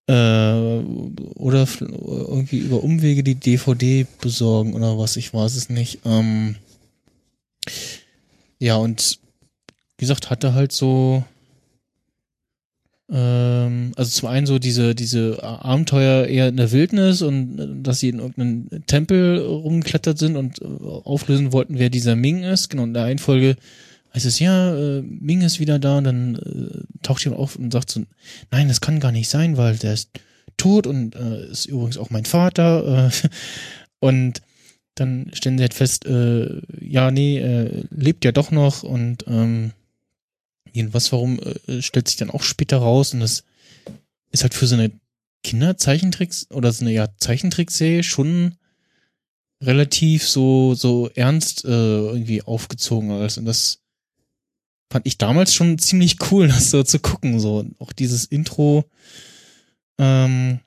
Äh, 0.06 0.14
oder 0.14 1.68
irgendwie 1.82 2.58
über 2.58 2.84
Umwege 2.84 3.24
die 3.24 3.36
DVD 3.36 4.06
besorgen 4.22 4.74
oder 4.74 4.98
was, 4.98 5.16
ich 5.16 5.34
weiß 5.34 5.56
es 5.56 5.70
nicht. 5.70 6.00
Ähm, 6.06 6.58
ja, 8.60 8.76
und 8.76 9.20
wie 9.98 10.06
gesagt, 10.06 10.30
hatte 10.30 10.54
halt 10.54 10.72
so 10.72 11.24
ähm, 13.14 13.92
also 13.96 14.10
zum 14.12 14.30
einen 14.30 14.46
so 14.46 14.60
diese, 14.60 14.96
diese 14.96 15.44
Abenteuer 15.44 16.26
eher 16.26 16.48
in 16.48 16.58
der 16.58 16.72
Wildnis 16.72 17.22
und 17.22 17.60
äh, 17.60 17.68
dass 17.84 18.00
sie 18.00 18.10
in 18.10 18.20
irgendeinem 18.20 18.86
Tempel 18.88 19.40
rumgeklettert 19.40 20.18
sind 20.18 20.36
und 20.36 20.62
äh, 20.62 20.66
auflösen 20.66 21.52
wollten, 21.52 21.80
wer 21.80 21.90
dieser 21.90 22.16
Ming 22.16 22.44
ist. 22.44 22.70
Genau, 22.70 22.84
in 22.84 22.94
der 22.94 23.04
einen 23.04 23.20
Folge 23.20 23.56
heißt 24.16 24.26
es, 24.26 24.40
ja, 24.40 24.76
äh, 24.76 25.02
Ming 25.02 25.42
ist 25.42 25.60
wieder 25.60 25.80
da 25.80 25.98
und 25.98 26.06
dann 26.06 26.36
äh, 26.36 27.04
taucht 27.04 27.24
jemand 27.24 27.42
auf 27.42 27.56
und 27.56 27.72
sagt 27.72 27.92
so, 27.92 28.04
nein, 28.52 28.68
das 28.68 28.82
kann 28.82 29.00
gar 29.00 29.12
nicht 29.12 29.30
sein, 29.30 29.58
weil 29.58 29.78
der 29.78 29.94
ist 29.94 30.10
tot 30.58 30.88
und 30.88 31.16
äh, 31.16 31.48
ist 31.52 31.66
übrigens 31.66 31.98
auch 31.98 32.10
mein 32.10 32.26
Vater. 32.26 33.10
Äh, 33.10 33.28
und 34.00 34.42
dann 34.96 35.32
stellen 35.34 35.58
sie 35.58 35.64
halt 35.64 35.74
fest, 35.74 36.06
äh, 36.06 36.62
ja, 36.80 37.12
nee, 37.12 37.40
äh, 37.40 37.84
lebt 37.90 38.26
ja 38.26 38.32
doch 38.32 38.52
noch 38.52 38.84
und 38.84 39.26
ähm, 39.28 39.72
Jedenfalls, 40.74 41.12
warum 41.12 41.40
äh, 41.40 41.82
stellt 41.84 42.08
sich 42.08 42.18
dann 42.18 42.32
auch 42.32 42.42
später 42.42 42.78
raus 42.78 43.14
und 43.14 43.20
das 43.20 43.44
ist 44.32 44.42
halt 44.42 44.56
für 44.56 44.66
so 44.66 44.74
eine 44.74 44.92
Kinderzeichentricks 45.44 46.50
oder 46.50 46.72
so 46.72 46.84
eine 46.84 46.92
ja, 46.92 47.16
Zeichentrickserie 47.18 48.02
schon 48.02 48.56
relativ 49.62 50.28
so 50.28 50.74
so 50.74 51.10
ernst 51.14 51.64
äh, 51.64 51.68
irgendwie 51.68 52.42
aufgezogen 52.42 53.12
alles 53.12 53.38
und 53.38 53.46
das 53.46 53.82
fand 54.92 55.06
ich 55.06 55.20
damals 55.20 55.54
schon 55.54 55.78
ziemlich 55.78 56.18
cool, 56.32 56.48
das 56.50 56.72
so 56.72 56.82
zu 56.82 56.98
gucken 57.00 57.40
so 57.40 57.66
auch 57.78 57.94
dieses 57.94 58.26
Intro 58.26 58.86
ähm, 60.00 60.60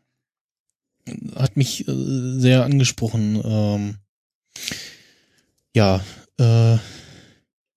hat 1.35 1.57
mich 1.57 1.87
äh, 1.89 2.39
sehr 2.39 2.65
angesprochen. 2.65 3.41
Ähm, 3.45 3.97
ja, 5.75 6.05
äh, 6.39 6.79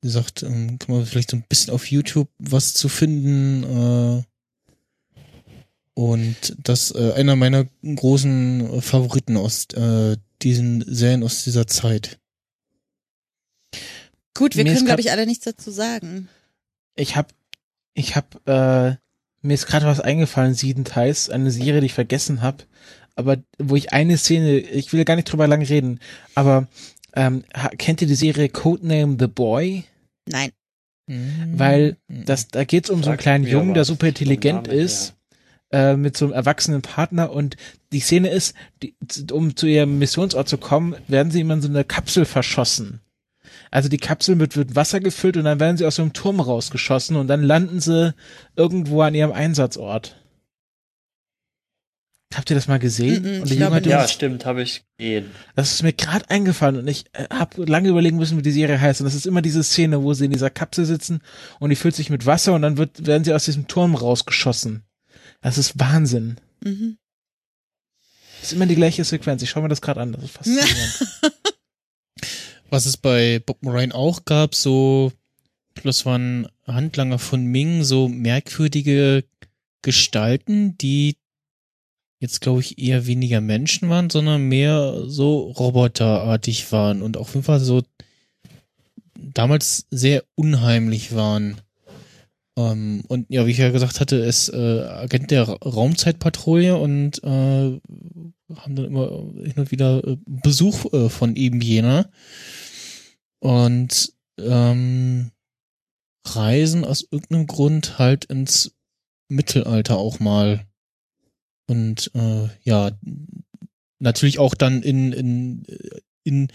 wie 0.01 0.07
gesagt, 0.07 0.43
ähm, 0.43 0.79
kann 0.79 0.95
man 0.95 1.05
vielleicht 1.05 1.31
so 1.31 1.37
ein 1.37 1.45
bisschen 1.47 1.73
auf 1.73 1.91
YouTube 1.91 2.29
was 2.37 2.73
zu 2.73 2.89
finden. 2.89 3.63
Äh, 3.63 4.23
und 5.93 6.55
das 6.63 6.91
äh, 6.95 7.11
einer 7.13 7.35
meiner 7.35 7.65
großen 7.83 8.81
Favoriten 8.81 9.35
aus 9.35 9.65
äh, 9.73 10.15
diesen 10.41 10.85
Serien 10.87 11.23
aus 11.23 11.43
dieser 11.43 11.67
Zeit. 11.67 12.19
Gut, 14.33 14.55
wir 14.55 14.63
Mir 14.63 14.73
können, 14.73 14.85
glaube 14.85 15.01
ich, 15.01 15.11
alle 15.11 15.25
nichts 15.25 15.43
dazu 15.43 15.71
sagen. 15.71 16.29
Ich 16.95 17.17
hab, 17.17 17.33
ich 17.93 18.15
hab, 18.15 18.35
äh, 18.47 18.95
mir 19.41 19.53
ist 19.53 19.67
gerade 19.67 19.85
was 19.85 19.99
eingefallen, 19.99 20.53
sieben 20.53 20.85
Teils, 20.85 21.29
eine 21.29 21.51
Serie, 21.51 21.81
die 21.81 21.87
ich 21.87 21.93
vergessen 21.93 22.41
habe, 22.41 22.63
aber 23.15 23.37
wo 23.57 23.75
ich 23.75 23.93
eine 23.93 24.17
Szene, 24.17 24.59
ich 24.59 24.93
will 24.93 25.05
gar 25.05 25.15
nicht 25.15 25.31
drüber 25.31 25.47
lang 25.47 25.61
reden, 25.61 25.99
aber 26.35 26.67
ähm, 27.13 27.43
kennt 27.77 28.01
ihr 28.01 28.07
die 28.07 28.15
Serie 28.15 28.49
Codename 28.49 29.17
The 29.19 29.27
Boy? 29.27 29.83
Nein. 30.27 30.51
Weil 31.57 31.97
Das, 32.07 32.49
da 32.49 32.63
geht's 32.63 32.89
um 32.89 33.03
so 33.03 33.09
einen 33.09 33.19
kleinen 33.19 33.45
Jungen, 33.47 33.73
der 33.73 33.83
super 33.83 34.07
intelligent 34.07 34.67
Namen 34.67 34.79
ist, 34.79 35.15
äh, 35.71 35.95
mit 35.95 36.15
so 36.15 36.25
einem 36.25 36.35
erwachsenen 36.35 36.83
Partner 36.83 37.31
und 37.31 37.57
die 37.91 37.99
Szene 37.99 38.29
ist, 38.29 38.53
die, 38.83 38.95
um 39.31 39.55
zu 39.55 39.65
ihrem 39.65 39.97
Missionsort 39.97 40.47
zu 40.47 40.59
kommen, 40.59 40.95
werden 41.07 41.31
sie 41.31 41.41
immer 41.41 41.55
in 41.55 41.61
so 41.61 41.67
eine 41.67 41.83
Kapsel 41.83 42.25
verschossen. 42.25 43.01
Also 43.71 43.89
die 43.89 43.97
Kapsel 43.97 44.39
wird, 44.39 44.55
wird 44.55 44.75
Wasser 44.75 44.99
gefüllt 44.99 45.37
und 45.37 45.45
dann 45.45 45.59
werden 45.59 45.77
sie 45.77 45.85
aus 45.85 45.95
so 45.95 46.03
einem 46.03 46.13
Turm 46.13 46.39
rausgeschossen 46.39 47.15
und 47.15 47.27
dann 47.27 47.43
landen 47.43 47.79
sie 47.79 48.13
irgendwo 48.55 49.01
an 49.01 49.15
ihrem 49.15 49.31
Einsatzort. 49.31 50.18
Habt 52.33 52.51
ihr 52.51 52.55
das 52.55 52.67
mal 52.67 52.77
gesehen? 52.77 53.23
Mm, 53.23 53.37
mm, 53.37 53.41
und 53.41 53.49
der 53.49 53.57
Junge 53.57 53.75
hat. 53.75 53.85
Ja, 53.87 54.07
stimmt, 54.07 54.45
habe 54.45 54.61
ich 54.61 54.83
gesehen. 54.97 55.31
Das 55.55 55.71
ist 55.71 55.81
mir 55.81 55.93
gerade 55.93 56.29
eingefallen 56.29 56.77
und 56.77 56.87
ich 56.87 57.05
äh, 57.13 57.25
habe 57.31 57.65
lange 57.65 57.89
überlegen 57.89 58.17
müssen, 58.17 58.37
wie 58.37 58.43
die 58.43 58.51
Serie 58.51 58.79
heißt. 58.79 59.01
Und 59.01 59.05
das 59.05 59.15
ist 59.15 59.25
immer 59.25 59.41
diese 59.41 59.63
Szene, 59.63 60.03
wo 60.03 60.13
sie 60.13 60.25
in 60.25 60.31
dieser 60.31 60.51
Kapsel 60.51 60.85
sitzen 60.85 61.21
und 61.59 61.71
die 61.71 61.75
füllt 61.75 61.95
sich 61.95 62.11
mit 62.11 62.27
Wasser 62.27 62.53
und 62.53 62.61
dann 62.61 62.77
wird, 62.77 63.07
werden 63.07 63.23
sie 63.23 63.33
aus 63.33 63.45
diesem 63.45 63.67
Turm 63.67 63.95
rausgeschossen. 63.95 64.83
Das 65.41 65.57
ist 65.57 65.79
Wahnsinn. 65.79 66.37
Mhm. 66.63 66.97
Das 68.39 68.51
ist 68.51 68.53
immer 68.53 68.67
die 68.67 68.75
gleiche 68.75 69.03
Sequenz. 69.03 69.41
Ich 69.41 69.49
schaue 69.49 69.63
mir 69.63 69.69
das 69.69 69.81
gerade 69.81 70.01
an. 70.01 70.11
Das 70.11 70.23
ist 70.23 70.31
faszinierend. 70.31 71.07
Was 72.69 72.85
es 72.85 72.97
bei 72.97 73.41
Bob 73.43 73.63
Moraine 73.63 73.95
auch 73.95 74.25
gab, 74.25 74.53
so, 74.53 75.11
das 75.83 76.05
waren 76.05 76.47
Handlanger 76.67 77.17
von 77.17 77.43
Ming, 77.45 77.83
so 77.83 78.07
merkwürdige 78.07 79.23
Gestalten, 79.81 80.77
die 80.77 81.15
jetzt, 82.19 82.41
glaube 82.41 82.59
ich, 82.59 82.79
eher 82.79 83.07
weniger 83.07 83.41
Menschen 83.41 83.89
waren, 83.89 84.09
sondern 84.09 84.43
mehr 84.43 85.03
so 85.05 85.39
roboterartig 85.39 86.71
waren 86.71 87.01
und 87.01 87.17
auf 87.17 87.33
jeden 87.33 87.45
Fall 87.45 87.59
so 87.59 87.81
damals 89.15 89.85
sehr 89.89 90.23
unheimlich 90.35 91.15
waren. 91.15 91.61
Ähm, 92.57 93.03
und 93.07 93.27
ja, 93.29 93.45
wie 93.45 93.51
ich 93.51 93.57
ja 93.57 93.71
gesagt 93.71 93.99
hatte, 93.99 94.17
ist 94.17 94.49
äh, 94.49 94.81
Agent 94.81 95.31
der 95.31 95.47
Ra 95.47 95.53
Raumzeitpatrouille 95.53 96.77
und 96.77 97.23
äh, 97.23 97.79
haben 98.55 98.75
dann 98.75 98.85
immer 98.85 99.07
hin 99.41 99.53
und 99.55 99.71
wieder 99.71 100.05
äh, 100.05 100.17
Besuch 100.25 100.91
äh, 100.93 101.09
von 101.09 101.35
eben 101.35 101.61
jener 101.61 102.09
und 103.39 104.13
ähm, 104.39 105.31
reisen 106.25 106.83
aus 106.83 107.07
irgendeinem 107.09 107.47
Grund 107.47 107.97
halt 107.97 108.25
ins 108.25 108.75
Mittelalter 109.29 109.97
auch 109.97 110.19
mal. 110.19 110.65
Und 111.69 112.11
äh, 112.15 112.47
ja, 112.63 112.91
natürlich 113.99 114.39
auch 114.39 114.55
dann 114.55 114.81
in, 114.81 115.13
in, 115.13 115.63
in, 116.23 116.47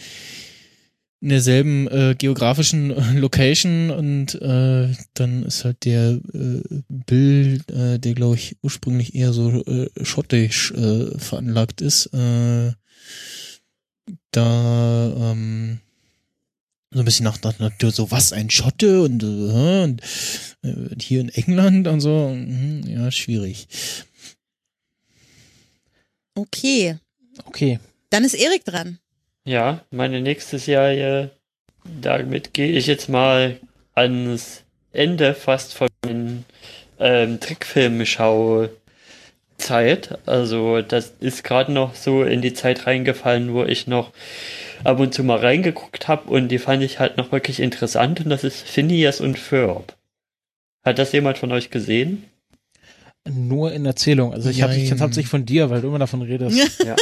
in 1.20 1.28
derselben 1.28 1.88
äh, 1.88 2.14
geografischen 2.18 2.90
äh, 2.90 3.18
Location. 3.18 3.90
Und 3.90 4.34
äh, 4.42 4.92
dann 5.14 5.42
ist 5.44 5.64
halt 5.64 5.84
der 5.84 6.20
äh, 6.32 6.62
Bill, 6.88 7.62
äh, 7.68 7.98
der 7.98 8.14
glaube 8.14 8.36
ich 8.36 8.56
ursprünglich 8.62 9.14
eher 9.14 9.32
so 9.32 9.64
äh, 9.64 9.88
schottisch 10.02 10.72
äh, 10.72 11.18
veranlagt 11.18 11.80
ist, 11.80 12.06
äh, 12.06 12.72
da 14.32 15.32
ähm, 15.32 15.80
so 16.94 17.00
ein 17.00 17.04
bisschen 17.04 17.24
nach, 17.24 17.42
nach, 17.42 17.58
nach 17.58 17.72
so 17.92 18.10
was 18.10 18.32
ein 18.32 18.50
Schotte? 18.50 19.02
Und, 19.02 19.22
äh, 19.22 19.84
und 19.84 20.02
äh, 20.62 20.94
hier 21.00 21.20
in 21.20 21.28
England 21.28 21.88
und 21.88 22.00
so, 22.00 22.30
hm, 22.30 22.82
ja 22.86 23.10
schwierig. 23.10 23.68
Okay, 26.36 26.98
Okay. 27.46 27.78
dann 28.10 28.24
ist 28.24 28.34
Erik 28.34 28.64
dran. 28.64 28.98
Ja, 29.44 29.84
meine 29.90 30.20
nächste 30.20 30.58
Serie, 30.58 31.30
damit 31.84 32.54
gehe 32.54 32.72
ich 32.72 32.86
jetzt 32.86 33.08
mal 33.08 33.58
ans 33.94 34.62
Ende 34.92 35.34
fast 35.34 35.74
von 35.74 35.88
den 36.04 36.44
ähm, 36.98 37.40
Trickfilmschau-Zeit. 37.40 40.18
Also 40.26 40.82
das 40.82 41.14
ist 41.20 41.44
gerade 41.44 41.72
noch 41.72 41.94
so 41.94 42.22
in 42.22 42.42
die 42.42 42.54
Zeit 42.54 42.86
reingefallen, 42.86 43.52
wo 43.52 43.64
ich 43.64 43.86
noch 43.86 44.12
ab 44.82 45.00
und 45.00 45.14
zu 45.14 45.24
mal 45.24 45.38
reingeguckt 45.38 46.08
habe 46.08 46.30
und 46.30 46.48
die 46.48 46.58
fand 46.58 46.82
ich 46.82 46.98
halt 46.98 47.16
noch 47.16 47.32
wirklich 47.32 47.60
interessant 47.60 48.20
und 48.20 48.30
das 48.30 48.44
ist 48.44 48.62
Phineas 48.62 49.20
und 49.20 49.38
Ferb. 49.38 49.96
Hat 50.84 50.98
das 50.98 51.12
jemand 51.12 51.38
von 51.38 51.52
euch 51.52 51.70
gesehen? 51.70 52.24
Nur 53.28 53.72
in 53.72 53.86
Erzählung. 53.86 54.32
Also 54.32 54.50
ich 54.50 54.62
habe 54.62 54.74
kenn's 54.74 55.00
hauptsächlich 55.00 55.30
von 55.30 55.46
dir, 55.46 55.70
weil 55.70 55.80
du 55.80 55.88
immer 55.88 55.98
davon 55.98 56.22
redest. 56.22 56.58
Ja. 56.86 56.96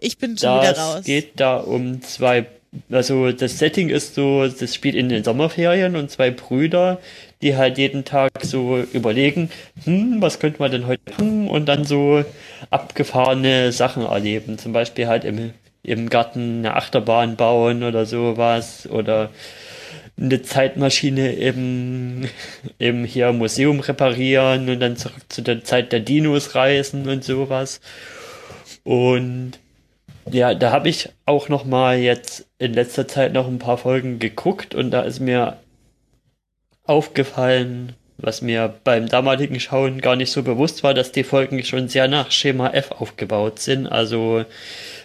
Ich 0.00 0.16
bin 0.18 0.38
schon 0.38 0.60
wieder 0.60 0.72
Das 0.72 0.78
raus. 0.78 1.04
geht 1.04 1.32
da 1.38 1.56
um 1.58 2.00
zwei, 2.02 2.46
also 2.90 3.30
das 3.32 3.58
Setting 3.58 3.88
ist 3.90 4.14
so, 4.14 4.46
das 4.48 4.74
spielt 4.74 4.94
in 4.94 5.08
den 5.08 5.22
Sommerferien 5.22 5.96
und 5.96 6.10
zwei 6.10 6.30
Brüder, 6.30 6.98
die 7.42 7.56
halt 7.56 7.76
jeden 7.78 8.04
Tag 8.04 8.30
so 8.42 8.78
überlegen, 8.92 9.50
hm, 9.84 10.16
was 10.22 10.38
könnte 10.38 10.60
man 10.60 10.70
denn 10.70 10.86
heute 10.86 11.02
machen 11.10 11.48
und 11.48 11.66
dann 11.66 11.84
so 11.84 12.24
abgefahrene 12.70 13.72
Sachen 13.72 14.04
erleben. 14.04 14.58
Zum 14.58 14.72
Beispiel 14.72 15.06
halt 15.08 15.24
im, 15.24 15.50
im 15.82 16.08
Garten 16.08 16.58
eine 16.60 16.74
Achterbahn 16.76 17.36
bauen 17.36 17.82
oder 17.82 18.06
sowas 18.06 18.88
oder 18.90 19.30
eine 20.16 20.42
Zeitmaschine 20.42 21.32
im, 21.32 22.28
im 22.78 23.04
hier 23.04 23.32
Museum 23.32 23.80
reparieren 23.80 24.68
und 24.68 24.80
dann 24.80 24.96
zurück 24.96 25.22
zu 25.28 25.42
der 25.42 25.64
Zeit 25.64 25.92
der 25.92 26.00
Dinos 26.00 26.54
reisen 26.54 27.08
und 27.08 27.24
sowas. 27.24 27.80
Und 28.84 29.52
ja, 30.30 30.54
da 30.54 30.70
habe 30.70 30.88
ich 30.88 31.10
auch 31.26 31.48
noch 31.48 31.64
mal 31.64 31.98
jetzt 31.98 32.46
in 32.58 32.74
letzter 32.74 33.08
Zeit 33.08 33.32
noch 33.32 33.48
ein 33.48 33.58
paar 33.58 33.78
Folgen 33.78 34.18
geguckt 34.18 34.74
und 34.74 34.90
da 34.90 35.02
ist 35.02 35.20
mir 35.20 35.58
aufgefallen, 36.84 37.94
was 38.18 38.42
mir 38.42 38.74
beim 38.84 39.08
damaligen 39.08 39.58
Schauen 39.58 40.00
gar 40.00 40.16
nicht 40.16 40.30
so 40.30 40.42
bewusst 40.42 40.82
war, 40.84 40.94
dass 40.94 41.12
die 41.12 41.24
Folgen 41.24 41.62
schon 41.64 41.88
sehr 41.88 42.08
nach 42.08 42.30
Schema 42.30 42.70
F 42.70 42.92
aufgebaut 42.92 43.58
sind. 43.58 43.86
Also 43.86 44.44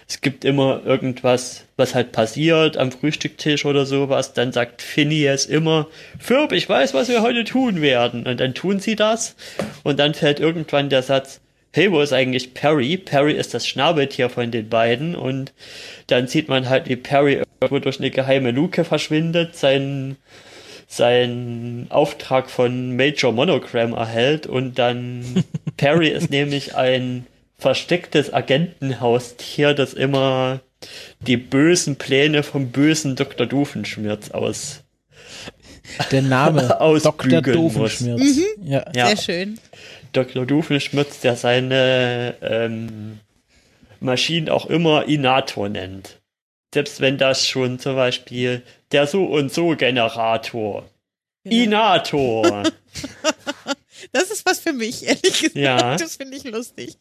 es 0.08 0.22
gibt 0.22 0.46
immer 0.46 0.80
irgendwas, 0.86 1.64
was 1.76 1.94
halt 1.94 2.12
passiert 2.12 2.78
am 2.78 2.90
Frühstücktisch 2.90 3.66
oder 3.66 3.84
sowas. 3.84 4.32
Dann 4.32 4.52
sagt 4.52 4.80
Phineas 4.80 5.44
immer, 5.44 5.86
Firb, 6.18 6.52
ich 6.52 6.66
weiß, 6.66 6.94
was 6.94 7.10
wir 7.10 7.20
heute 7.20 7.44
tun 7.44 7.82
werden. 7.82 8.26
Und 8.26 8.40
dann 8.40 8.54
tun 8.54 8.80
sie 8.80 8.96
das. 8.96 9.36
Und 9.82 9.98
dann 9.98 10.14
fällt 10.14 10.40
irgendwann 10.40 10.88
der 10.88 11.02
Satz, 11.02 11.40
hey, 11.72 11.92
wo 11.92 12.00
ist 12.00 12.14
eigentlich 12.14 12.54
Perry? 12.54 12.96
Perry 12.96 13.34
ist 13.34 13.52
das 13.52 13.68
Schnabeltier 13.68 14.30
von 14.30 14.50
den 14.50 14.70
beiden. 14.70 15.14
Und 15.14 15.52
dann 16.06 16.26
sieht 16.26 16.48
man 16.48 16.70
halt, 16.70 16.88
wie 16.88 16.96
Perry 16.96 17.42
irgendwo 17.60 17.78
durch 17.78 18.00
eine 18.00 18.10
geheime 18.10 18.50
Luke 18.50 18.84
verschwindet, 18.84 19.56
seinen 19.56 20.16
seinen 20.90 21.86
Auftrag 21.90 22.48
von 22.48 22.96
Major 22.96 23.30
Monogram 23.30 23.92
erhält 23.92 24.46
und 24.46 24.78
dann 24.78 25.44
Perry 25.76 26.08
ist 26.08 26.30
nämlich 26.30 26.76
ein 26.76 27.26
verstecktes 27.58 28.32
Agentenhaustier, 28.32 29.74
das 29.74 29.92
immer 29.92 30.60
die 31.20 31.36
bösen 31.36 31.96
Pläne 31.96 32.42
vom 32.42 32.70
bösen 32.70 33.16
Dr. 33.16 33.46
Doofenschmirz 33.46 34.30
aus. 34.30 34.84
Der 36.12 36.22
Name 36.22 36.62
Dr. 36.62 36.80
Ausbügeln 36.80 37.56
Doofenschmirz. 37.56 38.38
Ja. 38.62 38.84
Ja, 38.94 39.06
Sehr 39.08 39.16
schön. 39.16 39.60
Dr. 40.12 40.46
Doofenschmirz, 40.46 41.20
der 41.20 41.36
seine 41.36 42.36
ähm, 42.40 43.20
Maschinen 44.00 44.48
auch 44.48 44.66
immer 44.66 45.06
Inator 45.06 45.68
nennt. 45.68 46.20
Selbst 46.72 47.00
wenn 47.00 47.18
das 47.18 47.46
schon 47.46 47.78
zum 47.78 47.96
Beispiel 47.96 48.62
der 48.92 49.06
so 49.06 49.24
und 49.24 49.52
so 49.52 49.74
Generator. 49.74 50.88
Inator. 51.44 52.62
Das 54.12 54.30
ist 54.30 54.46
was 54.46 54.60
für 54.60 54.72
mich, 54.72 55.06
ehrlich 55.06 55.40
gesagt. 55.40 55.56
Ja. 55.56 55.96
Das 55.96 56.16
finde 56.16 56.36
ich 56.36 56.44
lustig. 56.44 56.96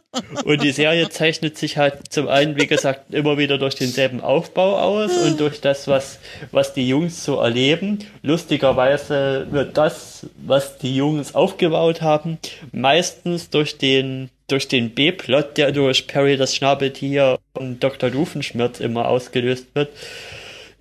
Und 0.44 0.62
die 0.62 0.72
Serie 0.72 1.08
zeichnet 1.08 1.56
sich 1.56 1.76
halt 1.76 2.12
zum 2.12 2.28
einen, 2.28 2.56
wie 2.56 2.66
gesagt, 2.66 3.14
immer 3.14 3.38
wieder 3.38 3.58
durch 3.58 3.74
denselben 3.74 4.20
Aufbau 4.20 4.78
aus 4.78 5.10
und 5.16 5.40
durch 5.40 5.60
das, 5.60 5.88
was, 5.88 6.18
was 6.50 6.74
die 6.74 6.86
Jungs 6.86 7.24
so 7.24 7.36
erleben. 7.36 7.98
Lustigerweise 8.22 9.46
wird 9.50 9.76
das, 9.78 10.26
was 10.36 10.78
die 10.78 10.94
Jungs 10.94 11.34
aufgebaut 11.34 12.02
haben, 12.02 12.38
meistens 12.72 13.50
durch 13.50 13.78
den, 13.78 14.30
durch 14.46 14.68
den 14.68 14.90
B-Plot, 14.90 15.56
der 15.56 15.72
durch 15.72 16.06
Perry 16.06 16.36
das 16.36 16.54
Schnabeltier 16.54 17.38
und 17.54 17.82
Dr. 17.82 18.10
Doofenschmerz 18.10 18.80
immer 18.80 19.08
ausgelöst 19.08 19.68
wird, 19.74 19.90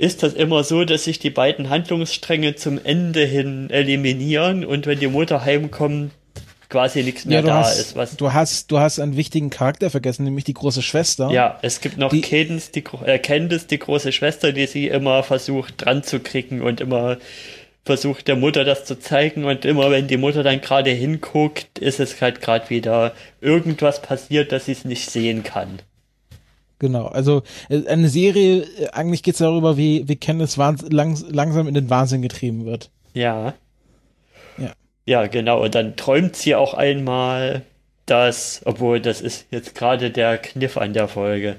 ist 0.01 0.23
das 0.23 0.33
immer 0.33 0.63
so, 0.63 0.83
dass 0.83 1.03
sich 1.03 1.19
die 1.19 1.29
beiden 1.29 1.69
Handlungsstränge 1.69 2.55
zum 2.55 2.83
Ende 2.83 3.23
hin 3.23 3.69
eliminieren 3.69 4.65
und 4.65 4.87
wenn 4.87 4.99
die 4.99 5.07
Mutter 5.07 5.45
heimkommt, 5.45 6.11
quasi 6.69 7.03
nichts 7.03 7.25
mehr 7.25 7.41
Ja, 7.41 7.45
da 7.45 7.57
hast, 7.59 7.79
ist, 7.79 7.95
was 7.95 8.15
du 8.17 8.33
hast, 8.33 8.71
du 8.71 8.79
hast 8.79 8.99
einen 8.99 9.15
wichtigen 9.15 9.51
Charakter 9.51 9.91
vergessen, 9.91 10.23
nämlich 10.23 10.45
die 10.45 10.53
große 10.55 10.81
Schwester. 10.81 11.29
Ja, 11.29 11.59
es 11.61 11.81
gibt 11.81 11.97
noch 11.97 12.09
Die- 12.09 12.21
Cadence, 12.21 12.71
die, 12.71 12.83
äh, 13.05 13.19
Candice, 13.19 13.67
die 13.67 13.77
große 13.77 14.11
Schwester, 14.11 14.53
die 14.53 14.65
sie 14.65 14.87
immer 14.87 15.21
versucht 15.21 15.85
dran 15.85 16.01
zu 16.01 16.19
kriegen 16.19 16.61
und 16.61 16.81
immer 16.81 17.17
versucht 17.85 18.27
der 18.27 18.35
Mutter 18.37 18.63
das 18.63 18.85
zu 18.85 18.97
zeigen 18.99 19.43
und 19.45 19.65
immer 19.65 19.91
wenn 19.91 20.07
die 20.07 20.17
Mutter 20.17 20.41
dann 20.43 20.61
gerade 20.61 20.91
hinguckt, 20.91 21.77
ist 21.77 21.99
es 21.99 22.19
halt 22.21 22.41
gerade 22.41 22.69
wieder 22.71 23.13
irgendwas 23.41 24.01
passiert, 24.01 24.51
dass 24.51 24.65
sie 24.65 24.71
es 24.71 24.85
nicht 24.85 25.11
sehen 25.11 25.43
kann. 25.43 25.79
Genau, 26.81 27.05
also 27.05 27.43
äh, 27.69 27.85
eine 27.85 28.09
Serie, 28.09 28.63
äh, 28.63 28.87
eigentlich 28.91 29.21
geht's 29.21 29.37
darüber, 29.37 29.77
wie, 29.77 30.07
wie 30.07 30.15
Candice 30.15 30.57
wahns 30.57 30.83
langs 30.89 31.23
langsam 31.29 31.67
in 31.67 31.75
den 31.75 31.91
Wahnsinn 31.91 32.23
getrieben 32.23 32.65
wird. 32.65 32.89
Ja. 33.13 33.53
Ja. 34.57 34.73
Ja, 35.05 35.27
genau. 35.27 35.61
Und 35.63 35.75
dann 35.75 35.95
träumt 35.95 36.35
sie 36.35 36.55
auch 36.55 36.73
einmal, 36.73 37.61
dass, 38.07 38.61
obwohl 38.65 38.99
das 38.99 39.21
ist 39.21 39.45
jetzt 39.51 39.75
gerade 39.75 40.09
der 40.09 40.39
Kniff 40.39 40.75
an 40.75 40.93
der 40.93 41.07
Folge. 41.07 41.57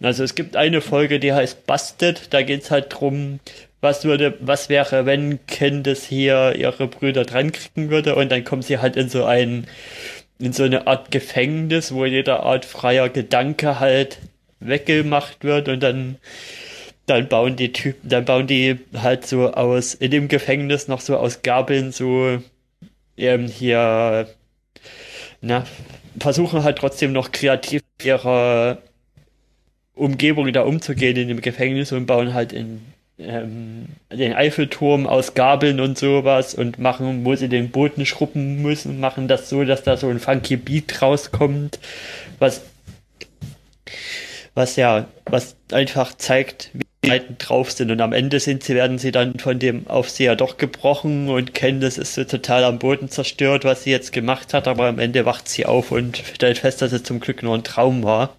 Also 0.00 0.22
es 0.22 0.36
gibt 0.36 0.54
eine 0.54 0.80
Folge, 0.80 1.18
die 1.18 1.32
heißt 1.32 1.66
Busted, 1.66 2.32
da 2.32 2.42
geht's 2.42 2.70
halt 2.70 2.86
drum, 2.90 3.40
was 3.80 4.04
würde, 4.04 4.36
was 4.38 4.68
wäre, 4.68 5.06
wenn 5.06 5.44
Candice 5.48 6.04
hier 6.04 6.54
ihre 6.54 6.86
Brüder 6.86 7.24
drankriegen 7.24 7.90
würde 7.90 8.14
und 8.14 8.30
dann 8.30 8.44
kommt 8.44 8.62
sie 8.62 8.78
halt 8.78 8.94
in 8.94 9.08
so 9.08 9.24
ein, 9.24 9.66
in 10.38 10.52
so 10.52 10.62
eine 10.62 10.86
Art 10.86 11.10
Gefängnis, 11.10 11.92
wo 11.92 12.04
jede 12.04 12.40
Art 12.44 12.64
freier 12.64 13.08
Gedanke 13.08 13.80
halt 13.80 14.18
weggemacht 14.60 15.44
wird 15.44 15.68
und 15.68 15.82
dann 15.82 16.16
dann 17.06 17.28
bauen 17.28 17.56
die 17.56 17.72
Typen, 17.72 18.08
dann 18.08 18.24
bauen 18.24 18.46
die 18.46 18.78
halt 18.94 19.26
so 19.26 19.52
aus, 19.52 19.94
in 19.94 20.10
dem 20.10 20.28
Gefängnis 20.28 20.88
noch 20.88 21.00
so 21.00 21.16
aus 21.16 21.42
Gabeln 21.42 21.92
so 21.92 22.38
ähm, 23.16 23.46
hier, 23.46 24.28
na, 25.40 25.64
versuchen 26.18 26.64
halt 26.64 26.78
trotzdem 26.78 27.12
noch 27.12 27.32
kreativ 27.32 27.82
ihre 28.02 28.78
Umgebung 29.94 30.52
da 30.52 30.62
umzugehen 30.62 31.16
in 31.16 31.28
dem 31.28 31.40
Gefängnis 31.40 31.92
und 31.92 32.06
bauen 32.06 32.34
halt 32.34 32.52
in 32.52 32.80
ähm, 33.18 33.86
den 34.12 34.34
Eiffelturm 34.34 35.06
aus 35.06 35.34
Gabeln 35.34 35.80
und 35.80 35.96
sowas 35.96 36.54
und 36.54 36.78
machen, 36.78 37.24
wo 37.24 37.34
sie 37.34 37.48
den 37.48 37.70
Boden 37.70 38.04
schrubben 38.04 38.60
müssen, 38.60 39.00
machen 39.00 39.28
das 39.28 39.48
so, 39.48 39.64
dass 39.64 39.84
da 39.84 39.96
so 39.96 40.08
ein 40.08 40.20
funky 40.20 40.56
Beat 40.56 41.00
rauskommt, 41.00 41.78
was 42.38 42.62
was 44.56 44.76
ja, 44.76 45.06
was 45.26 45.54
einfach 45.70 46.16
zeigt, 46.16 46.70
wie 46.72 46.86
die 47.04 47.08
Seiten 47.10 47.36
drauf 47.38 47.70
sind 47.70 47.90
und 47.90 48.00
am 48.00 48.14
Ende 48.14 48.40
sind 48.40 48.64
sie, 48.64 48.74
werden 48.74 48.98
sie 48.98 49.12
dann 49.12 49.38
von 49.38 49.58
dem 49.58 49.86
Aufseher 49.86 50.34
doch 50.34 50.56
gebrochen 50.56 51.28
und 51.28 51.54
Candice 51.54 51.98
ist 51.98 52.14
so 52.14 52.24
total 52.24 52.64
am 52.64 52.78
Boden 52.78 53.10
zerstört, 53.10 53.64
was 53.64 53.84
sie 53.84 53.90
jetzt 53.90 54.12
gemacht 54.12 54.54
hat, 54.54 54.66
aber 54.66 54.86
am 54.86 54.98
Ende 54.98 55.26
wacht 55.26 55.46
sie 55.46 55.66
auf 55.66 55.92
und 55.92 56.22
stellt 56.34 56.58
fest, 56.58 56.80
dass 56.80 56.92
es 56.92 57.02
zum 57.02 57.20
Glück 57.20 57.42
nur 57.42 57.54
ein 57.54 57.64
Traum 57.64 58.02
war. 58.02 58.34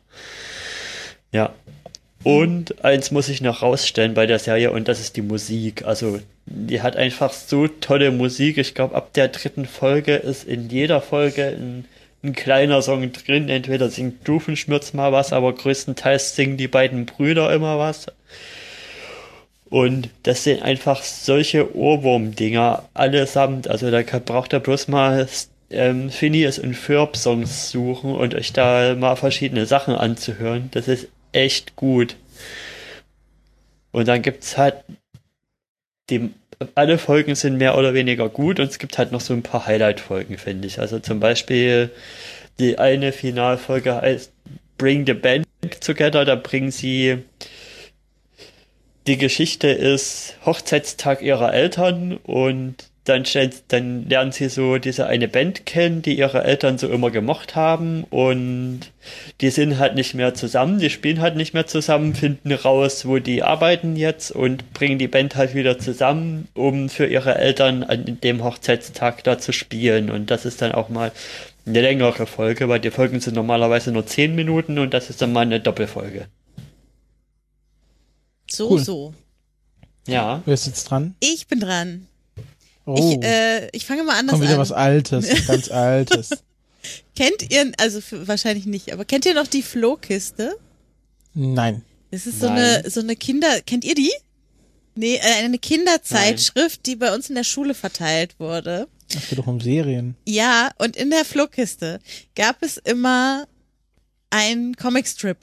Ja. 1.32 1.54
Und 2.24 2.84
eins 2.84 3.12
muss 3.12 3.30
ich 3.30 3.42
noch 3.42 3.62
rausstellen 3.62 4.16
bei 4.16 4.26
der 4.26 4.40
Serie 4.40 4.72
und 4.72 4.88
das 4.88 5.00
ist 5.00 5.18
die 5.18 5.22
Musik. 5.22 5.86
Also 5.86 6.20
die 6.48 6.82
hat 6.82 6.98
einfach 6.98 7.32
so 7.32 7.68
tolle 7.68 8.10
Musik. 8.10 8.58
Ich 8.58 8.74
glaube, 8.74 8.96
ab 8.96 9.14
der 9.14 9.28
dritten 9.28 9.68
Folge 9.68 10.16
ist 10.16 10.46
in 10.46 10.68
jeder 10.68 11.00
Folge 11.00 11.46
ein, 11.46 11.86
ein 12.24 12.34
kleiner 12.34 12.82
Song 12.82 13.12
drin. 13.12 13.50
Entweder 13.50 13.90
singt 13.90 14.28
Doofenschmürz 14.28 14.94
mal 14.94 15.12
was, 15.12 15.34
aber 15.34 15.54
größtenteils 15.54 16.36
singen 16.36 16.58
die 16.58 16.68
beiden 16.68 17.06
Brüder 17.06 17.54
immer 17.54 17.80
was. 17.80 18.08
Und 19.70 20.10
das 20.24 20.44
sind 20.44 20.62
einfach 20.62 21.04
solche 21.04 21.76
Ohrwurm-Dinger 21.76 22.88
allesamt. 22.94 23.68
Also 23.68 23.92
da 23.92 24.02
braucht 24.02 24.54
ihr 24.54 24.60
bloß 24.60 24.88
mal 24.88 25.28
ähm, 25.70 26.10
Phineas 26.10 26.60
und 26.60 26.76
Ferb 26.76 27.18
Songs 27.18 27.72
suchen 27.72 28.16
und 28.16 28.34
euch 28.36 28.54
da 28.54 28.96
mal 28.96 29.16
verschiedene 29.16 29.66
Sachen 29.66 29.96
anzuhören. 29.96 30.70
Das 30.72 30.88
ist 30.88 31.10
echt 31.34 31.76
gut. 31.76 32.16
Und 33.92 34.08
dann 34.08 34.22
gibt's 34.22 34.58
halt 34.58 34.76
die, 36.10 36.30
alle 36.76 36.98
Folgen 36.98 37.36
sind 37.36 37.58
mehr 37.58 37.78
oder 37.78 37.94
weniger 37.94 38.30
gut 38.30 38.60
und 38.60 38.70
es 38.70 38.80
gibt 38.80 38.98
halt 38.98 39.12
noch 39.12 39.22
so 39.22 39.34
ein 39.34 39.44
paar 39.44 39.66
Highlight-Folgen, 39.66 40.38
finde 40.38 40.68
ich. 40.68 40.80
Also 40.80 41.00
zum 41.00 41.20
Beispiel 41.20 41.92
die 42.60 42.80
eine 42.80 43.12
Finalfolge 43.12 44.02
heißt 44.02 44.32
Bring 44.78 45.06
the 45.06 45.14
Band 45.14 45.46
Together, 45.82 46.26
da 46.26 46.36
bringen 46.36 46.72
sie 46.72 47.24
die 49.08 49.18
Geschichte 49.18 49.68
ist 49.70 50.36
Hochzeitstag 50.46 51.22
ihrer 51.22 51.54
Eltern 51.54 52.18
und 52.18 52.76
dann, 53.10 53.26
stellt, 53.26 53.64
dann 53.70 54.08
lernen 54.10 54.32
sie 54.32 54.50
so 54.50 54.78
diese 54.78 55.08
eine 55.08 55.28
Band 55.28 55.66
kennen, 55.66 56.02
die 56.02 56.18
ihre 56.18 56.44
Eltern 56.44 56.78
so 56.78 56.88
immer 56.88 57.12
gemocht 57.12 57.56
haben 57.56 58.04
und 58.06 58.82
die 59.42 59.50
sind 59.50 59.78
halt 59.80 59.96
nicht 59.96 60.14
mehr 60.14 60.34
zusammen, 60.34 60.80
die 60.80 60.90
spielen 60.90 61.22
halt 61.22 61.36
nicht 61.36 61.54
mehr 61.54 61.68
zusammen, 61.68 62.16
finden 62.16 62.52
raus, 62.52 63.06
wo 63.06 63.20
die 63.20 63.44
arbeiten 63.44 63.96
jetzt 63.96 64.32
und 64.32 64.74
bringen 64.74 65.00
die 65.00 65.08
Band 65.08 65.36
halt 65.36 65.56
wieder 65.56 65.80
zusammen, 65.80 66.48
um 66.54 66.90
für 66.90 67.06
ihre 67.06 67.36
Eltern 67.36 67.84
an 67.84 68.20
dem 68.22 68.44
Hochzeitstag 68.44 69.24
da 69.24 69.38
zu 69.38 69.54
spielen 69.54 70.10
und 70.10 70.30
das 70.32 70.46
ist 70.46 70.62
dann 70.62 70.72
auch 70.74 70.90
mal 70.90 71.12
eine 71.66 71.82
längere 71.82 72.26
Folge, 72.26 72.70
weil 72.70 72.80
die 72.80 72.92
Folgen 72.92 73.20
sind 73.20 73.36
normalerweise 73.36 73.92
nur 73.92 74.06
10 74.06 74.36
Minuten 74.36 74.80
und 74.80 74.94
das 74.94 75.10
ist 75.10 75.22
dann 75.22 75.34
mal 75.34 75.42
eine 75.42 75.60
Doppelfolge. 75.60 76.28
So, 78.50 78.72
Cool. 78.72 78.80
so. 78.80 79.14
Ja. 80.08 80.42
Wer 80.46 80.54
ist 80.54 80.68
jetzt 80.68 80.86
dran? 80.86 81.16
Ich 81.20 81.48
bin 81.48 81.60
dran. 81.60 82.07
Oh, 82.88 83.18
Ich, 83.20 83.24
äh, 83.26 83.68
ich 83.74 83.86
fange 83.86 84.04
mal 84.04 84.18
anders 84.18 84.34
kommt 84.34 84.44
wieder 84.44 84.54
an. 84.54 84.60
was 84.60 84.72
Altes, 84.72 85.46
ganz 85.48 85.70
Altes. 85.72 86.30
Kennt 87.16 87.52
ihr, 87.52 87.72
also 87.78 88.02
für, 88.02 88.28
wahrscheinlich 88.28 88.66
nicht, 88.66 88.94
aber 88.94 89.04
kennt 89.06 89.26
ihr 89.26 89.34
noch 89.34 89.48
die 89.48 89.62
Flohkiste? 89.62 90.56
Nein. 91.34 91.84
Das 92.12 92.26
ist 92.26 92.40
so 92.40 92.48
Nein. 92.48 92.58
eine, 92.80 92.90
so 92.90 93.02
eine 93.02 93.16
Kinder, 93.16 93.62
kennt 93.66 93.84
ihr 93.84 93.96
die? 93.96 94.12
Nee, 94.96 95.16
äh, 95.18 95.44
eine 95.44 95.60
Kinderzeitschrift, 95.60 96.86
die 96.86 96.96
bei 96.96 97.14
uns 97.14 97.30
in 97.30 97.36
der 97.36 97.44
Schule 97.44 97.74
verteilt 97.76 98.40
wurde. 98.40 98.88
Es 99.14 99.30
geht 99.30 99.38
doch 99.38 99.48
um 99.48 99.60
Serien. 99.62 100.16
Ja, 100.26 100.72
und 100.80 100.96
in 100.96 101.10
der 101.12 101.26
Flohkiste 101.26 102.00
gab 102.36 102.64
es 102.64 102.78
immer 102.78 103.48
einen 104.30 104.76
Comicstrip. 104.76 105.38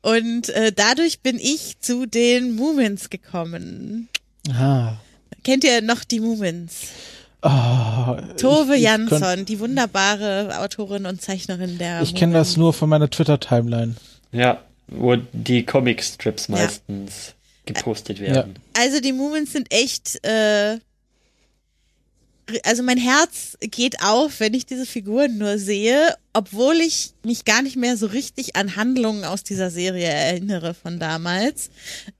Und 0.00 0.48
äh, 0.50 0.72
dadurch 0.72 1.20
bin 1.20 1.38
ich 1.38 1.78
zu 1.80 2.06
den 2.06 2.54
Moomins 2.56 3.10
gekommen. 3.10 4.08
Ah. 4.50 4.94
Kennt 5.44 5.64
ihr 5.64 5.82
noch 5.82 6.04
die 6.04 6.20
Moomins? 6.20 6.72
Oh, 7.42 8.16
Tove 8.36 8.74
ich, 8.74 8.78
ich 8.78 8.84
Jansson, 8.84 9.20
könnt- 9.20 9.48
die 9.48 9.58
wunderbare 9.58 10.58
Autorin 10.60 11.06
und 11.06 11.20
Zeichnerin 11.20 11.76
der 11.78 12.02
Ich 12.02 12.14
kenne 12.14 12.34
das 12.34 12.56
nur 12.56 12.72
von 12.72 12.88
meiner 12.88 13.10
Twitter-Timeline. 13.10 13.96
Ja, 14.30 14.62
wo 14.86 15.16
die 15.32 15.64
Comicstrips 15.64 16.46
Ja. 16.48 16.54
meistens 16.56 17.34
gepostet 17.66 18.20
werden. 18.20 18.54
Also 18.76 19.00
die 19.00 19.12
Moomins 19.12 19.52
sind 19.52 19.72
echt, 19.72 20.24
äh, 20.24 20.78
also 22.64 22.82
mein 22.82 22.98
Herz 22.98 23.56
geht 23.60 24.02
auf, 24.02 24.40
wenn 24.40 24.54
ich 24.54 24.66
diese 24.66 24.84
Figuren 24.86 25.38
nur 25.38 25.58
sehe, 25.58 26.14
obwohl 26.32 26.74
ich 26.76 27.12
mich 27.24 27.44
gar 27.44 27.62
nicht 27.62 27.76
mehr 27.76 27.96
so 27.96 28.06
richtig 28.06 28.56
an 28.56 28.76
Handlungen 28.76 29.24
aus 29.24 29.42
dieser 29.44 29.70
Serie 29.70 30.06
erinnere 30.08 30.74
von 30.74 30.98
damals, 30.98 31.70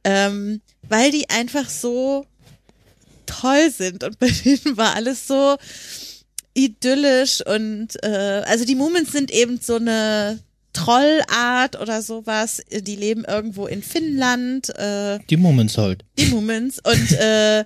ähm, 0.04 0.60
weil 0.88 1.10
die 1.10 1.28
einfach 1.28 1.68
so 1.68 2.24
toll 3.40 3.70
sind 3.70 4.04
und 4.04 4.18
bei 4.18 4.28
denen 4.44 4.76
war 4.76 4.94
alles 4.94 5.26
so 5.26 5.56
idyllisch 6.54 7.40
und 7.46 7.88
äh, 8.02 8.42
also 8.46 8.64
die 8.64 8.74
Moomins 8.74 9.12
sind 9.12 9.30
eben 9.30 9.58
so 9.60 9.76
eine 9.76 10.38
Trollart 10.74 11.78
oder 11.80 12.02
sowas. 12.02 12.62
Die 12.70 12.96
leben 12.96 13.24
irgendwo 13.24 13.66
in 13.66 13.82
Finnland. 13.82 14.68
Äh, 14.78 15.18
Die 15.28 15.36
Moments 15.36 15.76
halt. 15.78 16.04
die 16.18 16.26
Moomins. 16.26 16.78
Und 16.82 17.12
äh, 17.12 17.64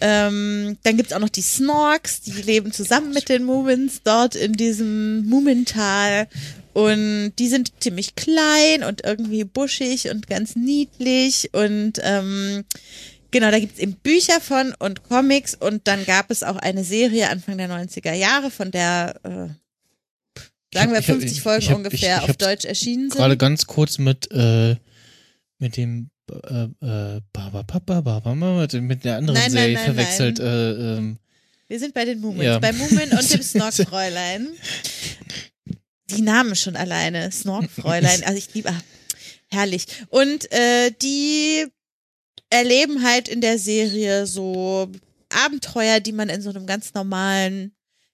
ähm, 0.00 0.76
dann 0.82 0.96
gibt's 0.96 1.12
auch 1.12 1.18
noch 1.20 1.28
die 1.28 1.42
Snorks, 1.42 2.20
die 2.20 2.32
leben 2.42 2.72
zusammen 2.72 3.12
mit 3.12 3.28
den 3.28 3.44
Moomins 3.44 4.00
dort 4.04 4.34
in 4.36 4.52
diesem 4.52 5.24
Moomintal. 5.26 6.28
Und 6.72 7.32
die 7.38 7.48
sind 7.48 7.72
ziemlich 7.80 8.14
klein 8.16 8.84
und 8.84 9.04
irgendwie 9.04 9.44
buschig 9.44 10.10
und 10.10 10.26
ganz 10.28 10.54
niedlich. 10.56 11.50
Und 11.52 11.94
ähm, 12.02 12.64
genau, 13.30 13.50
da 13.50 13.58
gibt's 13.58 13.78
eben 13.78 13.94
Bücher 13.96 14.40
von 14.40 14.74
und 14.78 15.02
Comics. 15.04 15.54
Und 15.54 15.86
dann 15.88 16.04
gab 16.06 16.30
es 16.30 16.42
auch 16.42 16.56
eine 16.56 16.84
Serie 16.84 17.30
Anfang 17.30 17.58
der 17.58 17.68
90er 17.68 18.12
Jahre, 18.12 18.50
von 18.50 18.70
der, 18.70 19.14
äh, 19.24 20.38
sagen 20.74 20.92
wir 20.92 20.98
Ich 21.00 21.08
hab- 21.08 21.16
50 21.16 21.32
ich- 21.32 21.40
Folgen 21.42 21.62
ich 21.62 21.70
hab- 21.70 21.76
ungefähr 21.76 22.22
ich- 22.24 22.30
auf 22.30 22.36
Deutsch 22.36 22.64
erschienen 22.64 23.10
sind. 23.10 23.18
Gerade 23.18 23.36
ganz 23.36 23.66
kurz 23.66 23.98
mit, 23.98 24.30
äh, 24.32 24.76
mit 25.58 25.76
dem 25.76 26.10
äh, 26.28 26.64
äh, 26.64 27.20
Baba 27.32 27.62
Papa, 27.62 28.00
Baba 28.00 28.34
Mama, 28.34 28.66
mit 28.80 29.04
der 29.04 29.16
anderen 29.18 29.38
Nein, 29.38 29.42
nein, 29.44 29.50
Serie 29.52 29.74
nein, 29.74 29.84
verwechselt. 29.84 30.40
Äh, 30.40 30.72
ähm, 30.96 31.18
Wir 31.68 31.78
sind 31.78 31.94
bei 31.94 32.04
den 32.04 32.20
Moomins. 32.20 32.44
Ja. 32.44 32.58
Bei 32.58 32.72
Moomin 32.72 33.10
und 33.12 33.32
dem 33.32 33.42
Snorkfräulein. 33.42 34.48
Die 36.10 36.22
Namen 36.22 36.56
schon 36.56 36.74
alleine. 36.76 37.30
Snorkfräulein. 37.30 38.22
Also 38.26 38.38
ich 38.38 38.52
liebe, 38.54 38.74
herrlich. 39.48 39.86
Und 40.08 40.50
äh, 40.52 40.90
die 41.00 41.66
erleben 42.56 43.02
halt 43.02 43.28
in 43.28 43.40
der 43.40 43.58
Serie 43.58 44.26
so 44.26 44.90
Abenteuer, 45.30 46.00
die 46.00 46.12
man 46.12 46.28
in 46.28 46.42
so 46.42 46.50
einem 46.50 46.66
ganz 46.66 46.94
normalen 46.94 47.72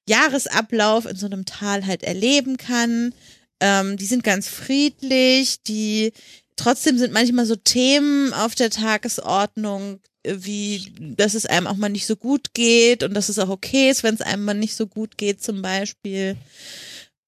Jahresablauf 0.08 1.06
in 1.06 1.16
so 1.16 1.26
einem 1.26 1.44
Tal 1.44 1.86
halt 1.86 2.02
erleben 2.02 2.56
kann. 2.56 3.14
Ähm, 3.60 3.96
die 3.96 4.06
sind 4.06 4.24
ganz 4.24 4.48
friedlich, 4.48 5.62
die 5.62 6.12
trotzdem 6.56 6.98
sind 6.98 7.12
manchmal 7.12 7.46
so 7.46 7.56
Themen 7.56 8.32
auf 8.32 8.54
der 8.54 8.70
Tagesordnung, 8.70 10.00
äh, 10.24 10.36
wie, 10.38 10.92
dass 11.16 11.34
es 11.34 11.46
einem 11.46 11.66
auch 11.66 11.76
mal 11.76 11.88
nicht 11.88 12.06
so 12.06 12.16
gut 12.16 12.54
geht 12.54 13.02
und 13.02 13.14
dass 13.14 13.28
es 13.28 13.38
auch 13.38 13.48
okay 13.48 13.90
ist, 13.90 14.02
wenn 14.02 14.14
es 14.14 14.20
einem 14.20 14.44
mal 14.44 14.54
nicht 14.54 14.74
so 14.74 14.86
gut 14.86 15.16
geht, 15.16 15.42
zum 15.42 15.62
Beispiel. 15.62 16.36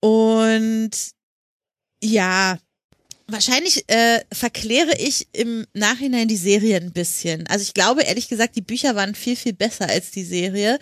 Und 0.00 0.90
ja, 2.02 2.58
wahrscheinlich 3.26 3.84
äh, 3.88 4.20
verkläre 4.32 4.96
ich 4.98 5.28
im 5.32 5.66
Nachhinein 5.72 6.28
die 6.28 6.36
Serie 6.36 6.76
ein 6.76 6.92
bisschen. 6.92 7.46
Also 7.48 7.62
ich 7.62 7.74
glaube 7.74 8.02
ehrlich 8.02 8.28
gesagt, 8.28 8.56
die 8.56 8.62
Bücher 8.62 8.94
waren 8.94 9.14
viel, 9.14 9.36
viel 9.36 9.52
besser 9.52 9.88
als 9.88 10.10
die 10.10 10.24
Serie. 10.24 10.78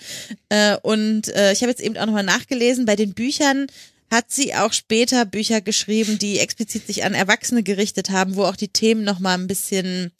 Äh, 0.48 0.76
und 0.82 1.28
äh, 1.28 1.52
ich 1.52 1.62
habe 1.62 1.70
jetzt 1.70 1.80
eben 1.80 1.96
auch 1.96 2.06
nochmal 2.06 2.24
nachgelesen, 2.24 2.84
bei 2.84 2.96
den 2.96 3.14
Büchern 3.14 3.66
hat 4.12 4.30
sie 4.30 4.54
auch 4.54 4.74
später 4.74 5.24
Bücher 5.24 5.62
geschrieben, 5.62 6.18
die 6.18 6.38
explizit 6.38 6.86
sich 6.86 7.04
an 7.04 7.14
Erwachsene 7.14 7.62
gerichtet 7.62 8.10
haben, 8.10 8.36
wo 8.36 8.44
auch 8.44 8.56
die 8.56 8.68
Themen 8.68 9.04
nochmal 9.04 9.38
ein 9.38 9.46
bisschen 9.46 10.12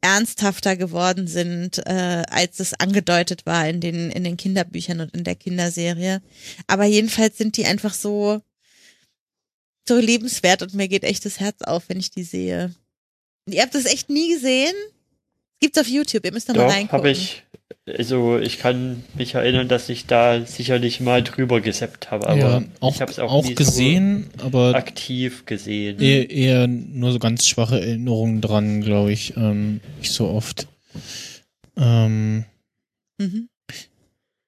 ernsthafter 0.00 0.76
geworden 0.76 1.26
sind, 1.26 1.78
äh, 1.86 2.22
als 2.30 2.58
es 2.60 2.72
angedeutet 2.72 3.44
war 3.44 3.68
in 3.68 3.80
den, 3.80 4.10
in 4.10 4.24
den 4.24 4.38
Kinderbüchern 4.38 5.00
und 5.00 5.14
in 5.14 5.24
der 5.24 5.34
Kinderserie. 5.34 6.22
Aber 6.66 6.84
jedenfalls 6.84 7.36
sind 7.36 7.58
die 7.58 7.66
einfach 7.66 7.92
so, 7.92 8.40
so 9.88 9.98
lebenswert 9.98 10.62
und 10.62 10.74
mir 10.74 10.88
geht 10.88 11.04
echt 11.04 11.24
das 11.24 11.40
Herz 11.40 11.62
auf, 11.62 11.88
wenn 11.88 11.98
ich 11.98 12.10
die 12.10 12.24
sehe. 12.24 12.74
Ihr 13.50 13.62
habt 13.62 13.74
das 13.74 13.84
echt 13.84 14.08
nie 14.10 14.32
gesehen? 14.32 14.72
Gibt's 15.60 15.78
auf 15.78 15.86
YouTube, 15.88 16.24
ihr 16.24 16.32
müsst 16.32 16.48
da 16.48 16.54
mal 16.54 16.64
Doch, 16.66 16.72
reingucken. 16.72 16.98
habe 16.98 17.10
ich. 17.10 17.42
Also 17.86 18.38
ich 18.38 18.58
kann 18.58 19.04
mich 19.14 19.34
erinnern, 19.34 19.68
dass 19.68 19.88
ich 19.90 20.06
da 20.06 20.44
sicherlich 20.46 21.00
mal 21.00 21.22
drüber 21.22 21.60
gesappt 21.60 22.10
habe, 22.10 22.28
aber 22.28 22.38
ja, 22.38 22.62
auch, 22.80 22.94
ich 22.94 23.00
habe 23.02 23.12
es 23.12 23.18
auch, 23.18 23.30
auch 23.30 23.44
nie 23.44 23.54
gesehen, 23.54 24.30
so 24.38 24.46
aber 24.46 24.74
aktiv 24.74 25.44
gesehen. 25.44 26.00
eher, 26.00 26.30
eher 26.30 26.66
nur 26.66 27.12
so 27.12 27.18
ganz 27.18 27.46
schwache 27.46 27.78
Erinnerungen 27.80 28.40
dran, 28.40 28.80
glaube 28.80 29.12
ich. 29.12 29.36
Ähm, 29.36 29.80
nicht 29.98 30.12
so 30.12 30.28
oft. 30.28 30.66
Ähm, 31.76 32.44
Mhm. 33.20 33.48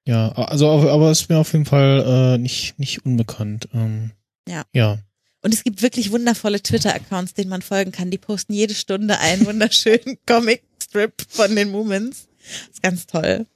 ja, 0.07 0.33
also 0.33 0.71
aber, 0.71 0.91
aber 0.93 1.11
ist 1.11 1.29
mir 1.29 1.39
auf 1.39 1.53
jeden 1.53 1.67
Fall 1.67 2.35
äh, 2.37 2.39
nicht, 2.39 2.79
nicht 2.79 3.05
unbekannt. 3.05 3.69
Ähm, 3.75 4.13
Ja. 4.49 4.65
Ja. 4.73 4.99
Und 5.47 5.55
es 5.55 5.63
gibt 5.63 5.81
wirklich 5.81 6.11
wundervolle 6.11 6.61
Twitter-Accounts, 6.61 7.35
denen 7.35 7.51
man 7.51 7.63
folgen 7.63 7.93
kann. 7.93 8.11
Die 8.11 8.19
posten 8.19 8.53
jede 8.53 8.75
Stunde 8.75 9.21
einen 9.21 9.47
wunderschönen 9.47 10.19
Comic-Strip 10.27 11.23
von 11.29 11.55
den 11.55 11.71
Moments. 11.71 12.27
ist 12.73 12.83
ganz 12.83 13.07
toll. 13.07 13.47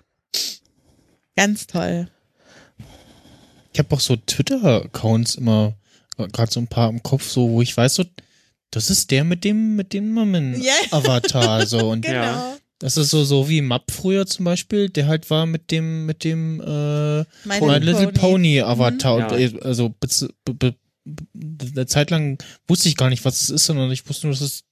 Ganz 1.35 1.67
toll. 1.67 2.09
Ich 3.73 3.81
habe 3.81 3.93
auch 3.93 3.99
so 3.99 4.15
Twitter-Accounts 4.15 5.35
immer, 5.35 5.75
gerade 6.17 6.53
so 6.53 6.61
ein 6.61 6.69
paar 6.69 6.91
im 6.91 7.03
Kopf, 7.03 7.29
so, 7.29 7.51
wo 7.51 7.61
ich 7.61 7.77
weiß, 7.77 7.97
so, 7.97 8.05
das 8.71 8.89
ist 8.89 9.11
der 9.11 9.25
mit 9.25 9.43
dem, 9.43 9.75
mit 9.75 9.93
dem 9.93 10.11
Ja. 10.11 10.13
Mamen-Avatar, 10.93 11.67
so. 11.67 11.91
Und 11.91 12.03
Genau. 12.03 12.15
Ja. 12.15 12.57
das 12.79 12.99
ist 12.99 13.11
so, 13.11 13.25
so 13.25 13.49
wie 13.49 13.63
Map 13.63 13.91
früher 13.91 14.29
zum 14.29 14.45
Beispiel, 14.45 14.91
der 14.91 15.09
halt 15.09 15.29
war 15.29 15.45
mit 15.45 15.73
dem, 15.73 16.07
mit 16.07 16.23
dem, 16.23 16.61
äh, 16.61 17.23
My 17.49 17.61
My 17.61 17.79
Little 17.79 18.13
Pony 18.13 18.61
Avatar. 18.61 19.33
Mhm. 19.37 19.45
Und, 19.45 19.57
äh, 19.57 19.61
also, 19.65 19.89
be, 19.89 20.55
be, 20.55 20.77
eine 21.35 21.87
Zeit 21.87 22.11
lang 22.11 22.43
wusste 22.67 22.89
ich 22.89 22.97
gar 22.97 23.09
nicht, 23.09 23.25
was 23.25 23.43
es 23.43 23.51
ist, 23.51 23.67
sondern 23.67 23.91
ich 23.91 24.09
wusste 24.09 24.27
nur, 24.27 24.35
das 24.35 24.43
ist, 24.43 24.65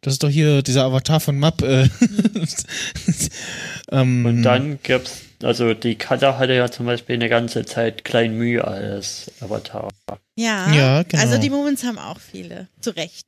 das 0.00 0.14
ist 0.14 0.22
doch 0.22 0.28
hier 0.28 0.62
dieser 0.62 0.84
Avatar 0.84 1.20
von 1.20 1.38
Map. 1.38 1.62
Äh. 1.62 1.88
ähm, 3.90 4.26
Und 4.26 4.42
dann 4.42 4.78
gibt's, 4.82 5.20
also 5.42 5.74
die 5.74 5.96
Cutter 5.96 6.38
hatte 6.38 6.54
ja 6.54 6.70
zum 6.70 6.86
Beispiel 6.86 7.14
eine 7.14 7.28
ganze 7.28 7.64
Zeit 7.64 8.04
Klein 8.04 8.36
Mühe 8.36 8.64
als 8.66 9.30
Avatar. 9.40 9.90
Ja, 10.36 10.72
Ja, 10.72 11.02
genau. 11.02 11.22
also 11.22 11.38
die 11.38 11.50
Moments 11.50 11.84
haben 11.84 11.98
auch 11.98 12.20
viele. 12.20 12.68
Zu 12.80 12.90
Recht. 12.96 13.26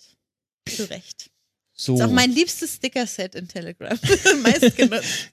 Zu 0.68 0.90
Recht. 0.90 1.30
so. 1.74 1.94
Ist 1.96 2.02
auch 2.02 2.10
mein 2.10 2.30
liebstes 2.30 2.74
Sticker-Set 2.76 3.34
in 3.34 3.48
Telegram. 3.48 3.98
Meist 4.42 4.76
genutzt. 4.76 5.30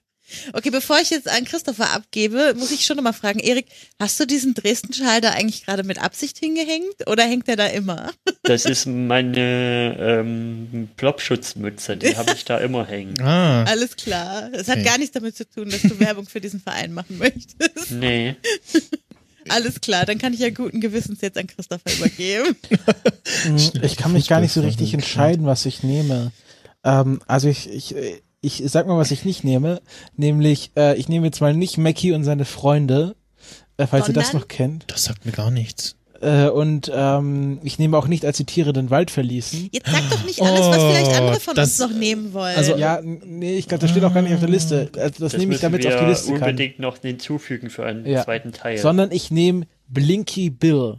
Okay, 0.52 0.70
bevor 0.70 0.98
ich 1.00 1.10
jetzt 1.10 1.28
an 1.28 1.44
Christopher 1.44 1.90
abgebe, 1.92 2.54
muss 2.58 2.70
ich 2.70 2.84
schon 2.84 2.96
nochmal 2.96 3.12
fragen, 3.12 3.38
Erik, 3.38 3.66
hast 3.98 4.18
du 4.20 4.26
diesen 4.26 4.54
Dresden-Schal 4.54 5.20
da 5.20 5.30
eigentlich 5.30 5.64
gerade 5.64 5.82
mit 5.84 5.98
Absicht 6.02 6.38
hingehängt 6.38 7.06
oder 7.06 7.24
hängt 7.24 7.48
der 7.48 7.56
da 7.56 7.66
immer? 7.66 8.12
Das 8.44 8.64
ist 8.64 8.86
meine 8.86 9.96
ähm, 10.00 10.88
Plopschutzmütze, 10.96 11.96
die 11.96 12.16
habe 12.16 12.32
ich 12.32 12.44
da 12.44 12.58
immer 12.58 12.84
hängen. 12.86 13.20
ah, 13.22 13.62
Alles 13.64 13.94
klar. 13.94 14.50
Es 14.52 14.66
hat 14.68 14.78
Okay. 14.78 14.84
gar 14.84 14.98
nichts 14.98 15.12
damit 15.12 15.36
zu 15.36 15.48
tun, 15.48 15.70
dass 15.70 15.82
du 15.82 15.98
Werbung 16.00 16.26
für 16.26 16.40
diesen 16.40 16.60
Verein 16.60 16.92
machen 16.92 17.18
möchtest. 17.18 17.90
Nee, 17.92 18.34
Alles 19.48 19.80
klar, 19.80 20.06
dann 20.06 20.18
kann 20.18 20.32
ich 20.34 20.40
ja 20.40 20.50
guten 20.50 20.80
Gewissens 20.80 21.20
jetzt 21.20 21.38
an 21.38 21.46
Christopher 21.46 21.92
übergeben. 21.96 22.56
Ich 23.82 23.96
kann 23.96 24.12
mich 24.12 24.28
gar 24.28 24.40
nicht 24.40 24.52
so 24.52 24.60
richtig 24.60 24.92
entscheiden, 24.94 25.46
was 25.46 25.66
ich 25.66 25.82
nehme. 25.82 26.32
Ähm, 26.84 27.20
also 27.26 27.48
ich, 27.48 27.68
ich, 27.68 27.94
ich 28.42 28.62
sag 28.66 28.86
mal, 28.86 28.98
was 28.98 29.10
ich 29.10 29.24
nicht 29.24 29.44
nehme. 29.44 29.80
Nämlich, 30.16 30.72
äh, 30.76 30.96
ich 30.96 31.08
nehme 31.08 31.26
jetzt 31.26 31.40
mal 31.40 31.54
nicht 31.54 31.78
Mackie 31.78 32.12
und 32.12 32.24
seine 32.24 32.44
Freunde, 32.44 33.14
äh, 33.78 33.86
falls 33.86 34.08
ihr 34.08 34.14
das 34.14 34.26
Sondern? 34.28 34.42
noch 34.42 34.48
kennt. 34.48 34.84
das 34.88 35.04
sagt 35.04 35.24
mir 35.24 35.32
gar 35.32 35.50
nichts. 35.50 35.96
Äh, 36.20 36.48
und 36.50 36.88
ähm, 36.94 37.58
ich 37.64 37.80
nehme 37.80 37.96
auch 37.98 38.06
nicht, 38.06 38.24
als 38.24 38.36
die 38.36 38.44
Tiere 38.44 38.72
den 38.72 38.90
Wald 38.90 39.10
verließen. 39.10 39.70
Jetzt 39.72 39.90
sag 39.90 40.08
doch 40.08 40.24
nicht 40.24 40.40
alles, 40.40 40.60
was 40.60 40.76
vielleicht 40.76 41.16
andere 41.16 41.40
von 41.40 41.52
Oh, 41.52 41.56
das- 41.56 41.80
uns 41.80 41.90
noch 41.90 41.98
nehmen 41.98 42.32
wollen. 42.32 42.56
also- 42.56 42.76
Ja, 42.76 43.00
nee, 43.02 43.56
ich 43.56 43.66
glaube, 43.66 43.80
das 43.80 43.90
steht 43.90 44.04
auch 44.04 44.14
gar 44.14 44.22
nicht 44.22 44.32
auf 44.34 44.38
der 44.40 44.48
Liste. 44.48 44.88
Also 44.96 45.08
das, 45.08 45.18
das 45.18 45.32
nehme 45.32 45.42
ich, 45.44 45.48
müssen 45.48 45.62
damit 45.62 45.84
auf 45.86 45.94
die 45.94 46.00
wir 46.00 46.08
Liste 46.08 46.32
kann. 46.34 46.42
unbedingt 46.42 46.78
noch 46.78 46.98
hinzufügen 46.98 47.70
für 47.70 47.84
einen 47.86 48.06
Ja. 48.06 48.22
zweiten 48.22 48.52
Teil. 48.52 48.78
Sondern 48.78 49.10
ich 49.10 49.32
nehme 49.32 49.66
Blinky 49.92 50.50
Bill. 50.50 50.96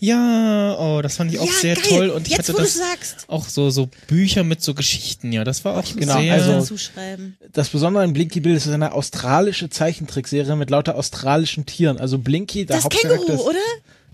Ja, 0.00 0.76
oh, 0.78 1.02
das 1.02 1.16
fand 1.16 1.32
ich 1.32 1.38
auch 1.40 1.46
ja, 1.46 1.52
sehr 1.52 1.74
geil. 1.74 1.84
toll. 1.88 2.08
Und 2.10 2.26
ich 2.28 2.32
jetzt, 2.36 2.40
hatte 2.48 2.52
wo 2.54 2.58
du 2.58 2.62
das 2.64 2.74
sagst. 2.74 3.24
auch 3.28 3.48
so, 3.48 3.70
so 3.70 3.88
Bücher 4.06 4.44
mit 4.44 4.62
so 4.62 4.72
Geschichten, 4.74 5.32
ja. 5.32 5.44
Das 5.44 5.64
war 5.64 5.76
auch 5.76 5.84
Ich 5.84 5.96
Genau, 5.96 6.20
sehr. 6.20 6.34
also, 6.34 6.60
zuschreiben. 6.60 7.36
Das 7.52 7.68
Besondere 7.70 8.04
an 8.04 8.12
Blinky 8.12 8.40
Bill 8.40 8.54
ist, 8.54 8.62
es 8.62 8.68
ist 8.68 8.74
eine 8.74 8.92
australische 8.92 9.68
Zeichentrickserie 9.70 10.54
mit 10.56 10.70
lauter 10.70 10.94
australischen 10.96 11.66
Tieren. 11.66 11.98
Also 11.98 12.18
Blinky, 12.18 12.66
der 12.66 12.76
Das 12.76 12.84
Hauptcharakter 12.84 13.18
Känguru, 13.26 13.34
ist, 13.42 13.46
oder? 13.48 13.58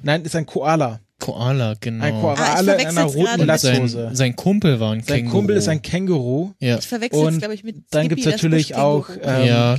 Nein, 0.03 0.25
ist 0.25 0.35
ein 0.35 0.47
Koala. 0.47 1.01
Koala, 1.21 1.75
genau. 1.79 2.05
Ein 2.05 2.13
Ah, 2.15 2.17
ich 2.17 2.21
Koala 2.23 2.59
in 2.61 2.65
verwechsel's 2.65 2.97
einer 2.97 3.05
roten 3.07 3.47
mit- 3.47 3.61
sein, 3.61 3.75
Latzhose. 3.77 4.11
sein 4.15 4.35
Kumpel 4.37 4.81
war 4.81 4.93
ein 4.93 5.03
Sein 5.05 5.17
Känguru. 5.19 5.37
Kumpel 5.37 5.57
ist 5.57 5.69
ein 5.69 5.81
Känguru. 5.83 6.53
Ja, 6.59 6.79
Ich 6.79 6.89
verwechsel 6.89 7.29
es, 7.29 7.39
glaube 7.39 7.55
ich, 7.55 7.63
mit 7.65 7.77
Dann 7.91 8.07
Skippy, 8.07 8.09
gibt's 8.09 8.25
das 8.25 8.33
natürlich 8.43 8.75
auch, 8.75 9.09
ähm, 9.23 9.47
Ja. 9.47 9.77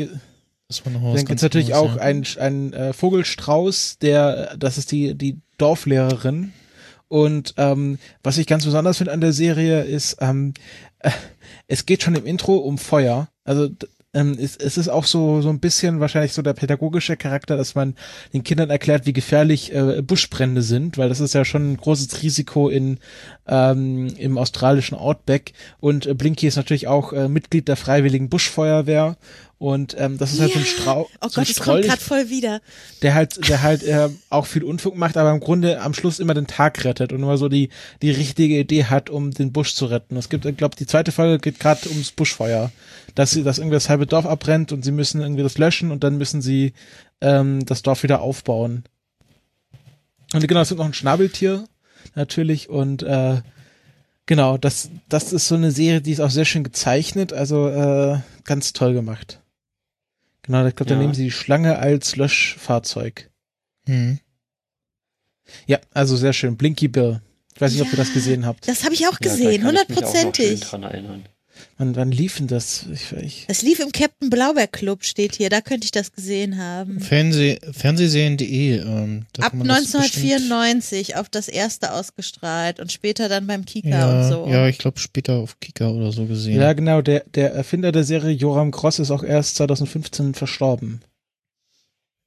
Dann 1.16 1.16
ganz 1.16 1.26
gibt's 1.26 1.44
natürlich 1.44 1.74
auch 1.74 1.98
ja. 1.98 2.02
ein, 2.02 2.26
ein 2.40 2.74
äh, 2.74 2.94
Vogelstrauß, 2.94 3.98
der, 4.00 4.56
das 4.58 4.78
ist 4.78 4.92
die, 4.92 5.16
die 5.16 5.40
Dorflehrerin. 5.58 6.54
Und 7.08 7.54
ähm, 7.58 8.00
was 8.24 8.38
ich 8.38 8.48
ganz 8.48 8.66
besonders 8.66 8.98
finde 8.98 9.12
an 9.12 9.22
der 9.22 9.34
Serie 9.34 9.84
ist, 9.84 10.18
ähm, 10.20 10.54
äh, 11.00 11.12
es 11.68 11.86
geht 11.86 12.02
schon 12.02 12.16
im 12.16 12.26
Intro 12.26 12.56
um 12.56 12.78
Feuer. 12.78 13.30
Also 13.44 13.70
ähm, 14.14 14.38
es, 14.40 14.56
es 14.58 14.78
ist 14.78 14.90
auch 14.90 15.06
so 15.06 15.42
so 15.42 15.50
ein 15.50 15.60
bisschen 15.60 16.00
wahrscheinlich 16.00 16.34
so 16.34 16.42
der 16.42 16.54
pädagogische 16.54 17.18
Charakter, 17.18 17.58
dass 17.58 17.76
man 17.76 17.96
den 18.34 18.44
Kindern 18.44 18.70
erklärt, 18.70 19.06
wie 19.06 19.14
gefährlich 19.14 19.74
äh, 19.74 20.02
Buschbrände 20.02 20.62
sind, 20.62 20.98
weil 20.98 21.10
das 21.10 21.20
ist 21.20 21.34
ja 21.34 21.46
schon 21.46 21.74
ein 21.74 21.78
großes 21.78 22.22
Risiko 22.22 22.70
in 22.70 23.00
ähm, 23.48 24.08
im 24.18 24.38
australischen 24.38 24.98
Outback. 24.98 25.54
Und 25.80 26.06
äh, 26.06 26.14
Blinky 26.14 26.48
ist 26.48 26.56
natürlich 26.58 26.88
auch 26.88 27.12
äh, 27.14 27.28
Mitglied 27.28 27.68
der 27.68 27.76
Freiwilligen 27.76 28.30
Buschfeuerwehr. 28.30 29.18
Und 29.58 29.96
ähm, 29.98 30.18
das 30.18 30.34
ist 30.34 30.42
halt 30.42 30.52
so 30.52 30.60
ein 30.60 30.66
Ja. 30.66 30.72
Strauß. 30.72 31.08
Oh 31.22 31.28
so 31.30 31.40
Gott, 31.40 31.50
es 31.50 31.60
kommt 31.62 31.84
gerade 31.84 32.02
voll 32.02 32.30
wieder. 32.30 32.60
der 33.02 33.14
halt, 33.14 33.48
der 33.48 33.62
halt 33.62 33.82
äh, 33.84 34.10
auch 34.30 34.46
viel 34.46 34.64
Unfug 34.64 34.98
macht, 34.98 35.16
aber 35.16 35.32
im 35.32 35.40
Grunde 35.40 35.80
am 35.82 35.94
Schluss 35.94 36.20
immer 36.20 36.34
den 36.34 36.48
Tag 36.48 36.84
rettet 36.84 37.14
und 37.14 37.24
immer 37.24 37.38
so 37.38 37.48
die 37.48 37.70
die 38.02 38.12
richtige 38.12 38.60
Idee 38.60 38.86
hat, 38.86 39.10
um 39.10 39.32
den 39.32 39.54
Busch 39.54 39.74
zu 39.74 39.86
retten. 39.86 40.18
Es 40.18 40.28
gibt, 40.28 40.44
ich 40.46 40.58
glaube, 40.58 40.76
die 40.76 40.86
zweite 40.86 41.14
Folge 41.14 41.40
geht 41.40 41.62
gerade 41.62 41.90
ums 41.90 42.12
Buschfeuer, 42.12 42.72
dass 43.16 43.32
sie, 43.32 43.44
dass 43.44 43.58
irgendwie 43.58 43.76
das 43.76 43.90
halbe 43.90 44.08
Dorf 44.08 44.26
abbrennt 44.26 44.72
und 44.72 44.84
sie 44.84 44.92
müssen 44.92 45.22
irgendwie 45.22 45.44
das 45.44 45.58
löschen 45.58 45.92
und 45.92 46.04
dann 46.04 46.18
müssen 46.18 46.42
sie 46.42 46.74
ähm, 47.22 47.66
das 47.66 47.82
Dorf 47.82 48.04
wieder 48.04 48.22
aufbauen. 48.22 48.84
Und 50.34 50.48
genau, 50.48 50.62
es 50.62 50.70
gibt 50.70 50.80
noch 50.80 50.86
ein 50.88 50.94
Schnabeltier 50.94 51.68
natürlich 52.16 52.70
und 52.70 53.04
äh, 53.04 53.42
genau, 54.26 54.58
das 54.58 54.90
das 55.10 55.32
ist 55.32 55.48
so 55.48 55.56
eine 55.56 55.72
Serie, 55.72 56.02
die 56.02 56.12
ist 56.12 56.20
auch 56.22 56.32
sehr 56.32 56.46
schön 56.46 56.64
gezeichnet, 56.64 57.34
also 57.34 57.70
äh, 57.70 58.20
ganz 58.44 58.74
toll 58.74 58.94
gemacht. 58.94 59.40
Genau, 60.42 60.66
ich 60.66 60.76
glaube, 60.76 60.90
da 60.90 60.96
Ja. 60.96 61.02
nehmen 61.02 61.14
sie 61.14 61.26
die 61.26 61.32
Schlange 61.32 61.78
als 61.80 62.16
Löschfahrzeug. 62.16 63.30
Hm. 63.88 64.20
Ja, 65.68 65.80
also 65.94 66.18
sehr 66.18 66.34
schön. 66.34 66.58
Blinky 66.58 66.88
Bill. 66.88 67.22
Ich 67.56 67.62
weiß 67.62 67.72
nicht, 67.74 67.82
ob 67.82 67.92
ihr 67.94 67.98
das 67.98 68.10
Ja. 68.10 68.14
gesehen 68.16 68.46
habt. 68.46 68.68
Das 68.68 68.84
habe 68.84 68.94
ich 68.96 69.08
auch 69.08 69.20
Ja, 69.22 69.30
gesehen, 69.32 69.64
hundertprozentig. 69.66 70.62
dran 70.62 70.84
erinnern. 70.84 71.26
Wann, 71.78 71.96
wann 71.96 72.12
lief 72.12 72.38
denn 72.38 72.48
das? 72.48 72.86
Ich, 72.92 73.12
ich, 73.14 73.46
Es 73.48 73.62
lief 73.62 73.80
im 73.80 73.92
Captain 73.92 74.30
Blaubeer 74.32 74.66
Club, 74.68 75.04
steht 75.04 75.36
hier, 75.36 75.50
da 75.52 75.62
könnte 75.62 75.86
ich 75.86 75.92
das 75.92 76.12
gesehen 76.12 76.58
haben. 76.58 77.00
Fernseh, 77.00 77.60
Fernsehserien.de. 77.72 78.80
Ähm, 78.80 79.26
Ab 79.40 79.52
kann 79.52 79.60
man 79.60 79.68
das 79.68 79.92
bestimmt- 79.92 80.26
1994 80.26 81.16
auf 81.16 81.30
das 81.30 81.48
erste 81.48 81.94
ausgestrahlt 81.94 82.80
und 82.80 82.92
später 82.92 83.30
dann 83.30 83.46
beim 83.46 83.66
Kika 83.66 83.88
Ja, 83.90 84.22
und 84.24 84.30
so. 84.30 84.48
ja, 84.50 84.68
ich 84.68 84.80
glaube 84.80 85.00
später 85.00 85.34
auf 85.36 85.60
Kika 85.60 85.90
oder 85.90 86.12
so 86.12 86.26
gesehen. 86.26 86.60
ja, 86.60 86.74
genau. 86.74 87.04
Der, 87.04 87.24
der 87.36 87.54
Erfinder 87.54 87.92
der 87.92 88.04
Serie, 88.04 88.32
Joram 88.32 88.72
Gross, 88.72 88.98
ist 88.98 89.12
auch 89.12 89.24
erst 89.24 89.56
2015 89.58 90.34
verstorben. 90.34 91.02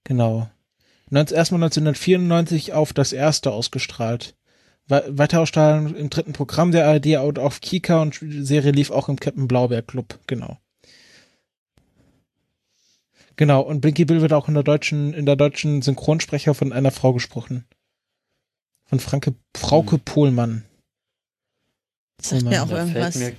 Genau. 0.05 0.49
19, 1.11 1.37
erstmal 1.37 1.59
1994 1.65 2.75
auf 2.75 2.93
das 2.93 3.13
erste 3.13 3.51
ausgestrahlt. 3.51 4.36
We 4.89 5.05
weiter 5.09 5.41
ausstrahlen 5.41 5.97
im 5.97 6.11
dritten 6.11 6.33
Programm 6.33 6.71
der 6.71 6.87
ARD 6.87 7.17
und 7.17 7.39
auf 7.39 7.61
Kika 7.61 8.03
und 8.03 8.21
die 8.21 8.45
Serie 8.45 8.71
lief 8.71 8.91
auch 8.91 9.09
im 9.09 9.19
Captain 9.19 9.49
Blaubeer 9.49 9.83
Club. 9.83 10.19
Genau. 10.27 10.59
Genau, 13.37 13.61
und 13.61 13.81
Blinky 13.81 14.05
Bill 14.05 14.23
wird 14.23 14.33
auch 14.33 14.49
in 14.49 14.55
der 14.55 14.63
deutschen, 14.63 15.13
in 15.13 15.27
der 15.27 15.37
deutschen 15.37 15.83
Synchronsprecher 15.83 16.55
von 16.55 16.73
einer 16.73 16.91
Frau 16.91 17.13
gesprochen. 17.13 17.67
Von 18.85 19.01
Franke, 19.01 19.35
Frauke 19.55 19.99
Pohlmann. 19.99 20.65
Das 22.17 22.31
sagt 22.31 22.45
mir 22.45 22.63
auch 22.63 22.69
Da 22.69 22.79
irgendwas. 22.79 23.17
mir 23.17 23.35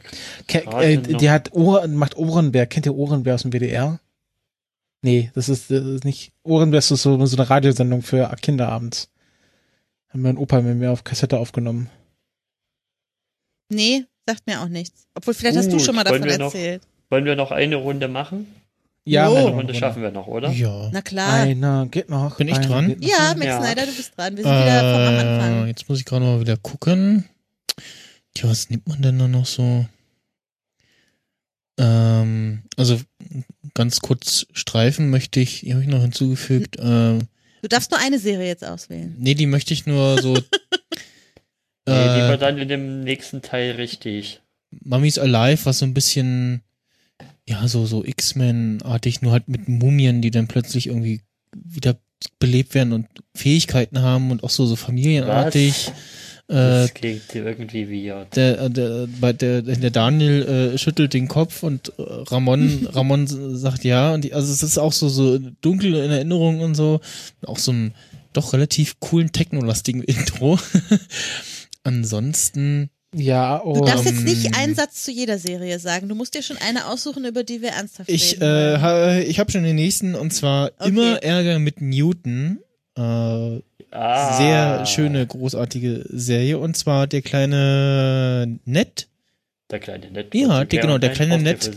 äh, 0.47 0.97
die 0.97 1.29
hat 1.31 1.53
Ohren, 1.53 1.95
macht 1.95 2.15
Ohrenbär. 2.15 2.67
Kennt 2.67 2.85
ihr 2.85 2.95
Ohrenbär 2.95 3.35
aus 3.35 3.41
dem 3.41 3.51
WDR? 3.51 3.99
Nee, 5.01 5.31
das 5.33 5.49
ist, 5.49 5.71
das 5.71 5.83
ist 5.83 6.05
nicht. 6.05 6.33
Ohrenbär 6.43 6.79
ist 6.79 6.89
so, 6.89 6.95
so 6.95 7.37
eine 7.37 7.49
Radiosendung 7.49 8.03
für 8.03 8.29
Kinder 8.41 8.69
abends. 8.69 9.09
Haben 10.09 10.21
mein 10.21 10.37
Opa 10.37 10.61
mit 10.61 10.77
mir 10.77 10.91
auf 10.91 11.03
Kassette 11.03 11.37
aufgenommen. 11.37 11.89
Nee, 13.69 14.05
sagt 14.25 14.47
mir 14.47 14.61
auch 14.61 14.69
nichts. 14.69 15.07
Obwohl, 15.13 15.33
vielleicht 15.33 15.57
hast 15.57 15.67
du 15.67 15.77
Gut, 15.77 15.81
schon 15.81 15.95
mal 15.95 16.03
davon 16.03 16.23
wir 16.23 16.37
noch- 16.37 16.45
erzählt. 16.53 16.81
Wollen 17.09 17.25
wir 17.25 17.35
noch 17.35 17.51
eine 17.51 17.75
Runde 17.77 18.07
machen? 18.07 18.47
Ja, 19.05 19.29
Jo. 19.29 19.35
Eine 19.35 19.49
Runde 19.55 19.73
schaffen 19.73 20.01
wir 20.01 20.11
noch, 20.11 20.27
oder? 20.27 20.51
Ja. 20.51 20.89
Na 20.91 21.01
klar. 21.01 21.33
Einer 21.33 21.85
geht 21.87 22.09
noch. 22.09 22.37
Bin 22.37 22.49
ich 22.49 22.57
dran? 22.57 22.97
Ja, 22.99 23.33
Max 23.35 23.45
Ja. 23.45 23.61
Snyder, 23.61 23.85
du 23.85 23.95
bist 23.95 24.17
dran. 24.17 24.35
Wir 24.35 24.43
sind 24.43 24.51
wieder 24.53 24.79
vom 24.81 25.01
am 25.01 25.13
Äh, 25.15 25.19
Anfang. 25.19 25.67
jetzt 25.67 25.87
muss 25.87 25.99
ich 25.99 26.05
gerade 26.05 26.25
mal 26.25 26.41
wieder 26.41 26.57
gucken. 26.57 27.23
Tja, 28.33 28.49
was 28.49 28.69
nimmt 28.69 28.87
man 28.87 29.01
denn 29.01 29.17
da 29.17 29.27
noch 29.29 29.45
so? 29.45 29.85
Ähm, 31.79 32.63
also 32.75 32.99
ganz 33.73 33.99
kurz 34.01 34.45
streifen 34.51 35.09
möchte 35.09 35.39
ich, 35.39 35.61
die 35.61 35.73
habe 35.73 35.83
ich 35.83 35.89
noch 35.89 36.01
hinzugefügt. 36.01 36.75
Ähm, 36.79 37.27
Du 37.61 37.67
darfst 37.67 37.91
nur 37.91 37.99
eine 37.99 38.19
Serie 38.19 38.47
jetzt 38.47 38.63
auswählen. 38.63 39.15
nee, 39.17 39.33
die 39.33 39.45
möchte 39.45 39.73
ich 39.73 39.85
nur 39.85 40.21
so. 40.21 40.37
Nee, 41.89 41.93
die 41.93 42.21
war 42.21 42.33
äh, 42.33 42.37
dann 42.37 42.57
in 42.57 42.67
dem 42.67 42.99
nächsten 42.99 43.41
Teil 43.41 43.71
richtig. 43.75 44.41
Mummies 44.83 45.17
Alive, 45.17 45.65
was 45.65 45.79
so 45.79 45.85
ein 45.85 45.93
bisschen, 45.93 46.61
ja, 47.47 47.65
so, 47.69 47.85
so 47.85 48.03
X-Men-artig, 48.03 49.21
nur 49.21 49.31
halt 49.31 49.47
mit 49.47 49.69
Mumien, 49.69 50.21
die 50.21 50.29
dann 50.29 50.49
plötzlich 50.49 50.87
irgendwie 50.87 51.21
wieder 51.55 51.97
belebt 52.39 52.73
werden 52.73 52.91
und 52.91 53.07
Fähigkeiten 53.33 54.01
haben 54.01 54.31
und 54.31 54.43
auch 54.43 54.49
so, 54.49 54.65
so 54.65 54.75
familienartig. 54.75 55.87
Äh, 55.87 55.91
Das 56.49 56.93
klingt 56.93 57.23
irgendwie 57.35 57.89
weird. 58.07 58.35
der, 58.35 58.59
äh, 58.61 58.69
der, 58.69 59.07
bei 59.19 59.33
der, 59.33 59.61
der 59.61 59.89
Daniel 59.91 60.71
äh, 60.73 60.77
schüttelt 60.77 61.13
den 61.13 61.27
Kopf 61.27 61.61
und 61.63 61.89
äh, 61.97 62.01
Ramon, 62.01 62.87
Ramon 62.93 63.27
sagt 63.57 63.83
ja. 63.83 64.13
Und 64.13 64.23
die, 64.23 64.33
also 64.33 64.51
es 64.53 64.63
ist 64.63 64.77
auch 64.77 64.93
so, 64.93 65.09
so 65.09 65.37
dunkel 65.61 65.95
in 65.95 66.09
Erinnerung 66.11 66.61
und 66.61 66.75
so. 66.75 67.01
Auch 67.45 67.59
so 67.59 67.73
ein 67.73 67.93
doch 68.33 68.53
relativ 68.53 68.99
coolen 68.99 69.31
technolastigen 69.31 70.03
Intro. 70.03 70.57
Ansonsten, 71.83 72.89
Ja, 73.15 73.59
Du 73.63 73.69
oh. 73.69 73.85
darfst 73.85 74.05
jetzt 74.05 74.19
Ähm, 74.19 74.23
nicht 74.25 74.55
einen 74.57 74.75
Satz 74.75 75.03
zu 75.03 75.11
jeder 75.11 75.39
Serie 75.39 75.79
sagen. 75.79 76.07
Du 76.09 76.15
musst 76.15 76.33
dir 76.33 76.43
schon 76.43 76.57
eine 76.57 76.87
aussuchen, 76.87 77.25
über 77.25 77.43
die 77.43 77.61
wir 77.61 77.69
ernsthaft 77.69 78.09
ich, 78.09 78.33
reden. 78.33 78.41
äh, 78.43 78.45
wollen. 78.45 78.81
ha, 78.81 79.17
ich 79.19 79.39
habe 79.39 79.51
schon 79.51 79.63
den 79.63 79.75
nächsten 79.75 80.15
und 80.15 80.31
zwar 80.33 80.71
Okay. 80.79 80.89
immer 80.89 81.23
Ärger 81.23 81.59
mit 81.59 81.81
Newton. 81.81 82.59
Äh, 82.97 83.59
Ah. 83.97 84.37
sehr 84.37 84.85
schöne, 84.85 85.25
großartige 85.25 86.05
Serie. 86.09 86.57
Und 86.59 86.77
zwar 86.77 87.07
der 87.07 87.21
kleine 87.21 88.59
Ned 88.65 89.07
Der 89.71 89.79
kleine 89.79 90.09
Ned. 90.11 90.33
Ja, 90.35 90.63
der- 90.65 90.81
genau, 90.81 90.97
der 90.97 91.11
kleine 91.11 91.37
Ned. 91.39 91.69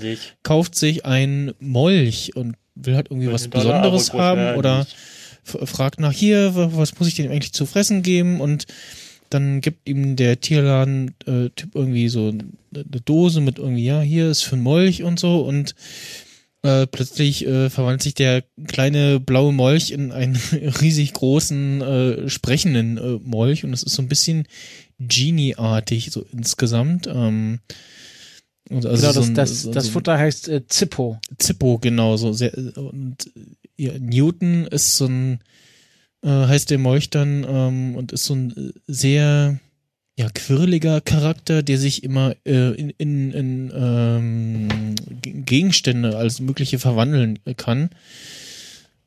Kauft 0.43 0.75
sich 0.75 1.05
ein 1.07 1.53
Molch 1.61 2.37
und 2.37 2.57
will 2.75 2.95
halt 2.97 3.09
irgendwie 3.11 3.33
was 3.33 3.49
Besonderes 3.49 4.13
haben 4.13 4.57
oder 4.57 4.87
fragt 5.45 5.99
nach 6.01 6.13
hier, 6.13 6.55
wa- 6.55 6.71
was 6.75 6.99
muss 6.99 7.09
ich 7.09 7.15
denn 7.17 7.31
eigentlich 7.31 7.53
zu 7.53 7.67
fressen 7.67 8.03
geben 8.03 8.41
und 8.41 8.67
dann 9.31 9.61
gibt 9.61 9.89
ihm 9.89 10.17
der 10.17 10.41
Tierladen-Typ 10.41 11.75
irgendwie 11.75 12.09
so 12.09 12.29
eine 12.29 12.85
Dose 13.05 13.41
mit 13.41 13.59
irgendwie, 13.59 13.85
ja, 13.85 14.01
hier 14.01 14.29
ist 14.31 14.43
für 14.43 14.57
ein 14.57 14.61
Molch 14.63 15.03
und 15.03 15.19
so 15.21 15.41
und 15.43 15.75
äh, 16.63 16.87
plötzlich 16.87 17.47
äh, 17.47 17.71
verwandelt 17.71 18.03
sich 18.03 18.15
der 18.15 18.45
kleine 18.67 19.19
blaue 19.21 19.53
Molch 19.53 19.91
in 19.93 20.13
einen 20.13 20.37
riesig 20.81 21.13
großen 21.15 21.81
äh, 21.81 22.29
sprechenden 22.29 22.99
äh, 22.99 23.19
Molch 23.25 23.65
und 23.65 23.73
es 23.73 23.83
ist 23.83 23.95
so 23.95 24.03
ein 24.03 24.09
bisschen 24.09 24.47
Genie-artig 24.99 26.11
so 26.11 26.25
insgesamt. 26.33 27.07
Ähm, 27.07 27.61
und 28.69 28.87
also 28.87 29.01
genau, 29.01 29.13
so 29.13 29.21
das, 29.21 29.29
ein- 29.29 29.35
das, 29.35 29.63
so- 29.63 29.73
das 29.73 29.87
so 29.87 29.91
Futter 29.93 30.19
heißt 30.19 30.49
äh, 30.49 30.67
Zippo. 30.67 31.19
Zippo, 31.39 31.79
genau, 31.79 32.17
so 32.17 32.33
sehr, 32.33 32.53
und 32.77 33.17
ja, 33.77 33.93
Newton 33.99 34.67
ist 34.67 34.97
so 34.99 35.07
ein, 35.07 35.41
äh, 36.23 36.29
heißt 36.29 36.71
der 36.71 36.79
Molch 36.79 37.09
dann, 37.11 37.45
ähm, 37.49 37.95
und 37.97 38.13
ist 38.13 38.27
so 38.27 38.35
ein 38.35 38.51
äh, 38.57 38.73
sehr, 38.87 39.59
ja, 40.21 40.29
quirliger 40.29 41.01
Charakter, 41.01 41.63
der 41.63 41.79
sich 41.79 42.05
immer 42.05 42.37
äh, 42.45 42.75
in, 42.75 42.91
in, 42.99 43.33
in 43.33 43.73
ähm, 43.75 44.95
Gegenstände 45.23 46.15
als 46.15 46.41
mögliche 46.41 46.79
verwandeln 46.79 47.39
kann. 47.57 47.89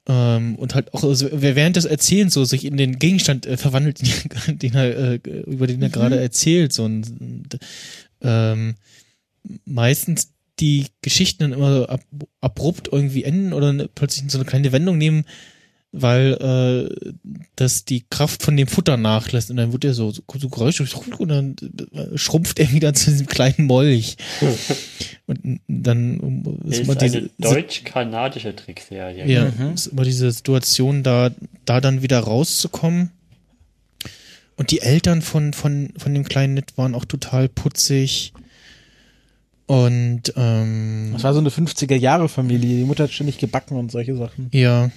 Ähm, 0.08 0.56
und 0.56 0.74
halt 0.74 0.92
auch 0.96 1.04
also, 1.04 1.30
wer 1.32 1.56
während 1.56 1.76
des 1.76 1.86
Erzählens 1.86 2.34
so 2.34 2.46
sich 2.46 2.66
in 2.66 2.78
den 2.78 2.98
Gegenstand 2.98 3.46
äh, 3.46 3.58
verwandelt, 3.58 4.02
den 4.48 4.74
er, 4.74 5.12
äh, 5.12 5.20
über 5.46 5.68
den 5.68 5.84
er 5.84 5.90
gerade 5.90 6.20
erzählt. 6.20 6.74
So 6.74 6.86
und, 6.86 7.08
und, 7.22 7.60
ähm, 8.22 8.74
meistens 9.66 10.32
die 10.60 10.88
Geschichten 11.04 11.44
dann 11.44 11.54
immer 11.54 11.76
so 11.76 11.86
ab, 11.86 12.02
abrupt 12.42 12.90
irgendwie 12.92 13.24
enden 13.24 13.54
oder 13.54 13.72
ne, 13.72 13.88
plötzlich 13.94 14.32
so 14.32 14.40
eine 14.40 14.46
kleine 14.46 14.72
Wendung 14.72 14.98
nehmen, 14.98 15.26
weil 15.96 16.34
äh, 16.34 17.12
das 17.56 17.86
die 17.86 18.04
Kraft 18.10 18.42
von 18.42 18.58
dem 18.58 18.68
Futter 18.68 18.98
nachlässt 18.98 19.52
und 19.52 19.58
dann 19.58 19.72
wird 19.72 19.86
er 19.86 19.94
so, 19.94 20.10
so, 20.12 20.24
so 20.38 20.50
Geräusche 20.50 20.86
und 21.20 21.30
dann 21.30 21.56
äh, 21.94 22.18
schrumpft 22.18 22.60
er 22.60 22.72
wieder 22.72 22.94
zu 22.96 23.12
diesem 23.12 23.28
kleinen 23.28 23.68
Molch. 23.68 24.18
und 25.28 25.60
dann 25.68 26.56
ist, 26.66 26.80
Ist 26.80 26.86
immer 26.86 26.96
diese 26.96 27.18
eine 27.20 27.30
deutsch-kanadische 27.38 28.56
Trickserie. 28.56 29.26
ja, 29.28 29.46
Mhm. 29.52 29.74
ist 29.76 29.88
immer 29.88 30.04
diese 30.04 30.32
Situation, 30.32 31.04
da, 31.04 31.30
da 31.66 31.80
dann 31.80 32.02
wieder 32.02 32.20
rauszukommen. 32.20 33.12
Und 34.56 34.72
die 34.72 34.82
Eltern 34.82 35.22
von, 35.22 35.54
von, 35.54 35.94
von 35.98 36.14
dem 36.14 36.24
kleinen 36.24 36.56
Ned 36.56 36.76
waren 36.78 36.96
auch 36.96 37.06
total 37.06 37.50
putzig. 37.50 38.34
Und 39.66 40.34
ähm, 40.36 41.12
Das 41.14 41.24
war 41.24 41.34
so 41.34 41.40
eine 41.40 41.50
50er-Jahre-Familie. 41.50 42.78
Die 42.80 42.84
Mutter 42.84 43.04
hat 43.06 43.12
ständig 43.12 43.38
gebacken 43.38 43.78
und 43.78 43.92
solche 43.92 44.16
Sachen. 44.16 44.50
ja, 44.52 44.90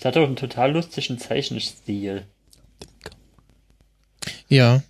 Es 0.00 0.06
hat 0.06 0.16
auch 0.16 0.24
einen 0.24 0.36
total 0.36 0.72
lustigen 0.72 1.18
Zeichenstil. 1.18 2.24
ja, 4.48 4.82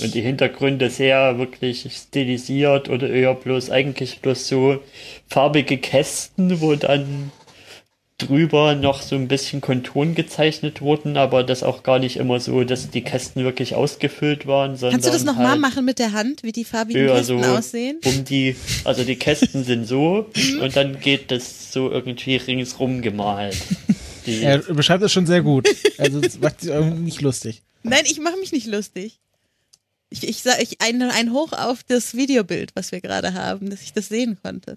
Und 0.00 0.14
die 0.14 0.20
Hintergründe 0.20 0.90
sehr 0.90 1.38
wirklich 1.38 1.88
stilisiert 1.92 2.88
oder 2.88 3.10
eher 3.10 3.34
bloß 3.34 3.70
eigentlich 3.70 4.20
bloß 4.20 4.46
so 4.46 4.78
farbige 5.26 5.76
Kästen, 5.76 6.60
wo 6.60 6.76
dann 6.76 7.32
drüber 8.18 8.76
noch 8.76 9.02
so 9.02 9.16
ein 9.16 9.26
bisschen 9.26 9.60
Konturen 9.60 10.14
gezeichnet 10.14 10.80
wurden, 10.80 11.16
aber 11.16 11.42
das 11.42 11.64
auch 11.64 11.82
gar 11.82 11.98
nicht 11.98 12.16
immer 12.16 12.38
so, 12.38 12.62
dass 12.62 12.88
die 12.90 13.02
Kästen 13.02 13.42
wirklich 13.42 13.74
ausgefüllt 13.74 14.46
waren, 14.46 14.76
sondern 14.76 14.92
Kannst 14.92 15.08
du 15.08 15.12
das 15.12 15.24
nochmal 15.24 15.50
halt 15.50 15.60
machen 15.60 15.84
mit 15.84 15.98
der 15.98 16.12
Hand, 16.12 16.44
wie 16.44 16.52
die 16.52 16.64
farbigen 16.64 17.08
Kästen 17.08 17.42
so 17.42 17.50
aussehen? 17.50 17.98
um 18.04 18.24
die, 18.24 18.54
also 18.84 19.02
die 19.02 19.16
Kästen 19.16 19.64
sind 19.64 19.88
so 19.88 20.30
und 20.60 20.76
dann 20.76 21.00
geht 21.00 21.32
das 21.32 21.72
so 21.72 21.90
irgendwie 21.90 22.36
ringsrum 22.36 23.02
gemalt. 23.02 23.56
Die, 24.26 24.42
Er 24.42 24.58
beschreibt 24.58 25.02
das 25.02 25.12
schon 25.12 25.26
sehr 25.26 25.42
gut. 25.42 25.68
Also 25.98 26.20
das 26.20 26.40
macht 26.40 26.60
sich 26.60 26.70
irgendwie 26.70 27.02
nicht 27.02 27.20
lustig. 27.20 27.62
Nein, 27.84 28.02
ich 28.04 28.18
mache 28.18 28.36
mich 28.36 28.50
nicht 28.50 28.66
lustig. 28.66 29.20
Ich, 30.10 30.26
ich 30.26 30.42
sage 30.42 30.62
ich 30.62 30.80
ein, 30.80 31.00
ein 31.02 31.32
Hoch 31.32 31.52
auf 31.52 31.84
das 31.84 32.14
Videobild, 32.14 32.72
was 32.74 32.90
wir 32.90 33.00
gerade 33.00 33.34
haben, 33.34 33.70
dass 33.70 33.82
ich 33.82 33.92
das 33.92 34.08
sehen 34.08 34.36
konnte. 34.42 34.76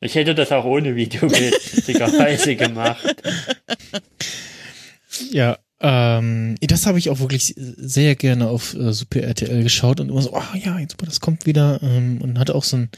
Ich 0.00 0.14
hätte 0.14 0.34
das 0.34 0.50
auch 0.50 0.64
ohne 0.64 0.96
Videobild 0.96 1.76
witzigerweise 1.76 2.56
gemacht. 2.56 3.22
ja. 5.30 5.58
Ähm, 5.82 6.56
das 6.60 6.86
habe 6.86 6.98
ich 6.98 7.08
auch 7.08 7.20
wirklich 7.20 7.54
sehr 7.56 8.14
gerne 8.14 8.48
auf 8.48 8.74
äh, 8.74 8.92
Super 8.92 9.22
RTL 9.22 9.62
geschaut 9.62 10.00
und 10.00 10.10
immer 10.10 10.20
so, 10.20 10.34
oh 10.34 10.56
ja, 10.56 10.78
jetzt, 10.78 10.96
das 11.02 11.20
kommt 11.20 11.46
wieder 11.46 11.80
ähm, 11.82 12.20
und 12.20 12.38
hatte 12.38 12.54
auch 12.54 12.64
so 12.64 12.76
ein 12.76 12.90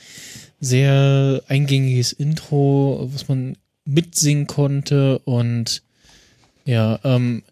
sehr 0.59 1.43
eingängiges 1.47 2.13
Intro, 2.13 3.09
was 3.13 3.29
man 3.29 3.57
mitsingen 3.85 4.47
konnte 4.47 5.19
und 5.21 5.83
ja, 6.65 7.01
ähm, 7.05 7.43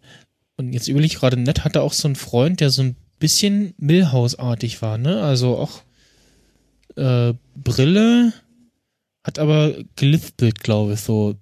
und 0.57 0.73
jetzt 0.73 0.89
überlege 0.89 1.15
ich 1.15 1.19
gerade, 1.19 1.37
Nett 1.37 1.65
hatte 1.65 1.83
auch 1.83 1.93
so 1.93 2.07
einen 2.07 2.17
Freund, 2.17 2.61
der 2.61 2.71
so 2.71 2.83
ein 2.83 2.97
bisschen 3.19 3.75
Millhaus-artig 3.79 4.83
war, 4.83 4.99
ne? 4.99 5.23
Also 5.23 5.57
auch 5.57 5.83
äh, 6.97 7.35
Brille, 7.57 8.33
hat 9.25 9.39
aber 9.39 9.75
gelispelt, 9.97 10.61
glaube 10.61 10.95
ich, 10.95 11.01
so 11.01 11.35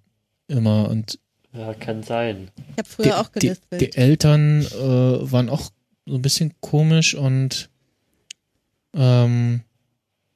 immer 0.49 0.89
und 0.89 1.19
Ja, 1.53 1.75
kann 1.75 2.03
sein. 2.03 2.49
Ich 2.57 2.79
habe 2.79 2.89
früher 2.89 3.21
auch 3.21 3.29
die, 3.29 3.41
gelispelt. 3.41 3.81
die 3.81 3.97
Eltern 3.97 4.63
äh, 4.63 5.33
waren 5.33 5.49
auch 5.49 5.71
so 6.07 6.15
ein 6.15 6.23
bisschen 6.23 6.55
komisch 6.61 7.15
und 7.15 7.69
ähm, 8.95 9.61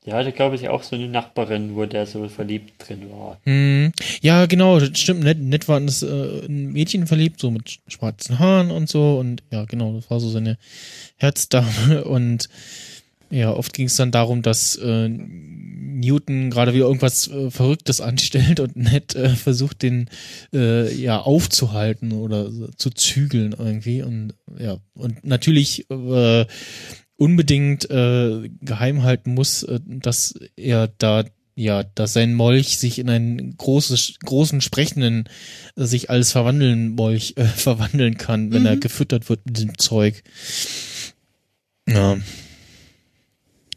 Der 0.04 0.14
hatte, 0.14 0.32
glaube 0.32 0.56
ich, 0.56 0.68
auch 0.68 0.82
so 0.82 0.96
eine 0.96 1.06
Nachbarin, 1.06 1.76
wo 1.76 1.86
der 1.86 2.06
so 2.06 2.28
verliebt 2.28 2.72
drin 2.78 3.08
war. 3.10 3.38
hm, 3.44 3.92
ja, 4.20 4.46
genau, 4.46 4.80
das 4.80 4.98
stimmt, 4.98 5.22
nett, 5.22 5.38
nett 5.38 5.68
war 5.68 5.80
das 5.80 6.02
äh, 6.02 6.44
ein 6.46 6.72
Mädchen 6.72 7.06
verliebt, 7.06 7.38
so 7.40 7.52
mit 7.52 7.78
schwarzen 7.86 8.40
Haaren 8.40 8.72
und 8.72 8.88
so. 8.88 9.18
Und 9.18 9.44
ja, 9.52 9.64
genau, 9.64 9.92
das 9.92 10.10
war 10.10 10.18
so 10.18 10.28
seine 10.28 10.58
Herzdame. 11.16 12.04
Und 12.12 12.48
ja, 13.30 13.50
oft 13.50 13.72
ging 13.72 13.86
es 13.86 13.96
dann 13.96 14.10
darum, 14.10 14.42
dass 14.42 14.76
äh, 14.76 15.08
Newton 15.08 16.50
gerade 16.50 16.74
wieder 16.74 16.84
irgendwas 16.84 17.28
äh, 17.28 17.50
Verrücktes 17.50 18.02
anstellt 18.02 18.60
und 18.60 18.76
Ned 18.76 19.14
äh, 19.14 19.30
versucht, 19.30 19.82
den 19.82 20.10
äh, 20.52 20.92
ja 20.94 21.18
aufzuhalten 21.20 22.12
oder 22.12 22.50
zu 22.76 22.90
zügeln 22.90 23.54
irgendwie. 23.58 24.02
Und 24.02 24.34
ja 24.58 24.76
und 24.94 25.24
natürlich 25.24 25.88
äh, 25.90 26.44
unbedingt 27.22 27.88
äh, 27.90 28.48
geheim 28.60 29.02
halten 29.04 29.34
muss, 29.34 29.62
äh, 29.62 29.78
dass 29.86 30.34
er 30.56 30.88
da 30.98 31.24
ja, 31.54 31.82
dass 31.82 32.14
sein 32.14 32.32
Molch 32.34 32.78
sich 32.78 32.98
in 32.98 33.10
einen 33.10 33.56
großes, 33.58 34.14
großen 34.24 34.62
sprechenden, 34.62 35.28
äh, 35.76 35.84
sich 35.84 36.08
alles 36.08 36.32
verwandeln 36.32 36.94
Molch 36.94 37.34
äh, 37.36 37.44
verwandeln 37.68 38.16
kann, 38.16 38.52
wenn 38.52 38.64
er 38.66 38.76
Mhm. 38.76 38.80
gefüttert 38.80 39.28
wird 39.28 39.44
mit 39.46 39.56
diesem 39.58 39.76
Zeug. 39.78 40.22
Ja. 41.86 42.16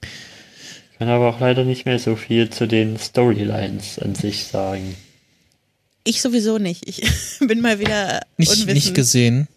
Ich 0.02 1.00
kann 1.00 1.10
aber 1.10 1.28
auch 1.30 1.42
leider 1.42 1.66
nicht 1.66 1.86
mehr 1.86 2.00
so 2.00 2.16
viel 2.16 2.50
zu 2.50 2.66
den 2.68 2.98
Storylines 2.98 4.00
an 4.00 4.16
sich 4.16 4.46
sagen. 4.46 4.96
Ich 6.06 6.22
sowieso 6.22 6.58
nicht. 6.58 6.88
Ich 6.88 7.02
bin 7.46 7.60
mal 7.60 7.80
wieder 7.80 8.22
Nicht, 8.38 8.52
unwissend. 8.52 8.74
nicht 8.74 8.94
gesehen, 8.94 9.48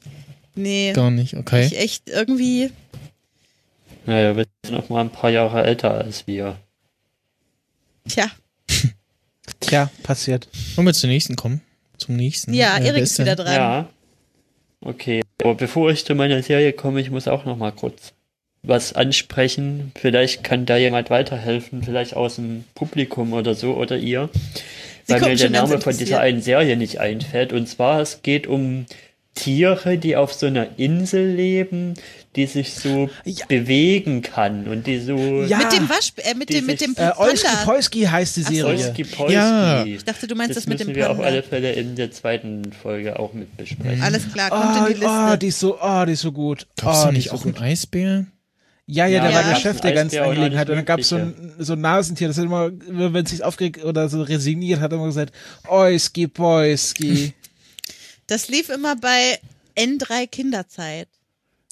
Nee, 0.56 0.92
gar 0.92 1.12
nicht, 1.12 1.34
okay. 1.34 1.66
ich 1.66 1.78
echt 1.78 2.08
irgendwie. 2.10 2.70
Naja, 4.08 4.34
wir 4.38 4.46
sind 4.64 4.74
noch 4.74 4.88
mal 4.88 5.02
ein 5.02 5.10
paar 5.10 5.28
Jahre 5.28 5.64
älter 5.64 5.90
als 5.90 6.26
wir. 6.26 6.56
Tja, 8.08 8.30
Tja, 9.60 9.90
passiert. 10.02 10.48
Wollen 10.76 10.86
wir 10.86 10.94
zum 10.94 11.10
nächsten 11.10 11.36
kommen? 11.36 11.60
Zum 11.98 12.16
nächsten? 12.16 12.54
ja, 12.54 12.78
Äh, 12.78 12.86
Erik 12.86 13.02
ist 13.02 13.18
wieder 13.18 13.36
dran. 13.36 13.54
Ja. 13.54 13.88
Okay, 14.80 15.22
aber 15.42 15.56
bevor 15.56 15.90
ich 15.90 16.06
zu 16.06 16.14
meiner 16.14 16.42
Serie 16.42 16.72
komme, 16.72 17.02
ich 17.02 17.10
muss 17.10 17.28
auch 17.28 17.44
noch 17.44 17.58
mal 17.58 17.70
kurz 17.70 18.14
was 18.62 18.94
ansprechen. 18.94 19.92
Vielleicht 19.94 20.42
kann 20.42 20.64
da 20.64 20.78
jemand 20.78 21.10
weiterhelfen, 21.10 21.82
vielleicht 21.82 22.16
aus 22.16 22.36
dem 22.36 22.64
Publikum 22.74 23.34
oder 23.34 23.54
so 23.54 23.74
oder 23.74 23.98
ihr. 23.98 24.30
Sie 25.04 25.12
weil 25.12 25.20
mir 25.20 25.36
der 25.36 25.50
Name 25.50 25.82
von 25.82 25.94
dieser 25.94 26.20
einen 26.20 26.40
Serie 26.40 26.78
nicht 26.78 26.98
einfällt. 26.98 27.52
Und 27.52 27.68
zwar, 27.68 28.00
es 28.00 28.22
geht 28.22 28.46
um 28.46 28.86
Tiere, 29.34 29.98
die 29.98 30.16
auf 30.16 30.32
so 30.32 30.46
einer 30.46 30.78
Insel 30.78 31.34
leben, 31.34 31.94
die 32.38 32.46
sich 32.46 32.74
so 32.74 33.10
Ja. 33.24 33.44
bewegen 33.46 34.22
kann 34.22 34.66
und 34.68 34.86
die 34.86 34.98
so 35.00 35.16
Ja. 35.42 35.58
Mit 35.58 35.72
dem 35.72 35.88
Wasch, 35.88 36.12
äh, 36.16 36.34
mit 36.34 36.48
dem, 36.50 36.64
mit 36.66 36.80
dem 36.80 36.94
Äh, 36.96 37.10
Olski. 37.16 37.48
Polski 37.64 38.02
heißt 38.04 38.36
die 38.36 38.42
so. 38.42 38.52
Serie. 38.52 38.74
Polski 38.74 39.04
Polski. 39.04 39.34
Ja. 39.34 39.84
Ich 39.84 40.04
dachte, 40.04 40.26
du 40.26 40.34
meinst 40.34 40.56
das, 40.56 40.64
das 40.64 40.68
mit 40.68 40.80
dem 40.80 40.86
müssen 40.88 40.96
wir 40.96 41.10
auf 41.10 41.20
alle. 41.20 41.42
Fälle 41.42 41.72
in 41.72 41.96
der 41.96 42.10
zweiten 42.12 42.72
Folge 42.72 43.18
auch 43.18 43.32
mit 43.32 43.56
besprechen. 43.56 44.02
Alles 44.02 44.32
klar, 44.32 44.50
kommt 44.50 44.64
Oh, 44.64 44.86
in 44.86 44.94
die 44.94 45.04
oh, 45.04 45.24
Liste. 45.24 45.38
die 45.38 45.46
ist 45.48 45.60
so, 45.60 45.78
oh, 45.80 46.04
die 46.06 46.12
ist 46.12 46.20
so 46.22 46.32
gut. 46.32 46.66
Gab's 46.80 47.04
oh, 47.06 47.10
nicht 47.12 47.30
so 47.30 47.36
auch 47.36 47.44
einen 47.44 47.54
gut. 47.54 47.62
Eisbär? 47.62 48.26
Ja, 48.86 49.06
ja, 49.06 49.20
der 49.20 49.30
Ja. 49.30 49.36
war 49.36 49.44
der. 49.52 49.56
Chef 49.60 49.80
der 49.80 49.92
ganzen 49.92 50.18
Angelegenheit. 50.20 50.70
Und 50.70 50.76
dann 50.76 50.84
gab's 50.86 51.08
so 51.10 51.16
ein, 51.16 51.52
so 51.58 51.74
ein 51.74 51.80
Nasentier, 51.82 52.28
das 52.28 52.38
hat 52.38 52.44
immer, 52.44 52.70
wenn 52.72 53.24
es 53.24 53.30
sich 53.30 53.44
aufgeregt 53.44 53.84
oder 53.84 54.08
so 54.08 54.22
resigniert, 54.22 54.80
hat 54.80 54.92
immer 54.92 55.04
gesagt, 55.06 55.34
Oiski, 55.68 56.26
Poiski. 56.28 57.34
Das 58.26 58.48
lief 58.48 58.68
immer 58.70 58.96
bei 58.96 59.38
N3 59.76 60.26
Kinderzeit. 60.26 61.08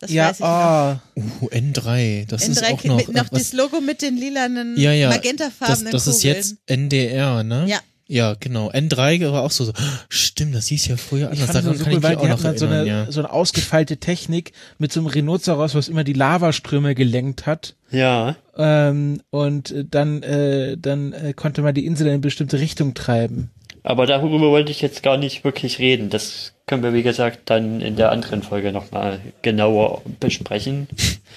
Das 0.01 0.11
ja, 0.11 0.29
weiß 0.29 0.37
ich 0.37 0.41
noch. 0.41 1.01
oh. 1.41 1.45
Uh, 1.45 1.49
N3, 1.49 2.27
das 2.27 2.47
ist 2.47 2.63
N3 2.63 2.73
auch 2.75 2.81
Kind 2.81 2.95
noch. 2.95 3.07
mit 3.07 3.17
noch 3.17 3.29
das 3.31 3.53
Logo 3.53 3.81
mit 3.81 4.03
den 4.03 4.17
lilanen, 4.17 4.77
ja, 4.79 4.93
ja. 4.93 5.09
Das, 5.09 5.17
magentafarbenen 5.17 5.93
das 5.93 6.07
ist 6.07 6.17
Kugeln. 6.23 6.37
jetzt 6.37 6.57
NDR, 6.67 7.43
ne? 7.43 7.65
Ja. 7.67 7.81
Ja, 8.09 8.35
genau. 8.39 8.71
N3 8.71 9.33
war 9.33 9.43
auch 9.43 9.51
so, 9.51 9.65
so 9.65 9.73
stimmt, 10.09 10.55
das 10.55 10.69
hieß 10.69 10.87
ja 10.87 10.97
früher 10.97 11.33
Ich 11.33 11.41
anders. 11.41 11.57
fand 11.57 11.65
Daran 11.65 11.71
das 11.71 11.79
so 11.79 11.85
kann 11.85 11.93
cool, 11.95 11.99
ich 11.99 12.09
mich 12.09 12.19
auch 12.19 12.37
noch 12.39 12.45
halt 12.45 12.59
so 12.59 12.67
erinnern, 12.67 12.81
eine, 12.83 13.05
ja. 13.07 13.11
so 13.13 13.21
eine 13.21 13.33
ausgefeilte 13.33 13.97
Technik 13.97 14.53
mit 14.79 14.93
so 14.93 15.01
einem 15.01 15.09
Rhinoceros, 15.09 15.75
was 15.75 15.89
immer 15.89 16.05
die 16.05 16.13
Lavaströme 16.13 16.95
gelenkt 16.95 17.47
hat. 17.47 17.75
Ja, 17.91 18.37
Ähm, 18.57 19.21
und 19.31 19.75
dann, 19.91 20.23
äh, 20.23 20.77
dann 20.79 21.13
äh, 21.15 21.33
konnte 21.35 21.63
man 21.63 21.75
die 21.75 21.85
Insel 21.85 22.07
in 22.07 22.13
eine 22.13 22.21
bestimmte 22.21 22.61
Richtung 22.61 22.95
treiben. 22.95 23.51
Aber 23.87 24.07
darüber 24.07 24.51
wollte 24.51 24.73
ich 24.73 24.83
jetzt 24.83 25.05
gar 25.05 25.17
nicht 25.17 25.45
wirklich 25.45 25.79
reden. 25.79 26.11
Das 26.11 26.55
können 26.67 26.83
wir, 26.83 26.93
wie 26.93 27.05
gesagt, 27.05 27.43
dann 27.45 27.81
in 27.81 27.95
der 27.95 28.11
anderen 28.11 28.43
Folge 28.43 28.73
nochmal 28.73 29.21
genauer 29.43 30.03
besprechen. 30.19 30.89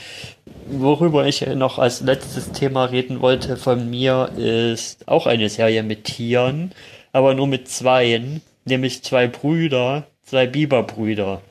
Worüber 0.71 1.27
ich 1.27 1.45
noch 1.45 1.77
als 1.77 2.01
letztes 2.01 2.51
Thema 2.51 2.85
reden 2.85 3.21
wollte 3.21 3.55
von 3.55 3.87
mir, 3.87 4.31
ist 4.35 5.07
auch 5.07 5.27
eine 5.27 5.47
Serie 5.47 5.83
mit 5.83 6.05
Tieren, 6.05 6.71
aber 7.11 7.35
nur 7.35 7.45
mit 7.45 7.69
zweien, 7.69 8.41
nämlich 8.65 9.03
zwei 9.03 9.27
Brüder, 9.27 10.07
zwei 10.23 10.47
Biberbrüder. 10.47 11.43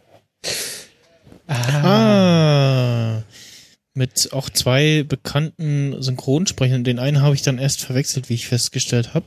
Ah. 1.47 3.23
Mit 3.95 4.33
auch 4.33 4.51
zwei 4.51 5.05
bekannten 5.07 6.03
Synchronsprechern. 6.03 6.83
Den 6.83 6.99
einen 6.99 7.23
habe 7.23 7.37
ich 7.37 7.43
dann 7.43 7.59
erst 7.59 7.83
verwechselt, 7.83 8.29
wie 8.29 8.35
ich 8.35 8.49
festgestellt 8.49 9.15
habe. 9.15 9.27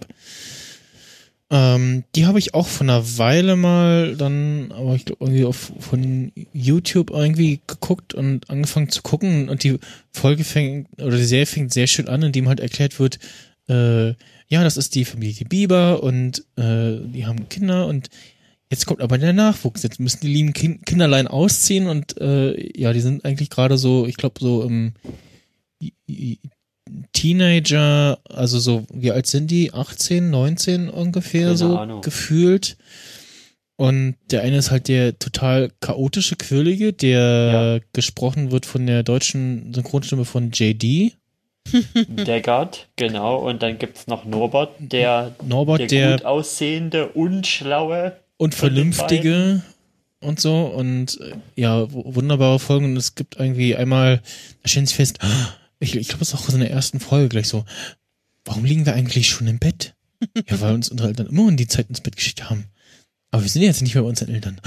Ähm, 1.54 2.06
die 2.16 2.26
habe 2.26 2.40
ich 2.40 2.54
auch 2.54 2.68
vor 2.68 2.86
einer 2.86 3.18
Weile 3.18 3.58
mal 3.58 4.16
dann, 4.16 4.72
aber 4.72 4.96
ich 4.96 5.04
glaube 5.04 5.26
irgendwie 5.26 5.44
auf 5.44 5.74
von 5.80 6.32
YouTube 6.54 7.10
irgendwie 7.10 7.60
geguckt 7.68 8.14
und 8.14 8.50
angefangen 8.50 8.88
zu 8.88 9.02
gucken 9.02 9.50
und 9.50 9.66
die 9.66 9.78
Folge 10.14 10.46
fängt 10.46 10.88
oder 11.02 11.18
die 11.18 11.26
Serie 11.26 11.46
fängt 11.46 11.74
sehr 11.74 11.88
schön 11.88 12.08
an, 12.08 12.24
indem 12.24 12.48
halt 12.48 12.62
erklärt 12.62 13.00
wird, 13.00 13.20
äh, 13.68 14.12
ja, 14.48 14.64
das 14.64 14.78
ist 14.78 14.96
die 14.96 15.04
Familie 15.04 15.46
Bieber 15.46 16.02
und 16.04 16.46
äh, 16.56 17.00
die 17.06 17.26
haben 17.26 17.50
Kinder 17.50 17.86
und 17.86 18.10
jetzt 18.70 18.86
kommt 18.86 19.02
aber 19.02 19.18
der 19.18 19.34
Nachwuchs. 19.34 19.84
Jetzt 19.84 20.00
müssen 20.00 20.22
die 20.22 20.34
lieben 20.34 20.54
kind 20.54 20.86
Kinderlein 20.86 21.28
ausziehen 21.28 21.88
und 21.88 22.18
äh, 22.22 22.80
ja, 22.80 22.94
die 22.94 23.02
sind 23.02 23.26
eigentlich 23.26 23.50
gerade 23.50 23.78
so, 23.78 24.08
ich 24.08 24.16
glaube 24.16 24.40
so 24.40 24.64
im 24.64 24.94
Teenager, 27.14 28.20
also 28.30 28.60
so, 28.60 28.86
wie 28.94 29.12
alt 29.12 29.28
sind 29.28 29.52
die? 29.52 29.74
18, 29.74 30.30
19 30.30 30.90
ungefähr 30.90 31.46
Keine 31.48 31.58
so 31.58 31.78
Ahnung. 31.78 32.02
gefühlt. 32.02 32.78
Und 33.78 34.16
der 34.30 34.44
eine 34.44 34.58
ist 34.58 34.70
halt 34.70 34.88
der 34.88 35.18
total 35.18 35.72
chaotische 35.80 36.36
Quirlige, 36.36 36.94
der 36.94 37.82
gesprochen 37.94 38.52
wird 38.52 38.68
von 38.68 38.86
der 38.86 39.02
deutschen 39.02 39.74
Synchronstimme 39.74 40.26
von 40.26 40.52
JD. 40.52 41.14
Deckard, 42.08 42.88
genau, 42.96 43.38
und 43.38 43.64
dann 43.64 43.78
gibt's 43.78 44.08
noch 44.08 44.26
Norbert, 44.26 44.72
der, 44.80 45.36
Norbert, 45.44 45.80
der, 45.80 45.88
der 45.88 46.12
gut 46.18 46.26
aussehende, 46.26 47.08
unschlaue. 47.10 48.18
und 48.38 48.56
vernünftige 48.56 49.62
und 50.22 50.40
so 50.40 50.66
und 50.66 51.20
äh, 51.22 51.34
ja, 51.56 51.86
wunderbare 51.92 52.60
Folgen 52.60 52.86
und 52.86 52.98
es 52.98 53.16
gibt 53.16 53.38
irgendwie 53.38 53.76
einmal, 53.76 54.22
da 54.64 54.70
stellen 54.70 54.86
sie 54.86 54.96
fest, 54.96 55.20
ah, 55.22 55.54
ich, 55.82 55.96
ich 55.96 56.08
glaube, 56.08 56.22
es 56.22 56.30
ist 56.30 56.36
auch 56.36 56.48
so 56.48 56.54
in 56.54 56.62
der 56.62 56.72
ersten 56.72 57.00
Folge 57.00 57.30
gleich 57.30 57.48
so, 57.48 57.66
warum 58.46 58.64
liegen 58.66 58.86
wir 58.86 58.94
eigentlich 58.94 59.30
schon 59.30 59.48
im 59.48 59.60
Bett? 59.60 59.96
Ja, 60.48 60.62
weil 60.62 60.76
uns 60.76 60.90
unsere 60.90 61.10
Eltern 61.10 61.28
immer 61.28 61.50
in 61.50 61.58
die 61.58 61.68
Zeit 61.68 61.90
ins 61.90 62.02
Bett 62.02 62.16
geschickt 62.16 62.50
haben. 62.50 62.66
Aber 63.32 63.42
wir 63.42 63.50
sind 63.50 63.64
jetzt 63.64 63.82
nicht 63.82 63.96
mehr 63.96 64.04
bei 64.04 64.10
unseren 64.10 64.30
Eltern. 64.30 64.62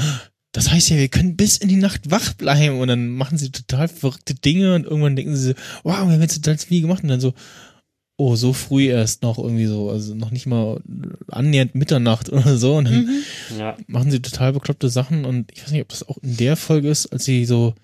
Das 0.53 0.71
heißt 0.71 0.91
ja, 0.91 0.97
wir 0.97 1.09
können 1.09 1.37
bis 1.37 1.59
in 1.59 1.69
die 1.69 1.77
Nacht 1.77 2.11
wach 2.11 2.35
bleiben 2.35 2.79
und 2.81 2.89
dann 2.89 3.09
machen 3.09 3.39
sie 3.39 3.51
total 3.51 3.89
verrückte 3.89 4.35
Dinge 4.35 4.75
und 4.75 4.85
irgendwann 4.85 5.17
denken 5.17 5.37
sie 5.37 5.49
so, 5.51 5.55
wow, 5.85 6.07
wir 6.07 6.15
haben 6.15 6.21
jetzt 6.21 6.37
total 6.43 6.59
viel 6.59 6.81
gemacht 6.81 7.03
und 7.03 7.09
dann 7.09 7.21
so, 7.21 7.35
oh, 8.17 8.37
so 8.37 8.53
früh 8.53 8.87
erst 8.87 9.23
noch 9.23 9.39
irgendwie 9.39 9.67
so, 9.67 9.91
also 9.91 10.15
noch 10.15 10.31
nicht 10.31 10.47
mal 10.47 10.81
annähernd 11.29 11.75
Mitternacht 11.75 12.29
oder 12.33 12.57
so 12.57 12.77
und 12.77 12.87
dann 12.87 13.05
Mhm. 13.05 13.59
Ja, 13.59 13.77
machen 13.87 14.11
sie 14.11 14.23
total 14.23 14.53
bekloppte 14.53 14.89
Sachen 14.89 15.25
und 15.25 15.53
ich 15.53 15.63
weiß 15.63 15.73
nicht, 15.73 15.83
ob 15.83 15.89
das 15.89 16.09
auch 16.09 16.19
in 16.19 16.37
der 16.37 16.57
Folge 16.57 16.89
ist, 16.89 17.07
als 17.07 17.25
sie 17.25 17.45
so 17.45 17.75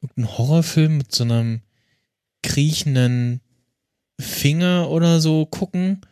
irgendeinen 0.00 0.38
Horrorfilm 0.38 0.96
mit 0.96 1.14
so 1.14 1.24
einem 1.24 1.60
kriechenden 2.44 3.40
Finger 4.20 4.90
oder 4.90 5.20
so 5.20 5.46
gucken 5.46 6.02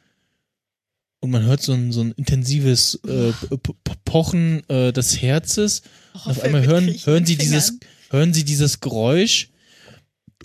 und 1.20 1.30
man 1.30 1.44
hört 1.44 1.62
so 1.62 1.72
ein, 1.72 1.92
so 1.92 2.00
ein 2.00 2.12
intensives 2.12 2.96
äh, 3.06 3.32
P- 3.56 3.74
Pochen 4.04 4.68
äh, 4.68 4.92
des 4.92 5.22
Herzes 5.22 5.82
und 6.24 6.32
auf 6.32 6.40
einmal 6.42 6.66
hören, 6.66 6.88
hören 7.04 7.24
sie 7.26 7.36
dieses, 7.36 7.78
hören 8.10 8.34
sie 8.34 8.44
dieses 8.44 8.80
Geräusch 8.80 9.50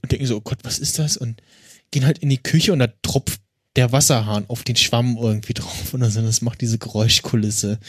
und 0.03 0.11
denken 0.11 0.27
so, 0.27 0.37
oh 0.37 0.41
Gott, 0.41 0.59
was 0.63 0.77
ist 0.77 0.99
das? 0.99 1.17
Und 1.17 1.41
gehen 1.89 2.05
halt 2.05 2.19
in 2.19 2.29
die 2.29 2.37
Küche 2.43 2.73
und 2.73 2.79
da 2.79 2.87
tropft 3.01 3.41
der 3.75 3.91
Wasserhahn 3.91 4.45
auf 4.49 4.63
den 4.63 4.75
Schwamm 4.75 5.17
irgendwie 5.17 5.53
drauf 5.53 5.93
oder 5.93 6.11
so. 6.11 6.21
Das 6.21 6.41
macht 6.41 6.61
diese 6.61 6.77
Geräuschkulisse. 6.77 7.79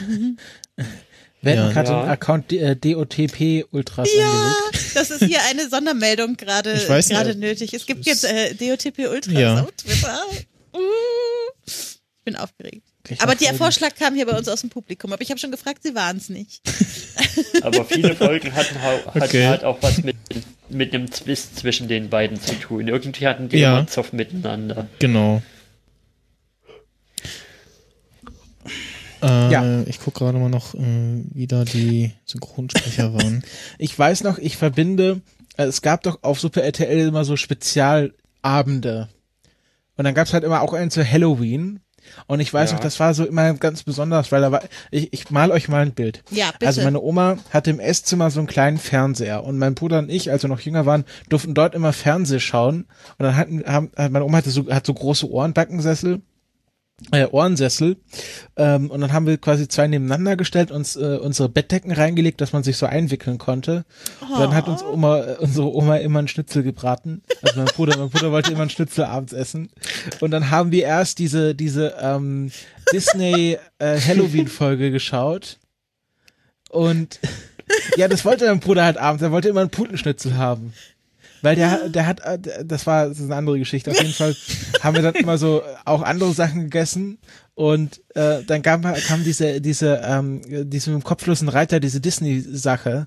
Werden 0.00 0.38
Ja. 1.52 1.70
gerade 1.70 1.90
Ja. 1.90 2.02
ein 2.04 2.08
Account 2.10 2.52
äh, 2.52 2.74
DOTP 2.76 3.64
Ultras 3.70 4.08
Ja, 4.16 4.30
angelegt. 4.30 4.96
das 4.96 5.10
ist 5.10 5.24
hier 5.24 5.38
eine 5.50 5.68
Sondermeldung 5.68 6.36
gerade 6.36 6.72
Ich 6.74 6.86
gerade 7.08 7.34
nötig. 7.34 7.74
Es 7.74 7.86
gibt 7.86 8.06
jetzt 8.06 8.24
äh, 8.24 8.54
DOTP 8.54 9.08
Ultras 9.10 9.34
Ja. 9.34 9.62
auf 9.62 9.72
Twitter. 9.72 10.20
Uh, 10.74 10.78
ich 11.66 12.00
bin 12.24 12.36
aufgeregt. 12.36 12.86
Gleich 13.04 13.20
Aber 13.20 13.34
der. 13.34 13.54
Vorschlag 13.54 13.94
kam 13.96 14.14
hier 14.14 14.24
bei 14.26 14.36
uns 14.36 14.48
aus 14.48 14.62
dem 14.62 14.70
Publikum. 14.70 15.12
Aber 15.12 15.20
ich 15.22 15.28
habe 15.30 15.38
schon 15.38 15.50
gefragt, 15.50 15.80
sie 15.82 15.94
waren 15.94 16.16
es 16.16 16.30
nicht. 16.30 16.62
aber 17.62 17.84
viele 17.84 18.16
Folgen 18.16 18.54
hatten, 18.54 18.80
hatten 18.80 19.20
Okay. 19.22 19.46
halt 19.46 19.62
auch 19.62 19.78
was 19.82 20.02
mit, 20.02 20.16
mit 20.70 20.94
einem 20.94 21.10
Twist 21.10 21.58
zwischen 21.58 21.86
den 21.86 22.08
beiden 22.08 22.40
zu 22.40 22.54
tun. 22.58 22.88
Irgendwie 22.88 23.26
hatten 23.26 23.48
die 23.50 23.58
Ja. 23.58 23.78
immer 23.80 23.86
Zoff 23.88 24.12
miteinander. 24.14 24.88
Genau. 25.00 25.42
Äh, 29.24 29.50
Ja. 29.50 29.82
Ich 29.86 30.00
gucke 30.00 30.18
gerade 30.20 30.38
mal 30.38 30.48
noch, 30.50 30.74
äh, 30.74 31.24
wie 31.32 31.46
da 31.46 31.64
die 31.64 32.12
Synchronsprecher 32.26 33.14
waren. 33.14 33.42
Ich 33.78 33.98
weiß 33.98 34.22
noch, 34.24 34.38
ich 34.38 34.56
verbinde, 34.56 35.22
äh, 35.56 35.64
es 35.64 35.82
gab 35.82 36.02
doch 36.02 36.18
auf 36.22 36.38
Super 36.40 36.62
RTL 36.62 37.08
immer 37.08 37.24
so 37.24 37.36
Spezialabende. 37.36 39.08
Und 39.96 40.04
dann 40.04 40.14
gab's 40.14 40.32
halt 40.32 40.44
immer 40.44 40.60
auch 40.62 40.72
einen 40.72 40.90
zu 40.90 41.08
Halloween. 41.08 41.80
Und 42.26 42.40
ich 42.40 42.52
weiß 42.52 42.70
Ja. 42.70 42.76
noch, 42.76 42.82
das 42.82 43.00
war 43.00 43.14
so 43.14 43.24
immer 43.24 43.54
ganz 43.54 43.82
besonders, 43.82 44.30
weil 44.30 44.42
da 44.42 44.52
war, 44.52 44.62
ich, 44.90 45.10
ich 45.14 45.30
mal 45.30 45.50
euch 45.50 45.68
mal 45.68 45.80
ein 45.80 45.94
Bild. 45.94 46.22
Ja, 46.30 46.50
bitte. 46.52 46.66
Also 46.66 46.82
meine 46.82 47.00
Oma 47.00 47.38
hatte 47.50 47.70
im 47.70 47.80
Esszimmer 47.80 48.30
so 48.30 48.40
einen 48.40 48.46
kleinen 48.46 48.76
Fernseher 48.76 49.42
und 49.42 49.56
mein 49.56 49.74
Bruder 49.74 50.00
und 50.00 50.10
ich, 50.10 50.30
als 50.30 50.42
wir 50.42 50.48
noch 50.50 50.60
jünger 50.60 50.84
waren, 50.84 51.04
durften 51.30 51.54
dort 51.54 51.74
immer 51.74 51.94
Fernseh 51.94 52.40
schauen. 52.40 52.86
Und 53.18 53.24
dann 53.24 53.36
hatten, 53.36 53.64
haben, 53.66 53.90
meine 53.96 54.24
Oma 54.24 54.36
hatte 54.38 54.50
so, 54.50 54.68
hat 54.70 54.84
so 54.84 54.92
große 54.92 55.30
Ohrenbackensessel, 55.30 56.20
äh, 57.10 57.26
Ohrensessel. 57.26 57.96
Ähm, 58.56 58.90
und 58.90 59.00
dann 59.00 59.12
haben 59.12 59.26
wir 59.26 59.36
quasi 59.38 59.68
zwei 59.68 59.86
nebeneinander 59.86 60.36
gestellt, 60.36 60.70
uns 60.70 60.96
äh, 60.96 61.18
unsere 61.20 61.48
Bettdecken 61.48 61.92
reingelegt, 61.92 62.40
dass 62.40 62.52
man 62.52 62.62
sich 62.62 62.76
so 62.76 62.86
einwickeln 62.86 63.38
konnte. 63.38 63.84
Und 64.20 64.38
dann 64.38 64.54
hat 64.54 64.68
uns 64.68 64.82
Oma, 64.82 65.20
äh, 65.20 65.36
unsere 65.38 65.74
Oma 65.74 65.96
immer 65.96 66.20
einen 66.20 66.28
Schnitzel 66.28 66.62
gebraten. 66.62 67.22
Also 67.42 67.58
mein 67.58 67.66
Bruder, 67.66 67.98
mein 67.98 68.10
Bruder 68.10 68.32
wollte 68.32 68.52
immer 68.52 68.62
einen 68.62 68.70
Schnitzel 68.70 69.04
abends 69.04 69.32
essen. 69.32 69.70
Und 70.20 70.30
dann 70.30 70.50
haben 70.50 70.72
wir 70.72 70.84
erst 70.84 71.18
diese, 71.18 71.54
diese 71.54 71.94
ähm, 72.00 72.50
Disney 72.92 73.58
äh, 73.78 73.98
Halloween-Folge 74.00 74.90
geschaut. 74.90 75.58
Und 76.70 77.20
ja, 77.96 78.08
das 78.08 78.24
wollte 78.24 78.46
mein 78.46 78.60
Bruder 78.60 78.84
halt 78.84 78.98
abends. 78.98 79.22
Er 79.22 79.32
wollte 79.32 79.48
immer 79.48 79.60
einen 79.60 79.70
Putenschnitzel 79.70 80.36
haben. 80.36 80.74
Weil 81.44 81.56
der, 81.56 81.88
der 81.88 82.06
hat, 82.06 82.20
äh, 82.20 82.38
das 82.64 82.86
war 82.86 83.08
das 83.08 83.18
ist 83.18 83.24
eine 83.24 83.36
andere 83.36 83.58
Geschichte. 83.58 83.90
Auf 83.90 84.00
jeden 84.00 84.14
Fall 84.14 84.34
haben 84.82 84.96
wir 84.96 85.02
dann 85.02 85.14
immer 85.14 85.38
so 85.38 85.62
auch 85.84 86.02
andere 86.02 86.32
Sachen 86.32 86.62
gegessen 86.62 87.18
und 87.54 88.00
äh, 88.14 88.42
dann 88.46 88.62
kam, 88.62 88.82
kam 88.82 89.22
diese, 89.24 89.60
diese, 89.60 90.00
ähm, 90.04 90.40
diese 90.68 90.90
mit 90.90 91.02
dem 91.02 91.04
kopflosen 91.04 91.48
Reiter, 91.48 91.78
diese 91.80 92.00
Disney-Sache, 92.00 93.06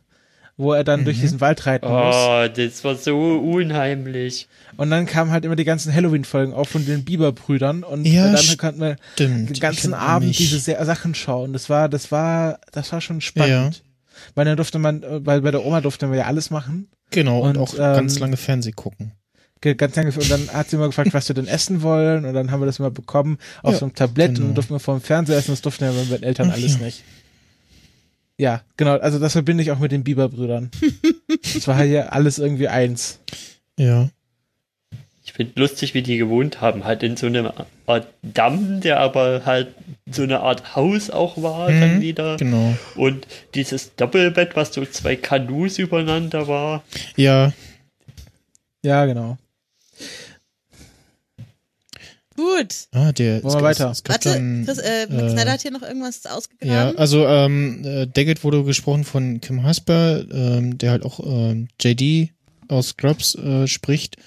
wo 0.56 0.74
er 0.74 0.84
dann 0.84 1.06
durch 1.06 1.20
diesen 1.20 1.40
Wald 1.42 1.66
reiten 1.68 1.88
muss. 1.88 2.16
Oh, 2.16 2.48
das 2.56 2.84
war 2.84 2.96
so 2.96 3.16
unheimlich. 3.40 4.48
Und 4.78 4.90
dann 4.90 5.06
kamen 5.06 5.32
halt 5.32 5.46
immer 5.46 5.56
die 5.56 5.66
ganzen 5.66 5.94
Halloween-Folgen 5.94 6.54
auch 6.54 6.68
von 6.68 6.86
den 6.86 7.04
Bieber-Brüdern 7.06 7.84
und 7.84 8.06
Ja, 8.06 8.32
dann 8.32 8.58
konnten 8.58 8.82
wir 8.82 8.96
den 9.20 9.54
ganzen 9.60 9.94
Abend 9.94 10.30
mich. 10.30 10.38
diese 10.38 10.60
Sa- 10.60 10.84
Sachen 10.86 11.14
schauen. 11.14 11.54
Das 11.54 11.70
war, 11.70 11.90
das 11.90 12.12
war, 12.12 12.60
das 12.72 12.92
war 12.92 13.02
schon 13.02 13.22
spannend. 13.22 13.84
Weil 14.36 14.46
dann 14.46 14.58
durfte 14.58 14.80
man, 14.80 15.04
äh, 15.04 15.26
weil 15.26 15.42
bei 15.42 15.52
der 15.52 15.66
Oma 15.66 15.82
durfte 15.82 16.08
man 16.08 16.18
ja 16.18 16.26
alles 16.26 16.50
machen. 16.50 16.90
Genau, 17.12 17.42
und, 17.42 17.58
und, 17.58 17.58
auch 17.58 17.74
ähm, 17.74 17.80
ganz 17.80 18.20
lange 18.20 18.38
Fernseh 18.38 18.72
gucken. 18.72 19.14
Ganz 19.62 19.96
lange, 19.96 20.12
und 20.12 20.30
dann 20.30 20.50
hat 20.50 20.70
sie 20.70 20.76
immer 20.76 20.86
gefragt, 20.86 21.14
was 21.14 21.28
wir 21.28 21.34
denn 21.34 21.48
essen 21.48 21.82
wollen, 21.82 22.26
und 22.26 22.34
dann 22.36 22.52
haben 22.52 22.62
wir 22.62 22.68
das 22.68 22.78
immer 22.78 22.92
bekommen 22.92 23.40
auf 23.64 23.74
Ja, 23.74 23.80
so 23.80 23.86
einem 23.86 23.96
Tablett 23.96 24.30
und 24.30 24.36
genau. 24.36 24.46
dann 24.48 24.56
durften 24.56 24.74
wir 24.76 24.80
vor 24.80 24.96
dem 24.96 25.02
Fernseher 25.02 25.38
essen, 25.38 25.52
das 25.52 25.62
durften 25.62 25.86
ja 25.86 25.92
bei 25.92 26.04
meinen 26.04 26.24
Eltern 26.24 26.50
Ach 26.52 26.56
alles 26.56 26.78
ja. 26.78 26.86
nicht. 26.86 27.04
Ja, 28.38 28.62
genau, 28.78 28.98
also 28.98 29.18
das 29.18 29.32
verbinde 29.32 29.64
ich 29.64 29.72
auch 29.72 29.80
mit 29.80 29.92
den 29.92 30.04
Bieber-Brüdern. 30.04 30.70
das 31.54 31.68
war 31.68 31.84
ja 31.84 32.10
alles 32.10 32.38
irgendwie 32.38 32.68
eins. 32.68 33.20
Ja. 33.80 34.10
Ich 35.40 35.46
finde 35.46 35.60
lustig, 35.62 35.94
wie 35.94 36.02
die 36.02 36.18
gewohnt 36.18 36.62
haben. 36.62 36.84
Halt 36.84 37.04
in 37.04 37.16
so 37.16 37.28
einem 37.28 37.52
Art 37.86 38.08
Damm, 38.24 38.82
der 38.82 39.00
aber 39.00 39.44
halt 39.46 39.68
so 40.10 40.24
eine 40.24 40.40
Art 40.40 40.76
Haus 40.76 41.12
auch 41.12 41.40
war, 41.44 41.70
Mhm, 41.70 41.80
dann 41.80 42.02
wieder. 42.02 42.38
Genau. 42.38 42.74
Und 42.96 43.28
dieses 43.54 43.96
Doppelbett, 43.96 44.56
was 44.56 44.74
so 44.74 44.84
zwei 44.86 45.16
Kanus 45.16 45.78
übereinander 45.78 46.48
war. 46.48 46.84
Ja, 47.16 47.54
Ja, 48.84 49.06
genau. 49.06 49.38
Gut. 52.36 52.88
ah, 52.94 53.12
der. 53.12 53.44
Wollen 53.44 53.56
wir 53.56 53.62
weiter? 53.64 53.94
Warte, 54.06 54.34
dann, 54.34 54.64
Chris, 54.66 54.78
äh, 54.78 55.04
äh, 55.04 55.30
Snyder 55.30 55.52
hat 55.54 55.62
hier 55.62 55.72
noch 55.72 55.82
irgendwas 55.82 56.24
Ja, 56.24 56.32
ausgegraben. 56.36 56.98
also 56.98 57.28
ähm, 57.28 57.84
äh, 57.84 58.06
Daggett 58.08 58.44
wurde 58.44 58.64
gesprochen 58.64 59.04
von 59.04 59.42
Kim 59.42 59.64
Hasper, 59.64 60.24
ähm, 60.32 60.78
der 60.78 60.92
halt 60.92 61.04
auch 61.04 61.20
ähm, 61.20 61.68
JD 61.82 62.32
aus 62.68 62.90
Scrubs 62.90 63.36
äh, 63.36 63.68
spricht 63.68 64.18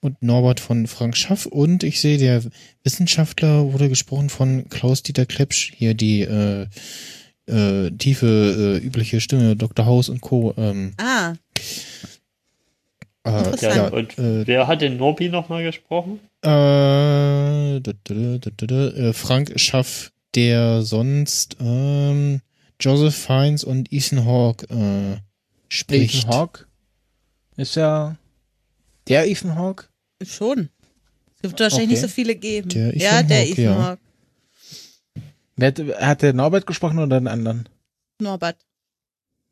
und 0.00 0.22
Norbert 0.22 0.60
von 0.60 0.86
Frank 0.86 1.16
Schaff 1.16 1.46
und 1.46 1.82
ich 1.82 2.00
sehe, 2.00 2.18
der 2.18 2.42
Wissenschaftler 2.84 3.72
wurde 3.72 3.88
gesprochen 3.88 4.30
von 4.30 4.68
Klaus-Dieter 4.68 5.26
Klepsch, 5.26 5.72
hier 5.76 5.94
die 5.94 6.22
äh, 6.22 6.66
äh, 7.46 7.90
tiefe, 7.90 8.78
äh, 8.80 8.84
übliche 8.84 9.20
Stimme, 9.20 9.56
Dr. 9.56 9.86
House 9.86 10.08
und 10.08 10.20
Co. 10.20 10.54
Ähm, 10.56 10.94
ah, 10.98 11.34
äh, 13.24 13.38
Interessant. 13.38 13.76
Ja, 13.76 13.88
und 13.88 14.18
äh, 14.18 14.46
wer 14.46 14.66
hat 14.66 14.80
den 14.80 14.96
Norbi 14.96 15.28
nochmal 15.28 15.62
gesprochen? 15.62 16.20
Äh, 16.42 16.46
da, 16.48 17.80
da, 17.80 17.92
da, 18.04 18.38
da, 18.38 18.66
da, 18.66 18.88
äh, 18.88 19.12
Frank 19.12 19.52
Schaff, 19.56 20.12
der 20.34 20.82
sonst 20.82 21.56
ähm, 21.60 22.40
Joseph 22.80 23.16
Fiennes 23.16 23.64
und 23.64 23.92
Ethan 23.92 24.24
Hawke 24.24 24.66
äh, 24.72 25.20
spricht. 25.68 26.24
Ethan 26.24 26.30
Hawke 26.30 26.66
ist 27.56 27.74
ja 27.74 28.16
der 29.08 29.28
Ethan 29.28 29.56
Hawke. 29.56 29.87
Schon. 30.24 30.68
Es 31.42 31.50
wird 31.50 31.60
wahrscheinlich 31.60 31.86
Okay. 31.86 31.92
nicht 31.92 32.00
so 32.00 32.08
viele 32.08 32.34
geben. 32.34 32.68
Der 32.70 32.88
Ethan 32.88 33.00
ja, 33.00 33.22
der 33.22 33.38
Hawke, 33.40 33.50
Ethan 33.52 33.64
ja. 33.64 33.98
Wer 35.56 35.68
hat, 35.68 35.78
hat 36.00 36.22
der 36.22 36.32
Norbert 36.32 36.66
gesprochen 36.66 36.98
oder 36.98 37.18
den 37.20 37.26
anderen? 37.28 37.68
Norbert. 38.20 38.56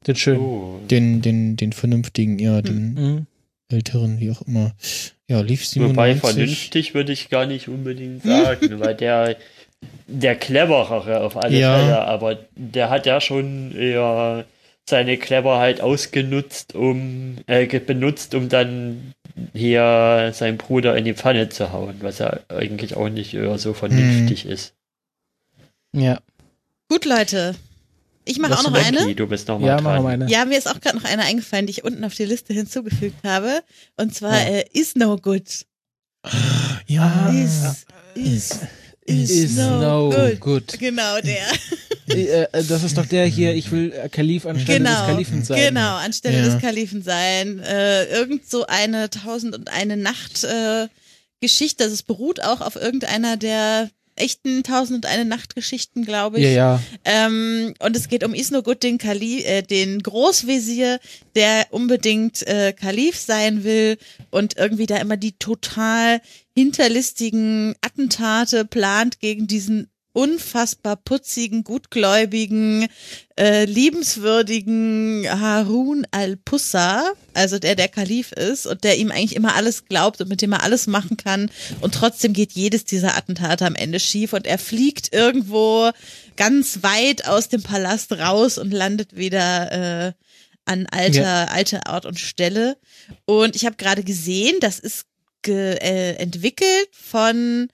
Den 0.06 0.16
schönen. 0.16 0.40
Oh. 0.40 0.80
Den, 0.88 1.20
den, 1.22 1.56
den 1.56 1.72
vernünftigen, 1.72 2.38
ja, 2.38 2.62
den 2.62 2.94
Mhm. 2.94 3.26
älteren, 3.68 4.20
wie 4.20 4.30
auch 4.30 4.43
immer. 4.43 4.74
Ja, 5.28 5.40
lief 5.40 5.62
Wobei 5.76 6.14
97. 6.14 6.20
vernünftig 6.20 6.94
würde 6.94 7.12
ich 7.12 7.28
gar 7.28 7.47
nicht 7.47 7.68
unbedingt 7.68 8.22
sagen, 8.22 8.78
weil 8.80 8.94
der 8.94 9.36
der 10.06 10.36
cleverere 10.36 11.20
auf 11.20 11.36
alle 11.36 11.59
Ja. 11.59 11.78
Fälle, 11.78 12.01
aber 12.02 12.38
der 12.55 12.88
hat 12.90 13.06
ja 13.06 13.20
schon 13.20 13.72
eher 13.76 14.44
seine 14.88 15.16
Cleverheit 15.18 15.80
ausgenutzt, 15.80 16.74
um 16.74 17.36
äh, 17.47 17.66
benutzt, 17.80 18.34
um 18.34 18.48
dann 18.48 19.12
hier 19.53 20.31
seinen 20.35 20.57
Bruder 20.59 20.97
in 20.97 21.05
die 21.05 21.15
Pfanne 21.15 21.49
zu 21.49 21.73
hauen, 21.73 21.97
was 22.01 22.19
ja 22.19 22.39
eigentlich 22.49 22.97
auch 22.97 23.09
nicht 23.09 23.35
eher 23.35 23.59
so 23.59 23.75
vernünftig 23.75 24.45
Mhm. 24.45 24.51
ist. 24.51 24.75
Ja. 25.95 26.21
Gut, 26.89 27.05
Leute. 27.05 27.55
Ich 28.25 28.39
mache 28.39 28.55
auch 28.59 28.63
noch 28.65 28.73
Becky, 28.73 28.99
eine. 28.99 29.15
Du 29.15 29.27
bist 29.29 29.47
noch 29.49 29.59
mal 29.61 29.67
Ja, 29.69 29.77
dran. 29.77 30.03
wir 30.03 30.09
eine. 30.09 30.29
Ja, 30.29 30.45
mir 30.45 30.59
ist 30.59 30.69
auch 30.69 30.81
gerade 30.81 30.97
noch 30.97 31.05
eine 31.05 31.23
eingefallen, 31.23 31.67
die 31.67 31.71
ich 31.73 31.85
unten 31.85 32.03
auf 32.05 32.15
die 32.15 32.25
Liste 32.25 32.53
hinzugefügt 32.55 33.25
habe. 33.25 33.63
Und 33.97 34.15
zwar 34.15 34.33
Ja. 34.41 34.49
äh, 34.57 34.65
Is 34.73 34.97
No 34.97 35.17
Good. 35.17 35.65
Ja, 36.89 37.31
Is, 37.31 37.87
is, 38.15 38.61
is, 39.07 39.31
Is 39.31 39.57
no, 39.57 40.11
good. 40.11 40.41
good. 40.41 40.78
Genau, 40.78 41.20
der. 41.20 41.47
Äh, 42.09 42.43
äh, 42.53 42.62
das 42.62 42.85
ist 42.85 42.97
doch 42.97 43.07
der 43.07 43.27
hier, 43.27 43.53
ich 43.53 43.73
will 43.73 43.93
äh, 43.93 44.09
Kalif 44.09 44.47
anstelle 44.47 44.78
des 44.78 44.89
Genau, 44.95 45.07
Kalifen 45.07 45.43
sein. 45.45 45.61
genau, 45.61 45.97
anstelle 45.97 46.39
Ja. 46.39 46.45
des 46.45 46.61
Kalifen 46.61 47.03
sein. 47.03 47.59
Äh, 47.59 48.05
irgend 48.05 48.49
so 48.49 48.65
eine 48.66 49.11
Tausend 49.11 49.57
und 49.57 49.73
eine 49.73 49.97
Nacht 49.97 50.45
äh, 50.45 50.87
Geschichte. 51.41 51.83
Also 51.83 51.95
es 51.95 52.05
beruht 52.05 52.41
auch 52.45 52.61
auf 52.61 52.77
irgendeiner 52.77 53.37
der 53.37 53.91
echten 54.16 54.62
Tausend 54.62 54.97
und 54.97 55.06
eine 55.06 55.24
Nacht 55.24 55.55
Geschichten, 55.55 56.05
glaube 56.05 56.38
ich. 56.38 56.44
Ja, 56.44 56.51
ja. 56.51 56.82
Ähm, 57.05 57.74
und 57.78 57.97
es 57.97 58.09
geht 58.09 58.24
um 58.24 58.34
Isnogut, 58.34 58.82
den, 58.82 58.98
Kali 58.98 59.43
äh, 59.43 59.62
den 59.62 60.02
Großvezier, 60.02 60.98
der 61.34 61.66
unbedingt 61.70 62.43
äh, 62.47 62.72
Kalif 62.72 63.16
sein 63.16 63.64
will 63.64 63.98
und 64.30 64.56
irgendwie 64.56 64.86
da 64.86 64.97
immer 64.97 65.16
die 65.16 65.32
total 65.38 66.20
hinterlistigen 66.56 67.74
Attentate 67.82 68.64
plant 68.64 69.20
gegen 69.20 69.47
diesen 69.47 69.90
unfassbar 70.16 70.97
putzigen, 70.97 71.62
gutgläubigen, 71.62 72.86
äh, 73.38 73.66
liebenswürdigen 73.66 75.26
Harun 75.28 76.06
al-Pussa, 76.10 77.12
also 77.34 77.59
der 77.59 77.74
der 77.74 77.88
Kalif 77.88 78.32
ist 78.32 78.66
und 78.66 78.82
der 78.82 78.97
ihm 78.97 79.10
eigentlich 79.10 79.36
immer 79.36 79.55
alles 79.55 79.84
glaubt 79.84 80.20
und 80.22 80.28
mit 80.30 80.40
dem 80.40 80.52
er 80.52 80.62
alles 80.62 80.86
machen 80.86 81.16
kann 81.18 81.51
und 81.82 81.94
trotzdem 81.94 82.32
geht 82.32 82.52
jedes 82.52 82.84
dieser 82.84 83.16
Attentate 83.16 83.66
am 83.66 83.74
Ende 83.74 84.01
schief 84.01 84.32
und 84.32 84.47
er 84.47 84.59
fliegt 84.59 85.12
irgendwo 85.14 85.90
ganz 86.36 86.82
weit 86.82 87.26
aus 87.28 87.48
dem 87.48 87.62
Palast 87.62 88.12
raus 88.12 88.56
und 88.56 88.70
landet 88.70 89.16
wieder 89.16 90.06
äh, 90.09 90.12
an 90.64 90.86
alter, 90.90 91.20
Ja. 91.20 91.44
alter 91.44 91.80
Ort 91.88 92.06
und 92.06 92.18
Stelle. 92.18 92.76
Und 93.26 93.55
ich 93.55 93.66
habe 93.66 93.76
gerade 93.76 94.02
gesehen, 94.02 94.56
das 94.60 94.78
ist 94.78 95.05
ge 95.43 95.74
äh, 95.80 96.14
entwickelt 96.16 96.88
von 96.93 97.68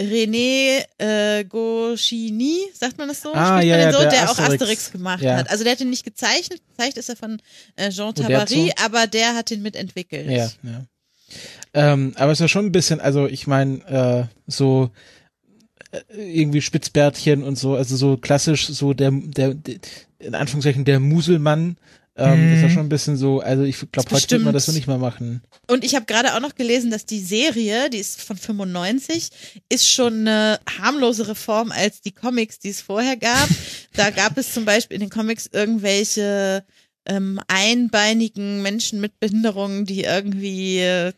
René 0.00 0.84
äh, 0.98 1.44
Goscinny, 1.44 2.58
sagt 2.74 2.98
man 2.98 3.08
das 3.08 3.22
so? 3.22 3.32
Ah, 3.32 3.56
Spricht 3.58 3.68
ja, 3.68 3.76
man 3.76 3.80
den 3.80 3.80
ja, 3.80 3.92
so? 3.92 3.98
der 4.00 4.10
Der, 4.10 4.30
auch 4.30 4.38
Asterix. 4.38 4.92
Gemacht 4.92 5.22
Ja. 5.22 5.36
hat. 5.36 5.50
Also 5.50 5.64
der 5.64 5.72
hat 5.72 5.80
ihn 5.80 5.90
nicht 5.90 6.04
gezeichnet, 6.04 6.60
gezeichnet 6.68 6.98
ist 6.98 7.08
er 7.08 7.16
von 7.16 7.40
äh, 7.76 7.90
Jean 7.90 8.08
Uderzo. 8.10 8.22
Tabary, 8.30 8.72
aber 8.84 9.06
der 9.06 9.34
hat 9.34 9.50
ihn 9.50 9.62
mitentwickelt. 9.62 10.28
Ja, 10.30 10.50
ja. 10.62 10.84
Ähm, 11.72 12.12
aber 12.16 12.32
es 12.32 12.38
ist 12.38 12.42
ja 12.42 12.48
schon 12.48 12.66
ein 12.66 12.72
bisschen, 12.72 13.00
also 13.00 13.26
ich 13.26 13.46
meine, 13.46 14.28
äh, 14.28 14.34
so 14.46 14.90
äh, 15.92 16.00
irgendwie 16.14 16.60
Spitzbärtchen 16.60 17.42
und 17.42 17.56
so, 17.58 17.74
also 17.74 17.96
so 17.96 18.16
klassisch 18.16 18.66
so 18.66 18.92
der, 18.92 19.10
der, 19.12 19.54
der 19.54 19.76
in 20.18 20.34
Anführungszeichen 20.34 20.84
der 20.84 21.00
Muselmann, 21.00 21.76
ähm, 22.18 22.46
Mhm. 22.46 22.52
ist 22.54 22.62
ja 22.62 22.68
schon 22.70 22.86
ein 22.86 22.88
bisschen 22.88 23.16
so, 23.16 23.40
also 23.40 23.62
ich 23.64 23.76
glaube, 23.92 24.10
heute 24.10 24.30
wird 24.30 24.42
man 24.42 24.54
das 24.54 24.66
so 24.66 24.72
nicht 24.72 24.86
mehr 24.86 24.98
machen. 24.98 25.42
Und 25.68 25.84
ich 25.84 25.94
habe 25.94 26.06
gerade 26.06 26.34
auch 26.34 26.40
noch 26.40 26.54
gelesen, 26.54 26.90
dass 26.90 27.04
die 27.06 27.20
Serie, 27.20 27.90
die 27.90 27.98
ist 27.98 28.22
von 28.22 28.36
95, 28.36 29.28
ist 29.68 29.88
schon 29.88 30.20
eine 30.26 30.58
harmlosere 30.78 31.34
Form 31.34 31.72
als 31.72 32.00
die 32.00 32.12
Comics, 32.12 32.58
die 32.58 32.70
es 32.70 32.80
vorher 32.80 33.16
gab. 33.16 33.48
da 33.94 34.10
gab 34.10 34.38
es 34.38 34.52
zum 34.54 34.64
Beispiel 34.64 34.94
in 34.94 35.00
den 35.02 35.10
Comics 35.10 35.48
irgendwelche 35.52 36.64
ähm, 37.06 37.38
einbeinigen 37.48 38.62
Menschen 38.62 39.00
mit 39.00 39.20
Behinderungen, 39.20 39.84
die 39.86 40.02
irgendwie 40.04 40.78
äh, 40.80 41.12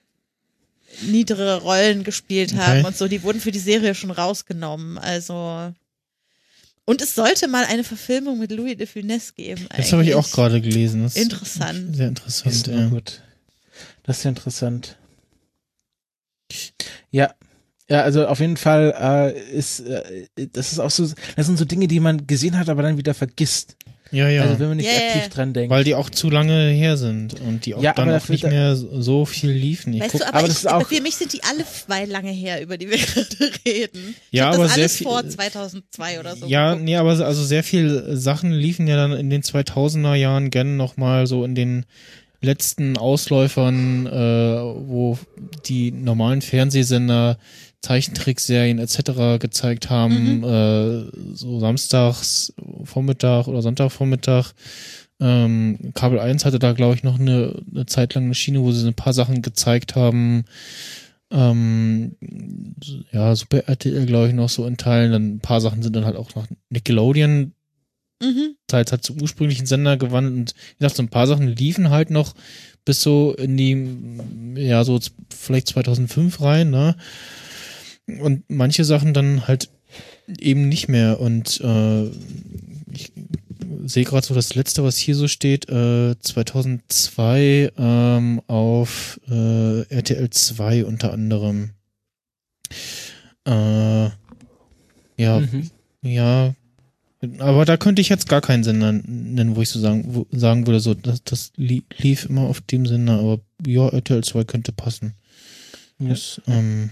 niedere 1.03 1.61
Rollen 1.63 2.03
gespielt 2.05 2.57
haben 2.57 2.79
Okay. 2.81 2.87
und 2.87 2.97
so, 2.97 3.09
die 3.09 3.23
wurden 3.23 3.41
für 3.41 3.53
die 3.53 3.59
Serie 3.59 3.95
schon 3.95 4.11
rausgenommen. 4.11 4.99
Also 4.99 5.73
und 6.89 7.03
es 7.03 7.15
sollte 7.15 7.49
mal 7.49 7.67
eine 7.67 7.85
Verfilmung 7.85 8.39
mit 8.39 8.51
Louis 8.51 8.75
de 8.75 8.87
Funès 8.87 9.35
geben. 9.35 9.67
Das 9.77 9.93
habe 9.93 10.03
ich 10.05 10.15
auch 10.15 10.21
eigentlich. 10.21 10.33
gerade 10.33 10.61
gelesen. 10.63 11.03
Das 11.03 11.17
ist 11.17 11.23
Interessant. 11.23 11.95
Sehr 11.95 12.09
interessant, 12.09 12.55
Ist 12.55 12.67
ja. 12.67 12.79
ja. 12.79 12.89
gut. 12.89 13.21
Das 14.05 14.17
ist 14.17 14.25
ja 14.25 14.31
interessant. 14.31 14.97
Ja. 17.11 17.35
Ja, 17.91 18.03
also 18.05 18.27
auf 18.27 18.41
jeden 18.41 18.57
Fall 18.57 18.95
äh, 18.99 19.39
ist 19.55 19.81
äh, 19.81 20.29
das 20.55 20.73
ist 20.73 20.79
auch 20.79 20.91
so, 20.91 21.11
das 21.37 21.45
sind 21.45 21.59
so 21.59 21.67
Dinge, 21.67 21.89
die 21.89 22.01
man 22.01 22.27
gesehen 22.27 22.59
hat, 22.59 22.71
aber 22.71 22.81
dann 22.83 22.97
wieder 22.97 23.13
vergisst. 23.13 23.77
Ja, 24.11 24.29
ja. 24.29 24.43
Also 24.43 24.59
wenn 24.59 24.69
man 24.69 24.77
nicht 24.79 24.87
ja, 24.87 24.93
aktiv 25.17 25.29
dran 25.35 25.53
denkt. 25.53 25.71
Weil 25.71 25.85
die 25.85 25.95
auch 25.95 26.09
zu 26.11 26.31
lange 26.31 26.69
her 26.71 26.97
sind 26.97 27.39
und 27.41 27.67
die 27.67 27.75
auch 27.75 27.83
Ja, 27.83 27.93
dann 27.93 28.11
auch 28.11 28.29
nicht 28.29 28.45
mehr 28.45 28.75
so 28.77 29.25
viel 29.27 29.51
liefen. 29.51 29.93
Ich 29.93 30.01
Weißt 30.01 30.13
guck, 30.13 30.21
du, 30.23 30.27
aber, 30.29 30.39
aber 30.39 30.47
ich, 30.47 30.53
das 30.55 30.59
ist 30.65 30.71
auch- 30.71 30.87
für 30.89 31.01
mich 31.03 31.17
sind 31.17 31.33
die 31.33 31.43
alle 31.45 31.65
zwei 31.67 32.05
lange 32.07 32.31
her, 32.31 32.63
über 32.63 32.79
die 32.79 32.89
wir 32.89 32.97
gerade 33.15 33.27
reden. 33.67 34.15
Ich 34.31 34.39
Ja, 34.39 34.51
aber 34.51 34.65
das 34.65 34.75
sehr 34.75 34.83
alles 34.85 34.97
viel- 34.97 35.07
vor 35.07 35.29
2002 35.29 36.21
oder 36.21 36.37
so. 36.37 36.47
ja, 36.47 36.71
geguckt. 36.71 36.85
nee, 36.87 36.97
aber 36.97 37.17
so- 37.17 37.25
also 37.25 37.45
sehr 37.45 37.63
viel 37.63 38.17
Sachen 38.17 38.53
liefen 38.53 38.87
ja 38.87 38.97
dann 38.97 39.13
in 39.13 39.29
den 39.31 39.43
2000er 39.43 40.15
Jahren 40.15 40.51
gerne 40.51 40.71
noch 40.71 40.97
mal 40.97 41.27
so 41.27 41.45
in 41.45 41.55
den 41.55 41.85
letzten 42.41 42.97
Ausläufern, 42.97 44.07
äh, 44.07 44.11
wo 44.11 45.19
die 45.67 45.91
normalen 45.91 46.41
Fernsehsender 46.41 47.37
Zeichentrickserien 47.83 48.79
etc. 48.79 49.39
gezeigt 49.39 49.89
haben, 49.91 50.45
äh, 50.45 51.35
so 51.35 51.61
samstags 51.61 52.53
Vormittag 52.85 53.47
oder 53.47 53.63
Sonntagvormittag. 53.63 54.53
Ähm, 55.21 55.93
Kabel 55.95 56.19
1 56.21 56.45
hatte 56.45 56.59
da, 56.59 56.73
glaube 56.73 56.95
ich, 56.95 57.03
noch 57.03 57.19
eine, 57.19 57.63
eine 57.73 57.87
Zeit 57.87 58.15
lang 58.15 58.25
eine 58.25 58.35
Schiene, 58.35 58.63
wo 58.63 58.73
sie 58.73 58.81
so 58.81 58.89
ein 58.89 58.95
paar 58.95 59.13
Sachen 59.13 59.43
gezeigt 59.43 59.97
haben. 59.97 60.45
Ähm, 61.31 62.17
ja, 63.13 63.35
Super 63.35 63.69
RTL, 63.69 64.07
glaube 64.07 64.29
ich, 64.29 64.35
noch 64.35 64.49
so 64.49 64.67
in 64.67 64.77
Teilen. 64.77 65.13
Dann 65.13 65.35
ein 65.35 65.41
paar 65.41 65.61
Sachen 65.61 65.83
sind 65.83 65.95
dann 65.95 66.05
halt 66.05 66.17
auch 66.17 66.35
nach 66.35 66.47
Nickelodeon 66.71 67.53
Mhm. 68.21 68.57
Teils 68.67 68.91
hat 68.91 69.05
zum 69.05 69.21
ursprünglichen 69.23 69.67
Sender 69.67 69.97
gewandelt 69.97 70.35
und 70.35 70.55
wie 70.55 70.79
gesagt, 70.81 70.97
so 70.97 71.03
ein 71.03 71.09
paar 71.09 71.27
Sachen 71.27 71.47
liefen 71.49 71.91
halt 71.91 72.11
noch 72.11 72.35
bis 72.85 73.03
so 73.03 73.35
in 73.35 73.57
die, 73.57 74.61
ja, 74.61 74.83
so 74.83 74.99
vielleicht 75.31 75.69
2005 75.69 76.41
rein, 76.41 76.71
ne? 76.71 76.97
Und 78.21 78.45
manche 78.49 78.85
Sachen 78.85 79.13
dann 79.15 79.47
halt 79.47 79.69
eben 80.39 80.69
nicht 80.69 80.89
mehr 80.89 81.21
und 81.21 81.61
äh, 81.61 82.05
ich 82.93 83.13
sehe 83.85 84.05
gerade 84.05 84.27
so 84.27 84.35
das 84.35 84.55
letzte, 84.55 84.83
was 84.83 84.97
hier 84.97 85.15
so 85.15 85.29
steht, 85.29 85.69
äh, 85.69 86.15
2002 86.19 87.73
ähm, 87.79 88.43
auf 88.47 89.21
äh, 89.31 89.83
RTL 89.89 90.29
2 90.31 90.85
unter 90.85 91.13
anderem. 91.13 91.71
Äh, 93.47 94.11
ja, 95.17 95.41
Mhm. 95.41 95.71
ja, 96.03 96.55
aber 97.39 97.65
da 97.65 97.77
könnte 97.77 98.01
ich 98.03 98.09
jetzt 98.09 98.29
gar 98.29 98.41
keinen 98.41 98.63
Sender 98.65 98.93
nennen, 98.93 99.57
wo 99.57 99.63
ich 99.63 99.71
so 99.71 99.81
sagen, 99.81 100.05
wo, 100.09 100.27
sagen 100.31 100.67
würde, 100.67 100.81
so, 100.81 100.95
das, 100.95 101.25
das 101.25 101.53
li- 101.57 101.83
lief 101.97 102.27
immer 102.27 102.43
auf 102.43 102.61
dem 102.61 102.87
Sender, 102.87 103.19
aber 103.19 103.41
ja, 103.67 103.89
RTL 103.89 104.23
2 104.23 104.45
könnte 104.45 104.73
passen. 104.73 105.15
Ja. 105.99 106.11
Das, 106.11 106.41
ähm, 106.47 106.91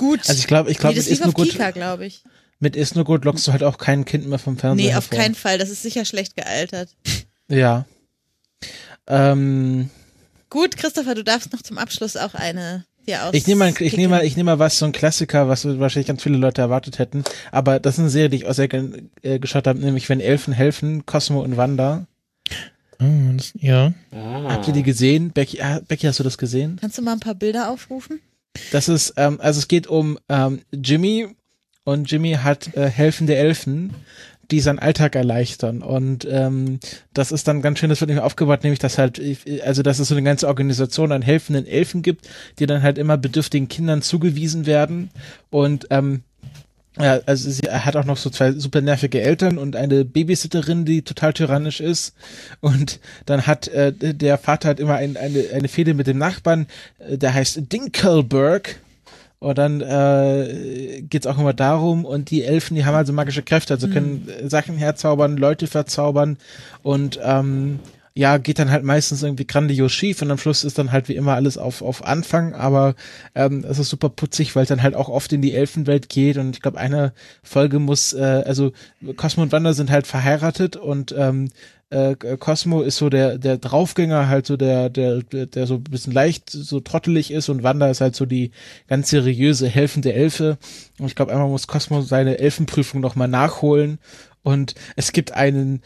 Gut. 0.00 0.20
Also 0.28 0.40
ich 0.40 0.46
glaube, 0.46 0.70
ich 0.70 0.78
glaube, 0.78 0.94
nee, 0.94 1.00
mit 1.00 1.06
das 1.06 1.12
ist 1.12 1.24
nur 1.24 1.34
gut, 1.34 1.50
Kika, 1.50 1.72
glaube 1.72 2.06
ich. 2.06 2.24
mit 2.58 2.74
ist 2.74 2.94
nur 2.96 3.04
gut 3.04 3.24
lockst 3.26 3.46
du 3.46 3.52
halt 3.52 3.62
auch 3.62 3.76
kein 3.76 4.06
Kind 4.06 4.26
mehr 4.26 4.38
vom 4.38 4.56
Fernseher 4.56 4.86
Nee, 4.86 4.94
auf 4.96 5.10
hervor. 5.10 5.18
keinen 5.18 5.34
Fall. 5.34 5.58
Das 5.58 5.68
ist 5.68 5.82
sicher 5.82 6.06
schlecht 6.06 6.36
gealtert. 6.36 6.88
Ja. 7.48 7.84
Ähm, 9.06 9.90
Gut, 10.48 10.76
Christopher, 10.76 11.14
du 11.14 11.22
darfst 11.22 11.52
noch 11.52 11.62
zum 11.62 11.78
Abschluss 11.78 12.16
auch 12.16 12.34
eine 12.34 12.84
ich 13.32 13.46
nehme 13.46 13.58
mal, 13.58 13.74
ich 13.80 13.96
nehme 13.96 14.08
mal, 14.08 14.24
ich 14.24 14.36
nehme 14.36 14.52
mal 14.52 14.58
was 14.58 14.78
so 14.78 14.84
ein 14.84 14.92
Klassiker, 14.92 15.48
was 15.48 15.64
wahrscheinlich 15.64 16.06
ganz 16.06 16.22
viele 16.22 16.36
Leute 16.36 16.60
erwartet 16.60 16.98
hätten. 16.98 17.24
Aber 17.50 17.80
das 17.80 17.94
ist 17.94 18.00
eine 18.00 18.10
Serie, 18.10 18.28
die 18.30 18.36
ich 18.36 18.46
auch 18.46 18.54
sehr 18.54 18.68
gern 18.68 19.10
äh, 19.22 19.38
geschaut 19.38 19.66
habe, 19.66 19.78
nämlich 19.80 20.08
wenn 20.08 20.20
Elfen 20.20 20.52
helfen, 20.52 21.06
Cosmo 21.06 21.42
und 21.42 21.56
Wanda. 21.56 22.06
ah, 22.98 23.04
das, 23.36 23.52
ja. 23.58 23.92
Ah. 24.12 24.52
Habt 24.52 24.68
ihr 24.68 24.74
die 24.74 24.82
gesehen? 24.82 25.32
Becky, 25.32 25.60
ah, 25.60 25.80
Becky, 25.86 26.06
hast 26.06 26.20
du 26.20 26.24
das 26.24 26.38
gesehen? 26.38 26.78
Kannst 26.80 26.98
du 26.98 27.02
mal 27.02 27.12
ein 27.12 27.20
paar 27.20 27.34
Bilder 27.34 27.70
aufrufen? 27.70 28.20
Das 28.72 28.88
ist, 28.88 29.14
ähm, 29.16 29.38
also 29.40 29.58
es 29.58 29.68
geht 29.68 29.86
um 29.86 30.18
ähm, 30.28 30.60
Jimmy 30.72 31.28
und 31.84 32.10
Jimmy 32.10 32.32
hat 32.32 32.74
äh, 32.76 32.88
helfende 32.88 33.36
Elfen, 33.36 33.94
die 34.50 34.60
seinen 34.60 34.78
Alltag 34.78 35.14
erleichtern. 35.14 35.82
Und 35.82 36.26
ähm, 36.30 36.80
das 37.14 37.32
ist 37.32 37.46
dann 37.46 37.62
ganz 37.62 37.78
schön, 37.78 37.88
das 37.88 38.00
wird 38.00 38.08
nämlich 38.08 38.24
aufgebaut, 38.24 38.64
nämlich 38.64 38.80
dass 38.80 38.98
halt, 38.98 39.20
also 39.64 39.82
dass 39.82 39.98
es 39.98 40.08
so 40.08 40.14
eine 40.14 40.24
ganze 40.24 40.48
Organisation 40.48 41.12
an 41.12 41.22
helfenden 41.22 41.66
Elfen 41.66 42.02
gibt, 42.02 42.28
die 42.58 42.66
dann 42.66 42.82
halt 42.82 42.98
immer 42.98 43.16
bedürftigen 43.16 43.68
Kindern 43.68 44.02
zugewiesen 44.02 44.66
werden. 44.66 45.10
Und 45.50 45.86
ähm, 45.90 46.24
ja, 46.98 47.20
also 47.26 47.50
sie 47.50 47.62
er 47.62 47.84
hat 47.84 47.96
auch 47.96 48.04
noch 48.04 48.16
so 48.16 48.30
zwei 48.30 48.52
super 48.52 48.80
nervige 48.80 49.20
Eltern 49.20 49.58
und 49.58 49.76
eine 49.76 50.04
Babysitterin, 50.04 50.84
die 50.84 51.02
total 51.02 51.32
tyrannisch 51.32 51.80
ist. 51.80 52.14
Und 52.60 52.98
dann 53.26 53.46
hat 53.46 53.68
äh, 53.68 53.92
der 53.92 54.38
Vater 54.38 54.70
hat 54.70 54.80
immer 54.80 54.96
ein, 54.96 55.16
eine, 55.16 55.44
eine 55.54 55.68
Fehde 55.68 55.94
mit 55.94 56.08
dem 56.08 56.18
Nachbarn, 56.18 56.66
äh, 56.98 57.16
der 57.16 57.32
heißt 57.32 57.72
Dinkelberg. 57.72 58.80
Und 59.38 59.56
dann 59.56 59.80
äh, 59.80 61.00
geht's 61.00 61.26
auch 61.26 61.38
immer 61.38 61.54
darum, 61.54 62.04
und 62.04 62.30
die 62.30 62.44
Elfen, 62.44 62.74
die 62.74 62.84
haben 62.84 62.94
also 62.94 63.14
magische 63.14 63.42
Kräfte, 63.42 63.72
also 63.72 63.88
können 63.88 64.28
äh, 64.28 64.50
Sachen 64.50 64.76
herzaubern, 64.76 65.38
Leute 65.38 65.66
verzaubern 65.66 66.36
und 66.82 67.18
ähm, 67.22 67.78
ja, 68.14 68.38
geht 68.38 68.58
dann 68.58 68.70
halt 68.70 68.82
meistens 68.82 69.22
irgendwie 69.22 69.46
grandios 69.46 69.92
schief 69.92 70.20
und 70.20 70.30
am 70.30 70.38
Schluss 70.38 70.64
ist 70.64 70.78
dann 70.78 70.90
halt 70.90 71.08
wie 71.08 71.14
immer 71.14 71.34
alles 71.34 71.56
auf, 71.58 71.80
auf 71.80 72.04
Anfang, 72.04 72.54
aber 72.54 72.94
ähm, 73.34 73.64
es 73.68 73.78
ist 73.78 73.90
super 73.90 74.08
putzig, 74.08 74.56
weil 74.56 74.64
es 74.64 74.68
dann 74.68 74.82
halt 74.82 74.96
auch 74.96 75.08
oft 75.08 75.32
in 75.32 75.42
die 75.42 75.54
Elfenwelt 75.54 76.08
geht. 76.08 76.36
Und 76.36 76.56
ich 76.56 76.62
glaube, 76.62 76.78
eine 76.78 77.12
Folge 77.42 77.78
muss, 77.78 78.12
äh, 78.12 78.42
also 78.44 78.72
Cosmo 79.16 79.44
und 79.44 79.52
Wanda 79.52 79.74
sind 79.74 79.90
halt 79.90 80.06
verheiratet 80.08 80.76
und 80.76 81.14
ähm, 81.16 81.50
äh, 81.90 82.14
Cosmo 82.16 82.82
ist 82.82 82.96
so 82.96 83.10
der 83.10 83.36
der 83.38 83.58
Draufgänger, 83.58 84.28
halt 84.28 84.46
so 84.46 84.56
der 84.56 84.90
der 84.90 85.22
der, 85.22 85.66
so 85.66 85.74
ein 85.74 85.84
bisschen 85.84 86.12
leicht 86.12 86.50
so 86.50 86.80
trottelig 86.80 87.30
ist. 87.32 87.48
Und 87.48 87.62
Wanda 87.62 87.90
ist 87.90 88.00
halt 88.00 88.16
so 88.16 88.26
die 88.26 88.52
ganz 88.88 89.10
seriöse 89.10 89.68
helfende 89.68 90.12
Elfe. 90.12 90.58
Und 90.98 91.06
ich 91.06 91.16
glaube 91.16 91.32
einmal 91.32 91.48
muss 91.48 91.66
Cosmo 91.66 92.00
seine 92.02 92.38
Elfenprüfung 92.38 93.00
noch 93.00 93.16
mal 93.16 93.28
nachholen. 93.28 93.98
Und 94.42 94.74
es 94.96 95.12
gibt 95.12 95.32
einen 95.32 95.82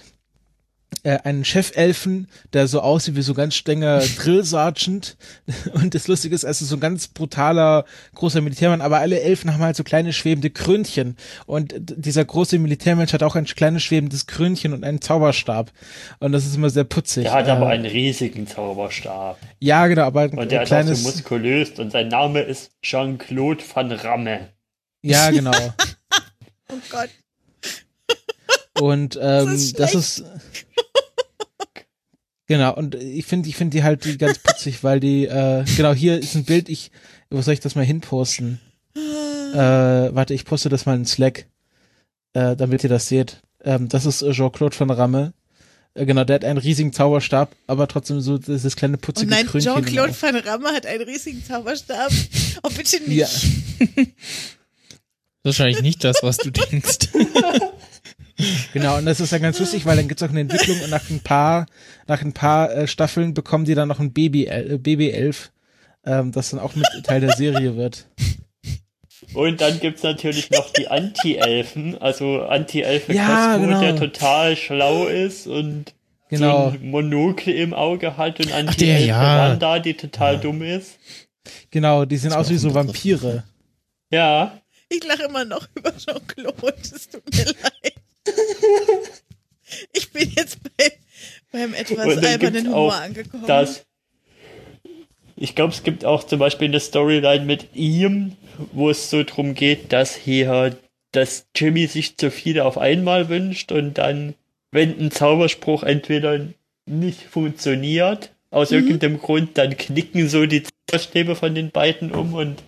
äh, 1.03 1.19
einen 1.25 1.45
Chefelfen, 1.45 2.29
der 2.53 2.69
so 2.69 2.81
aussieht 2.81 3.17
wie 3.17 3.23
so 3.23 3.35
ganz 3.35 3.55
strenger 3.55 4.01
Drill 4.19 4.45
Sergeant 4.45 5.17
und 5.75 5.95
das 5.95 6.07
Lustige 6.09 6.35
ist, 6.35 6.45
er 6.45 6.51
ist 6.51 6.61
so 6.61 6.77
ein 6.77 6.81
ganz 6.81 7.09
brutaler 7.09 7.85
großer 8.15 8.41
Militärmann, 8.41 8.81
aber 8.81 8.99
alle 9.01 9.21
Elfen 9.21 9.53
haben 9.53 9.63
halt 9.63 9.77
so 9.77 9.85
kleine 9.85 10.13
schwebende 10.13 10.51
Krönchen 10.51 11.17
und 11.47 11.75
dieser 11.79 12.25
große 12.25 12.59
Militärmensch 12.59 13.13
hat 13.13 13.23
auch 13.23 13.35
ein 13.37 13.45
kleines 13.47 13.83
schwebendes 13.83 14.27
Krönchen 14.27 14.73
und 14.73 14.85
einen 14.85 15.01
Zauberstab 15.01 15.73
und 16.21 16.33
das 16.33 16.47
ist 16.47 16.57
immer 16.57 16.71
sehr 16.71 16.85
putzig. 16.85 17.25
Der 17.25 17.33
hat 17.33 17.49
aber 17.49 17.67
Äh, 17.67 17.75
einen 17.75 17.87
riesigen 17.87 18.47
Zauberstab. 18.47 19.39
ja 19.61 19.87
genau, 19.87 20.03
aber 20.03 20.23
ein 20.23 20.39
Und 20.39 20.51
der 20.51 20.63
ist 20.63 20.67
auch 20.67 20.69
kleines 20.69 21.03
so 21.03 21.09
muskulös 21.09 21.71
und 21.79 21.91
sein 21.91 22.09
Name 22.09 22.41
ist 22.41 22.71
Jean-Claude 22.83 23.63
van 23.75 23.91
Ramme. 23.93 24.49
ja 25.03 25.31
genau 25.31 25.53
Oh 26.71 26.77
Gott. 26.91 27.11
Und 28.81 29.17
ähm, 29.21 29.47
Das 29.47 29.53
ist 29.55 29.79
das, 29.79 29.95
ist 29.95 30.25
genau 32.47 32.75
und 32.75 32.95
ich 32.95 33.25
finde 33.25 33.49
ich 33.49 33.57
finde 33.57 33.77
die 33.77 33.83
halt 33.83 34.05
die 34.05 34.19
ganz 34.19 34.39
putzig, 34.39 34.85
weil 34.85 35.01
die 35.01 35.27
äh, 35.27 35.65
genau 35.77 35.93
hier 35.93 36.19
ist 36.19 36.35
ein 36.35 36.45
Bild. 36.45 36.69
Ich 36.69 36.91
wo 37.31 37.41
soll 37.43 37.55
ich 37.55 37.61
das 37.61 37.75
mal 37.75 37.85
hinposten? 37.85 38.61
Äh, 38.97 40.15
warte, 40.15 40.35
ich 40.35 40.45
poste 40.45 40.69
das 40.69 40.87
mal 40.87 40.97
in 40.97 41.07
Slack, 41.07 41.47
äh, 42.33 42.57
damit 42.57 42.83
ihr 42.85 42.91
das 42.91 43.09
seht. 43.09 43.43
Ähm, 43.63 43.89
das 43.89 44.07
ist 44.07 44.25
Jean-Claude 44.31 44.77
von 44.77 44.91
Ramme. 44.91 45.33
Äh, 45.95 46.07
genau, 46.07 46.25
der 46.25 46.35
hat 46.35 46.45
einen 46.45 46.59
riesigen 46.59 46.93
Zauberstab, 46.93 47.55
aber 47.67 47.87
trotzdem 47.89 48.21
so 48.21 48.39
dieses 48.39 48.77
kleine 48.77 48.99
putzige 48.99 49.31
nein, 49.31 49.47
Krönchen. 49.47 49.73
Jean-Claude 49.73 50.15
van 50.21 50.37
Ramme 50.37 50.69
hat 50.73 50.87
einen 50.87 51.05
riesigen 51.05 51.45
Zauberstab. 51.45 52.11
Oh, 52.63 52.71
bitte 52.77 53.03
nicht. 53.05 53.19
Ja, 53.19 54.05
Wahrscheinlich 55.45 55.83
nicht 55.83 56.03
das, 56.03 56.23
was 56.23 56.39
du 56.39 56.51
denkst. 56.71 57.11
Genau, 58.73 58.99
und 58.99 59.07
das 59.07 59.21
ist 59.21 59.31
ja 59.33 59.39
ganz 59.39 59.59
lustig, 59.61 59.87
weil 59.87 59.97
dann 59.97 60.09
gibt's 60.09 60.23
auch 60.23 60.29
eine 60.31 60.41
Entwicklung 60.41 60.81
und 60.81 60.91
nach 60.91 61.09
ein 61.11 61.21
paar, 61.21 61.67
nach 62.07 62.21
ein 62.23 62.33
paar 62.33 62.71
äh, 62.75 62.87
Staffeln 62.89 63.35
bekommen 63.35 63.65
die 63.65 63.75
dann 63.75 63.89
noch 63.89 64.01
ein 64.01 64.13
Baby, 64.13 64.47
äh, 64.47 64.79
Baby-Elf, 64.81 65.53
ähm, 66.05 66.33
das 66.33 66.51
dann 66.51 66.61
auch 66.61 66.75
mit 66.75 66.87
Teil 67.05 67.21
der 67.21 67.33
Serie 67.37 67.77
wird. 67.77 68.07
Und 69.33 69.61
dann 69.61 69.81
gibt's 69.81 70.03
natürlich 70.03 70.51
noch 70.51 70.71
die 70.73 70.89
Anti-Elfen, 70.89 72.01
also 72.01 72.43
Anti-Elfe 72.43 73.13
Ja, 73.15 73.53
Cosmo, 73.55 73.67
genau. 73.67 73.81
der 73.81 73.97
total 73.97 74.57
schlau 74.57 75.07
ist 75.07 75.47
und 75.47 75.95
Genau. 76.31 76.71
so 76.71 76.77
ein 76.77 76.91
Monokel 76.91 77.55
im 77.55 77.75
Auge 77.75 78.17
hat 78.17 78.41
und 78.41 78.53
Anti-Elfe 78.53 79.07
ja. 79.07 79.51
Wanda, 79.51 79.79
die 79.79 79.95
total 79.95 80.39
dumm 80.41 80.63
ist. 80.63 80.99
Genau, 81.71 82.05
die 82.05 82.17
sehen 82.17 82.33
aus 82.33 82.51
wie 82.51 82.57
auch 82.57 82.61
so. 82.61 82.75
Vampire. 82.75 83.45
Ja, 84.11 84.59
Ich 84.89 85.03
lache 85.05 85.25
immer 85.25 85.45
noch 85.45 85.69
über 85.75 85.97
Jean-Claude. 85.97 86.75
Es 86.83 87.09
tut 87.09 87.23
mir 87.35 87.45
leid. 87.63 87.95
Ich 89.93 90.13
bin 90.13 90.31
jetzt 90.37 90.59
bei, 90.63 90.93
beim 91.51 91.75
etwas 91.75 92.19
albernen 92.19 92.69
Humor 92.69 92.95
angekommen. 92.95 93.47
das 93.47 93.85
ich 95.37 95.55
glaube, 95.55 95.73
es 95.73 95.83
gibt 95.83 96.05
auch 96.05 96.25
zum 96.25 96.39
Beispiel 96.39 96.69
eine 96.69 96.81
Storyline 96.81 97.45
mit 97.45 97.75
ihm, 97.75 98.37
wo 98.73 98.91
es 98.91 99.11
so 99.11 99.25
drum 99.25 99.55
geht, 99.55 99.93
dass 99.93 100.15
hier, 100.15 100.77
dass 101.13 101.47
Jimmy 101.55 101.87
sich 101.87 102.17
zu 102.17 102.31
viele 102.31 102.65
auf 102.65 102.79
einmal 102.79 103.29
wünscht 103.29 103.73
und 103.73 103.99
dann, 103.99 104.35
wenn 104.71 104.99
ein 104.99 105.11
Zauberspruch 105.11 105.83
entweder 105.83 106.41
nicht 106.87 107.21
funktioniert, 107.23 108.31
aus 108.51 108.71
irgendeinem 108.71 109.19
Grund, 109.21 109.59
dann 109.59 109.77
knicken 109.77 110.29
so 110.29 110.47
die 110.47 110.63
Zauberstäbe 110.63 111.35
von 111.35 111.57
den 111.57 111.71
beiden 111.73 112.13
um 112.13 112.35
und 112.35 112.63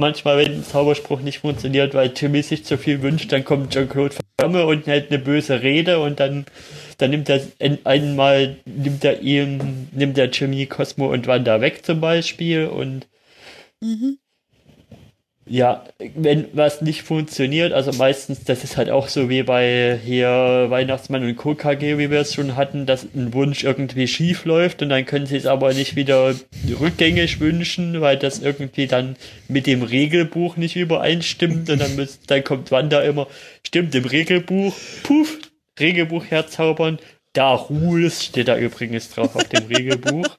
manchmal, 0.00 0.38
wenn 0.38 0.52
ein 0.54 0.64
Zauberspruch 0.64 1.20
nicht 1.20 1.38
funktioniert, 1.40 1.94
weil 1.94 2.12
Jimmy 2.16 2.42
sich 2.42 2.64
zu 2.64 2.76
viel 2.78 3.02
wünscht, 3.02 3.30
dann 3.30 3.44
kommt 3.44 3.72
Jean-Claude 3.72 4.16
Van 4.16 4.24
Damme 4.38 4.66
und 4.66 4.86
hält 4.86 5.10
eine 5.10 5.20
böse 5.20 5.62
Rede 5.62 6.00
und 6.00 6.18
dann, 6.18 6.46
dann 6.98 7.10
nimmt 7.10 7.28
er 7.28 7.40
ein- 7.60 7.78
einmal, 7.84 8.56
nimmt 8.64 9.04
er 9.04 9.20
ihm, 9.20 9.88
nimmt 9.92 10.18
er 10.18 10.30
Jimmy, 10.30 10.66
Cosmo 10.66 11.12
und 11.12 11.26
Wanda 11.26 11.60
weg 11.60 11.84
zum 11.84 12.00
Beispiel 12.00 12.66
und 12.66 13.06
Mhm. 13.82 14.18
Ja, 15.50 15.84
wenn 16.14 16.46
was 16.52 16.80
nicht 16.80 17.02
funktioniert, 17.02 17.72
also 17.72 17.92
meistens, 17.94 18.44
das 18.44 18.62
ist 18.62 18.76
halt 18.76 18.88
auch 18.88 19.08
so 19.08 19.28
wie 19.28 19.42
bei 19.42 19.98
hier 20.02 20.66
Weihnachtsmann 20.68 21.24
und 21.24 21.34
Co. 21.34 21.56
KG, 21.56 21.98
wie 21.98 22.08
wir 22.08 22.20
es 22.20 22.34
schon 22.34 22.54
hatten, 22.54 22.86
dass 22.86 23.02
ein 23.02 23.34
Wunsch 23.34 23.64
irgendwie 23.64 24.06
schief 24.06 24.44
läuft 24.44 24.80
und 24.80 24.90
dann 24.90 25.04
können 25.06 25.26
sie 25.26 25.36
es 25.36 25.46
aber 25.46 25.74
nicht 25.74 25.96
wieder 25.96 26.36
rückgängig 26.80 27.40
wünschen, 27.40 28.00
weil 28.00 28.16
das 28.16 28.38
irgendwie 28.38 28.86
dann 28.86 29.16
mit 29.48 29.66
dem 29.66 29.82
Regelbuch 29.82 30.56
nicht 30.56 30.76
übereinstimmt 30.76 31.68
und 31.68 31.80
dann, 31.80 31.96
müsst, 31.96 32.30
dann 32.30 32.44
kommt 32.44 32.70
Wanda 32.70 33.02
immer, 33.02 33.26
stimmt 33.66 33.92
im 33.96 34.04
Regelbuch, 34.04 34.72
puff, 35.02 35.36
Regelbuch 35.80 36.26
herzaubern, 36.26 37.00
da 37.32 37.54
Rules 37.54 38.24
steht 38.24 38.46
da 38.46 38.56
übrigens 38.56 39.10
drauf 39.10 39.34
auf 39.34 39.48
dem 39.48 39.66
Regelbuch. 39.66 40.28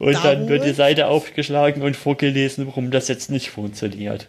Und 0.00 0.14
Da 0.14 0.34
dann 0.34 0.48
wird 0.48 0.64
die? 0.64 0.72
Seite 0.72 1.06
aufgeschlagen 1.08 1.82
und 1.82 1.94
vorgelesen, 1.94 2.66
warum 2.66 2.90
das 2.90 3.06
jetzt 3.08 3.30
nicht 3.30 3.50
funktioniert. 3.50 4.28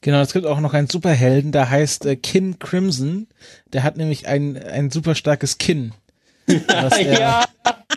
Genau, 0.00 0.20
es 0.20 0.32
gibt 0.32 0.46
auch 0.46 0.58
noch 0.60 0.74
einen 0.74 0.88
Superhelden, 0.88 1.52
der 1.52 1.70
heißt 1.70 2.06
äh, 2.06 2.16
Kin 2.16 2.58
Crimson. 2.58 3.28
Der 3.72 3.84
hat 3.84 3.96
nämlich 3.96 4.26
ein, 4.26 4.60
ein 4.60 4.90
super 4.90 5.14
starkes 5.14 5.58
Kinn. 5.58 5.92
Ja, 6.48 7.44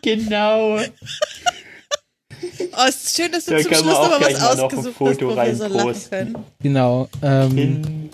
genau. 0.04 0.78
Oh, 0.78 0.82
es 2.88 3.06
ist 3.06 3.18
schön, 3.18 3.32
dass 3.32 3.46
du 3.46 3.52
Da 3.52 3.58
zum 3.60 3.72
kann 3.72 3.80
Schluss 3.82 3.94
man 3.94 4.02
auch 4.04 4.10
noch 4.12 4.20
mal 4.20 4.34
was 4.34 4.44
ausgesucht 4.60 4.86
hast, 4.88 4.96
Foto 4.98 5.30
wo 5.32 5.36
wir 5.36 5.56
so 5.56 5.68
lachen 5.68 6.10
können. 6.10 6.36
Genau. 6.62 7.10
Ähm, 7.24 8.10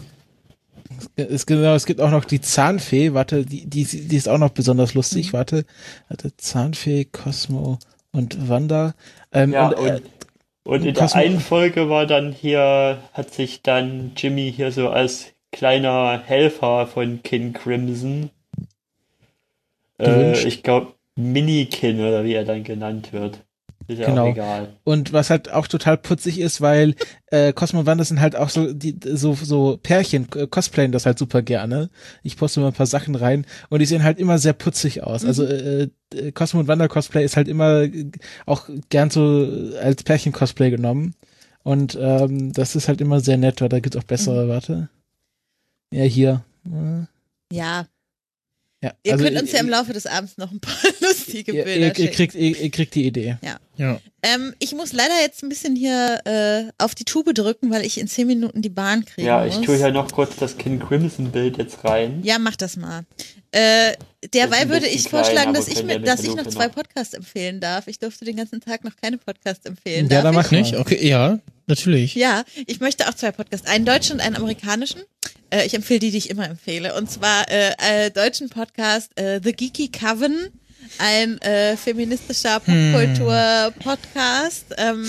es, 1.17 1.45
genau, 1.45 1.75
es 1.75 1.85
gibt 1.85 1.99
auch 1.99 2.11
noch 2.11 2.23
die 2.25 2.39
Zahnfee. 2.39 3.13
Warte, 3.13 3.45
die, 3.45 3.65
die, 3.65 3.83
die 3.83 4.15
ist 4.15 4.29
auch 4.29 4.37
noch 4.37 4.51
besonders 4.51 4.93
Mhm. 4.93 4.99
lustig. 4.99 5.33
Warte, 5.33 5.65
warte, 6.07 6.35
Zahnfee, 6.37 7.05
Cosmo 7.05 7.77
und 8.11 8.49
Wanda. 8.49 8.93
Ähm, 9.31 9.53
ja, 9.53 9.69
und, 9.69 9.87
äh, 9.87 9.91
und, 9.91 10.03
und 10.63 10.85
in 10.85 10.93
der 10.93 11.15
einen 11.15 11.39
Folge 11.39 11.89
war 11.89 12.05
dann 12.05 12.31
hier, 12.31 12.99
hat 13.13 13.33
sich 13.33 13.61
dann 13.61 14.11
Jimmy 14.15 14.51
hier 14.55 14.71
so 14.71 14.89
als 14.89 15.33
kleiner 15.51 16.21
Helfer 16.23 16.87
von 16.87 17.23
Kin 17.23 17.53
Crimson, 17.53 18.29
äh, 19.99 20.47
ich 20.47 20.63
glaube, 20.63 20.93
Minikin 21.15 21.99
oder 21.99 22.23
wie 22.23 22.33
er 22.33 22.45
dann 22.45 22.63
genannt 22.63 23.13
wird. 23.13 23.39
Ist 23.91 23.99
ja 23.99 24.05
Genau. 24.07 24.25
auch 24.27 24.31
egal. 24.31 24.77
Und 24.83 25.13
was 25.13 25.29
halt 25.29 25.51
auch 25.51 25.67
total 25.67 25.97
putzig 25.97 26.39
ist, 26.39 26.61
weil 26.61 26.95
äh, 27.27 27.51
Cosmo 27.53 27.81
und 27.81 27.85
Wanda 27.85 28.03
sind 28.03 28.21
halt 28.21 28.35
auch 28.35 28.49
so 28.49 28.71
die 28.73 28.97
so 29.03 29.33
so 29.33 29.77
Pärchen 29.81 30.27
äh, 30.35 30.47
cosplayen 30.47 30.91
das 30.91 31.05
halt 31.05 31.19
super 31.19 31.41
gerne. 31.41 31.89
Ich 32.23 32.37
poste 32.37 32.59
mal 32.61 32.67
ein 32.67 32.73
paar 32.73 32.85
Sachen 32.85 33.15
rein 33.15 33.45
und 33.69 33.79
die 33.79 33.85
sehen 33.85 34.03
halt 34.03 34.19
immer 34.19 34.37
sehr 34.37 34.53
putzig 34.53 35.03
aus. 35.03 35.25
Also 35.25 35.43
äh, 35.45 35.89
äh, 36.13 36.31
Cosmo 36.31 36.61
und 36.61 36.67
Wanda 36.67 36.87
Cosplay 36.87 37.23
ist 37.25 37.35
halt 37.37 37.47
immer 37.47 37.81
äh, 37.83 38.11
auch 38.45 38.69
gern 38.89 39.09
so 39.09 39.47
als 39.81 40.03
Pärchen 40.03 40.31
Cosplay 40.31 40.69
genommen 40.71 41.15
und 41.63 41.97
ähm, 41.99 42.53
das 42.53 42.75
ist 42.75 42.87
halt 42.87 43.01
immer 43.01 43.19
sehr 43.19 43.37
nett, 43.37 43.61
weil 43.61 43.69
da 43.69 43.79
gibt's 43.79 43.97
auch 43.97 44.03
bessere. 44.03 44.47
Warte, 44.47 44.89
ja 45.93 46.03
hier. 46.03 46.43
Ja, 47.51 47.85
Ja, 48.83 48.93
ihr 49.03 49.13
also 49.13 49.25
könnt 49.25 49.39
uns 49.39 49.51
ja 49.51 49.59
im 49.59 49.67
ihr, 49.67 49.71
Laufe 49.73 49.93
des 49.93 50.07
Abends 50.07 50.37
noch 50.37 50.51
ein 50.51 50.59
paar 50.59 50.73
lustige 51.01 51.51
ihr, 51.51 51.63
Bilder 51.65 51.79
ihr, 51.79 51.87
ihr 51.89 51.95
schicken. 51.95 52.13
kriegt 52.13 52.35
ihr, 52.35 52.59
ihr 52.59 52.71
kriegt 52.71 52.95
die 52.95 53.05
Idee. 53.05 53.37
Ja. 53.43 53.99
Ähm, 54.23 54.53
ich 54.59 54.73
muss 54.73 54.91
leider 54.93 55.19
jetzt 55.21 55.43
ein 55.43 55.49
bisschen 55.49 55.75
hier 55.75 56.19
äh, 56.25 56.71
auf 56.83 56.93
die 56.95 57.05
Tube 57.05 57.33
drücken, 57.33 57.71
weil 57.71 57.85
ich 57.85 57.99
in 57.99 58.07
zehn 58.07 58.27
Minuten 58.27 58.61
die 58.61 58.69
Bahn 58.69 59.05
kriegen 59.05 59.27
Ja, 59.27 59.43
muss. 59.45 59.57
ich 59.57 59.65
tue 59.65 59.75
hier 59.77 59.91
noch 59.91 60.11
kurz 60.11 60.35
das 60.35 60.57
Kin 60.57 60.79
Crimson 60.79 61.31
Bild 61.31 61.57
jetzt 61.57 61.83
rein. 61.83 62.21
Ja, 62.23 62.37
mach 62.39 62.55
das 62.55 62.75
mal. 62.75 63.05
Äh, 63.51 63.93
derweil 64.33 64.69
würde 64.69 64.87
ich 64.87 65.05
klein, 65.05 65.23
vorschlagen, 65.25 65.49
aber 65.49 65.57
dass 65.57 65.67
ich, 65.67 65.79
ja 65.79 65.83
mit, 65.83 66.07
dass 66.07 66.23
ich 66.23 66.35
noch 66.35 66.47
zwei. 66.47 66.67
Podcasts 66.69 67.13
empfehlen 67.13 67.59
darf. 67.59 67.87
Ich 67.87 67.99
durfte 67.99 68.23
den 68.25 68.37
ganzen 68.37 68.61
Tag 68.61 68.83
noch 68.83 68.95
keine 68.95 69.17
Podcasts 69.17 69.65
empfehlen. 69.65 70.07
Ja, 70.09 70.21
darf 70.21 70.23
dann 70.23 70.33
ich? 70.33 70.37
mach 70.37 70.51
mal. 70.51 70.57
Nicht? 70.59 70.75
Okay, 70.77 71.05
ja, 71.07 71.39
natürlich. 71.67 72.15
Ja, 72.15 72.43
ich 72.67 72.79
möchte 72.79 73.07
auch 73.09 73.13
zwei 73.13 73.31
Podcasts. 73.31 73.67
Einen 73.67 73.85
deutschen 73.85 74.13
und 74.13 74.21
einen 74.21 74.35
amerikanischen. 74.37 75.01
Äh, 75.51 75.65
ich 75.65 75.73
empfehle 75.75 75.99
die, 75.99 76.11
die 76.11 76.17
ich 76.17 76.29
immer 76.29 76.49
empfehle. 76.49 76.95
Und 76.95 77.11
zwar 77.11 77.49
äh, 77.49 77.73
äh, 77.77 78.09
deutschen 78.09 78.49
Podcast 78.49 79.11
äh, 79.17 79.39
The 79.43 79.53
Geeky 79.53 79.89
Coven. 79.89 80.49
Ein 80.97 81.39
äh, 81.41 81.77
feministischer 81.77 82.59
Popkultur-Podcast. 82.59 84.65
Ähm, 84.77 85.07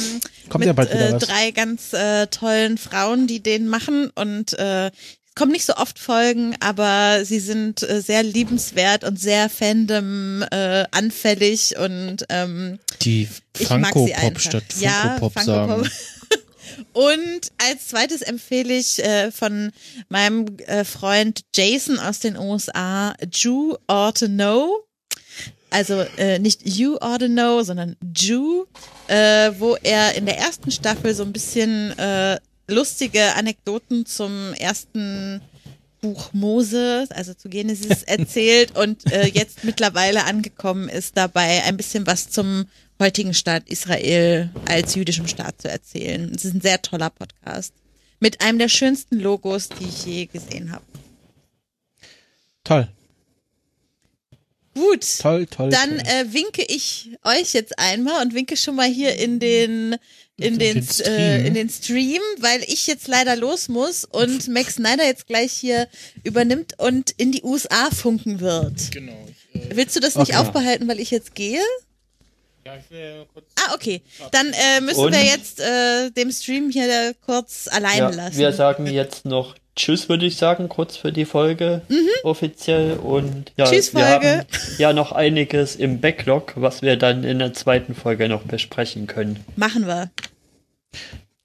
Kommt 0.49 0.65
mit 0.65 0.77
ja 0.77 0.85
äh, 0.85 1.19
drei 1.19 1.51
ganz 1.51 1.93
äh, 1.93 2.29
tollen 2.29 2.79
Frauen, 2.79 3.27
die 3.27 3.43
den 3.43 3.67
machen. 3.69 4.11
Und 4.15 4.57
äh, 4.59 4.91
kommen 5.35 5.53
nicht 5.53 5.65
so 5.65 5.75
oft 5.75 5.99
Folgen, 5.99 6.55
aber 6.61 7.25
sie 7.25 7.41
sind 7.41 7.83
äh, 7.83 8.01
sehr 8.01 8.23
liebenswert 8.23 9.03
und 9.03 9.19
sehr 9.19 9.49
Fandom 9.49 10.45
äh, 10.51 10.85
anfällig 10.91 11.77
und 11.79 12.27
ähm, 12.29 12.79
Die 13.01 13.29
einfach. 14.15 14.41
statt 14.41 14.65
Ja, 14.79 15.17
Funko-Pop 15.19 15.33
Funko 15.33 15.47
sagen. 15.47 15.91
Und 16.93 17.53
als 17.59 17.89
zweites 17.89 18.23
empfehle 18.23 18.75
ich 18.75 18.99
äh, 19.05 19.31
von 19.31 19.73
meinem 20.09 20.47
äh, 20.67 20.85
Freund 20.85 21.43
Jason 21.55 21.99
aus 21.99 22.21
den 22.21 22.37
USA 22.37 23.15
Jew 23.33 23.77
Ought 23.87 24.19
to 24.19 24.27
Know. 24.27 24.85
Also 25.71 26.01
äh, 26.19 26.39
nicht 26.39 26.67
You 26.67 26.97
Ought 27.01 27.21
to 27.21 27.29
Know, 27.29 27.63
sondern 27.63 27.97
Jew, 28.15 28.65
äh, 29.09 29.53
wo 29.59 29.77
er 29.77 30.15
in 30.15 30.27
der 30.27 30.39
ersten 30.39 30.71
Staffel 30.71 31.15
so 31.15 31.23
ein 31.23 31.33
bisschen 31.33 31.97
äh, 31.99 32.39
lustige 32.69 33.35
Anekdoten 33.35 34.05
zum 34.07 34.53
ersten 34.55 35.41
Buch 36.03 36.33
Mose, 36.33 37.07
also 37.11 37.33
zu 37.33 37.49
Genesis 37.49 38.03
erzählt 38.07 38.77
und 38.77 39.11
äh, 39.13 39.27
jetzt 39.29 39.65
mittlerweile 39.65 40.25
angekommen 40.25 40.89
ist 40.89 41.17
dabei 41.17 41.63
ein 41.63 41.77
bisschen 41.77 42.07
was 42.07 42.29
zum 42.29 42.67
heutigen 43.01 43.35
Staat 43.35 43.69
Israel 43.69 44.51
als 44.67 44.95
jüdischem 44.95 45.27
Staat 45.29 45.61
zu 45.61 45.69
erzählen. 45.69 46.33
Es 46.35 46.45
ist 46.45 46.55
ein 46.55 46.61
sehr 46.61 46.81
toller 46.83 47.11
Podcast 47.11 47.75
mit 48.21 48.41
einem 48.41 48.59
der 48.59 48.69
schönsten 48.69 49.19
Logos, 49.19 49.69
die 49.69 49.85
ich 49.89 50.05
je 50.07 50.27
gesehen 50.27 50.71
habe. 50.73 50.85
Toll, 52.65 52.89
Gut. 54.75 55.05
toll, 55.19 55.47
toll. 55.47 55.69
Dann 55.71 55.99
toll. 55.99 56.07
äh, 56.07 56.33
winke 56.33 56.63
ich 56.63 57.11
euch 57.25 57.53
jetzt 57.53 57.79
einmal 57.79 58.25
und 58.25 58.35
winke 58.35 58.57
schon 58.57 58.75
mal 58.75 58.89
hier 58.89 59.17
in 59.17 59.39
den 59.39 59.97
in 60.39 60.59
den, 60.59 60.77
den 60.77 60.83
Stream. 60.83 61.13
äh, 61.13 61.47
in 61.47 61.55
den 61.55 61.69
Stream, 61.69 62.23
weil 62.39 62.63
ich 62.63 62.87
jetzt 62.87 63.07
leider 63.07 63.37
los 63.37 63.69
muss 63.69 64.05
und 64.07 64.49
Max 64.53 64.77
Snyder 64.77 65.05
jetzt 65.05 65.27
gleich 65.27 65.53
hier 65.53 65.89
übernimmt 66.25 66.79
und 66.79 67.11
in 67.19 67.33
die 67.33 67.43
USA 67.43 67.91
funken 67.91 68.41
wird. 68.41 68.91
Genau. 68.93 69.27
Ich, 69.53 69.61
äh, 69.61 69.77
Willst 69.77 69.95
du 69.95 70.01
das 70.01 70.17
nicht 70.17 70.31
Okay. 70.31 70.39
aufbehalten, 70.39 70.89
weil 70.89 71.01
ich 71.01 71.11
jetzt 71.11 71.35
gehe? 71.35 71.61
Ja, 72.65 72.77
ich 72.77 72.91
will 72.91 73.27
kurz 73.33 73.47
Ah, 73.59 73.75
okay. 73.75 74.03
Dann 74.31 74.53
äh, 74.53 74.81
müssen 74.81 75.01
Und? 75.01 75.13
wir 75.13 75.23
jetzt 75.25 75.61
äh, 75.61 76.11
dem 76.11 76.31
Stream 76.31 76.71
hier 76.71 77.15
kurz 77.25 77.69
alleine 77.69 77.97
Ja, 77.99 78.09
lassen. 78.11 78.39
wir 78.39 78.53
sagen 78.53 78.87
jetzt 78.87 79.25
noch 79.25 79.55
Tschüss, 79.75 80.09
würde 80.11 80.27
ich 80.27 80.37
sagen, 80.37 80.69
kurz 80.69 80.99
für 80.99 81.13
die 81.13 81.25
Folge 81.25 81.81
offiziell. 82.25 82.99
Und 82.99 83.53
ja, 83.57 83.65
Mhm. 83.67 83.71
Tschüss, 83.71 83.95
wir 83.95 84.05
Folge. 84.05 84.29
haben 84.39 84.47
ja 84.79 84.93
noch 84.93 85.13
einiges 85.13 85.77
im 85.77 86.01
Backlog, 86.01 86.53
was 86.57 86.83
wir 86.83 86.97
dann 86.97 87.25
in 87.25 87.39
der 87.39 87.55
zweiten 87.55 87.95
Folge 87.95 88.29
noch 88.29 88.43
besprechen 88.43 89.07
können. 89.07 89.43
Machen 89.57 89.87
wir. 89.87 90.11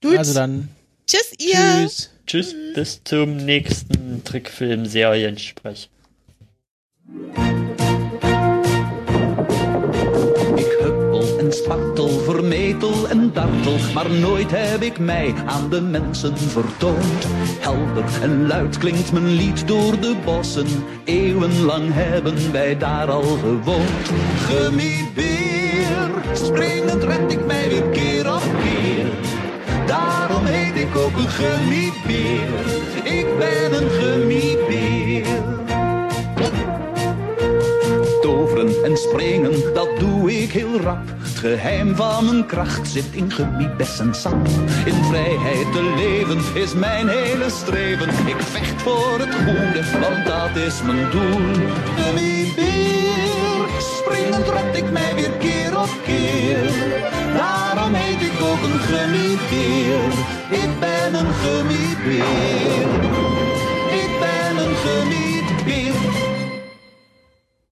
Gut. 0.03 0.17
also 0.17 0.33
dann 0.33 0.67
Tschüss, 1.07 1.31
ihr. 1.39 1.55
tschüss. 1.55 2.09
Tschüss, 2.27 2.55
bis 2.75 3.01
zum 3.05 3.37
nächsten 3.37 4.21
Trickfilm-Seriensprech. 4.25 5.87
Spartel, 11.57 12.07
vermetel 12.07 13.07
en 13.09 13.31
dartel, 13.33 13.77
maar 13.93 14.09
nooit 14.11 14.51
heb 14.51 14.81
ik 14.81 14.99
mij 14.99 15.33
aan 15.45 15.69
de 15.69 15.81
mensen 15.81 16.37
vertoond. 16.37 17.27
Helder 17.59 18.21
en 18.21 18.47
luid 18.47 18.77
klinkt 18.77 19.11
mijn 19.11 19.27
lied 19.27 19.67
door 19.67 19.99
de 19.99 20.15
bossen, 20.25 20.67
eeuwenlang 21.03 21.93
hebben 21.93 22.51
wij 22.51 22.77
daar 22.77 23.09
al 23.11 23.37
gewoond. 23.37 24.05
Gummibeer, 24.37 26.09
springend 26.33 27.03
red 27.03 27.31
ik 27.31 27.45
mij 27.45 27.69
weer 27.69 27.89
keer 27.89 28.33
op 28.33 28.43
keer. 28.63 29.07
Daarom 29.85 30.45
heet 30.45 30.75
ik 30.75 30.95
ook 30.95 31.17
een 31.17 31.29
gummibeer, 31.29 32.49
ik 33.03 33.37
ben 33.37 33.81
een 33.81 33.89
gummibeer. 33.89 34.76
En 38.57 38.97
springen, 38.97 39.73
dat 39.73 39.99
doe 39.99 40.41
ik 40.41 40.51
heel 40.51 40.79
rap. 40.81 41.01
Het 41.17 41.37
geheim 41.37 41.95
van 41.95 42.25
mijn 42.25 42.45
kracht 42.45 42.87
zit 42.87 43.05
in 43.11 43.31
gummiebessensap. 43.31 44.47
In 44.85 45.03
vrijheid 45.03 45.71
te 45.71 45.93
leven 45.95 46.61
is 46.61 46.73
mijn 46.73 47.07
hele 47.07 47.49
streven. 47.49 48.09
Ik 48.09 48.39
vecht 48.39 48.81
voor 48.81 49.19
het 49.19 49.35
goede, 49.35 49.99
want 49.99 50.25
dat 50.25 50.63
is 50.63 50.81
mijn 50.81 51.11
doel. 51.11 51.65
Gummibeer, 51.97 53.67
springend 53.79 54.49
red 54.49 54.83
ik 54.83 54.91
mij 54.91 55.15
weer 55.15 55.31
keer 55.39 55.79
op 55.79 55.89
keer. 56.05 56.71
Daarom 57.33 57.93
heet 57.93 58.21
ik 58.21 58.41
ook 58.41 58.61
een 58.63 58.79
gummibeer. 58.79 60.11
Ik 60.49 60.79
ben 60.79 61.13
een 61.19 61.33
gummibeer. 61.33 62.97